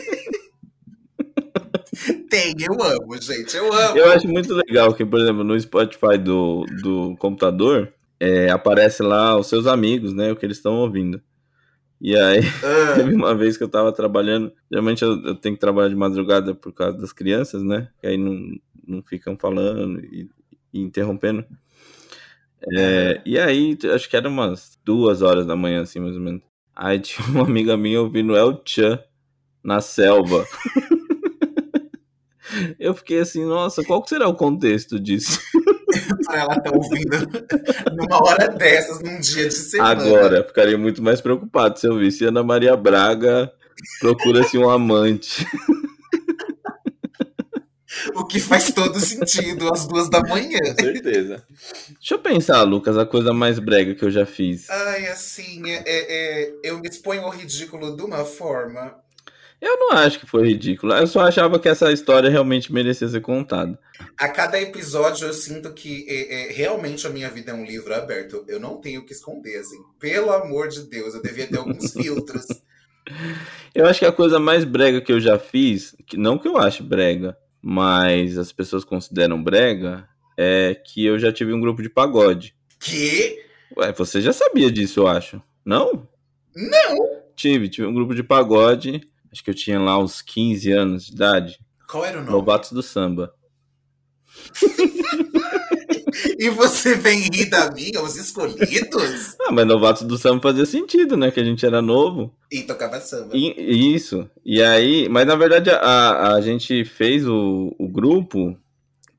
Tem, 2.39 2.55
eu 2.61 2.83
amo, 2.83 3.21
gente. 3.21 3.57
Eu 3.57 3.73
amo. 3.73 3.99
Eu 3.99 4.13
acho 4.13 4.29
muito 4.29 4.55
legal 4.55 4.95
que, 4.95 5.05
por 5.05 5.21
exemplo, 5.21 5.43
no 5.43 5.59
Spotify 5.59 6.17
do, 6.17 6.65
do 6.83 7.17
computador, 7.17 7.93
é, 8.21 8.49
aparece 8.51 9.03
lá 9.03 9.37
os 9.37 9.49
seus 9.49 9.67
amigos, 9.67 10.15
né? 10.15 10.31
O 10.31 10.37
que 10.37 10.47
eles 10.47 10.57
estão 10.57 10.77
ouvindo. 10.77 11.21
E 12.01 12.17
aí, 12.17 12.41
ah. 12.63 12.95
teve 12.97 13.15
uma 13.15 13.35
vez 13.35 13.57
que 13.57 13.65
eu 13.65 13.69
tava 13.69 13.93
trabalhando. 13.93 14.53
Geralmente 14.71 15.03
eu, 15.03 15.21
eu, 15.25 15.35
tenho 15.35 15.57
que 15.57 15.61
trabalhar 15.61 15.89
de 15.89 15.97
madrugada 15.97 16.55
por 16.55 16.73
causa 16.73 16.97
das 16.97 17.13
crianças, 17.13 17.63
né? 17.63 17.89
Que 18.01 18.07
aí 18.07 18.17
não, 18.17 18.57
não 18.87 19.03
ficam 19.03 19.37
falando 19.37 20.01
e, 20.05 20.29
e 20.73 20.81
interrompendo. 20.81 21.45
É, 22.77 23.21
e 23.25 23.39
aí, 23.39 23.77
acho 23.95 24.09
que 24.09 24.17
era 24.17 24.29
umas 24.29 24.79
duas 24.85 25.23
horas 25.23 25.47
da 25.47 25.57
manhã, 25.57 25.83
assim, 25.83 26.01
mais 26.01 26.15
ou 26.15 26.21
menos. 26.21 26.43
Aí 26.75 27.01
tinha 27.01 27.27
uma 27.29 27.45
amiga 27.45 27.77
minha 27.77 28.01
ouvindo 28.01 28.37
El 28.37 28.63
Chan 28.65 29.01
na 29.63 29.81
selva. 29.81 30.45
eu 32.79 32.95
fiquei 32.95 33.21
assim, 33.21 33.45
nossa, 33.45 33.83
qual 33.85 34.07
será 34.07 34.29
o 34.29 34.35
contexto 34.35 34.99
disso? 34.99 35.41
ela 36.31 36.57
estar 36.57 36.61
tá 36.61 36.71
ouvindo 36.73 37.97
numa 37.97 38.23
hora 38.23 38.49
dessas, 38.49 39.01
num 39.01 39.19
dia 39.19 39.49
de 39.49 39.55
semana. 39.55 39.91
Agora, 39.91 40.45
ficaria 40.45 40.77
muito 40.77 41.03
mais 41.03 41.21
preocupado 41.21 41.79
se 41.79 41.87
eu 41.87 41.99
visse 41.99 42.25
Ana 42.25 42.43
Maria 42.43 42.77
Braga 42.77 43.51
procura-se 44.01 44.59
um 44.59 44.69
amante. 44.69 45.47
O 48.15 48.25
que 48.25 48.39
faz 48.39 48.71
todo 48.71 49.01
sentido 49.01 49.73
às 49.73 49.87
duas 49.87 50.09
da 50.09 50.21
manhã. 50.21 50.59
Com 50.59 50.83
certeza. 50.83 51.45
Deixa 51.99 52.15
eu 52.15 52.19
pensar, 52.19 52.63
Lucas, 52.63 52.97
a 52.97 53.07
coisa 53.07 53.33
mais 53.33 53.59
brega 53.59 53.95
que 53.95 54.05
eu 54.05 54.11
já 54.11 54.25
fiz. 54.25 54.69
Ai, 54.71 55.07
assim, 55.09 55.69
é, 55.69 55.83
é, 55.87 56.43
é 56.43 56.53
eu 56.63 56.79
me 56.79 56.89
exponho 56.89 57.23
ao 57.23 57.31
ridículo 57.31 57.97
de 57.97 58.03
uma 58.03 58.25
forma 58.25 58.95
eu 59.61 59.77
não 59.77 59.93
acho 59.93 60.21
que 60.21 60.27
foi 60.27 60.47
ridículo. 60.47 60.93
Eu 60.95 61.07
só 61.07 61.21
achava 61.21 61.59
que 61.59 61.69
essa 61.69 61.93
história 61.93 62.31
realmente 62.31 62.73
merecia 62.73 63.09
ser 63.09 63.21
contada. 63.21 63.79
A 64.17 64.29
cada 64.29 64.61
episódio 64.61 65.27
eu 65.27 65.33
sinto 65.33 65.73
que 65.73 66.07
é, 66.09 66.51
é, 66.51 66.53
realmente 66.53 67.07
a 67.07 67.11
minha 67.11 67.29
vida 67.29 67.51
é 67.51 67.55
um 67.55 67.65
livro 67.65 67.93
aberto. 67.93 68.45
Eu 68.47 68.61
não 68.61 68.77
tenho 68.77 69.01
o 69.01 69.05
que 69.05 69.13
esconder, 69.13 69.59
assim. 69.59 69.79
Pelo 69.99 70.31
amor 70.31 70.69
de 70.69 70.89
Deus, 70.89 71.15
eu 71.15 71.23
devia 71.23 71.47
ter 71.47 71.59
alguns 71.59 71.93
filtros. 71.93 72.47
Eu 73.75 73.87
acho 73.87 74.01
que 74.01 74.05
a 74.05 74.13
coisa 74.13 74.39
mais 74.39 74.65
brega 74.65 75.01
que 75.01 75.11
eu 75.11 75.19
já 75.19 75.39
fiz, 75.39 75.97
que 76.07 76.19
não 76.19 76.37
que 76.37 76.47
eu 76.47 76.59
ache 76.59 76.83
brega, 76.83 77.35
mas 77.63 78.37
as 78.37 78.53
pessoas 78.53 78.85
consideram 78.85 79.43
brega, 79.43 80.07
é 80.37 80.75
que 80.75 81.07
eu 81.07 81.19
já 81.19 81.33
tive 81.33 81.55
um 81.55 81.61
grupo 81.61 81.81
de 81.81 81.89
pagode. 81.89 82.55
Que? 82.79 83.43
Ué, 83.77 83.93
você 83.93 84.21
já 84.21 84.33
sabia 84.33 84.71
disso, 84.71 85.01
eu 85.01 85.07
acho. 85.07 85.41
Não? 85.65 86.07
Não. 86.55 87.23
Tive, 87.35 87.69
tive 87.69 87.87
um 87.87 87.95
grupo 87.95 88.15
de 88.15 88.23
pagode 88.23 89.01
Acho 89.33 89.45
que 89.45 89.51
eu 89.51 89.55
tinha 89.55 89.79
lá 89.79 89.99
uns 89.99 90.23
15 90.23 90.73
anos 90.73 91.07
de 91.07 91.13
idade. 91.13 91.59
Qual 91.89 92.05
era 92.05 92.19
o 92.19 92.21
nome? 92.21 92.33
Novatos 92.33 92.73
do 92.73 92.83
Samba. 92.83 93.33
E 96.39 96.49
você 96.51 96.95
vem 96.95 97.21
rir 97.21 97.47
da 97.47 97.71
minha, 97.71 98.03
os 98.03 98.17
escolhidos? 98.17 99.37
Ah, 99.41 99.53
mas 99.53 99.67
Novatos 99.67 100.03
do 100.03 100.19
Samba 100.19 100.43
fazia 100.43 100.67
sentido, 100.67 101.17
né? 101.17 101.31
Que 101.31 101.41
a 101.41 101.45
gente 101.45 101.65
era 101.65 101.81
novo. 101.81 102.35
E 102.51 102.63
tocava 102.63 103.01
samba. 103.01 103.37
E, 103.37 103.95
isso. 103.95 104.29
E 104.45 104.63
aí, 104.63 105.09
mas 105.09 105.27
na 105.27 105.37
verdade 105.37 105.71
a, 105.71 106.35
a 106.35 106.41
gente 106.41 106.85
fez 106.85 107.27
o, 107.27 107.75
o 107.79 107.89
grupo 107.89 108.57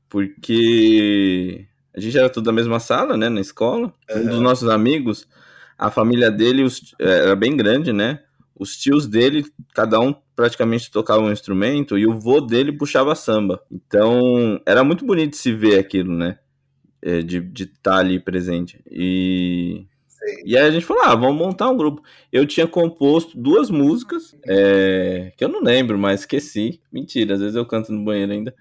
porque 0.08 1.66
a 1.94 2.00
gente 2.00 2.18
era 2.18 2.28
tudo 2.28 2.44
da 2.44 2.52
mesma 2.52 2.80
sala, 2.80 3.16
né? 3.16 3.28
Na 3.28 3.40
escola. 3.40 3.92
Uhum. 4.10 4.22
Um 4.22 4.26
dos 4.26 4.40
nossos 4.40 4.68
amigos, 4.68 5.26
a 5.78 5.90
família 5.90 6.30
dele 6.30 6.64
os, 6.64 6.94
é, 6.98 7.24
era 7.24 7.36
bem 7.36 7.56
grande, 7.56 7.92
né? 7.92 8.20
Os 8.60 8.76
tios 8.76 9.06
dele, 9.06 9.46
cada 9.74 9.98
um 9.98 10.14
praticamente 10.36 10.90
tocava 10.90 11.22
um 11.22 11.32
instrumento 11.32 11.96
e 11.96 12.06
o 12.06 12.12
vô 12.12 12.42
dele 12.42 12.76
puxava 12.76 13.14
samba. 13.14 13.58
Então, 13.72 14.60
era 14.66 14.84
muito 14.84 15.02
bonito 15.02 15.34
se 15.34 15.50
ver 15.50 15.78
aquilo, 15.78 16.14
né? 16.14 16.38
É, 17.00 17.22
de 17.22 17.38
estar 17.38 17.92
tá 17.92 17.96
ali 17.96 18.20
presente. 18.20 18.78
E. 18.90 19.86
E 20.44 20.54
aí 20.54 20.66
a 20.66 20.70
gente 20.70 20.84
falou, 20.84 21.02
ah, 21.04 21.14
vamos 21.14 21.36
montar 21.36 21.70
um 21.70 21.76
grupo. 21.76 22.02
Eu 22.30 22.46
tinha 22.46 22.66
composto 22.66 23.40
duas 23.40 23.70
músicas, 23.70 24.36
é, 24.46 25.32
que 25.34 25.42
eu 25.42 25.48
não 25.48 25.62
lembro, 25.62 25.98
mas 25.98 26.20
esqueci. 26.20 26.78
Mentira, 26.92 27.32
às 27.32 27.40
vezes 27.40 27.56
eu 27.56 27.64
canto 27.64 27.90
no 27.90 28.04
banheiro 28.04 28.30
ainda. 28.30 28.54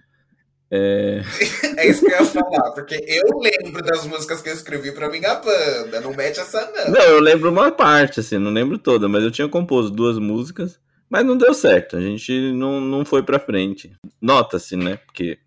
É... 0.72 1.22
é 1.78 1.88
isso 1.90 2.06
que 2.06 2.12
eu 2.12 2.20
ia 2.20 2.26
falar, 2.26 2.72
porque 2.72 3.04
eu 3.08 3.40
lembro 3.40 3.82
das 3.82 4.06
músicas 4.06 4.42
que 4.42 4.50
eu 4.50 4.54
escrevi 4.54 4.92
pra 4.92 5.10
minha 5.10 5.36
banda, 5.36 6.00
não 6.02 6.14
mete 6.14 6.40
essa 6.40 6.72
não. 6.72 6.92
Não, 6.92 7.02
eu 7.02 7.20
lembro 7.20 7.50
uma 7.50 7.72
parte, 7.72 8.20
assim, 8.20 8.38
não 8.38 8.52
lembro 8.52 8.78
toda, 8.78 9.08
mas 9.10 9.24
eu 9.24 9.32
tinha 9.32 9.50
composto 9.50 9.90
duas 9.90 10.20
músicas, 10.20 10.80
mas 11.10 11.26
não 11.26 11.36
deu 11.36 11.54
certo, 11.54 11.98
a 11.98 12.02
gente 12.02 12.52
não, 12.54 12.80
não 12.80 13.04
foi 13.04 13.24
pra 13.24 13.40
frente. 13.40 13.92
Nota-se, 14.22 14.76
né, 14.76 14.98
porque... 14.98 15.40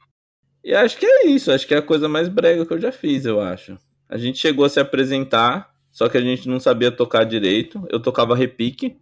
E 0.65 0.75
acho 0.75 0.97
que 0.97 1.07
é 1.07 1.27
isso, 1.27 1.51
acho 1.51 1.67
que 1.67 1.75
é 1.75 1.79
a 1.79 1.83
coisa 1.83 2.09
mais 2.09 2.29
brega 2.29 2.67
que 2.67 2.73
eu 2.73 2.81
já 2.81 2.93
fiz, 2.93 3.25
eu 3.25 3.41
acho. 3.41 3.77
A 4.09 4.17
gente 4.17 4.39
chegou 4.39 4.65
a 4.65 4.69
se 4.69 4.79
apresentar, 4.79 5.73
só 5.91 6.09
que 6.09 6.19
a 6.19 6.21
gente 6.21 6.49
não 6.49 6.59
sabia 6.59 6.91
tocar 6.91 7.25
direito, 7.25 7.85
eu 7.91 8.01
tocava 8.01 8.37
repique, 8.37 8.97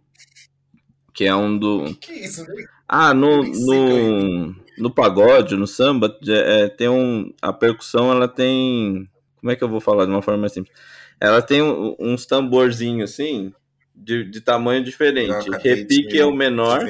que 1.13 1.25
é 1.25 1.35
um 1.35 1.57
do... 1.57 1.95
Que 1.95 2.13
isso, 2.13 2.43
né? 2.43 2.63
Ah, 2.87 3.13
no, 3.13 3.43
no, 3.43 4.55
no 4.81 4.89
pagode, 4.89 5.55
no 5.55 5.67
samba, 5.67 6.17
é, 6.27 6.67
tem 6.67 6.89
um. 6.89 7.31
A 7.41 7.53
percussão 7.53 8.11
ela 8.11 8.27
tem. 8.27 9.07
Como 9.37 9.51
é 9.51 9.55
que 9.55 9.63
eu 9.63 9.69
vou 9.69 9.79
falar 9.79 10.05
de 10.05 10.11
uma 10.11 10.21
forma 10.21 10.41
mais 10.41 10.53
simples? 10.53 10.75
Ela 11.19 11.41
tem 11.41 11.61
um, 11.61 11.95
uns 11.99 12.25
tamborzinhos 12.25 13.11
assim, 13.11 13.53
de, 13.95 14.23
de 14.23 14.41
tamanho 14.41 14.83
diferente. 14.83 15.49
Repique 15.63 16.19
é 16.19 16.25
o 16.25 16.33
menor. 16.33 16.83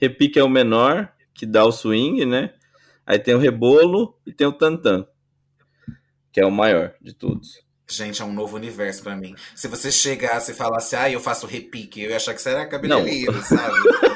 Repique 0.00 0.38
é 0.38 0.44
o 0.44 0.48
menor, 0.48 1.12
que 1.34 1.44
dá 1.44 1.64
o 1.64 1.72
swing, 1.72 2.24
né? 2.24 2.54
Aí 3.04 3.18
tem 3.18 3.34
o 3.34 3.38
rebolo 3.38 4.16
e 4.24 4.32
tem 4.32 4.46
o 4.46 4.52
tantã, 4.52 5.04
que 6.30 6.40
é 6.40 6.46
o 6.46 6.50
maior 6.52 6.94
de 7.00 7.12
todos. 7.12 7.66
Gente, 7.90 8.20
é 8.20 8.24
um 8.24 8.32
novo 8.32 8.54
universo 8.54 9.02
para 9.02 9.16
mim. 9.16 9.34
Se 9.56 9.66
você 9.66 9.90
chegasse 9.90 10.52
e 10.52 10.54
falasse, 10.54 10.94
ah, 10.94 11.10
eu 11.10 11.18
faço 11.18 11.46
repique, 11.46 12.02
eu 12.02 12.10
ia 12.10 12.16
achar 12.16 12.34
que 12.34 12.42
você 12.42 12.50
era 12.50 12.66
cabeleireiro, 12.66 13.42
sabe? 13.42 13.74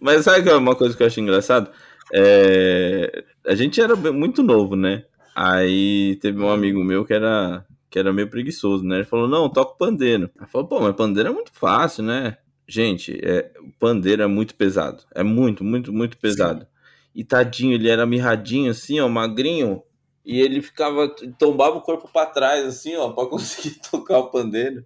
Mas 0.00 0.24
sabe 0.24 0.42
que 0.42 0.48
é 0.48 0.54
uma 0.54 0.74
coisa 0.74 0.96
que 0.96 1.02
eu 1.02 1.06
acho 1.06 1.20
engraçado? 1.20 1.70
É... 2.12 3.24
A 3.46 3.54
gente 3.54 3.80
era 3.80 3.94
muito 3.94 4.42
novo, 4.42 4.74
né? 4.74 5.04
Aí 5.36 6.16
teve 6.16 6.40
um 6.40 6.50
amigo 6.50 6.82
meu 6.82 7.04
que 7.04 7.14
era, 7.14 7.64
que 7.88 7.98
era 7.98 8.12
meio 8.12 8.28
preguiçoso, 8.28 8.84
né? 8.84 8.96
Ele 8.96 9.04
falou, 9.04 9.28
não, 9.28 9.48
toco 9.48 9.78
pandeiro. 9.78 10.30
Ele 10.38 10.48
falou, 10.48 10.66
pô, 10.66 10.80
mas 10.80 10.96
pandeiro 10.96 11.28
é 11.28 11.32
muito 11.32 11.52
fácil, 11.52 12.02
né? 12.04 12.38
Gente, 12.66 13.18
é, 13.22 13.50
o 13.60 13.70
pandeiro 13.78 14.22
é 14.22 14.26
muito 14.26 14.54
pesado. 14.54 15.02
É 15.14 15.22
muito, 15.22 15.64
muito, 15.64 15.92
muito 15.92 16.16
pesado. 16.16 16.60
Sim. 16.60 16.66
E 17.14 17.24
tadinho, 17.24 17.74
ele 17.74 17.88
era 17.88 18.06
mirradinho 18.06 18.70
assim, 18.70 19.00
ó, 19.00 19.08
magrinho. 19.08 19.82
E 20.24 20.40
ele 20.40 20.62
ficava, 20.62 21.08
tombava 21.38 21.76
o 21.76 21.80
corpo 21.80 22.08
para 22.12 22.26
trás, 22.26 22.64
assim, 22.64 22.94
ó, 22.96 23.10
pra 23.10 23.26
conseguir 23.28 23.80
tocar 23.90 24.18
o 24.18 24.30
pandeiro. 24.30 24.84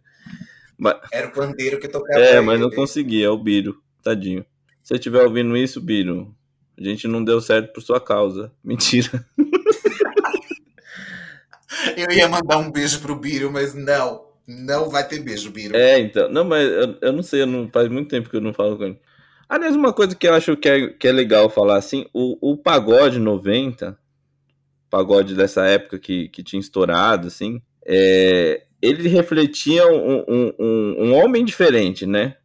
Mas... 0.78 0.96
Era 1.12 1.28
o 1.28 1.32
pandeiro 1.32 1.78
que 1.78 1.88
tocava. 1.88 2.18
É, 2.18 2.40
mas 2.40 2.58
não 2.58 2.70
conseguia, 2.70 3.26
é 3.26 3.30
o 3.30 3.38
Biro, 3.38 3.82
tadinho. 4.02 4.44
Se 4.84 4.88
você 4.88 4.94
estiver 4.96 5.22
ouvindo 5.22 5.56
isso, 5.56 5.80
Biro, 5.80 6.36
a 6.78 6.84
gente 6.84 7.08
não 7.08 7.24
deu 7.24 7.40
certo 7.40 7.72
por 7.72 7.82
sua 7.82 7.98
causa. 7.98 8.52
Mentira. 8.62 9.26
Eu 11.96 12.10
ia 12.12 12.28
mandar 12.28 12.58
um 12.58 12.70
beijo 12.70 13.00
pro 13.00 13.16
Biro, 13.16 13.50
mas 13.50 13.74
não. 13.74 14.26
Não 14.46 14.90
vai 14.90 15.08
ter 15.08 15.20
beijo, 15.20 15.50
Biro. 15.50 15.74
É, 15.74 15.98
então. 15.98 16.28
Não, 16.28 16.44
mas 16.44 16.68
eu, 16.68 16.98
eu 17.00 17.12
não 17.12 17.22
sei, 17.22 17.42
eu 17.42 17.46
não, 17.46 17.68
faz 17.68 17.88
muito 17.88 18.10
tempo 18.10 18.28
que 18.28 18.36
eu 18.36 18.42
não 18.42 18.52
falo 18.52 18.76
com 18.76 18.84
ele. 18.84 19.00
Aliás, 19.48 19.74
uma 19.74 19.92
coisa 19.92 20.14
que 20.14 20.28
eu 20.28 20.34
acho 20.34 20.56
que 20.56 20.68
é, 20.68 20.88
que 20.88 21.08
é 21.08 21.12
legal 21.12 21.48
falar 21.48 21.76
assim, 21.76 22.06
o, 22.12 22.52
o 22.52 22.56
pagode 22.56 23.18
90, 23.18 23.98
pagode 24.90 25.34
dessa 25.34 25.64
época 25.64 25.98
que, 25.98 26.28
que 26.28 26.42
tinha 26.42 26.60
estourado, 26.60 27.28
assim, 27.28 27.62
é, 27.86 28.64
ele 28.82 29.08
refletia 29.08 29.86
um, 29.86 30.24
um, 30.28 30.52
um, 30.58 30.96
um 31.06 31.14
homem 31.14 31.44
diferente, 31.44 32.06
né? 32.06 32.36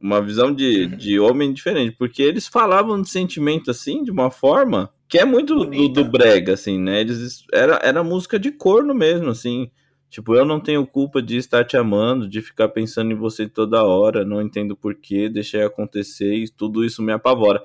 Uma 0.00 0.22
visão 0.22 0.52
de, 0.52 0.84
uhum. 0.84 0.96
de 0.96 1.20
homem 1.20 1.52
diferente, 1.52 1.94
porque 1.98 2.22
eles 2.22 2.48
falavam 2.48 3.02
de 3.02 3.10
sentimento 3.10 3.70
assim, 3.70 4.02
de 4.02 4.10
uma 4.10 4.30
forma 4.30 4.90
que 5.06 5.18
é 5.18 5.24
muito 5.24 5.64
do, 5.64 5.88
do, 5.88 6.04
brega, 6.04 6.54
assim, 6.54 6.78
né? 6.78 7.00
Eles, 7.00 7.44
era, 7.52 7.80
era 7.82 8.02
música 8.02 8.38
de 8.38 8.52
corno 8.52 8.94
mesmo, 8.94 9.28
assim. 9.28 9.68
Tipo, 10.08 10.34
eu 10.34 10.44
não 10.44 10.60
tenho 10.60 10.86
culpa 10.86 11.20
de 11.20 11.36
estar 11.36 11.64
te 11.64 11.76
amando, 11.76 12.28
de 12.28 12.40
ficar 12.40 12.68
pensando 12.68 13.12
em 13.12 13.16
você 13.16 13.48
toda 13.48 13.82
hora, 13.82 14.24
não 14.24 14.40
entendo 14.40 14.76
porquê, 14.76 15.28
deixei 15.28 15.62
acontecer 15.62 16.32
e 16.34 16.48
tudo 16.48 16.84
isso 16.84 17.02
me 17.02 17.12
apavora. 17.12 17.62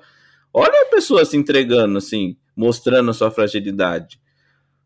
Olha 0.52 0.82
a 0.82 0.86
pessoa 0.86 1.24
se 1.24 1.36
entregando, 1.36 1.96
assim, 1.96 2.36
mostrando 2.56 3.10
a 3.10 3.14
sua 3.14 3.30
fragilidade. 3.30 4.20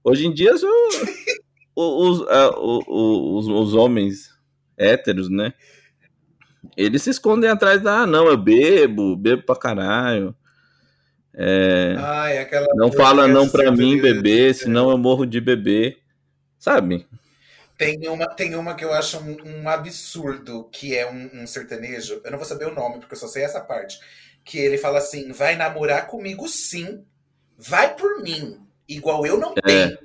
Hoje 0.04 0.26
em 0.26 0.32
dia, 0.32 0.52
os, 0.54 0.62
os, 1.74 2.20
os, 2.86 3.48
os 3.48 3.74
homens 3.74 4.30
héteros, 4.76 5.30
né? 5.30 5.54
Eles 6.76 7.02
se 7.02 7.10
escondem 7.10 7.48
atrás 7.48 7.82
da, 7.82 8.00
ah, 8.00 8.06
não, 8.06 8.26
eu 8.26 8.36
bebo, 8.36 9.16
bebo 9.16 9.42
pra 9.42 9.56
caralho. 9.56 10.34
É, 11.32 11.94
Ai, 11.98 12.48
não 12.74 12.92
fala 12.92 13.26
não 13.28 13.48
pra 13.48 13.70
mim 13.70 14.00
beber, 14.00 14.54
senão 14.54 14.90
eu 14.90 14.98
morro 14.98 15.24
de 15.24 15.40
beber. 15.40 15.98
Sabe? 16.58 17.06
Tem 17.78 18.06
uma, 18.08 18.26
tem 18.26 18.54
uma 18.54 18.74
que 18.74 18.84
eu 18.84 18.92
acho 18.92 19.18
um, 19.18 19.36
um 19.42 19.68
absurdo, 19.68 20.68
que 20.70 20.94
é 20.94 21.10
um, 21.10 21.30
um, 21.32 21.46
sertanejo. 21.46 22.20
Eu 22.22 22.30
não 22.30 22.38
vou 22.38 22.46
saber 22.46 22.66
o 22.66 22.74
nome, 22.74 22.98
porque 22.98 23.14
eu 23.14 23.18
só 23.18 23.26
sei 23.26 23.42
essa 23.42 23.60
parte. 23.60 23.98
Que 24.44 24.58
ele 24.58 24.76
fala 24.76 24.98
assim: 24.98 25.32
vai 25.32 25.56
namorar 25.56 26.06
comigo 26.06 26.46
sim. 26.46 27.02
Vai 27.56 27.96
por 27.96 28.22
mim. 28.22 28.60
Igual 28.86 29.24
eu 29.24 29.38
não 29.38 29.54
é. 29.56 29.62
tenho. 29.62 29.98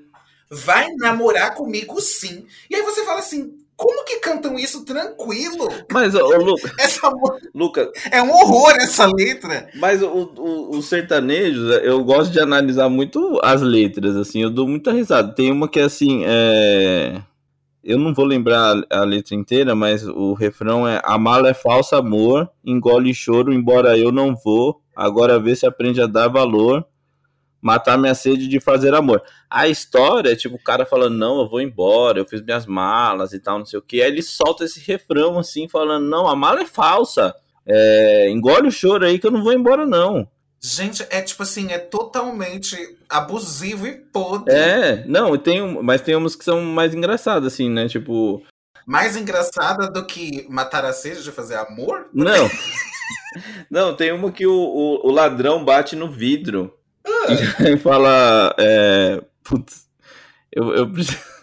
Vai 0.49 0.87
namorar 0.95 1.53
comigo 1.53 1.99
sim. 1.99 2.47
E 2.69 2.75
aí 2.75 2.81
você 2.81 3.03
fala 3.03 3.19
assim: 3.19 3.64
como 3.75 4.05
que 4.05 4.19
cantam 4.19 4.57
isso 4.57 4.85
tranquilo? 4.85 5.67
Mas, 5.91 6.15
ô, 6.15 6.37
Luca, 6.37 6.73
essa, 6.79 7.11
Luca. 7.53 7.91
É 8.11 8.21
um 8.21 8.31
horror 8.31 8.73
essa 8.77 9.05
letra. 9.05 9.67
Mas 9.75 10.01
o, 10.01 10.31
o, 10.37 10.77
o 10.77 10.81
sertanejo, 10.81 11.61
eu 11.83 12.03
gosto 12.03 12.31
de 12.31 12.39
analisar 12.39 12.89
muito 12.89 13.39
as 13.43 13.61
letras, 13.61 14.15
assim, 14.15 14.41
eu 14.41 14.49
dou 14.49 14.67
muita 14.67 14.91
risada. 14.91 15.33
Tem 15.33 15.51
uma 15.51 15.67
que 15.67 15.79
é 15.79 15.83
assim, 15.83 16.23
é... 16.25 17.21
eu 17.83 17.97
não 17.97 18.13
vou 18.13 18.25
lembrar 18.25 18.81
a 18.89 19.03
letra 19.03 19.35
inteira, 19.35 19.75
mas 19.75 20.07
o 20.07 20.33
refrão 20.33 20.87
é: 20.87 21.01
A 21.03 21.17
mala 21.17 21.49
é 21.49 21.53
falsa, 21.53 21.97
amor, 21.97 22.49
engole 22.63 23.13
choro, 23.13 23.53
embora 23.53 23.97
eu 23.97 24.11
não 24.11 24.35
vou. 24.35 24.81
Agora 24.95 25.37
vê 25.37 25.53
se 25.53 25.65
aprende 25.65 26.01
a 26.01 26.07
dar 26.07 26.29
valor 26.29 26.85
matar 27.65 27.97
minha 27.97 28.13
sede 28.13 28.47
de 28.47 28.59
fazer 28.59 28.93
amor. 28.93 29.23
A 29.49 29.67
história 29.67 30.29
é 30.31 30.35
tipo 30.35 30.55
o 30.55 30.63
cara 30.63 30.85
falando, 30.85 31.17
não, 31.17 31.39
eu 31.39 31.49
vou 31.49 31.59
embora, 31.59 32.19
eu 32.19 32.25
fiz 32.25 32.39
minhas 32.39 32.67
malas 32.67 33.33
e 33.33 33.39
tal, 33.39 33.57
não 33.57 33.65
sei 33.65 33.79
o 33.79 33.81
que. 33.81 34.03
Aí 34.03 34.07
ele 34.07 34.21
solta 34.21 34.63
esse 34.63 34.79
refrão 34.79 35.39
assim, 35.39 35.67
falando, 35.67 36.05
não, 36.05 36.27
a 36.27 36.35
mala 36.35 36.61
é 36.61 36.65
falsa. 36.67 37.33
É, 37.65 38.29
engole 38.29 38.67
o 38.67 38.71
choro 38.71 39.03
aí 39.03 39.17
que 39.17 39.25
eu 39.25 39.31
não 39.31 39.43
vou 39.43 39.51
embora, 39.51 39.83
não. 39.83 40.29
Gente, 40.61 41.03
é 41.09 41.23
tipo 41.23 41.41
assim, 41.41 41.71
é 41.71 41.79
totalmente 41.79 42.77
abusivo 43.09 43.87
e 43.87 43.93
podre. 43.93 44.53
É, 44.53 45.03
não, 45.07 45.35
tem, 45.35 45.81
mas 45.81 46.01
tem 46.01 46.15
umas 46.15 46.35
que 46.35 46.45
são 46.45 46.61
mais 46.61 46.93
engraçadas, 46.93 47.51
assim, 47.51 47.67
né? 47.67 47.87
Tipo. 47.87 48.43
Mais 48.85 49.17
engraçada 49.17 49.89
do 49.89 50.05
que 50.05 50.45
matar 50.47 50.85
a 50.85 50.93
sede 50.93 51.23
de 51.23 51.31
fazer 51.31 51.55
amor? 51.55 52.09
Não. 52.13 52.47
não, 53.71 53.95
tem 53.95 54.11
uma 54.11 54.31
que 54.31 54.45
o, 54.45 54.53
o, 54.53 55.07
o 55.07 55.11
ladrão 55.11 55.65
bate 55.65 55.95
no 55.95 56.11
vidro. 56.11 56.71
E 57.59 57.77
fala. 57.77 58.55
É, 58.57 59.21
putz, 59.43 59.87
eu, 60.51 60.73
eu, 60.73 60.91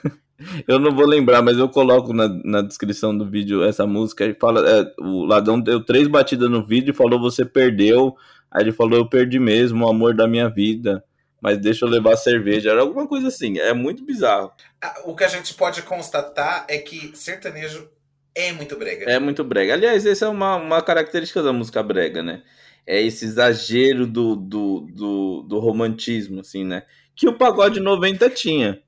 eu 0.67 0.79
não 0.79 0.95
vou 0.95 1.07
lembrar, 1.07 1.43
mas 1.43 1.59
eu 1.59 1.69
coloco 1.69 2.13
na, 2.13 2.29
na 2.45 2.63
descrição 2.63 3.17
do 3.17 3.29
vídeo 3.29 3.63
essa 3.63 3.87
música. 3.87 4.25
E 4.25 4.35
fala: 4.35 4.69
é, 4.69 4.93
o 5.01 5.25
ladrão 5.25 5.61
deu 5.61 5.85
três 5.85 6.09
batidas 6.09 6.51
no 6.51 6.65
vídeo 6.65 6.91
e 6.91 6.97
falou: 6.97 7.21
Você 7.21 7.45
perdeu. 7.45 8.17
Aí 8.51 8.63
ele 8.63 8.73
falou: 8.73 8.99
Eu 8.99 9.09
perdi 9.09 9.39
mesmo, 9.39 9.85
o 9.85 9.89
amor 9.89 10.15
da 10.15 10.27
minha 10.27 10.49
vida. 10.49 11.03
Mas 11.41 11.59
deixa 11.59 11.85
eu 11.85 11.89
levar 11.89 12.17
cerveja. 12.17 12.71
Era 12.71 12.83
alguma 12.83 13.07
coisa 13.07 13.27
assim. 13.27 13.59
É 13.59 13.73
muito 13.73 14.05
bizarro. 14.05 14.53
Ah, 14.81 15.03
o 15.05 15.17
que 15.17 15.25
a 15.25 15.29
gente 15.29 15.53
pode 15.55 15.83
constatar 15.83 16.65
é 16.69 16.79
que 16.79 17.11
sertanejo 17.17 17.91
é 18.35 18.53
muito 18.53 18.77
brega. 18.77 19.11
É 19.11 19.19
muito 19.19 19.43
brega. 19.43 19.75
Aliás, 19.75 20.07
essa 20.07 20.27
é 20.27 20.29
uma, 20.29 20.57
uma 20.57 20.81
característica 20.81 21.43
da 21.43 21.53
música 21.53 21.83
brega, 21.83 22.23
né? 22.23 22.43
É 22.87 23.01
esse 23.01 23.25
exagero 23.25 24.07
do, 24.07 24.37
do, 24.37 24.87
do, 24.93 25.43
do 25.43 25.59
romantismo, 25.59 26.41
assim, 26.41 26.65
né? 26.65 26.83
Que 27.15 27.29
o 27.29 27.37
pagode 27.37 27.81
90 27.81 28.29
tinha. 28.31 28.83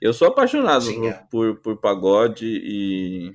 Eu 0.00 0.12
sou 0.12 0.28
apaixonado 0.28 0.86
por, 1.30 1.56
por, 1.56 1.56
por, 1.56 1.76
pagode 1.76 2.46
e. 2.46 3.34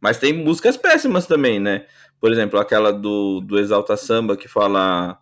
Mas 0.00 0.18
tem 0.18 0.32
músicas 0.32 0.76
péssimas 0.76 1.26
também, 1.26 1.60
né? 1.60 1.86
Por 2.20 2.32
exemplo, 2.32 2.58
aquela 2.58 2.92
do, 2.92 3.40
do 3.40 3.58
Exalta 3.58 3.96
Samba 3.96 4.36
que 4.36 4.48
fala. 4.48 5.18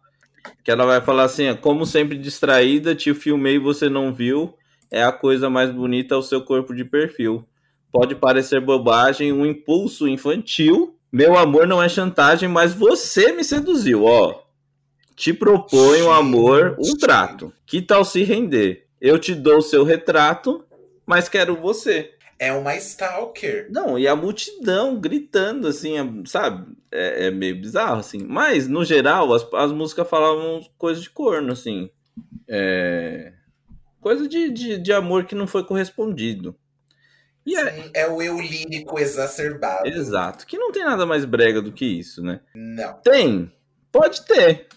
Que 0.65 0.71
ela 0.71 0.85
vai 0.85 1.01
falar 1.01 1.25
assim: 1.25 1.55
como 1.57 1.87
sempre 1.87 2.17
distraída, 2.17 2.95
te 2.95 3.15
filmei 3.15 3.57
e 3.57 3.59
você 3.59 3.89
não 3.89 4.13
viu. 4.13 4.55
É 4.91 5.03
a 5.05 5.13
coisa 5.13 5.49
mais 5.49 5.71
bonita 5.71 6.17
o 6.17 6.23
seu 6.23 6.43
corpo 6.43 6.75
de 6.75 6.85
perfil. 6.85 7.47
Pode 7.93 8.15
parecer 8.15 8.61
bobagem, 8.61 9.33
um 9.33 9.47
impulso 9.47 10.09
infantil. 10.09 10.97
Meu 11.13 11.37
amor 11.37 11.67
não 11.67 11.83
é 11.83 11.89
chantagem, 11.89 12.49
mas 12.49 12.73
você 12.73 13.33
me 13.33 13.43
seduziu, 13.43 14.05
ó. 14.05 14.43
Te 15.17 15.35
proponho 15.35 16.11
amor, 16.11 16.77
um 16.79 16.97
trato. 16.97 17.53
Que 17.67 17.83
tal 17.83 18.05
se 18.05 18.23
render? 18.23 18.87
Eu 19.01 19.19
te 19.19 19.35
dou 19.35 19.59
o 19.59 19.63
seu 19.63 19.85
retrato, 19.85 20.65
mas 21.05 21.29
quero 21.29 21.57
você. 21.57 22.13
É 22.39 22.53
uma 22.53 22.75
stalker. 22.77 23.69
Não, 23.71 23.99
e 23.99 24.09
a 24.09 24.17
multidão 24.17 24.99
gritando, 24.99 25.69
assim, 25.69 25.95
sabe? 26.25 26.75
É, 26.91 27.27
é 27.27 27.31
meio 27.31 27.61
bizarro, 27.61 28.01
assim. 28.01 28.25
Mas, 28.27 28.67
no 28.67 28.83
geral, 28.83 29.35
as, 29.35 29.47
as 29.53 29.73
músicas 29.73 30.09
falavam 30.09 30.63
coisa 30.79 31.01
de 31.01 31.11
corno, 31.11 31.53
assim. 31.53 31.91
É... 32.49 33.35
Coisa 34.01 34.27
de, 34.27 34.49
de, 34.49 34.79
de 34.79 34.93
amor 34.93 35.25
que 35.25 35.35
não 35.35 35.47
foi 35.47 35.65
correspondido. 35.65 36.57
E 37.51 37.57
é... 37.57 37.91
É 37.95 38.09
o 38.09 38.23
eu 38.23 38.41
lírico 38.41 38.99
exacerbado. 39.01 39.89
Exato. 39.89 40.47
Que 40.47 40.57
não 40.57 40.71
tem 40.71 40.85
nada 40.85 41.05
mais 41.05 41.25
brega 41.25 41.61
do 41.61 41.73
que 41.73 41.85
isso, 41.85 42.23
né? 42.23 42.41
Não. 42.55 42.95
Tem. 43.03 43.51
Pode 43.91 44.25
ter. 44.25 44.69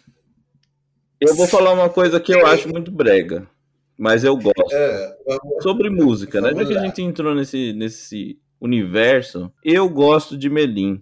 Eu 1.22 1.36
vou 1.36 1.48
falar 1.48 1.72
uma 1.72 1.90
coisa 1.90 2.20
que 2.20 2.34
eu 2.34 2.46
acho 2.48 2.68
muito 2.68 2.92
brega, 2.92 3.48
mas 3.96 4.24
eu 4.24 4.36
gosto. 4.36 4.74
É, 4.74 5.16
vamos, 5.26 5.64
Sobre 5.64 5.90
música, 5.90 6.42
né? 6.42 6.50
Já 6.50 6.66
que 6.66 6.78
a 6.78 6.82
gente 6.82 7.02
entrou 7.02 7.36
nesse, 7.36 7.74
nesse 7.74 8.40
universo, 8.60 9.54
eu 9.64 9.88
gosto 9.88 10.36
de 10.36 10.50
Melim. 10.50 11.02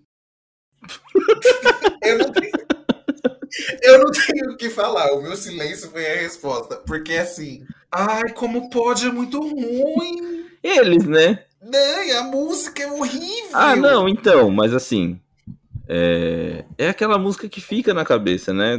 eu, 2.03 2.17
não 2.17 2.31
tenho, 2.33 2.51
eu 3.81 3.99
não 3.99 4.11
tenho 4.11 4.51
o 4.51 4.57
que 4.57 4.69
falar. 4.69 5.13
O 5.13 5.21
meu 5.21 5.37
silêncio 5.37 5.89
foi 5.89 6.05
a 6.05 6.15
resposta. 6.15 6.75
Porque 6.85 7.13
assim, 7.13 7.65
ai, 7.89 8.33
como 8.33 8.69
pode, 8.69 9.07
é 9.07 9.11
muito 9.11 9.39
ruim. 9.39 10.45
Eles, 10.61 11.05
né? 11.07 11.45
Não, 11.61 12.19
a 12.19 12.23
música 12.23 12.83
é 12.83 12.91
horrível. 12.91 13.51
Ah, 13.53 13.75
não, 13.75 14.09
então, 14.09 14.49
mas 14.49 14.73
assim. 14.73 15.19
É, 15.87 16.63
é 16.77 16.89
aquela 16.89 17.17
música 17.17 17.49
que 17.49 17.59
fica 17.59 17.93
na 17.93 18.05
cabeça, 18.05 18.53
né? 18.53 18.75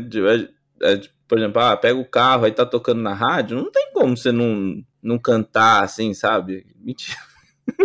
É, 0.80 0.92
é, 0.92 1.00
por 1.28 1.38
exemplo, 1.38 1.62
ah, 1.62 1.76
pega 1.76 1.98
o 1.98 2.04
carro, 2.04 2.44
aí 2.44 2.52
tá 2.52 2.66
tocando 2.66 3.00
na 3.00 3.14
rádio, 3.14 3.56
não 3.56 3.70
tem 3.70 3.92
como 3.92 4.16
você 4.16 4.32
não, 4.32 4.82
não 5.02 5.18
cantar 5.18 5.84
assim, 5.84 6.12
sabe? 6.14 6.66
Mentira. 6.76 7.18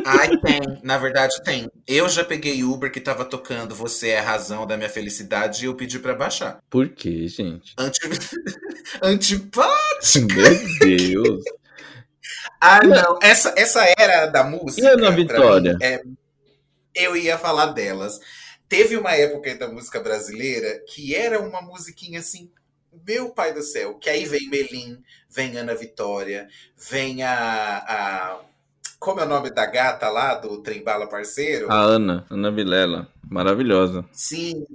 Ai, 0.06 0.38
tem. 0.38 0.60
Na 0.84 0.98
verdade, 0.98 1.42
tem. 1.44 1.70
Eu 1.86 2.10
já 2.10 2.24
peguei 2.24 2.64
Uber 2.64 2.92
que 2.92 3.00
tava 3.00 3.24
tocando 3.24 3.76
Você 3.76 4.10
é 4.10 4.20
a 4.20 4.24
Razão 4.24 4.66
da 4.66 4.76
Minha 4.76 4.90
Felicidade 4.90 5.64
e 5.64 5.68
eu 5.68 5.76
pedi 5.76 6.00
pra 6.00 6.16
baixar. 6.16 6.60
Por 6.70 6.90
quê, 6.90 7.28
gente? 7.28 7.74
Anti... 7.78 8.00
Antipática! 9.02 10.36
Meu 10.36 10.80
Deus! 10.80 11.44
Ah, 12.60 12.80
não. 12.84 13.20
Essa, 13.22 13.54
essa 13.58 13.84
era 13.98 14.26
da 14.28 14.44
música. 14.44 14.82
E 14.82 14.88
Ana 14.88 15.12
Vitória? 15.12 15.74
Mim, 15.74 15.86
é... 15.86 16.04
Eu 16.96 17.16
ia 17.16 17.38
falar 17.38 17.68
delas. 17.68 18.20
Teve 18.68 18.98
uma 18.98 19.14
época 19.14 19.56
da 19.56 19.68
música 19.68 20.00
brasileira 20.00 20.84
que 20.88 21.16
era 21.16 21.40
uma 21.40 21.62
musiquinha 21.62 22.20
assim 22.20 22.50
meu 23.06 23.30
pai 23.30 23.54
do 23.54 23.62
céu, 23.62 23.96
que 23.96 24.10
aí 24.10 24.26
vem 24.26 24.50
Melim, 24.50 25.02
vem 25.30 25.58
Ana 25.58 25.76
Vitória, 25.76 26.48
vem 26.90 27.24
a, 27.24 27.78
a. 27.78 28.40
Como 29.00 29.20
é 29.20 29.24
o 29.24 29.30
nome 29.30 29.52
da 29.52 29.66
gata 29.66 30.10
lá 30.10 30.36
do 30.36 30.62
Trembala 30.62 31.08
Parceiro? 31.08 31.72
A 31.72 31.80
Ana, 31.80 32.26
Ana 32.30 32.52
Vilela. 32.52 33.08
Maravilhosa. 33.30 34.06
Sim. 34.12 34.66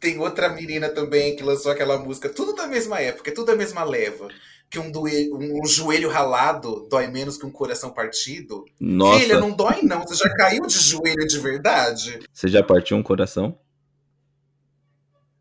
Tem 0.00 0.18
outra 0.18 0.48
menina 0.48 0.88
também 0.88 1.36
que 1.36 1.42
lançou 1.42 1.70
aquela 1.70 1.96
música, 1.96 2.28
tudo 2.28 2.54
da 2.54 2.66
mesma 2.66 3.00
época, 3.00 3.32
tudo 3.32 3.46
da 3.46 3.56
mesma 3.56 3.84
leva. 3.84 4.28
Que 4.72 4.78
um, 4.78 4.90
doelho, 4.90 5.36
um 5.36 5.66
joelho 5.66 6.08
ralado 6.08 6.88
dói 6.88 7.06
menos 7.06 7.36
que 7.36 7.44
um 7.44 7.50
coração 7.50 7.90
partido. 7.90 8.64
Nossa. 8.80 9.20
Filha, 9.20 9.38
não 9.38 9.50
dói 9.50 9.82
não. 9.82 10.00
Você 10.00 10.14
já 10.14 10.34
caiu 10.34 10.66
de 10.66 10.78
joelho 10.78 11.26
de 11.26 11.38
verdade? 11.38 12.20
Você 12.32 12.48
já 12.48 12.62
partiu 12.62 12.96
um 12.96 13.02
coração? 13.02 13.58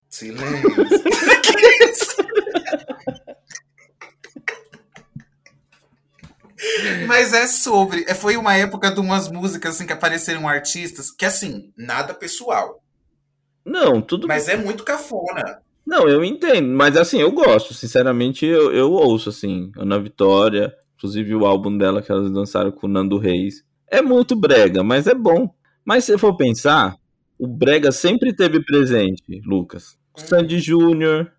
Silêncio. 0.09 0.69
que 1.41 1.85
isso? 1.85 2.17
Mas 7.07 7.33
é 7.33 7.47
sobre. 7.47 8.03
É, 8.09 8.13
foi 8.13 8.35
uma 8.35 8.53
época 8.55 8.91
de 8.91 8.99
umas 8.99 9.29
músicas 9.29 9.75
assim 9.75 9.87
que 9.87 9.93
apareceram 9.93 10.45
artistas 10.45 11.09
que, 11.09 11.23
assim, 11.23 11.71
nada 11.77 12.13
pessoal. 12.13 12.83
Não, 13.63 14.01
tudo. 14.01 14.27
Mas 14.27 14.49
é 14.49 14.57
muito 14.57 14.83
cafona. 14.83 15.61
Não, 15.85 16.07
eu 16.07 16.23
entendo. 16.23 16.67
Mas 16.69 16.95
assim, 16.95 17.19
eu 17.19 17.31
gosto. 17.31 17.73
Sinceramente, 17.73 18.45
eu, 18.45 18.71
eu 18.71 18.91
ouço, 18.91 19.29
assim. 19.29 19.71
Ana 19.77 19.99
Vitória. 19.99 20.73
Inclusive 20.95 21.35
o 21.35 21.45
álbum 21.45 21.75
dela 21.75 22.01
que 22.01 22.11
elas 22.11 22.29
lançaram 22.29 22.71
com 22.71 22.85
o 22.85 22.89
Nando 22.89 23.17
Reis. 23.17 23.63
É 23.87 24.01
muito 24.01 24.35
brega, 24.35 24.83
mas 24.83 25.07
é 25.07 25.15
bom. 25.15 25.53
Mas 25.83 26.05
se 26.05 26.17
for 26.17 26.37
pensar, 26.37 26.95
o 27.37 27.47
brega 27.47 27.91
sempre 27.91 28.33
teve 28.33 28.63
presente, 28.63 29.41
Lucas. 29.43 29.97
Sandy 30.15 30.59
Júnior. 30.59 31.31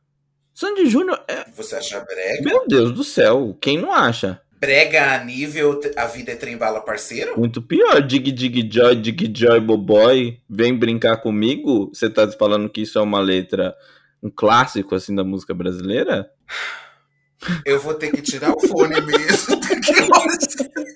Sandy 0.52 0.86
Júnior 0.86 1.23
é. 1.28 1.44
Você 1.56 1.77
acha 1.77 2.01
brega? 2.01 2.43
Meu 2.43 2.66
Deus 2.66 2.93
do 2.93 3.05
céu, 3.05 3.56
quem 3.60 3.78
não 3.78 3.93
acha? 3.93 4.40
Brega 4.60 5.14
a 5.14 5.24
nível 5.24 5.81
A 5.97 6.06
Vida 6.06 6.32
é 6.32 6.36
Trembala 6.36 6.81
Parceiro? 6.81 7.39
Muito 7.39 7.60
pior. 7.60 8.01
Dig 8.02 8.31
Dig 8.31 8.69
Joy, 8.73 8.97
Dig 8.97 9.32
Joy 9.35 9.60
Boboy, 9.60 10.39
vem 10.48 10.77
brincar 10.77 11.16
comigo? 11.19 11.90
Você 11.93 12.09
tá 12.10 12.31
falando 12.32 12.69
que 12.69 12.82
isso 12.82 12.98
é 12.98 13.02
uma 13.02 13.20
letra, 13.20 13.74
um 14.23 14.31
clássico 14.31 14.94
assim 14.94 15.15
da 15.15 15.24
música 15.24 15.53
brasileira? 15.53 16.31
Eu 17.66 17.81
vou 17.81 17.94
ter 17.94 18.12
que 18.12 18.23
tirar 18.23 18.53
o 18.53 18.61
fone 18.61 19.01
mesmo, 19.01 19.57
hoje... 19.57 20.93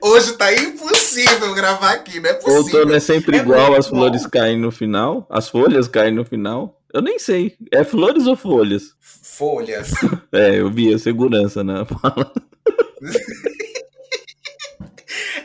Hoje 0.00 0.36
tá 0.36 0.52
impossível 0.52 1.54
gravar 1.54 1.92
aqui, 1.92 2.18
não 2.18 2.30
é 2.30 2.34
possível. 2.34 2.62
Outono 2.62 2.94
é 2.94 3.00
sempre 3.00 3.36
é 3.36 3.40
igual, 3.40 3.74
as 3.74 3.86
flores 3.86 4.26
caem 4.26 4.58
no 4.58 4.72
final, 4.72 5.26
as 5.30 5.48
folhas 5.48 5.86
caem 5.86 6.12
no 6.12 6.24
final. 6.24 6.80
Eu 6.92 7.00
nem 7.00 7.18
sei, 7.18 7.56
é 7.70 7.84
flores 7.84 8.26
ou 8.26 8.36
folhas? 8.36 8.94
Folhas. 9.00 9.92
é, 10.32 10.58
eu 10.58 10.70
vi 10.70 10.92
a 10.92 10.98
segurança 10.98 11.62
na 11.62 11.84
fala. 11.86 12.32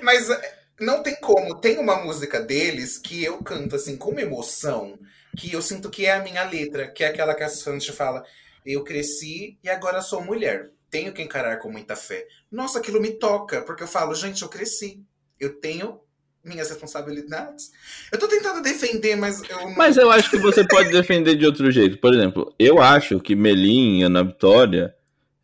Mas 0.01 0.29
eh, 0.29 0.53
não 0.79 1.03
tem 1.03 1.15
como, 1.21 1.55
tem 1.55 1.77
uma 1.77 2.03
música 2.03 2.41
deles 2.41 2.97
que 2.97 3.23
eu 3.23 3.37
canto 3.43 3.75
assim 3.75 3.95
com 3.95 4.19
emoção, 4.19 4.97
que 5.35 5.51
eu 5.51 5.61
sinto 5.61 5.89
que 5.89 6.05
é 6.05 6.13
a 6.13 6.23
minha 6.23 6.43
letra, 6.43 6.87
que 6.87 7.03
é 7.03 7.07
aquela 7.07 7.35
que 7.35 7.43
a 7.43 7.49
Sandy 7.49 7.91
fala: 7.91 8.23
Eu 8.65 8.83
cresci 8.83 9.57
e 9.63 9.69
agora 9.69 10.01
sou 10.01 10.23
mulher 10.23 10.71
tenho 10.89 11.13
que 11.13 11.21
encarar 11.21 11.57
com 11.57 11.71
muita 11.71 11.95
fé. 11.95 12.25
Nossa, 12.51 12.79
aquilo 12.79 13.01
me 13.01 13.11
toca, 13.11 13.61
porque 13.61 13.83
eu 13.83 13.87
falo, 13.87 14.15
gente, 14.15 14.41
eu 14.41 14.49
cresci. 14.49 15.01
Eu 15.39 15.59
tenho 15.59 15.99
minhas 16.43 16.69
responsabilidades. 16.69 17.71
Eu 18.11 18.17
tô 18.17 18.27
tentando 18.27 18.61
defender, 18.61 19.15
mas 19.15 19.41
eu 19.49 19.57
não... 19.57 19.75
Mas 19.75 19.97
eu 19.97 20.09
acho 20.09 20.29
que 20.29 20.37
você 20.37 20.65
pode 20.65 20.89
defender 20.91 21.35
de 21.35 21.45
outro 21.45 21.69
jeito. 21.71 21.97
Por 21.97 22.13
exemplo, 22.13 22.53
eu 22.57 22.81
acho 22.81 23.19
que 23.19 23.35
Melim, 23.35 24.03
Ana 24.03 24.23
Vitória, 24.23 24.95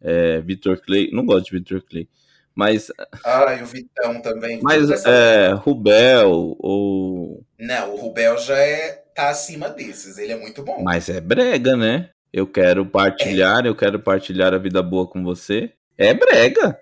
é, 0.01 0.39
Vitor 0.39 0.81
Clay, 0.81 1.09
não 1.11 1.25
gosto 1.25 1.45
de 1.45 1.59
Vitor 1.59 1.83
Clay, 1.83 2.07
mas... 2.55 2.89
Ah, 3.25 3.55
e 3.59 3.63
o 3.63 3.65
Vitão 3.65 4.21
também. 4.21 4.61
Mas 4.61 4.89
é, 5.05 5.51
Rubel 5.51 6.55
ou... 6.59 7.43
Não, 7.59 7.93
o 7.93 7.97
Rubel 7.97 8.37
já 8.37 8.57
é, 8.57 9.02
tá 9.13 9.29
acima 9.29 9.69
desses, 9.69 10.17
ele 10.17 10.31
é 10.31 10.37
muito 10.37 10.63
bom. 10.63 10.81
Mas 10.83 11.09
é 11.09 11.21
brega, 11.21 11.75
né? 11.75 12.09
Eu 12.31 12.47
quero 12.47 12.85
partilhar, 12.85 13.65
é. 13.65 13.69
eu 13.69 13.75
quero 13.75 13.99
partilhar 13.99 14.53
a 14.53 14.57
vida 14.57 14.81
boa 14.81 15.07
com 15.07 15.23
você. 15.23 15.71
É 15.97 16.13
brega. 16.13 16.79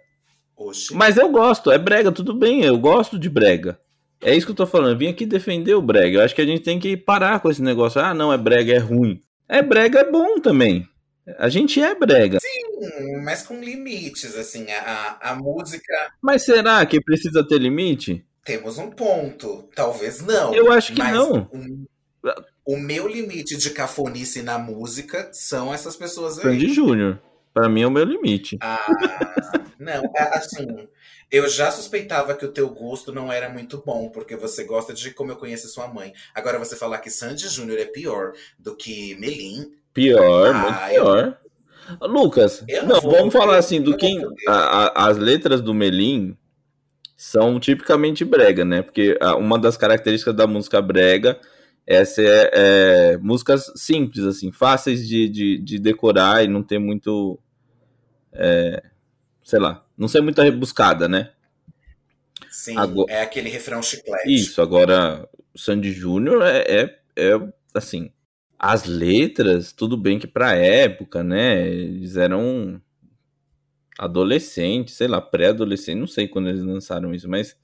Oxi. 0.56 0.94
Mas 0.94 1.18
eu 1.18 1.30
gosto, 1.30 1.72
é 1.72 1.78
brega, 1.78 2.12
tudo 2.12 2.34
bem, 2.34 2.64
eu 2.64 2.78
gosto 2.78 3.20
de 3.20 3.30
brega. 3.30 3.80
É 4.22 4.36
isso 4.36 4.46
que 4.46 4.52
eu 4.52 4.56
tô 4.56 4.68
falando, 4.68 4.92
eu 4.92 4.98
vim 4.98 5.08
aqui 5.08 5.26
defender 5.26 5.74
o 5.74 5.82
brega. 5.82 6.20
Eu 6.20 6.24
acho 6.24 6.36
que 6.36 6.42
a 6.42 6.46
gente 6.46 6.62
tem 6.62 6.80
que 6.80 6.96
parar 6.96 7.40
com 7.40 7.50
esse 7.50 7.62
negócio. 7.62 8.00
Ah, 8.00 8.14
não, 8.14 8.32
é 8.32 8.38
brega, 8.38 8.74
é 8.74 8.78
ruim. 8.78 9.20
É 9.50 9.62
brega, 9.62 10.00
é 10.00 10.12
bom 10.12 10.40
também. 10.40 10.88
A 11.38 11.50
gente 11.50 11.82
é 11.82 11.94
brega. 11.96 12.40
Sim, 12.40 13.22
mas 13.24 13.44
com 13.44 13.60
limites, 13.60 14.36
assim, 14.36 14.66
a, 14.72 15.18
a 15.22 15.36
música. 15.36 15.94
Mas 16.22 16.44
será 16.44 16.86
que 16.86 17.02
precisa 17.02 17.46
ter 17.46 17.60
limite? 17.60 18.26
Temos 18.44 18.78
um 18.78 18.90
ponto. 18.90 19.70
Talvez 19.76 20.22
não. 20.22 20.54
Eu 20.54 20.72
acho 20.72 20.94
que 20.94 21.04
não. 21.04 21.48
Um, 21.54 21.86
o 22.66 22.78
meu 22.78 23.08
limite 23.08 23.58
de 23.58 23.70
cafonice 23.72 24.42
na 24.42 24.58
música 24.58 25.30
são 25.34 25.74
essas 25.74 25.96
pessoas 25.96 26.38
aí. 26.38 26.44
Sandy 26.44 26.74
Júnior. 26.74 27.20
Para 27.54 27.68
mim 27.68 27.82
é 27.82 27.88
o 27.88 27.92
meu 27.92 28.06
limite. 28.06 28.58
Ah, 28.62 28.86
não, 29.78 30.04
é 30.16 30.38
assim, 30.38 30.88
eu 31.30 31.50
já 31.50 31.70
suspeitava 31.70 32.34
que 32.34 32.46
o 32.46 32.52
teu 32.52 32.70
gosto 32.70 33.12
não 33.12 33.32
era 33.32 33.50
muito 33.50 33.82
bom, 33.86 34.10
porque 34.10 34.36
você 34.36 34.64
gosta 34.64 34.94
de 34.94 35.12
como 35.12 35.32
eu 35.32 35.36
conheço 35.36 35.68
sua 35.68 35.88
mãe. 35.88 36.14
Agora 36.34 36.60
você 36.60 36.76
falar 36.76 37.00
que 37.00 37.10
Sandy 37.10 37.50
Júnior 37.50 37.80
é 37.80 37.86
pior 37.86 38.34
do 38.58 38.76
que 38.76 39.16
Melim. 39.16 39.74
Pior, 39.94 40.48
ah, 40.48 40.54
muito 40.54 40.90
pior. 40.90 41.38
Eu... 42.00 42.08
Lucas, 42.08 42.64
eu 42.70 42.84
não, 42.84 43.02
não 43.02 43.12
vamos 43.12 43.34
falar 43.34 43.58
assim, 43.58 43.82
do 43.82 43.98
que 43.98 44.08
a, 44.48 44.54
a, 44.54 45.08
as 45.10 45.18
letras 45.18 45.62
do 45.62 45.74
Melim 45.74 46.38
são 47.18 47.60
tipicamente 47.60 48.24
brega, 48.24 48.64
né? 48.64 48.82
Porque 48.82 49.18
uma 49.38 49.60
das 49.60 49.76
características 49.76 50.36
da 50.36 50.48
música 50.48 50.82
brega 50.82 51.40
essa 51.86 52.22
é, 52.22 52.52
é, 52.54 53.18
músicas 53.18 53.72
simples, 53.76 54.24
assim, 54.26 54.52
fáceis 54.52 55.08
de, 55.08 55.28
de, 55.28 55.58
de, 55.58 55.80
decorar 55.80 56.44
e 56.44 56.48
não 56.48 56.64
ter 56.64 56.80
muito. 56.80 57.40
É, 58.34 58.84
sei 59.44 59.60
lá, 59.60 59.86
não 59.98 60.08
ser 60.08 60.22
muito 60.22 60.42
rebuscada, 60.42 61.08
né? 61.08 61.32
Sim, 62.50 62.78
agora, 62.78 63.12
é 63.12 63.22
aquele 63.22 63.50
refrão 63.50 63.82
chiclete. 63.82 64.34
Isso, 64.34 64.62
agora, 64.62 65.28
o 65.54 65.60
Sandy 65.60 65.92
Júnior 65.92 66.42
é, 66.44 66.60
é, 66.68 67.00
é, 67.16 67.54
assim. 67.74 68.12
As 68.58 68.86
letras, 68.86 69.72
tudo 69.72 69.98
bem 69.98 70.20
que 70.20 70.28
pra 70.28 70.56
época, 70.56 71.24
né? 71.24 71.68
Eles 71.68 72.16
eram 72.16 72.80
adolescentes, 73.98 74.96
sei 74.96 75.08
lá, 75.08 75.20
pré-adolescente, 75.20 76.00
não 76.00 76.08
sei 76.08 76.28
quando 76.28 76.50
eles 76.50 76.64
lançaram 76.64 77.14
isso, 77.14 77.28
mas 77.28 77.58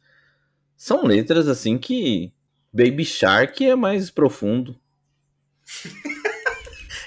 são 0.75 1.05
letras 1.05 1.47
assim 1.47 1.77
que 1.77 2.31
Baby 2.77 3.03
Shark 3.03 3.65
é 3.65 3.75
mais 3.75 4.11
profundo. 4.11 4.79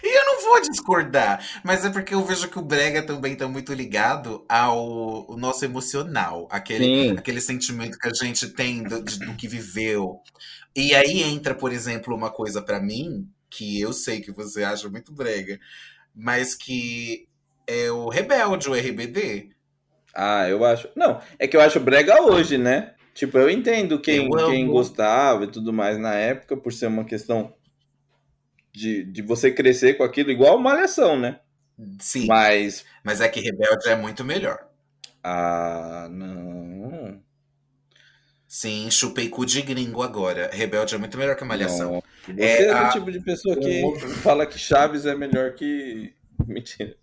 e 0.03 0.19
eu 0.19 0.27
não 0.27 0.43
vou 0.43 0.61
discordar, 0.63 1.47
mas 1.63 1.85
é 1.85 1.91
porque 1.91 2.13
eu 2.13 2.25
vejo 2.25 2.49
que 2.49 2.59
o 2.59 2.63
Brega 2.63 3.05
também 3.05 3.35
está 3.35 3.47
muito 3.47 3.73
ligado 3.73 4.45
ao 4.49 5.37
nosso 5.39 5.65
emocional, 5.65 6.49
aquele, 6.51 7.11
aquele 7.11 7.41
sentimento 7.41 7.97
que 8.01 8.09
a 8.09 8.13
gente 8.13 8.49
tem 8.49 8.83
do, 8.83 9.01
de, 9.01 9.21
do 9.21 9.37
que 9.37 9.47
viveu. 9.47 10.21
E 10.75 10.93
aí 10.93 11.23
entra, 11.23 11.55
por 11.55 11.73
exemplo, 11.73 12.17
uma 12.17 12.31
coisa 12.31 12.61
para 12.61 12.81
mim, 12.81 13.29
que 13.49 13.81
eu 13.81 13.93
sei 13.93 14.21
que 14.21 14.33
você 14.33 14.65
acha 14.65 14.89
muito 14.89 15.13
brega, 15.13 15.57
mas 16.13 16.57
que 16.57 17.29
é 17.65 17.93
o 17.93 18.09
Rebelde, 18.09 18.69
o 18.69 18.75
RBD. 18.75 19.51
Ah, 20.13 20.49
eu 20.49 20.65
acho. 20.65 20.89
Não, 20.97 21.23
é 21.39 21.47
que 21.47 21.57
eu 21.57 21.61
acho 21.61 21.79
brega 21.79 22.21
hoje, 22.23 22.59
né? 22.59 22.95
Tipo, 23.15 23.39
eu 23.39 23.51
entendo 23.51 24.01
quem, 24.01 24.27
eu 24.27 24.47
quem 24.47 24.67
gostava 24.67 25.45
e 25.45 25.49
tudo 25.49 25.73
mais 25.73 25.99
na 25.99 26.15
época, 26.15 26.57
por 26.57 26.73
ser 26.73 26.87
uma 26.87 27.05
questão 27.05 27.53
de, 28.73 29.05
de 29.05 29.23
você 29.23 29.51
crescer 29.51 29.95
com 29.95 30.05
aquilo, 30.05 30.31
igual 30.31 30.59
Malhação, 30.59 31.19
né? 31.19 31.41
Sim. 31.99 32.27
Mas. 32.27 32.85
Mas 33.03 33.21
é 33.21 33.29
que 33.29 33.41
Rebelde 33.41 33.89
é 33.89 33.97
muito 33.97 34.25
melhor. 34.25 34.67
Ah, 35.23 36.09
não. 36.11 37.21
Sim, 38.47 38.91
chupei 38.91 39.29
cu 39.29 39.47
de 39.47 39.63
gringo 39.63 40.03
agora. 40.03 40.51
Rebelde 40.53 40.95
é 40.95 40.99
muito 40.99 41.17
melhor 41.17 41.37
que 41.37 41.45
Malhação. 41.45 41.93
Não. 41.93 42.35
Você 42.35 42.43
é, 42.43 42.63
é 42.65 42.73
a... 42.73 42.89
tipo 42.91 43.11
de 43.11 43.21
pessoa 43.21 43.57
que 43.57 43.83
fala 44.23 44.47
que 44.47 44.59
Chaves 44.59 45.07
é 45.07 45.15
melhor 45.15 45.53
que. 45.55 46.13
Mentira. 46.47 46.97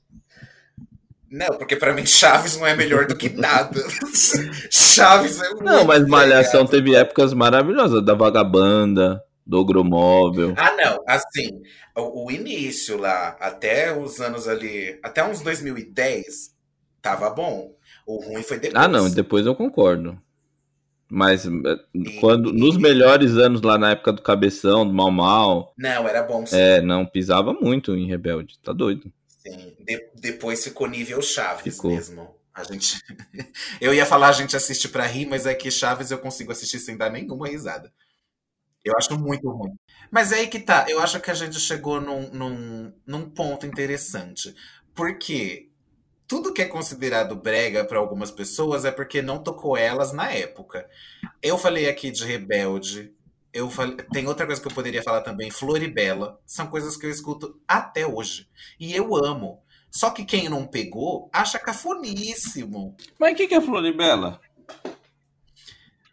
Não, 1.30 1.48
porque 1.58 1.76
para 1.76 1.94
mim 1.94 2.06
Chaves 2.06 2.58
não 2.58 2.66
é 2.66 2.76
melhor 2.76 3.06
do 3.06 3.16
que 3.16 3.30
nada. 3.30 3.82
Chaves 4.72 5.42
é 5.42 5.50
muito 5.50 5.64
Não, 5.64 5.86
mas 5.86 6.08
Malhação 6.08 6.66
teve 6.66 6.96
épocas 6.96 7.34
maravilhosas, 7.34 8.04
da 8.04 8.14
Vagabanda, 8.14 9.22
do 9.46 9.60
Ogromóvel. 9.60 10.54
Ah, 10.58 10.74
não, 10.76 11.04
assim, 11.08 11.62
o, 11.96 12.26
o, 12.26 12.32
início 12.32 12.98
lá, 12.98 13.36
até 13.40 13.98
os 13.98 14.20
anos 14.22 14.48
ali, 14.48 15.00
até 15.04 15.24
uns 15.24 15.42
2010, 15.42 16.54
tava 17.02 17.30
bom. 17.30 17.76
O 18.06 18.24
ruim 18.24 18.44
foi 18.44 18.58
depois. 18.58 18.84
Ah, 18.84 18.88
não, 18.88 19.10
depois 19.10 19.46
eu 19.46 19.54
concordo. 19.54 20.18
Mas 21.10 21.46
eh, 21.46 21.80
e, 21.94 22.20
quando 22.20 22.50
e... 22.50 22.60
nos 22.60 22.78
melhores 22.78 23.36
anos 23.38 23.62
lá 23.62 23.78
na 23.78 23.92
época 23.92 24.14
do 24.14 24.22
Cabeção, 24.22 24.86
do 24.86 24.94
Mal 24.94 25.12
Mal. 25.12 25.74
Não, 25.78 26.08
era 26.08 26.24
bom 26.24 26.46
sim. 26.46 26.58
É, 26.58 26.82
não, 26.82 27.06
pisava 27.06 27.54
muito 27.54 27.96
em 27.96 28.08
Rebelde, 28.08 28.58
tá 28.60 28.74
doido. 28.74 29.12
Sim. 29.50 29.76
De, 29.80 30.12
depois 30.16 30.64
ficou 30.64 30.88
nível 30.88 31.22
Chaves 31.22 31.76
ficou. 31.76 31.92
mesmo. 31.92 32.36
A 32.54 32.64
gente. 32.64 33.00
eu 33.80 33.94
ia 33.94 34.06
falar 34.06 34.30
a 34.30 34.34
gente 34.34 34.56
assiste 34.56 34.90
para 34.90 35.06
rir, 35.06 35.26
mas 35.26 35.46
é 35.46 35.54
que 35.54 35.70
Chaves 35.70 36.12
eu 36.12 36.20
consigo 36.20 36.52
assistir 36.52 36.80
sem 36.80 36.98
dar 36.98 37.10
nenhuma 37.10 37.48
risada. 37.48 37.92
Eu 38.84 38.96
acho 38.98 39.20
muito 39.20 39.50
ruim. 39.50 39.78
Mas 40.10 40.32
é 40.32 40.38
aí 40.38 40.48
que 40.48 40.60
tá. 40.60 40.86
Eu 40.88 41.00
acho 41.00 41.20
que 41.20 41.30
a 41.30 41.34
gente 41.34 41.60
chegou 41.60 42.00
num, 42.00 42.30
num, 42.32 42.94
num 43.06 43.30
ponto 43.30 43.66
interessante. 43.66 44.56
Porque 44.96 45.70
tudo 46.28 46.54
que 46.54 46.62
é 46.62 46.66
considerado 46.66 47.36
brega 47.36 47.86
para 47.86 48.00
algumas 48.00 48.32
pessoas 48.32 48.86
é 48.86 48.92
porque 48.92 49.22
não 49.22 49.42
tocou 49.42 49.78
elas 49.78 50.12
na 50.12 50.32
época. 50.32 50.90
Eu 51.42 51.58
falei 51.58 51.90
aqui 51.90 52.12
de 52.12 52.26
Rebelde, 52.26 53.14
eu 53.58 53.70
falei, 53.72 53.98
tem 54.14 54.28
outra 54.28 54.46
coisa 54.46 54.62
que 54.62 54.68
eu 54.68 54.74
poderia 54.74 55.02
falar 55.02 55.22
também, 55.22 55.50
Floribela. 55.50 56.40
São 56.46 56.68
coisas 56.68 56.96
que 56.96 57.06
eu 57.06 57.10
escuto 57.10 57.60
até 57.68 58.06
hoje. 58.06 58.48
E 58.80 58.96
eu 58.96 59.16
amo. 59.16 59.64
Só 59.90 60.12
que 60.12 60.24
quem 60.24 60.48
não 60.48 60.68
pegou 60.68 61.28
acha 61.34 61.58
cafoníssimo. 61.58 62.96
Mas 63.20 63.34
o 63.34 63.36
que, 63.36 63.48
que 63.48 63.56
é 63.56 63.62
Floribela? 63.62 64.40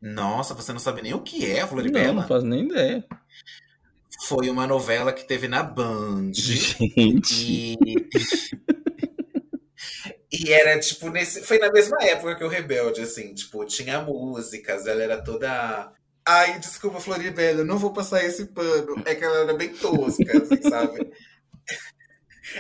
Nossa, 0.01 0.55
você 0.55 0.73
não 0.73 0.81
sabe 0.81 1.03
nem 1.03 1.13
o 1.13 1.21
que 1.21 1.51
é 1.51 1.67
Floribela? 1.67 2.09
Não, 2.09 2.15
não 2.15 2.29
faz 2.29 2.43
nem 2.43 2.65
ideia. 2.65 3.05
Foi 4.27 4.49
uma 4.49 4.67
novela 4.67 5.13
que 5.13 5.27
teve 5.27 5.47
na 5.47 5.63
Band. 5.63 6.33
Gente. 6.35 7.75
E... 7.75 7.79
e 10.33 10.51
era 10.53 10.81
tipo 10.81 11.11
nesse. 11.11 11.43
Foi 11.43 11.59
na 11.59 11.71
mesma 11.71 11.99
época 12.01 12.37
que 12.37 12.45
o 12.45 12.49
Rebelde, 12.49 13.03
assim, 13.03 13.35
tipo, 13.35 13.67
tinha 13.67 14.01
músicas, 14.01 14.87
ela 14.87 15.03
era 15.03 15.23
toda 15.23 15.93
Ai, 16.27 16.59
desculpa, 16.59 17.01
Floribela, 17.01 17.65
não 17.65 17.79
vou 17.79 17.93
passar 17.93 18.25
esse 18.25 18.47
pano. 18.47 19.03
É 19.05 19.15
que 19.15 19.23
ela 19.23 19.41
era 19.41 19.55
bem 19.55 19.69
tosca, 19.75 20.39
assim, 20.39 20.63
sabe? 20.69 21.13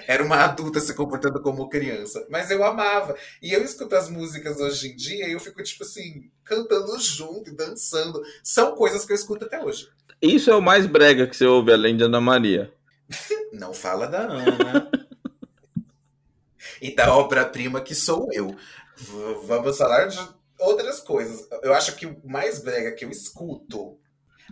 Era 0.06 0.22
uma 0.24 0.36
adulta 0.44 0.80
se 0.80 0.94
comportando 0.94 1.40
como 1.40 1.68
criança. 1.68 2.26
Mas 2.30 2.50
eu 2.50 2.62
amava. 2.64 3.16
E 3.40 3.52
eu 3.52 3.62
escuto 3.62 3.94
as 3.96 4.10
músicas 4.10 4.60
hoje 4.60 4.88
em 4.88 4.96
dia 4.96 5.28
e 5.28 5.32
eu 5.32 5.40
fico, 5.40 5.62
tipo 5.62 5.82
assim, 5.82 6.30
cantando 6.42 6.98
junto 6.98 7.50
e 7.50 7.56
dançando. 7.56 8.22
São 8.42 8.74
coisas 8.74 9.04
que 9.04 9.12
eu 9.12 9.16
escuto 9.16 9.44
até 9.46 9.62
hoje. 9.62 9.88
Isso 10.20 10.50
é 10.50 10.54
o 10.54 10.62
mais 10.62 10.86
brega 10.86 11.26
que 11.26 11.36
você 11.36 11.46
ouve 11.46 11.72
além 11.72 11.96
de 11.96 12.04
Ana 12.04 12.20
Maria. 12.20 12.72
Não 13.52 13.72
fala 13.72 14.06
da 14.06 14.20
Ana. 14.20 14.90
e 16.80 16.94
da 16.94 17.14
obra-prima 17.14 17.80
que 17.80 17.94
sou 17.94 18.28
eu. 18.32 18.56
V 18.96 19.40
vamos 19.44 19.76
falar 19.76 20.06
de 20.06 20.18
outras 20.58 21.00
coisas. 21.00 21.46
Eu 21.62 21.74
acho 21.74 21.96
que 21.96 22.06
o 22.06 22.20
mais 22.24 22.62
brega 22.62 22.92
que 22.92 23.04
eu 23.04 23.10
escuto. 23.10 23.98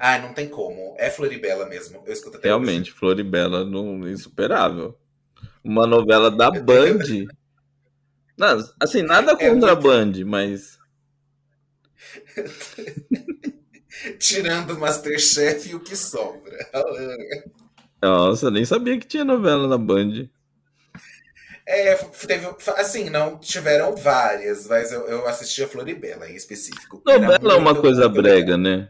Ah, 0.00 0.18
não 0.18 0.32
tem 0.32 0.48
como. 0.48 0.94
É 0.98 1.10
Floribela 1.10 1.66
mesmo. 1.66 2.02
Eu 2.06 2.12
escuto 2.12 2.38
até 2.38 2.48
Realmente, 2.48 2.90
hoje. 2.90 2.98
Floribela 2.98 3.64
não 3.64 4.08
insuperável. 4.08 4.98
Uma 5.62 5.86
novela 5.86 6.30
da 6.30 6.50
Band. 6.50 7.26
Não, 8.36 8.58
assim, 8.80 9.02
nada 9.02 9.32
é 9.32 9.48
contra 9.48 9.70
é 9.70 9.72
a 9.72 9.76
Band, 9.76 10.12
mas. 10.26 10.78
Tirando 14.18 14.72
o 14.72 14.80
Masterchef 14.80 15.68
e 15.68 15.74
o 15.74 15.80
que 15.80 15.94
sobra. 15.94 16.58
Nossa, 18.02 18.50
nem 18.50 18.64
sabia 18.64 18.98
que 18.98 19.06
tinha 19.06 19.24
novela 19.24 19.68
na 19.68 19.78
Band. 19.78 20.28
É, 21.66 21.94
teve, 21.94 22.48
assim, 22.76 23.08
não 23.08 23.38
tiveram 23.38 23.94
várias, 23.94 24.66
mas 24.66 24.90
eu, 24.90 25.06
eu 25.06 25.28
assisti 25.28 25.62
a 25.62 25.68
Floribela 25.68 26.28
em 26.28 26.34
específico. 26.34 27.00
Novela 27.06 27.54
é 27.54 27.56
uma 27.56 27.74
coisa 27.74 28.08
brega, 28.08 28.56
né? 28.56 28.88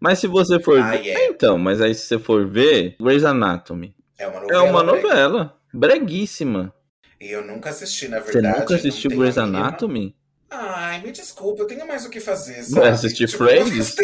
Mas 0.00 0.18
se 0.18 0.26
você 0.26 0.58
for 0.58 0.80
ah, 0.80 0.90
ver. 0.90 1.10
É. 1.10 1.28
Então, 1.28 1.56
mas 1.56 1.80
aí 1.80 1.94
se 1.94 2.06
você 2.06 2.18
for 2.18 2.44
ver, 2.44 2.96
Grey's 3.00 3.24
Anatomy. 3.24 3.94
É 4.18 4.26
uma 4.26 4.40
novela. 4.40 4.58
É 4.58 4.70
uma 4.70 4.82
novela. 4.82 5.58
Breguíssima. 5.72 6.74
E 7.20 7.30
eu 7.30 7.44
nunca 7.44 7.70
assisti, 7.70 8.08
na 8.08 8.18
verdade. 8.18 8.52
Você 8.52 8.60
nunca 8.60 8.74
assistiu 8.74 9.10
Grey's 9.12 9.38
Anatomy? 9.38 10.16
Ai, 10.50 11.00
me 11.00 11.12
desculpa, 11.12 11.62
eu 11.62 11.66
tenho 11.66 11.86
mais 11.86 12.04
o 12.04 12.10
que 12.10 12.18
fazer. 12.18 12.64
Sabe? 12.64 12.80
Vai 12.80 12.90
assistir 12.90 13.28
tipo, 13.28 13.44
Friends? 13.44 13.94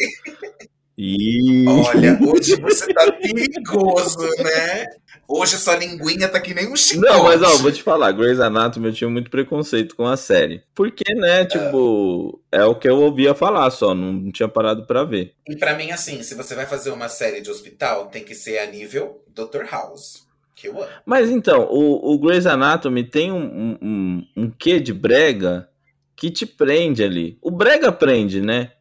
E... 1.00 1.64
Olha, 1.68 2.18
hoje 2.20 2.60
você 2.60 2.92
tá 2.92 3.12
perigoso, 3.12 4.18
né? 4.42 4.84
Hoje 5.28 5.56
sua 5.56 5.76
linguinha 5.76 6.26
tá 6.26 6.40
que 6.40 6.52
nem 6.52 6.72
um 6.72 6.74
chicote. 6.74 7.06
Não, 7.06 7.22
mas 7.22 7.40
ó, 7.40 7.58
vou 7.58 7.70
te 7.70 7.84
falar, 7.84 8.10
Grey's 8.10 8.40
Anatomy 8.40 8.88
eu 8.88 8.92
tinha 8.92 9.08
muito 9.08 9.30
preconceito 9.30 9.94
com 9.94 10.04
a 10.04 10.16
série. 10.16 10.64
Porque, 10.74 11.14
né, 11.14 11.44
tipo, 11.44 12.42
é 12.50 12.64
o 12.64 12.74
que 12.74 12.88
eu 12.88 12.96
ouvia 12.96 13.32
falar 13.32 13.70
só, 13.70 13.94
não 13.94 14.32
tinha 14.32 14.48
parado 14.48 14.86
para 14.86 15.04
ver. 15.04 15.34
E 15.48 15.54
para 15.54 15.76
mim, 15.76 15.92
assim, 15.92 16.20
se 16.24 16.34
você 16.34 16.56
vai 16.56 16.66
fazer 16.66 16.90
uma 16.90 17.08
série 17.08 17.40
de 17.40 17.50
hospital, 17.50 18.06
tem 18.06 18.24
que 18.24 18.34
ser 18.34 18.58
a 18.58 18.66
nível 18.66 19.22
Dr. 19.28 19.70
House. 19.70 20.26
Que 20.56 20.66
eu 20.66 20.82
amo. 20.82 20.90
Mas 21.06 21.30
então, 21.30 21.68
o, 21.70 22.12
o 22.12 22.18
Grey's 22.18 22.44
Anatomy 22.44 23.04
tem 23.04 23.30
um, 23.30 23.78
um, 23.80 24.26
um 24.36 24.50
quê 24.50 24.80
de 24.80 24.92
brega 24.92 25.68
que 26.16 26.28
te 26.28 26.44
prende 26.44 27.04
ali. 27.04 27.38
O 27.40 27.52
brega 27.52 27.92
prende, 27.92 28.40
né? 28.40 28.72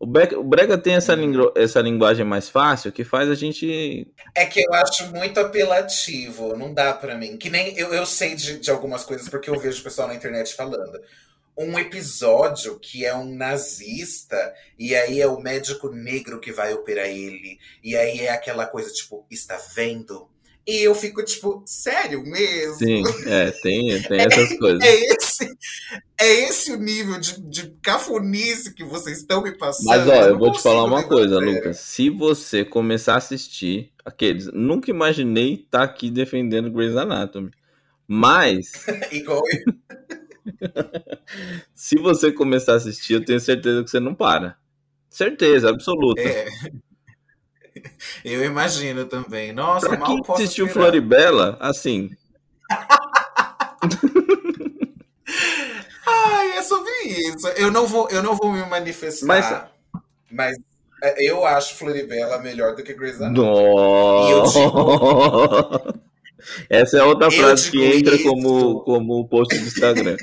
O 0.00 0.06
Brega, 0.06 0.40
o 0.40 0.42
Brega 0.42 0.78
tem 0.78 0.94
essa, 0.94 1.14
essa 1.54 1.80
linguagem 1.82 2.24
mais 2.24 2.48
fácil 2.48 2.90
que 2.90 3.04
faz 3.04 3.28
a 3.28 3.34
gente. 3.34 4.10
É 4.34 4.46
que 4.46 4.60
eu 4.60 4.72
acho 4.72 5.14
muito 5.14 5.38
apelativo, 5.38 6.56
não 6.56 6.72
dá 6.72 6.94
para 6.94 7.14
mim. 7.18 7.36
Que 7.36 7.50
nem 7.50 7.76
eu, 7.76 7.92
eu 7.92 8.06
sei 8.06 8.34
de, 8.34 8.58
de 8.58 8.70
algumas 8.70 9.04
coisas 9.04 9.28
porque 9.28 9.50
eu 9.50 9.60
vejo 9.60 9.78
o 9.78 9.84
pessoal 9.84 10.08
na 10.08 10.14
internet 10.14 10.54
falando 10.54 10.98
um 11.54 11.78
episódio 11.78 12.78
que 12.78 13.04
é 13.04 13.14
um 13.14 13.34
nazista, 13.34 14.54
e 14.78 14.94
aí 14.94 15.20
é 15.20 15.26
o 15.26 15.38
médico 15.38 15.90
negro 15.90 16.40
que 16.40 16.50
vai 16.50 16.72
operar 16.72 17.06
ele. 17.06 17.58
E 17.84 17.94
aí 17.94 18.20
é 18.20 18.30
aquela 18.30 18.66
coisa, 18.66 18.90
tipo, 18.90 19.26
está 19.30 19.60
vendo? 19.74 20.29
E 20.66 20.82
eu 20.86 20.94
fico, 20.94 21.24
tipo, 21.24 21.62
sério 21.66 22.22
mesmo? 22.22 22.74
Sim, 22.74 23.02
é, 23.26 23.50
tem, 23.50 24.02
tem 24.06 24.20
essas 24.20 24.50
é, 24.50 24.56
coisas. 24.56 24.80
É 24.82 24.94
esse, 24.94 25.56
é 26.20 26.32
esse 26.48 26.72
o 26.72 26.78
nível 26.78 27.18
de, 27.18 27.40
de 27.40 27.70
cafonice 27.82 28.74
que 28.74 28.84
vocês 28.84 29.18
estão 29.18 29.42
me 29.42 29.56
passando. 29.56 29.86
Mas, 29.86 30.08
ó, 30.08 30.14
eu, 30.14 30.28
eu 30.28 30.38
vou 30.38 30.52
te 30.52 30.62
falar 30.62 30.84
uma 30.84 31.02
coisa, 31.02 31.38
Lucas. 31.38 31.78
Se 31.78 32.10
você 32.10 32.64
começar 32.64 33.14
a 33.14 33.18
assistir 33.18 33.92
aqueles. 34.04 34.50
Nunca 34.52 34.90
imaginei 34.90 35.54
estar 35.54 35.78
tá 35.78 35.84
aqui 35.84 36.10
defendendo 36.10 36.70
Grey's 36.70 36.96
Anatomy. 36.96 37.50
Mas. 38.06 38.72
Igual 39.12 39.42
eu. 39.46 39.74
Se 41.74 41.96
você 41.96 42.32
começar 42.32 42.72
a 42.72 42.76
assistir, 42.76 43.14
eu 43.14 43.24
tenho 43.24 43.40
certeza 43.40 43.84
que 43.84 43.90
você 43.90 44.00
não 44.00 44.14
para. 44.14 44.56
Certeza, 45.08 45.70
absoluta. 45.70 46.20
É. 46.20 46.46
Eu 48.24 48.44
imagino 48.44 49.04
também. 49.06 49.52
Nossa, 49.52 49.88
pra 49.88 49.98
mal 49.98 50.08
quem 50.08 50.22
posso 50.22 50.42
assistiu 50.42 50.66
esperar. 50.66 50.84
Floribela, 50.86 51.56
assim. 51.60 52.10
Ai, 56.06 56.58
é 56.58 56.62
sobre 56.62 56.90
isso. 57.04 57.48
Eu 57.48 57.70
não 57.70 57.86
vou, 57.86 58.08
eu 58.10 58.22
não 58.22 58.34
vou 58.36 58.52
me 58.52 58.64
manifestar, 58.66 59.26
Mas- 59.26 59.64
mas, 60.30 60.56
é, 61.02 61.24
eu 61.30 61.44
acho 61.44 61.74
Floribela 61.76 62.38
melhor 62.38 62.74
do 62.76 62.82
que 62.82 62.94
Grey's 62.94 63.20
Anatomy. 63.20 63.48
Nossa! 63.48 64.58
Essa 66.70 66.98
é 66.98 67.02
outra 67.02 67.30
frase 67.30 67.70
que 67.70 67.82
entra 67.84 68.14
isso. 68.14 68.24
como, 68.24 68.80
como 68.80 69.28
post 69.28 69.58
do 69.58 69.66
Instagram. 69.66 70.16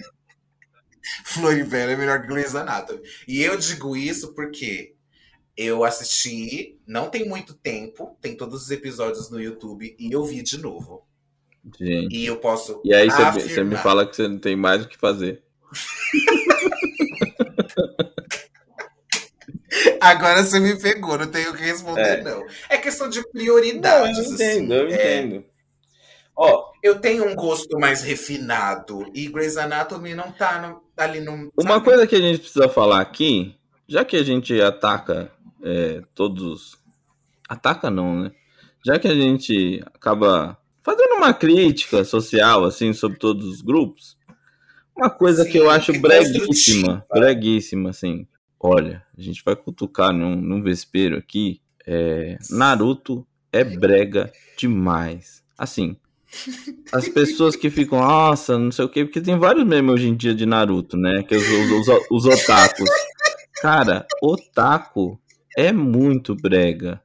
Floribela 1.26 1.92
é 1.92 1.96
melhor 1.96 2.22
que 2.22 2.28
Grey's 2.28 2.56
Anatomy. 2.56 3.02
E 3.28 3.44
eu 3.44 3.56
digo 3.58 3.96
isso 3.96 4.34
porque 4.34 4.96
eu 5.58 5.84
assisti, 5.84 6.80
não 6.86 7.10
tem 7.10 7.28
muito 7.28 7.54
tempo, 7.56 8.16
tem 8.22 8.36
todos 8.38 8.62
os 8.64 8.70
episódios 8.72 9.30
no 9.32 9.42
YouTube 9.42 9.96
e 10.00 10.12
eu 10.12 10.24
vi 10.24 10.44
de 10.44 10.58
novo. 10.60 11.04
Gente. 11.80 12.16
E 12.16 12.26
eu 12.26 12.38
posso 12.38 12.80
E 12.86 12.94
aí 12.94 13.10
você, 13.10 13.64
me 13.64 13.76
fala 13.76 14.06
que 14.08 14.16
você 14.16 14.28
não 14.28 14.38
tem 14.40 14.56
mais 14.56 14.86
o 14.86 14.88
que 14.88 14.98
fazer. 14.98 15.42
Agora 20.00 20.44
você 20.44 20.60
me 20.60 20.80
pegou, 20.80 21.18
não 21.18 21.28
tenho 21.28 21.52
o 21.52 21.56
que 21.56 21.64
responder, 21.64 22.20
É. 22.20 22.24
não. 22.24 22.46
É 22.70 22.78
questão 22.78 23.10
de 23.10 23.22
prioridades. 23.32 24.18
eu 24.28 24.34
entendo, 24.34 24.74
eu 24.74 24.86
assim. 24.88 24.96
É, 24.96 25.22
entendo. 25.22 25.46
Ó, 26.36 26.72
eu 26.84 27.00
tenho 27.00 27.28
um 27.28 27.36
gosto 27.36 27.78
mais 27.80 28.02
refinado 28.04 29.10
e 29.14 29.28
Grey's 29.28 29.58
Anatomy 29.58 30.14
não 30.14 30.32
tá 30.32 30.62
no- 30.62 30.84
ali 30.96 31.20
no. 31.20 31.52
uma 31.58 31.74
sabe? 31.74 31.86
coisa 31.86 32.08
que 32.08 32.16
a 32.16 32.22
gente 32.22 32.40
precisa 32.40 32.70
falar 32.70 33.02
aqui, 33.02 33.56
já 33.88 34.06
que 34.06 34.16
a 34.16 34.24
gente 34.24 34.60
ataca 34.62 35.32
é, 35.68 36.02
todos. 36.15 36.77
Ataca 37.49 37.89
não, 37.89 38.23
né? 38.23 38.31
Já 38.85 38.98
que 38.98 39.07
a 39.07 39.15
gente 39.15 39.84
acaba 39.94 40.57
fazendo 40.81 41.15
uma 41.15 41.34
crítica 41.34 42.03
social, 42.06 42.64
assim, 42.64 42.94
sobre 42.94 43.19
todos 43.19 43.45
os 43.45 43.61
grupos, 43.61 44.18
uma 44.95 45.10
coisa 45.10 45.44
Sim, 45.44 45.52
que 45.52 45.57
eu 45.57 45.69
acho 45.69 45.91
que 45.91 45.99
breguíssima, 45.99 47.06
breguíssima, 47.14 47.89
assim. 47.89 48.26
Olha, 48.60 49.03
a 49.15 49.22
gente 49.22 49.44
vai 49.44 49.56
cutucar 49.56 50.11
num, 50.14 50.35
num 50.35 50.64
vespeiro 50.64 51.18
aqui. 51.18 51.61
é, 51.85 52.38
Naruto 52.49 53.27
é 53.52 53.64
brega 53.64 54.31
demais. 54.57 55.44
Assim, 55.57 55.98
as 56.91 57.07
pessoas 57.07 57.56
que 57.56 57.69
ficam, 57.69 57.99
nossa, 57.99 58.57
não 58.57 58.72
sei 58.72 58.85
o 58.85 58.89
quê, 58.89 59.06
porque 59.06 59.22
tem 59.22 59.38
vários 59.38 59.65
memes 59.65 59.94
hoje 59.94 60.07
em 60.07 60.15
dia 60.15 60.34
de 60.34 60.45
Naruto, 60.45 60.98
né? 60.98 61.23
Que 61.23 61.35
os, 61.35 61.48
os, 61.48 61.88
os, 61.88 62.06
os 62.10 62.26
otakus. 62.26 62.89
Cara, 63.61 64.06
otaku 64.22 65.19
é 65.58 65.74
muito 65.74 66.36
brega. 66.36 67.02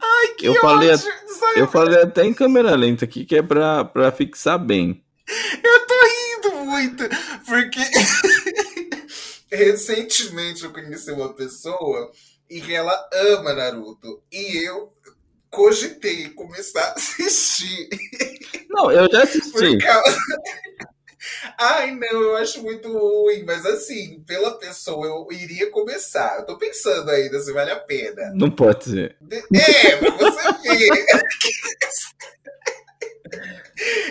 Ai, 0.00 0.28
que 0.38 0.46
eu 0.46 0.54
falei 0.60 0.90
ódio, 0.90 1.04
sabe? 1.26 1.60
Eu 1.60 1.66
falei 1.66 2.00
até 2.00 2.24
em 2.24 2.32
câmera 2.32 2.76
lenta 2.76 3.04
aqui, 3.04 3.24
que 3.24 3.36
é 3.36 3.42
pra, 3.42 3.84
pra 3.84 4.12
fixar 4.12 4.56
bem. 4.56 5.04
Eu 5.62 5.86
tô 5.86 5.94
rindo 6.04 6.64
muito, 6.64 7.04
porque 7.44 7.80
recentemente 9.50 10.62
eu 10.62 10.72
conheci 10.72 11.10
uma 11.10 11.34
pessoa 11.34 12.12
e 12.48 12.72
ela 12.72 12.94
ama 13.12 13.52
Naruto. 13.52 14.22
E 14.30 14.64
eu 14.64 14.92
cogitei 15.50 16.28
começar 16.28 16.84
a 16.84 16.92
assistir. 16.92 17.88
Não, 18.70 18.92
eu 18.92 19.10
já 19.10 19.20
Por 19.20 19.22
assisti. 19.22 19.78
causa... 19.78 20.16
Ai, 21.58 21.92
não, 21.92 22.20
eu 22.20 22.36
acho 22.36 22.62
muito 22.62 22.92
ruim, 22.92 23.44
mas 23.44 23.64
assim, 23.64 24.22
pela 24.26 24.58
pessoa 24.58 25.06
eu 25.06 25.26
iria 25.30 25.70
começar. 25.70 26.38
Eu 26.38 26.46
tô 26.46 26.58
pensando 26.58 27.10
ainda 27.10 27.38
se 27.40 27.52
vale 27.52 27.70
a 27.70 27.76
pena. 27.76 28.32
Não 28.34 28.50
pode 28.50 28.84
ser. 28.84 29.16
É, 29.54 29.96
pra 29.96 30.10
você 30.10 30.52
ver. 30.62 30.88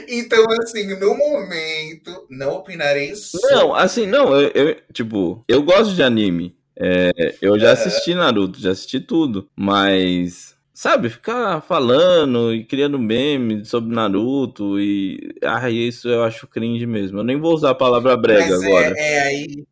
Então, 0.07 0.43
assim, 0.61 0.88
no 0.97 1.15
momento, 1.15 2.25
não 2.29 2.55
opinarei 2.55 3.15
sobre. 3.15 3.49
Não, 3.55 3.73
assim, 3.73 4.05
não, 4.07 4.35
eu, 4.39 4.49
eu- 4.53 4.75
tipo, 4.91 5.43
eu 5.47 5.61
gosto 5.63 5.93
de 5.93 6.03
anime. 6.03 6.55
É, 6.75 7.35
eu 7.41 7.59
já 7.59 7.73
assisti 7.73 8.15
Naruto, 8.15 8.59
já 8.59 8.71
assisti 8.71 8.99
tudo, 8.99 9.47
mas, 9.55 10.50
sabe, 10.73 11.10
ficar 11.10 11.61
falando 11.61 12.53
e 12.53 12.64
criando 12.64 12.98
memes 12.98 13.69
sobre 13.69 13.93
Naruto 13.93 14.80
e. 14.80 15.35
Ai, 15.43 15.73
isso 15.73 16.07
eu 16.07 16.23
acho 16.23 16.48
cringe 16.48 16.85
mesmo. 16.85 17.19
Eu 17.19 17.23
nem 17.23 17.39
vou 17.39 17.53
usar 17.53 17.72
a 17.72 17.76
palavra 17.76 18.15
brega 18.18 18.57
Mas 18.57 18.64
agora. 18.64 18.95
É, 18.98 19.14
é 19.14 19.22
aí. 19.22 19.65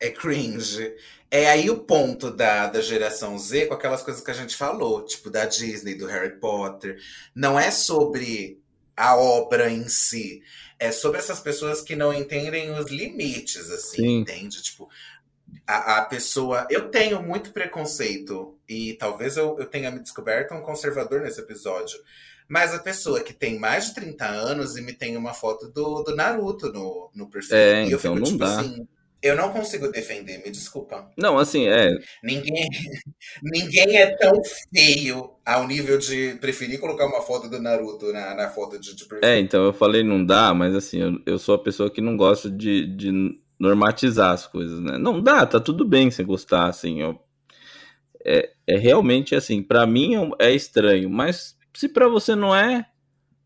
É 0.00 0.10
cringe. 0.10 0.92
É 1.30 1.50
aí 1.50 1.68
o 1.68 1.78
ponto 1.78 2.30
da, 2.30 2.68
da 2.68 2.80
geração 2.80 3.38
Z 3.38 3.66
com 3.66 3.74
aquelas 3.74 4.02
coisas 4.02 4.22
que 4.22 4.30
a 4.30 4.34
gente 4.34 4.56
falou, 4.56 5.04
tipo 5.04 5.28
da 5.28 5.44
Disney, 5.44 5.94
do 5.94 6.06
Harry 6.06 6.38
Potter. 6.40 6.98
Não 7.34 7.60
é 7.60 7.70
sobre 7.70 8.58
a 8.96 9.16
obra 9.16 9.70
em 9.70 9.88
si. 9.88 10.42
É 10.78 10.92
sobre 10.92 11.18
essas 11.18 11.40
pessoas 11.40 11.82
que 11.82 11.96
não 11.96 12.14
entendem 12.14 12.70
os 12.70 12.88
limites, 12.88 13.68
assim, 13.70 13.96
Sim. 13.96 14.18
entende? 14.20 14.62
Tipo, 14.62 14.88
a, 15.66 15.98
a 15.98 16.04
pessoa. 16.04 16.66
Eu 16.70 16.90
tenho 16.90 17.22
muito 17.22 17.52
preconceito, 17.52 18.58
e 18.68 18.94
talvez 18.94 19.36
eu, 19.36 19.56
eu 19.58 19.66
tenha 19.66 19.90
me 19.90 20.00
descoberto 20.00 20.54
um 20.54 20.62
conservador 20.62 21.20
nesse 21.20 21.40
episódio. 21.40 21.98
Mas 22.48 22.74
a 22.74 22.78
pessoa 22.78 23.20
que 23.20 23.34
tem 23.34 23.58
mais 23.58 23.88
de 23.88 23.94
30 23.94 24.24
anos 24.24 24.76
e 24.76 24.80
me 24.80 24.94
tem 24.94 25.16
uma 25.16 25.34
foto 25.34 25.68
do, 25.68 26.02
do 26.02 26.16
Naruto 26.16 26.72
no, 26.72 27.10
no 27.14 27.28
perfil. 27.28 27.56
É, 27.56 27.84
e 27.84 27.92
eu 27.92 27.98
então 27.98 28.14
fico, 28.14 28.14
não 28.14 28.24
tipo 28.24 28.38
dá. 28.38 28.60
assim, 28.60 28.88
eu 29.20 29.36
não 29.36 29.52
consigo 29.52 29.88
defender, 29.88 30.42
me 30.42 30.50
desculpa. 30.50 31.10
Não, 31.16 31.38
assim, 31.38 31.68
é. 31.68 31.90
Ninguém, 32.22 32.66
ninguém 33.42 33.98
é 33.98 34.16
tão 34.16 34.32
feio 34.72 35.30
ao 35.44 35.66
nível 35.66 35.98
de 35.98 36.38
preferir 36.40 36.80
colocar 36.80 37.06
uma 37.06 37.20
foto 37.20 37.50
do 37.50 37.60
Naruto 37.60 38.12
na, 38.12 38.34
na 38.34 38.48
foto 38.48 38.78
de, 38.78 38.96
de 38.96 39.04
perfil. 39.04 39.28
É, 39.28 39.38
então 39.38 39.64
eu 39.64 39.72
falei 39.74 40.02
não 40.02 40.24
dá, 40.24 40.54
mas 40.54 40.74
assim, 40.74 41.02
eu, 41.02 41.20
eu 41.26 41.38
sou 41.38 41.54
a 41.54 41.62
pessoa 41.62 41.90
que 41.90 42.00
não 42.00 42.16
gosta 42.16 42.48
de, 42.48 42.86
de 42.86 43.38
normatizar 43.58 44.32
as 44.32 44.46
coisas, 44.46 44.80
né? 44.80 44.98
Não 44.98 45.20
dá, 45.20 45.44
tá 45.46 45.60
tudo 45.60 45.84
bem 45.84 46.10
você 46.10 46.22
gostar, 46.24 46.66
assim. 46.68 47.00
eu- 47.02 47.18
é, 48.24 48.50
é 48.66 48.76
realmente 48.76 49.34
assim, 49.34 49.62
pra 49.62 49.86
mim 49.86 50.14
é 50.40 50.48
é 50.48 50.54
estranho, 50.54 51.08
mas 51.08 51.56
se 51.74 51.88
pra 51.88 52.08
você 52.08 52.34
não 52.34 52.54
é, 52.54 52.84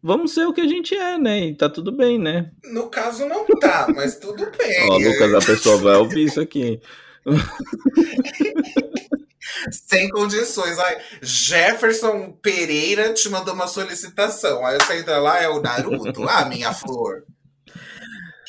vamos 0.02 0.32
ser 0.32 0.46
o 0.46 0.52
que 0.52 0.60
a 0.62 0.66
gente 0.66 0.94
é, 0.94 1.18
né? 1.18 1.46
E 1.46 1.54
tá 1.54 1.68
tudo 1.68 1.92
bem, 1.92 2.18
né? 2.18 2.50
No 2.72 2.88
caso, 2.88 3.26
não 3.26 3.44
tá, 3.60 3.86
mas 3.94 4.18
tudo 4.18 4.50
bem. 4.58 4.90
Ó, 4.90 4.96
Lucas, 4.98 5.34
a 5.34 5.46
pessoa 5.46 5.76
vai 5.78 5.96
ouvir 5.96 6.24
isso 6.24 6.40
aqui. 6.40 6.80
Sem 9.70 10.08
condições. 10.10 10.78
Ai, 10.78 10.98
Jefferson 11.20 12.32
Pereira 12.42 13.12
te 13.12 13.28
mandou 13.28 13.54
uma 13.54 13.66
solicitação. 13.68 14.64
Aí 14.66 14.78
você 14.78 14.98
entra 14.98 15.18
lá, 15.18 15.40
é 15.40 15.48
o 15.48 15.60
Naruto. 15.60 16.26
Ah, 16.28 16.44
minha 16.46 16.72
flor. 16.72 17.24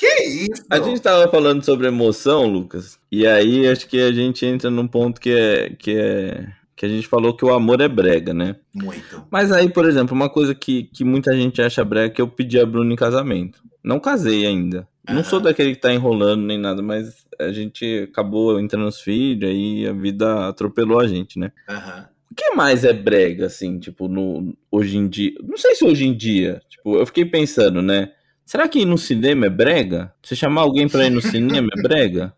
Que 0.03 0.23
isso? 0.23 0.65
A 0.69 0.79
gente 0.79 1.01
tava 1.01 1.31
falando 1.31 1.63
sobre 1.63 1.87
emoção, 1.87 2.45
Lucas, 2.45 2.99
e 3.09 3.25
aí 3.25 3.65
acho 3.65 3.87
que 3.87 4.01
a 4.01 4.11
gente 4.11 4.45
entra 4.45 4.69
num 4.69 4.85
ponto 4.85 5.21
que 5.21 5.31
é 5.31 5.69
que 5.79 5.95
é 5.95 6.47
que 6.75 6.85
a 6.85 6.89
gente 6.89 7.07
falou 7.07 7.33
que 7.33 7.45
o 7.45 7.53
amor 7.53 7.79
é 7.79 7.87
brega, 7.87 8.33
né? 8.33 8.57
Muito. 8.73 9.25
Mas 9.31 9.51
aí, 9.51 9.69
por 9.69 9.85
exemplo, 9.85 10.13
uma 10.13 10.29
coisa 10.29 10.53
que, 10.53 10.83
que 10.85 11.05
muita 11.05 11.33
gente 11.33 11.61
acha 11.61 11.85
brega 11.85 12.07
é 12.07 12.09
que 12.09 12.21
eu 12.21 12.27
pedi 12.27 12.59
a 12.59 12.65
Bruna 12.65 12.91
em 12.91 12.97
casamento. 12.97 13.63
Não 13.81 13.99
casei 13.99 14.45
ainda. 14.45 14.85
Não 15.07 15.19
Aham. 15.19 15.23
sou 15.23 15.39
daquele 15.39 15.75
que 15.75 15.81
tá 15.81 15.93
enrolando 15.93 16.41
nem 16.41 16.57
nada, 16.57 16.81
mas 16.81 17.25
a 17.39 17.53
gente 17.53 18.09
acabou 18.09 18.59
entrando 18.59 18.83
nos 18.83 18.99
filhos, 18.99 19.49
aí 19.49 19.87
a 19.87 19.93
vida 19.93 20.47
atropelou 20.49 20.99
a 20.99 21.07
gente, 21.07 21.39
né? 21.39 21.53
Aham. 21.69 22.09
O 22.29 22.35
que 22.35 22.49
mais 22.55 22.83
é 22.83 22.91
brega, 22.91 23.45
assim, 23.45 23.79
tipo, 23.79 24.07
no, 24.09 24.53
hoje 24.71 24.97
em 24.97 25.07
dia? 25.07 25.31
Não 25.43 25.55
sei 25.55 25.75
se 25.75 25.85
hoje 25.85 26.05
em 26.05 26.13
dia. 26.17 26.61
Tipo, 26.67 26.97
eu 26.97 27.05
fiquei 27.05 27.23
pensando, 27.23 27.81
né? 27.81 28.11
Será 28.45 28.67
que 28.67 28.79
ir 28.79 28.85
no 28.85 28.97
cinema 28.97 29.45
é 29.45 29.49
brega? 29.49 30.13
Você 30.21 30.35
chamar 30.35 30.61
alguém 30.61 30.87
pra 30.87 31.05
ir 31.05 31.09
no 31.09 31.21
cinema 31.21 31.69
é 31.77 31.81
brega? 31.81 32.33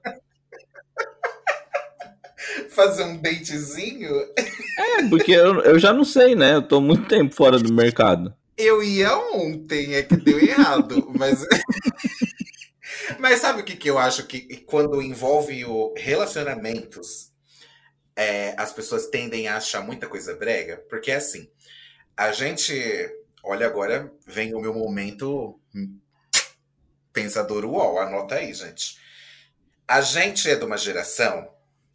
Fazer 2.69 3.03
um 3.03 3.17
datezinho? 3.17 4.11
É, 4.77 5.03
porque 5.09 5.31
eu, 5.31 5.61
eu 5.61 5.79
já 5.79 5.91
não 5.91 6.03
sei, 6.03 6.35
né? 6.35 6.55
Eu 6.55 6.61
tô 6.61 6.79
muito 6.79 7.07
tempo 7.07 7.33
fora 7.33 7.57
do 7.57 7.73
mercado. 7.73 8.33
Eu 8.57 8.81
ia 8.81 9.17
ontem, 9.17 9.95
é 9.95 10.03
que 10.03 10.15
deu 10.15 10.39
errado, 10.39 11.11
mas. 11.17 11.45
mas 13.19 13.39
sabe 13.41 13.61
o 13.61 13.65
que, 13.65 13.75
que 13.75 13.89
eu 13.89 13.97
acho 13.97 14.25
que 14.27 14.57
quando 14.65 15.01
envolve 15.01 15.65
o 15.65 15.93
relacionamentos, 15.97 17.31
é, 18.15 18.55
as 18.57 18.71
pessoas 18.71 19.07
tendem 19.07 19.47
a 19.47 19.57
achar 19.57 19.81
muita 19.81 20.07
coisa 20.07 20.35
brega? 20.35 20.77
Porque 20.89 21.11
assim, 21.11 21.49
a 22.15 22.31
gente. 22.31 22.73
Olha, 23.45 23.67
agora 23.67 24.11
vem 24.25 24.55
o 24.55 24.59
meu 24.59 24.73
momento 24.73 25.59
pensador 27.13 27.63
UOL, 27.63 27.99
anota 27.99 28.35
aí, 28.35 28.51
gente. 28.53 28.97
A 29.87 30.01
gente 30.01 30.49
é 30.49 30.55
de 30.55 30.65
uma 30.65 30.77
geração 30.77 31.47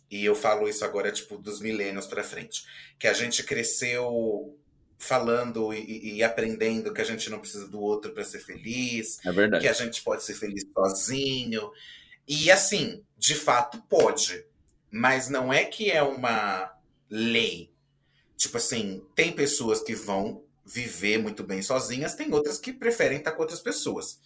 e 0.08 0.24
eu 0.24 0.36
falo 0.36 0.68
isso 0.68 0.84
agora, 0.84 1.10
tipo, 1.10 1.36
dos 1.36 1.60
milênios 1.60 2.06
para 2.06 2.22
frente. 2.22 2.64
Que 2.98 3.08
a 3.08 3.12
gente 3.12 3.42
cresceu 3.42 4.56
falando 4.96 5.74
e, 5.74 6.16
e, 6.16 6.22
aprendendo 6.22 6.92
que 6.92 7.00
a 7.00 7.04
gente 7.04 7.28
não 7.28 7.40
precisa 7.40 7.66
do 7.66 7.80
outro 7.80 8.12
para 8.12 8.22
ser 8.22 8.38
feliz. 8.38 9.18
É 9.26 9.32
verdade. 9.32 9.62
Que 9.62 9.68
a 9.68 9.72
gente 9.72 10.02
pode 10.02 10.22
ser 10.22 10.34
feliz 10.34 10.64
sozinho. 10.72 11.72
E 12.28 12.48
assim, 12.48 13.02
de 13.18 13.34
fato 13.34 13.82
pode. 13.88 14.46
Mas 14.88 15.28
não 15.28 15.52
é 15.52 15.64
que 15.64 15.90
é 15.90 16.02
uma 16.02 16.72
lei. 17.08 17.72
Tipo 18.36 18.56
assim, 18.56 19.04
tem 19.16 19.32
pessoas 19.32 19.82
que 19.82 19.96
vão 19.96 20.44
viver 20.70 21.18
muito 21.18 21.42
bem 21.42 21.60
sozinhas, 21.62 22.14
tem 22.14 22.32
outras 22.32 22.58
que 22.58 22.72
preferem 22.72 23.18
estar 23.18 23.32
com 23.32 23.42
outras 23.42 23.60
pessoas. 23.60 24.20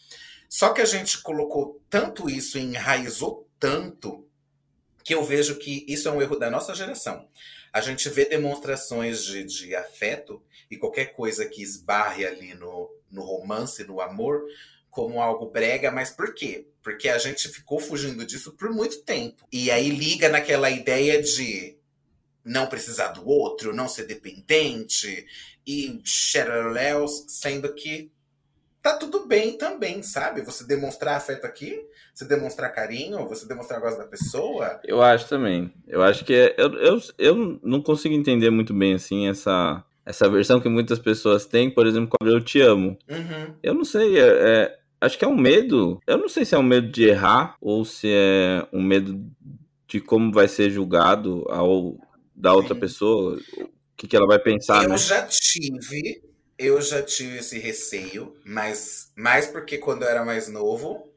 Só 0.49 0.73
que 0.73 0.83
a 0.83 0.85
gente 0.85 1.23
colocou 1.23 1.81
tanto 1.89 2.29
isso, 2.29 2.59
enraizou 2.59 3.49
tanto 3.59 4.29
que 5.03 5.15
eu 5.15 5.25
vejo 5.25 5.57
que 5.57 5.85
isso 5.89 6.09
é 6.09 6.11
um 6.13 6.21
erro 6.21 6.37
da 6.37 6.51
nossa 6.51 6.75
geração. 6.75 7.29
A 7.73 7.81
gente 7.81 8.09
vê 8.09 8.27
demonstrações 8.27 9.25
de, 9.25 9.45
de 9.45 9.75
afeto 9.75 10.43
e 10.71 10.77
qualquer 10.77 11.07
coisa 11.07 11.47
que 11.47 11.63
esbarre 11.63 12.25
ali 12.25 12.55
no, 12.55 12.91
no 13.11 13.23
romance, 13.23 13.83
no 13.85 14.01
amor, 14.01 14.45
como 14.91 15.21
algo 15.21 15.51
brega, 15.51 15.91
mas 15.91 16.11
por 16.11 16.35
quê? 16.35 16.69
Porque 16.83 17.09
a 17.09 17.19
gente 17.19 17.49
ficou 17.49 17.81
fugindo 17.81 18.25
disso 18.25 18.53
por 18.53 18.71
muito 18.71 19.03
tempo. 19.03 19.45
E 19.51 19.71
aí 19.71 19.91
liga 19.91 20.29
naquela 20.29 20.71
ideia 20.71 21.21
de 21.21 21.74
não 22.45 22.67
precisar 22.67 23.09
do 23.09 23.27
outro, 23.27 23.75
não 23.75 23.89
ser 23.89 24.07
dependente 24.07 25.27
e 25.67 26.01
xereléus, 26.05 27.25
sendo 27.29 27.73
que 27.73 28.11
tá 28.83 28.97
tudo 28.99 29.27
bem 29.27 29.57
também, 29.57 30.03
sabe? 30.03 30.43
Você 30.43 30.65
demonstrar 30.67 31.17
afeto 31.17 31.47
aqui, 31.47 31.81
você 32.15 32.27
demonstrar 32.27 32.71
carinho, 32.71 33.27
você 33.27 33.47
demonstrar 33.47 33.81
gosto 33.81 33.97
da 33.97 34.05
pessoa. 34.05 34.79
Eu 34.85 35.03
acho 35.03 35.27
também. 35.27 35.73
Eu 35.89 36.03
acho 36.03 36.23
que 36.25 36.35
é, 36.35 36.55
eu, 36.59 36.75
eu, 36.75 37.03
eu 37.19 37.61
não 37.63 37.81
consigo 37.81 38.15
entender 38.15 38.51
muito 38.51 38.75
bem 38.75 38.95
assim 38.95 39.27
essa 39.27 39.83
essa 40.07 40.29
versão 40.29 40.61
que 40.61 40.69
muitas 40.69 40.99
pessoas 40.99 41.47
têm, 41.47 41.71
por 41.71 41.87
exemplo, 41.87 42.11
com 42.11 42.27
eu 42.29 42.41
te 42.41 42.61
amo. 42.61 42.99
Uhum. 43.09 43.55
Eu 43.63 43.73
não 43.73 43.85
sei, 43.85 44.19
é, 44.19 44.27
é, 44.27 44.79
acho 45.01 45.19
que 45.19 45.25
é 45.25 45.29
um 45.29 45.37
medo. 45.37 45.99
Eu 46.07 46.19
não 46.19 46.29
sei 46.29 46.45
se 46.45 46.55
é 46.55 46.59
um 46.59 46.63
medo 46.63 46.89
de 46.89 47.05
errar 47.05 47.57
ou 47.61 47.85
se 47.85 48.09
é 48.11 48.67
um 48.73 48.83
medo 48.83 49.19
de 49.87 50.01
como 50.01 50.31
vai 50.31 50.47
ser 50.47 50.71
julgado 50.71 51.47
ao 51.49 51.97
da 52.35 52.53
outra 52.53 52.75
Sim. 52.75 52.81
pessoa, 52.81 53.39
o 53.59 53.71
que, 53.97 54.09
que 54.09 54.17
ela 54.17 54.27
vai 54.27 54.39
pensar. 54.39 54.83
Eu 54.83 54.91
né? 54.91 54.99
já 54.99 55.23
tive 55.27 56.23
eu 56.59 56.81
já 56.81 57.03
tive 57.03 57.39
esse 57.39 57.59
receio, 57.59 58.37
mas 58.45 59.11
mais 59.17 59.47
porque 59.47 59.79
quando 59.79 60.03
eu 60.03 60.09
era 60.09 60.25
mais 60.25 60.49
novo, 60.49 61.13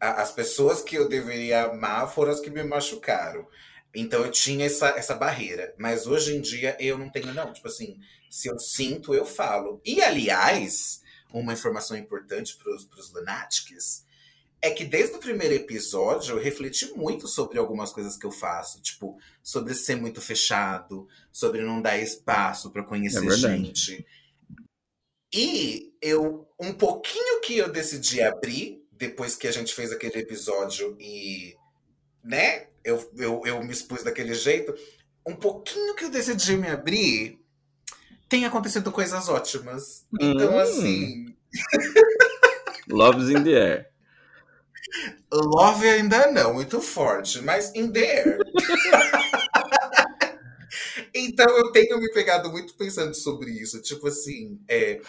a, 0.00 0.22
as 0.22 0.32
pessoas 0.32 0.82
que 0.82 0.96
eu 0.96 1.08
deveria 1.08 1.64
amar 1.64 2.12
foram 2.12 2.32
as 2.32 2.40
que 2.40 2.50
me 2.50 2.62
machucaram. 2.62 3.46
Então 3.94 4.22
eu 4.22 4.30
tinha 4.30 4.66
essa, 4.66 4.88
essa 4.88 5.14
barreira. 5.14 5.74
Mas 5.78 6.06
hoje 6.06 6.36
em 6.36 6.40
dia 6.40 6.76
eu 6.78 6.98
não 6.98 7.10
tenho, 7.10 7.32
não. 7.32 7.52
Tipo 7.52 7.68
assim, 7.68 7.98
se 8.30 8.48
eu 8.48 8.58
sinto, 8.58 9.14
eu 9.14 9.24
falo. 9.24 9.80
E 9.84 10.02
aliás, 10.02 11.00
uma 11.32 11.54
informação 11.54 11.96
importante 11.96 12.56
para 12.56 12.74
os 12.74 13.12
lunáticos 13.12 14.04
é 14.62 14.70
que 14.70 14.84
desde 14.84 15.16
o 15.16 15.20
primeiro 15.20 15.54
episódio 15.54 16.34
eu 16.34 16.42
refleti 16.42 16.92
muito 16.94 17.28
sobre 17.28 17.58
algumas 17.58 17.92
coisas 17.92 18.16
que 18.16 18.26
eu 18.26 18.30
faço, 18.30 18.80
tipo, 18.80 19.18
sobre 19.42 19.74
ser 19.74 19.96
muito 19.96 20.20
fechado, 20.20 21.06
sobre 21.30 21.62
não 21.62 21.80
dar 21.80 21.98
espaço 21.98 22.70
para 22.70 22.82
conhecer 22.82 23.26
é 23.26 23.30
gente. 23.36 24.06
E 25.32 25.92
eu, 26.00 26.48
um 26.58 26.72
pouquinho 26.72 27.40
que 27.40 27.56
eu 27.56 27.70
decidi 27.70 28.22
abrir, 28.22 28.82
depois 28.90 29.36
que 29.36 29.46
a 29.46 29.52
gente 29.52 29.74
fez 29.74 29.92
aquele 29.92 30.20
episódio 30.20 30.96
e, 30.98 31.54
né, 32.24 32.68
eu, 32.82 33.10
eu, 33.16 33.42
eu 33.44 33.62
me 33.62 33.72
expus 33.72 34.02
daquele 34.02 34.34
jeito, 34.34 34.74
um 35.26 35.34
pouquinho 35.34 35.94
que 35.94 36.04
eu 36.04 36.10
decidi 36.10 36.56
me 36.56 36.68
abrir, 36.68 37.38
tem 38.28 38.44
acontecido 38.44 38.90
coisas 38.90 39.28
ótimas. 39.28 40.06
Então, 40.20 40.54
hum. 40.54 40.58
assim. 40.58 41.36
Love's 42.88 43.28
in 43.28 43.42
the 43.44 43.50
air. 43.50 43.95
Love 45.32 45.88
ainda 45.88 46.30
não, 46.30 46.54
muito 46.54 46.80
forte, 46.80 47.42
mas 47.42 47.74
in 47.74 47.90
the 47.90 48.00
air. 48.00 48.38
então 51.14 51.46
eu 51.58 51.72
tenho 51.72 51.98
me 51.98 52.10
pegado 52.12 52.50
muito 52.50 52.74
pensando 52.74 53.14
sobre 53.14 53.50
isso. 53.50 53.80
Tipo 53.82 54.08
assim, 54.08 54.60
é, 54.68 55.00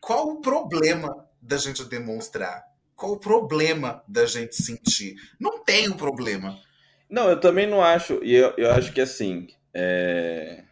qual 0.00 0.28
o 0.28 0.40
problema 0.40 1.26
da 1.40 1.56
gente 1.56 1.84
demonstrar? 1.84 2.64
Qual 2.94 3.12
o 3.12 3.18
problema 3.18 4.02
da 4.06 4.26
gente 4.26 4.56
sentir? 4.56 5.16
Não 5.38 5.64
tem 5.64 5.88
o 5.88 5.94
um 5.94 5.96
problema. 5.96 6.60
Não, 7.08 7.28
eu 7.28 7.40
também 7.40 7.66
não 7.66 7.82
acho. 7.82 8.20
E 8.22 8.34
eu, 8.34 8.52
eu 8.56 8.70
acho 8.70 8.92
que 8.92 9.00
assim, 9.00 9.48
é... 9.72 10.64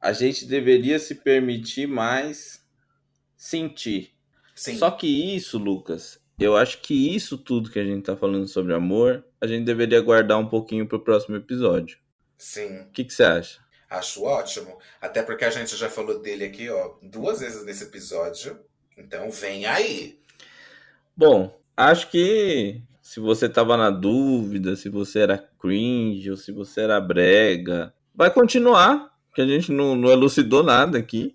a 0.00 0.12
gente 0.12 0.46
deveria 0.46 0.98
se 0.98 1.14
permitir 1.14 1.86
mais 1.86 2.64
sentir. 3.36 4.14
Sim. 4.54 4.76
Só 4.76 4.90
que 4.90 5.36
isso, 5.36 5.58
Lucas, 5.58 6.18
eu 6.38 6.56
acho 6.56 6.80
que 6.80 7.14
isso 7.14 7.36
tudo 7.36 7.70
que 7.70 7.78
a 7.78 7.84
gente 7.84 8.04
tá 8.04 8.16
falando 8.16 8.46
sobre 8.46 8.72
amor, 8.72 9.24
a 9.40 9.46
gente 9.46 9.64
deveria 9.64 10.00
guardar 10.00 10.38
um 10.38 10.48
pouquinho 10.48 10.86
pro 10.86 11.02
próximo 11.02 11.36
episódio. 11.36 11.98
Sim. 12.36 12.82
O 12.82 12.90
que, 12.92 13.04
que 13.04 13.12
você 13.12 13.24
acha? 13.24 13.60
Acho 13.90 14.22
ótimo. 14.22 14.78
Até 15.00 15.22
porque 15.22 15.44
a 15.44 15.50
gente 15.50 15.76
já 15.76 15.88
falou 15.88 16.20
dele 16.20 16.44
aqui, 16.44 16.68
ó, 16.68 16.94
duas 17.02 17.40
vezes 17.40 17.64
nesse 17.64 17.84
episódio. 17.84 18.58
Então 18.96 19.30
vem 19.30 19.66
aí. 19.66 20.20
Bom, 21.16 21.58
acho 21.76 22.10
que 22.10 22.82
se 23.00 23.18
você 23.18 23.48
tava 23.48 23.76
na 23.76 23.90
dúvida 23.90 24.76
se 24.76 24.88
você 24.88 25.20
era 25.20 25.38
cringe 25.58 26.30
ou 26.30 26.36
se 26.36 26.52
você 26.52 26.82
era 26.82 27.00
brega, 27.00 27.92
vai 28.14 28.30
continuar, 28.30 29.12
que 29.34 29.40
a 29.40 29.46
gente 29.46 29.72
não, 29.72 29.96
não 29.96 30.10
elucidou 30.10 30.62
nada 30.62 30.98
aqui. 30.98 31.34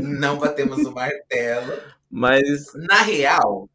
Não 0.00 0.38
batemos 0.38 0.78
o 0.84 0.92
martelo. 0.92 1.72
Mas. 2.10 2.72
Na 2.74 3.02
real, 3.02 3.68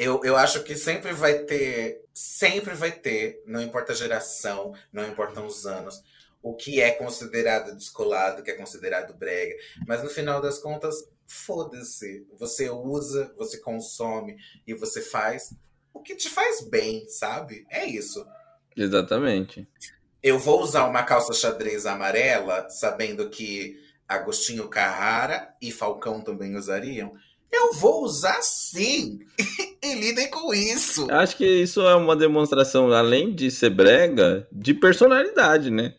eu, 0.00 0.18
eu 0.24 0.34
acho 0.34 0.62
que 0.62 0.74
sempre 0.74 1.12
vai 1.12 1.40
ter. 1.40 2.02
Sempre 2.14 2.74
vai 2.74 2.90
ter, 2.90 3.42
não 3.46 3.60
importa 3.60 3.92
a 3.92 3.94
geração, 3.94 4.74
não 4.90 5.06
importam 5.06 5.46
os 5.46 5.66
anos, 5.66 6.02
o 6.42 6.54
que 6.54 6.80
é 6.80 6.90
considerado 6.90 7.74
descolado, 7.76 8.40
o 8.40 8.44
que 8.44 8.50
é 8.50 8.56
considerado 8.56 9.14
brega. 9.14 9.54
Mas 9.86 10.02
no 10.02 10.08
final 10.08 10.40
das 10.40 10.58
contas, 10.58 11.06
foda-se. 11.26 12.26
Você 12.38 12.70
usa, 12.70 13.32
você 13.36 13.58
consome 13.58 14.36
e 14.66 14.74
você 14.74 15.02
faz 15.02 15.54
o 15.92 16.00
que 16.00 16.14
te 16.14 16.30
faz 16.30 16.62
bem, 16.62 17.06
sabe? 17.08 17.66
É 17.68 17.84
isso. 17.84 18.26
Exatamente. 18.74 19.68
Eu 20.22 20.38
vou 20.38 20.62
usar 20.62 20.86
uma 20.86 21.02
calça 21.02 21.32
xadrez 21.32 21.84
amarela, 21.84 22.68
sabendo 22.70 23.28
que 23.28 23.78
Agostinho 24.08 24.68
Carrara 24.68 25.54
e 25.60 25.70
Falcão 25.70 26.22
também 26.22 26.56
usariam. 26.56 27.14
Eu 27.52 27.72
vou 27.72 28.04
usar 28.04 28.40
sim! 28.42 29.20
e 29.82 29.94
lidem 29.94 30.30
com 30.30 30.54
isso! 30.54 31.10
Acho 31.10 31.36
que 31.36 31.46
isso 31.46 31.80
é 31.80 31.94
uma 31.94 32.14
demonstração, 32.14 32.92
além 32.92 33.34
de 33.34 33.50
ser 33.50 33.70
brega, 33.70 34.46
de 34.52 34.72
personalidade, 34.72 35.70
né? 35.70 35.94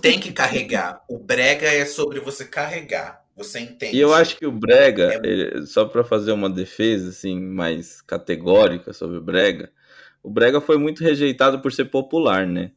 Tem 0.00 0.18
que 0.18 0.32
carregar. 0.32 1.02
O 1.08 1.18
brega 1.18 1.66
é 1.66 1.84
sobre 1.84 2.20
você 2.20 2.44
carregar. 2.44 3.22
Você 3.36 3.60
entende? 3.60 3.96
E 3.96 4.00
eu 4.00 4.12
acho 4.12 4.36
que 4.36 4.46
o 4.46 4.52
brega, 4.52 5.14
é... 5.14 5.26
ele, 5.26 5.66
só 5.66 5.84
para 5.84 6.04
fazer 6.04 6.32
uma 6.32 6.50
defesa 6.50 7.08
assim 7.08 7.40
mais 7.40 8.02
categórica 8.02 8.92
sobre 8.92 9.16
o 9.16 9.22
brega, 9.22 9.72
o 10.22 10.30
brega 10.30 10.60
foi 10.60 10.76
muito 10.76 11.02
rejeitado 11.02 11.60
por 11.60 11.72
ser 11.72 11.86
popular, 11.86 12.46
né? 12.46 12.72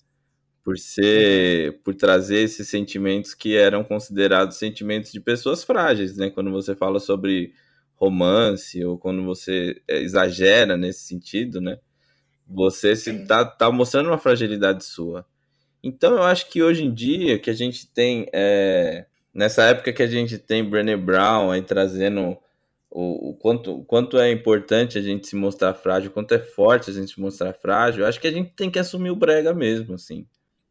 Por 0.64 0.78
ser, 0.80 1.80
por 1.84 1.94
trazer 1.94 2.40
esses 2.40 2.68
sentimentos 2.68 3.36
que 3.36 3.56
eram 3.56 3.84
considerados 3.84 4.58
sentimentos 4.58 5.12
de 5.12 5.20
pessoas 5.20 5.64
frágeis, 5.64 6.18
né? 6.18 6.30
Quando 6.30 6.52
você 6.52 6.74
fala 6.74 7.00
sobre 7.00 7.54
romance 7.96 8.84
ou 8.84 8.98
quando 8.98 9.24
você 9.24 9.82
é, 9.88 10.00
exagera 10.02 10.78
nesse 10.78 11.02
sentido, 11.02 11.62
né? 11.62 11.80
Você 12.48 12.96
se 12.96 13.26
tá, 13.26 13.44
tá 13.46 13.72
mostrando 13.72 14.08
uma 14.08 14.18
fragilidade 14.18 14.84
sua. 14.84 15.26
Então 15.84 16.14
eu 16.14 16.24
acho 16.24 16.50
que 16.50 16.62
hoje 16.62 16.84
em 16.84 16.94
dia 16.94 17.40
que 17.40 17.50
a 17.50 17.54
gente 17.54 17.88
tem 17.88 18.28
é, 18.34 19.06
nessa 19.34 19.64
época 19.64 19.94
que 19.94 20.04
a 20.04 20.08
gente 20.08 20.38
tem 20.38 20.64
Brené 20.64 20.96
Brown 20.96 21.52
aí 21.52 21.62
trazendo 21.62 22.38
o, 22.90 23.32
o, 23.32 23.34
quanto, 23.36 23.80
o 23.80 23.84
quanto 23.84 24.18
é 24.18 24.32
importante 24.32 24.98
a 24.98 25.02
gente 25.02 25.28
se 25.28 25.36
mostrar 25.36 25.74
frágil, 25.74 26.10
o 26.10 26.14
quanto 26.14 26.34
é 26.34 26.40
forte 26.40 26.90
a 26.90 26.94
gente 26.94 27.14
se 27.14 27.20
mostrar 27.20 27.54
frágil, 27.54 28.04
eu 28.04 28.08
acho 28.08 28.22
que 28.22 28.28
a 28.28 28.32
gente 28.32 28.52
tem 28.52 28.72
que 28.72 28.80
assumir 28.80 29.12
o 29.12 29.16
brega 29.16 29.54
mesmo, 29.54 29.96
assim. 29.96 30.26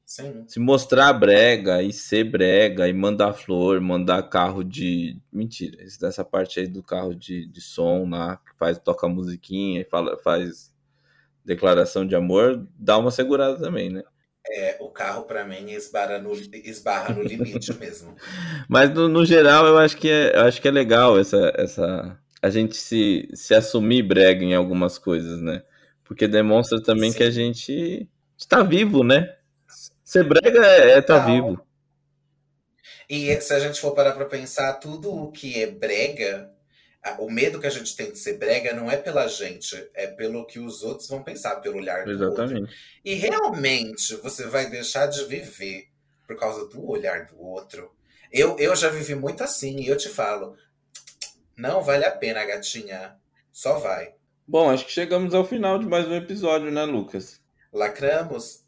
Sim. 0.06 0.44
Se 0.46 0.60
mostrar 0.60 1.12
brega 1.14 1.82
e 1.82 1.92
ser 1.92 2.24
brega 2.24 2.86
e 2.86 2.92
mandar 2.92 3.32
flor, 3.32 3.80
mandar 3.80 4.22
carro 4.24 4.62
de. 4.62 5.18
Mentira, 5.32 5.78
dessa 6.00 6.24
parte 6.24 6.60
aí 6.60 6.66
do 6.66 6.82
carro 6.82 7.14
de, 7.14 7.46
de 7.46 7.60
som 7.60 8.08
lá, 8.08 8.36
que 8.36 8.56
faz, 8.58 8.78
toca 8.78 9.08
musiquinha 9.08 9.80
e 9.80 9.84
fala, 9.84 10.18
faz 10.18 10.72
declaração 11.44 12.06
de 12.06 12.14
amor, 12.14 12.66
dá 12.78 12.98
uma 12.98 13.10
segurada 13.10 13.58
também, 13.58 13.90
né? 13.90 14.02
É, 14.46 14.76
o 14.78 14.90
carro 14.90 15.24
para 15.24 15.44
mim 15.44 15.70
esbarra 15.70 16.18
no, 16.18 16.32
esbarra 16.32 17.14
no 17.14 17.22
limite 17.22 17.72
mesmo. 17.80 18.14
Mas 18.68 18.92
no, 18.92 19.08
no, 19.08 19.24
geral 19.24 19.66
eu 19.66 19.78
acho 19.78 19.96
que 19.96 20.10
é, 20.10 20.36
eu 20.36 20.42
acho 20.42 20.60
que 20.60 20.68
é 20.68 20.70
legal 20.70 21.18
essa, 21.18 21.50
essa 21.56 22.18
a 22.42 22.50
gente 22.50 22.76
se, 22.76 23.26
se 23.32 23.54
assumir 23.54 24.02
brega 24.02 24.44
em 24.44 24.54
algumas 24.54 24.98
coisas, 24.98 25.40
né? 25.40 25.62
Porque 26.04 26.28
demonstra 26.28 26.82
também 26.82 27.10
Sim. 27.10 27.16
que 27.16 27.22
a 27.22 27.30
gente 27.30 28.06
está 28.36 28.62
vivo, 28.62 29.02
né? 29.02 29.34
Ser 30.14 30.22
brega 30.22 30.64
é 30.64 31.00
estar 31.00 31.18
tá 31.18 31.26
vivo. 31.26 31.60
E 33.10 33.34
se 33.40 33.52
a 33.52 33.58
gente 33.58 33.80
for 33.80 33.96
parar 33.96 34.12
para 34.12 34.26
pensar, 34.26 34.74
tudo 34.74 35.12
o 35.12 35.32
que 35.32 35.60
é 35.60 35.66
brega 35.66 36.54
o 37.18 37.28
medo 37.28 37.60
que 37.60 37.66
a 37.66 37.70
gente 37.70 37.96
tem 37.96 38.12
de 38.12 38.18
ser 38.18 38.38
brega 38.38 38.72
não 38.72 38.88
é 38.88 38.96
pela 38.96 39.26
gente, 39.26 39.76
é 39.92 40.06
pelo 40.06 40.46
que 40.46 40.60
os 40.60 40.84
outros 40.84 41.08
vão 41.08 41.20
pensar, 41.20 41.56
pelo 41.56 41.78
olhar 41.78 42.04
do 42.04 42.12
Exatamente. 42.12 42.60
outro. 42.60 42.76
E 43.04 43.14
realmente 43.14 44.14
você 44.16 44.46
vai 44.46 44.70
deixar 44.70 45.06
de 45.06 45.24
viver 45.24 45.88
por 46.28 46.38
causa 46.38 46.66
do 46.68 46.88
olhar 46.88 47.26
do 47.26 47.42
outro. 47.42 47.92
Eu, 48.30 48.56
eu 48.56 48.76
já 48.76 48.88
vivi 48.88 49.16
muito 49.16 49.42
assim, 49.42 49.80
e 49.80 49.88
eu 49.88 49.96
te 49.96 50.08
falo, 50.08 50.56
não 51.56 51.82
vale 51.82 52.04
a 52.04 52.10
pena, 52.12 52.44
gatinha. 52.44 53.16
Só 53.52 53.80
vai. 53.80 54.14
Bom, 54.46 54.70
acho 54.70 54.86
que 54.86 54.92
chegamos 54.92 55.34
ao 55.34 55.44
final 55.44 55.76
de 55.76 55.86
mais 55.86 56.06
um 56.06 56.14
episódio, 56.14 56.70
né, 56.70 56.84
Lucas? 56.84 57.42
Lacramos? 57.72 58.63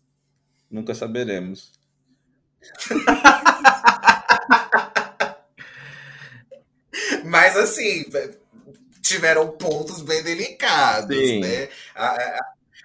Nunca 0.71 0.95
saberemos. 0.95 1.73
Mas 7.25 7.57
assim, 7.57 8.05
tiveram 9.03 9.49
pontos 9.49 10.01
bem 10.03 10.23
delicados, 10.23 11.17
Sim. 11.17 11.41
né? 11.41 11.69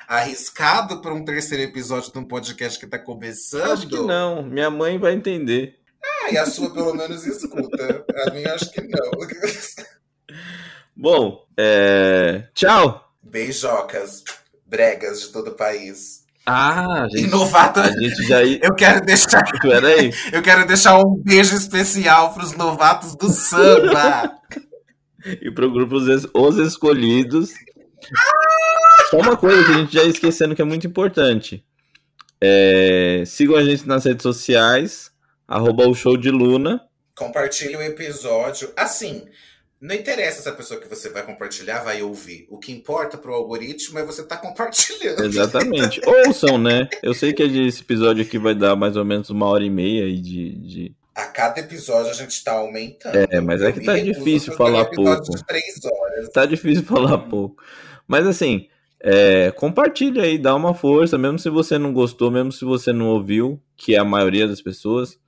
arriscado 0.07 1.01
para 1.01 1.13
um 1.13 1.23
terceiro 1.23 1.63
episódio 1.63 2.11
de 2.11 2.19
um 2.19 2.25
podcast 2.25 2.77
que 2.77 2.83
está 2.85 2.99
começando? 2.99 3.71
Acho 3.71 3.87
que 3.87 3.97
não. 3.97 4.43
Minha 4.43 4.69
mãe 4.69 4.97
vai 4.97 5.13
entender. 5.13 5.79
Ah, 6.03 6.31
e 6.31 6.37
a 6.37 6.45
sua 6.45 6.73
pelo 6.73 6.93
menos 6.93 7.25
escuta. 7.25 8.05
A 8.27 8.31
minha 8.31 8.53
acho 8.53 8.69
que 8.71 8.81
não. 8.81 9.11
Bom, 10.95 11.47
é... 11.57 12.49
tchau. 12.53 13.15
Beijocas, 13.23 14.23
bregas 14.65 15.21
de 15.21 15.29
todo 15.29 15.51
o 15.51 15.55
país. 15.55 16.20
Ah, 16.45 17.07
gente, 17.11 17.29
novato. 17.29 17.79
A 17.79 17.91
gente 17.91 18.23
já 18.27 18.43
Eu 18.43 18.73
quero 18.73 19.05
deixar. 19.05 19.43
Peraí. 19.61 20.11
Eu 20.33 20.41
quero 20.41 20.65
deixar 20.65 20.97
um 20.99 21.15
beijo 21.15 21.55
especial 21.55 22.33
para 22.33 22.43
os 22.43 22.53
novatos 22.53 23.15
do 23.15 23.29
samba. 23.29 24.31
e 25.41 25.51
para 25.51 25.65
o 25.65 25.71
grupo 25.71 25.97
Os 25.97 26.57
Escolhidos. 26.57 27.51
Só 29.09 29.17
uma 29.17 29.37
coisa 29.37 29.63
que 29.63 29.71
a 29.71 29.75
gente 29.75 29.93
já 29.93 30.03
esquecendo 30.03 30.55
que 30.55 30.61
é 30.61 30.65
muito 30.65 30.87
importante. 30.87 31.63
É... 32.39 33.23
Sigam 33.25 33.55
a 33.55 33.63
gente 33.63 33.87
nas 33.87 34.05
redes 34.05 34.23
sociais, 34.23 35.11
arroba 35.47 35.87
o 35.87 35.93
show 35.93 36.17
de 36.17 36.31
Luna. 36.31 36.81
Compartilhe 37.15 37.75
o 37.75 37.81
episódio. 37.81 38.73
Assim, 38.75 39.27
não 39.81 39.95
interessa 39.95 40.43
se 40.43 40.47
a 40.47 40.51
pessoa 40.53 40.79
que 40.79 40.87
você 40.87 41.09
vai 41.09 41.23
compartilhar 41.23 41.83
vai 41.83 42.03
ouvir. 42.03 42.45
O 42.49 42.59
que 42.59 42.71
importa 42.71 43.17
pro 43.17 43.33
algoritmo 43.33 43.97
é 43.97 44.05
você 44.05 44.21
estar 44.21 44.37
tá 44.37 44.41
compartilhando. 44.47 45.25
Exatamente. 45.25 45.99
Ouçam, 46.27 46.59
né? 46.59 46.87
Eu 47.01 47.15
sei 47.15 47.33
que 47.33 47.41
esse 47.41 47.81
episódio 47.81 48.23
aqui 48.23 48.37
vai 48.37 48.53
dar 48.53 48.75
mais 48.75 48.95
ou 48.95 49.03
menos 49.03 49.31
uma 49.31 49.47
hora 49.47 49.63
e 49.63 49.69
meia 49.71 50.05
aí 50.05 50.19
de, 50.19 50.55
de... 50.55 50.95
A 51.15 51.25
cada 51.25 51.59
episódio 51.59 52.11
a 52.11 52.13
gente 52.13 52.31
está 52.31 52.53
aumentando. 52.53 53.15
É, 53.15 53.41
mas 53.41 53.61
é 53.61 53.71
que 53.71 53.83
tá 53.83 53.97
difícil 53.97 54.53
falar 54.53 54.85
pouco. 54.85 55.35
De 55.35 55.45
três 55.45 55.83
horas. 55.83 56.29
Tá 56.29 56.45
difícil 56.45 56.83
falar 56.83 57.17
pouco. 57.17 57.61
Mas 58.07 58.27
assim, 58.27 58.67
é, 59.03 59.51
compartilha 59.51 60.23
aí, 60.23 60.37
dá 60.37 60.55
uma 60.55 60.75
força, 60.75 61.17
mesmo 61.17 61.39
se 61.39 61.49
você 61.49 61.77
não 61.77 61.91
gostou, 61.91 62.29
mesmo 62.29 62.51
se 62.51 62.63
você 62.63 62.93
não 62.93 63.07
ouviu, 63.07 63.59
que 63.75 63.95
é 63.95 63.97
a 63.97 64.05
maioria 64.05 64.47
das 64.47 64.61
pessoas. 64.61 65.19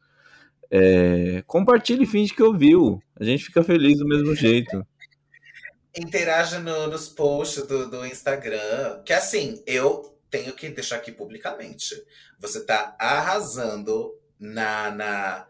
É, 0.76 1.44
compartilhe 1.46 2.04
e 2.04 2.08
finge 2.08 2.34
que 2.34 2.42
ouviu. 2.42 3.00
A 3.20 3.24
gente 3.24 3.46
fica 3.46 3.64
feliz 3.64 4.00
do 4.00 4.08
mesmo 4.08 4.34
jeito. 4.34 4.84
Interaja 5.96 6.60
no, 6.60 6.88
nos 6.88 7.08
posts 7.08 7.68
do, 7.68 7.88
do 7.88 8.04
Instagram. 8.04 9.04
Que 9.06 9.14
assim, 9.14 9.62
eu 9.68 10.18
tenho 10.32 10.52
que 10.54 10.68
deixar 10.70 10.96
aqui 10.96 11.12
publicamente. 11.12 11.94
Você 12.40 12.66
tá 12.66 12.96
arrasando 12.98 14.16
na, 14.40 14.90
na, 14.90 15.46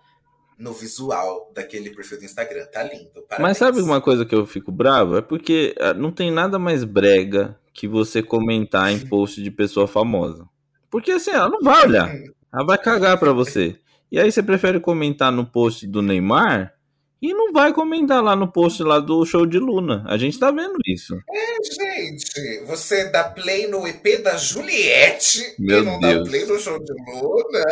no 0.59 0.73
visual 0.73 1.49
daquele 1.55 1.91
perfil 1.91 2.19
do 2.19 2.25
Instagram. 2.25 2.65
Tá 2.65 2.83
lindo. 2.83 3.21
Parabéns. 3.29 3.39
Mas 3.39 3.57
sabe 3.57 3.79
uma 3.79 4.01
coisa 4.01 4.25
que 4.25 4.35
eu 4.35 4.45
fico 4.45 4.73
bravo? 4.73 5.15
É 5.15 5.21
porque 5.21 5.73
ah, 5.79 5.93
não 5.93 6.11
tem 6.11 6.31
nada 6.31 6.59
mais 6.59 6.83
brega 6.83 7.57
que 7.73 7.87
você 7.87 8.21
comentar 8.21 8.91
em 8.91 8.99
post 9.07 9.41
de 9.41 9.49
pessoa 9.49 9.87
famosa. 9.87 10.45
Porque 10.91 11.11
assim, 11.11 11.31
ela 11.31 11.47
não 11.47 11.61
vai 11.61 11.87
olhar. 11.87 12.13
Ela 12.53 12.65
vai 12.65 12.77
cagar 12.77 13.17
pra 13.17 13.31
você. 13.31 13.79
E 14.13 14.19
aí 14.19 14.31
você 14.31 14.43
prefere 14.43 14.79
comentar 14.79 15.31
no 15.31 15.43
post 15.43 15.87
do 15.87 15.99
Neymar 15.99 16.75
e 17.19 17.33
não 17.33 17.51
vai 17.51 17.73
comentar 17.73 18.23
lá 18.23 18.35
no 18.35 18.47
post 18.47 18.83
lá 18.83 18.99
do 18.99 19.25
show 19.25 19.43
de 19.43 19.57
Luna. 19.57 20.03
A 20.05 20.17
gente 20.19 20.37
tá 20.37 20.51
vendo 20.51 20.77
isso. 20.85 21.17
É, 21.27 22.03
gente, 22.05 22.63
você 22.67 23.09
dá 23.09 23.23
play 23.23 23.65
no 23.65 23.87
EP 23.87 24.21
da 24.23 24.37
Juliette 24.37 25.55
Meu 25.57 25.81
e 25.81 25.85
não 25.85 25.99
Deus. 25.99 26.25
dá 26.25 26.29
play 26.29 26.45
no 26.45 26.59
show 26.59 26.77
de 26.77 26.93
Luna. 26.93 27.63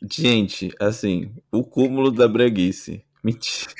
Gente, 0.10 0.70
assim, 0.80 1.30
o 1.50 1.62
cúmulo 1.62 2.10
da 2.10 2.28
breguice. 2.28 3.02
Mentira. 3.22 3.70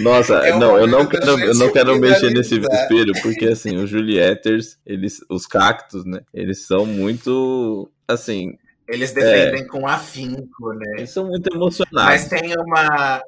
Nossa, 0.00 0.34
é 0.38 0.56
não, 0.56 0.76
eu 0.76 0.86
não 0.88 1.06
quero, 1.06 1.38
eu 1.38 1.54
não 1.54 1.72
quero 1.72 1.98
mexer 2.00 2.30
nesse 2.32 2.58
vespeiro, 2.58 3.12
porque 3.22 3.46
assim, 3.46 3.76
os 3.76 3.88
Julietters, 3.88 4.76
eles, 4.84 5.20
os 5.28 5.46
cactos, 5.46 6.04
né? 6.04 6.20
Eles 6.34 6.66
são 6.66 6.84
muito, 6.84 7.88
assim, 8.08 8.58
eles 8.90 9.12
defendem 9.12 9.62
é. 9.62 9.66
com 9.66 9.86
afinco, 9.86 10.72
né? 10.72 10.94
Eles 10.98 11.10
são 11.10 11.24
muito 11.26 11.46
emocionados. 11.54 12.10
Mas 12.10 12.28
tem 12.28 12.52
uma. 12.58 13.22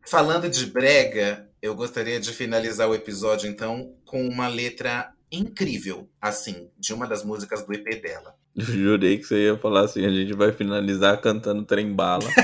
Falando 0.00 0.48
de 0.48 0.64
brega, 0.66 1.46
eu 1.60 1.74
gostaria 1.74 2.18
de 2.18 2.32
finalizar 2.32 2.88
o 2.88 2.94
episódio, 2.94 3.48
então, 3.48 3.92
com 4.06 4.26
uma 4.26 4.48
letra 4.48 5.12
incrível, 5.30 6.08
assim, 6.20 6.68
de 6.78 6.94
uma 6.94 7.06
das 7.06 7.22
músicas 7.24 7.62
do 7.64 7.74
EP 7.74 8.02
dela. 8.02 8.34
Jurei 8.56 9.18
que 9.18 9.24
você 9.24 9.44
ia 9.44 9.56
falar 9.58 9.82
assim: 9.82 10.06
a 10.06 10.10
gente 10.10 10.32
vai 10.32 10.50
finalizar 10.50 11.20
cantando 11.20 11.62
Trem 11.62 11.92
Bala. 11.92 12.24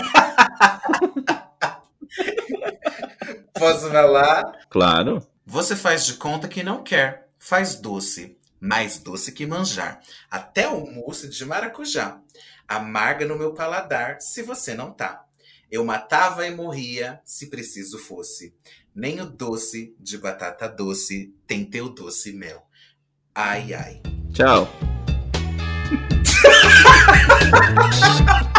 Posso 3.59 3.91
falar? 3.91 4.45
Claro. 4.69 5.27
Você 5.47 5.75
faz 5.75 6.05
de 6.05 6.15
conta 6.15 6.47
que 6.47 6.63
não 6.63 6.83
quer, 6.83 7.29
faz 7.39 7.77
doce, 7.77 8.37
mais 8.61 8.99
doce 8.99 9.33
que 9.33 9.47
manjar, 9.47 10.01
até 10.31 10.69
o 10.69 10.87
mousse 10.87 11.29
de 11.29 11.45
maracujá 11.47 12.21
amarga 12.69 13.27
no 13.27 13.39
meu 13.39 13.55
paladar 13.55 14.21
se 14.21 14.43
você 14.43 14.75
não 14.75 14.93
tá. 14.93 15.25
Eu 15.71 15.85
matava 15.85 16.47
e 16.47 16.55
morria 16.55 17.21
se 17.25 17.49
preciso 17.49 17.99
fosse. 17.99 18.55
Nem 18.95 19.21
o 19.21 19.27
doce 19.27 19.95
de 19.99 20.19
batata 20.19 20.69
doce 20.69 21.35
tem 21.47 21.65
teu 21.65 21.89
doce 21.89 22.33
mel. 22.33 22.67
Ai, 23.35 23.73
ai. 23.73 24.03
Tchau. 24.33 24.69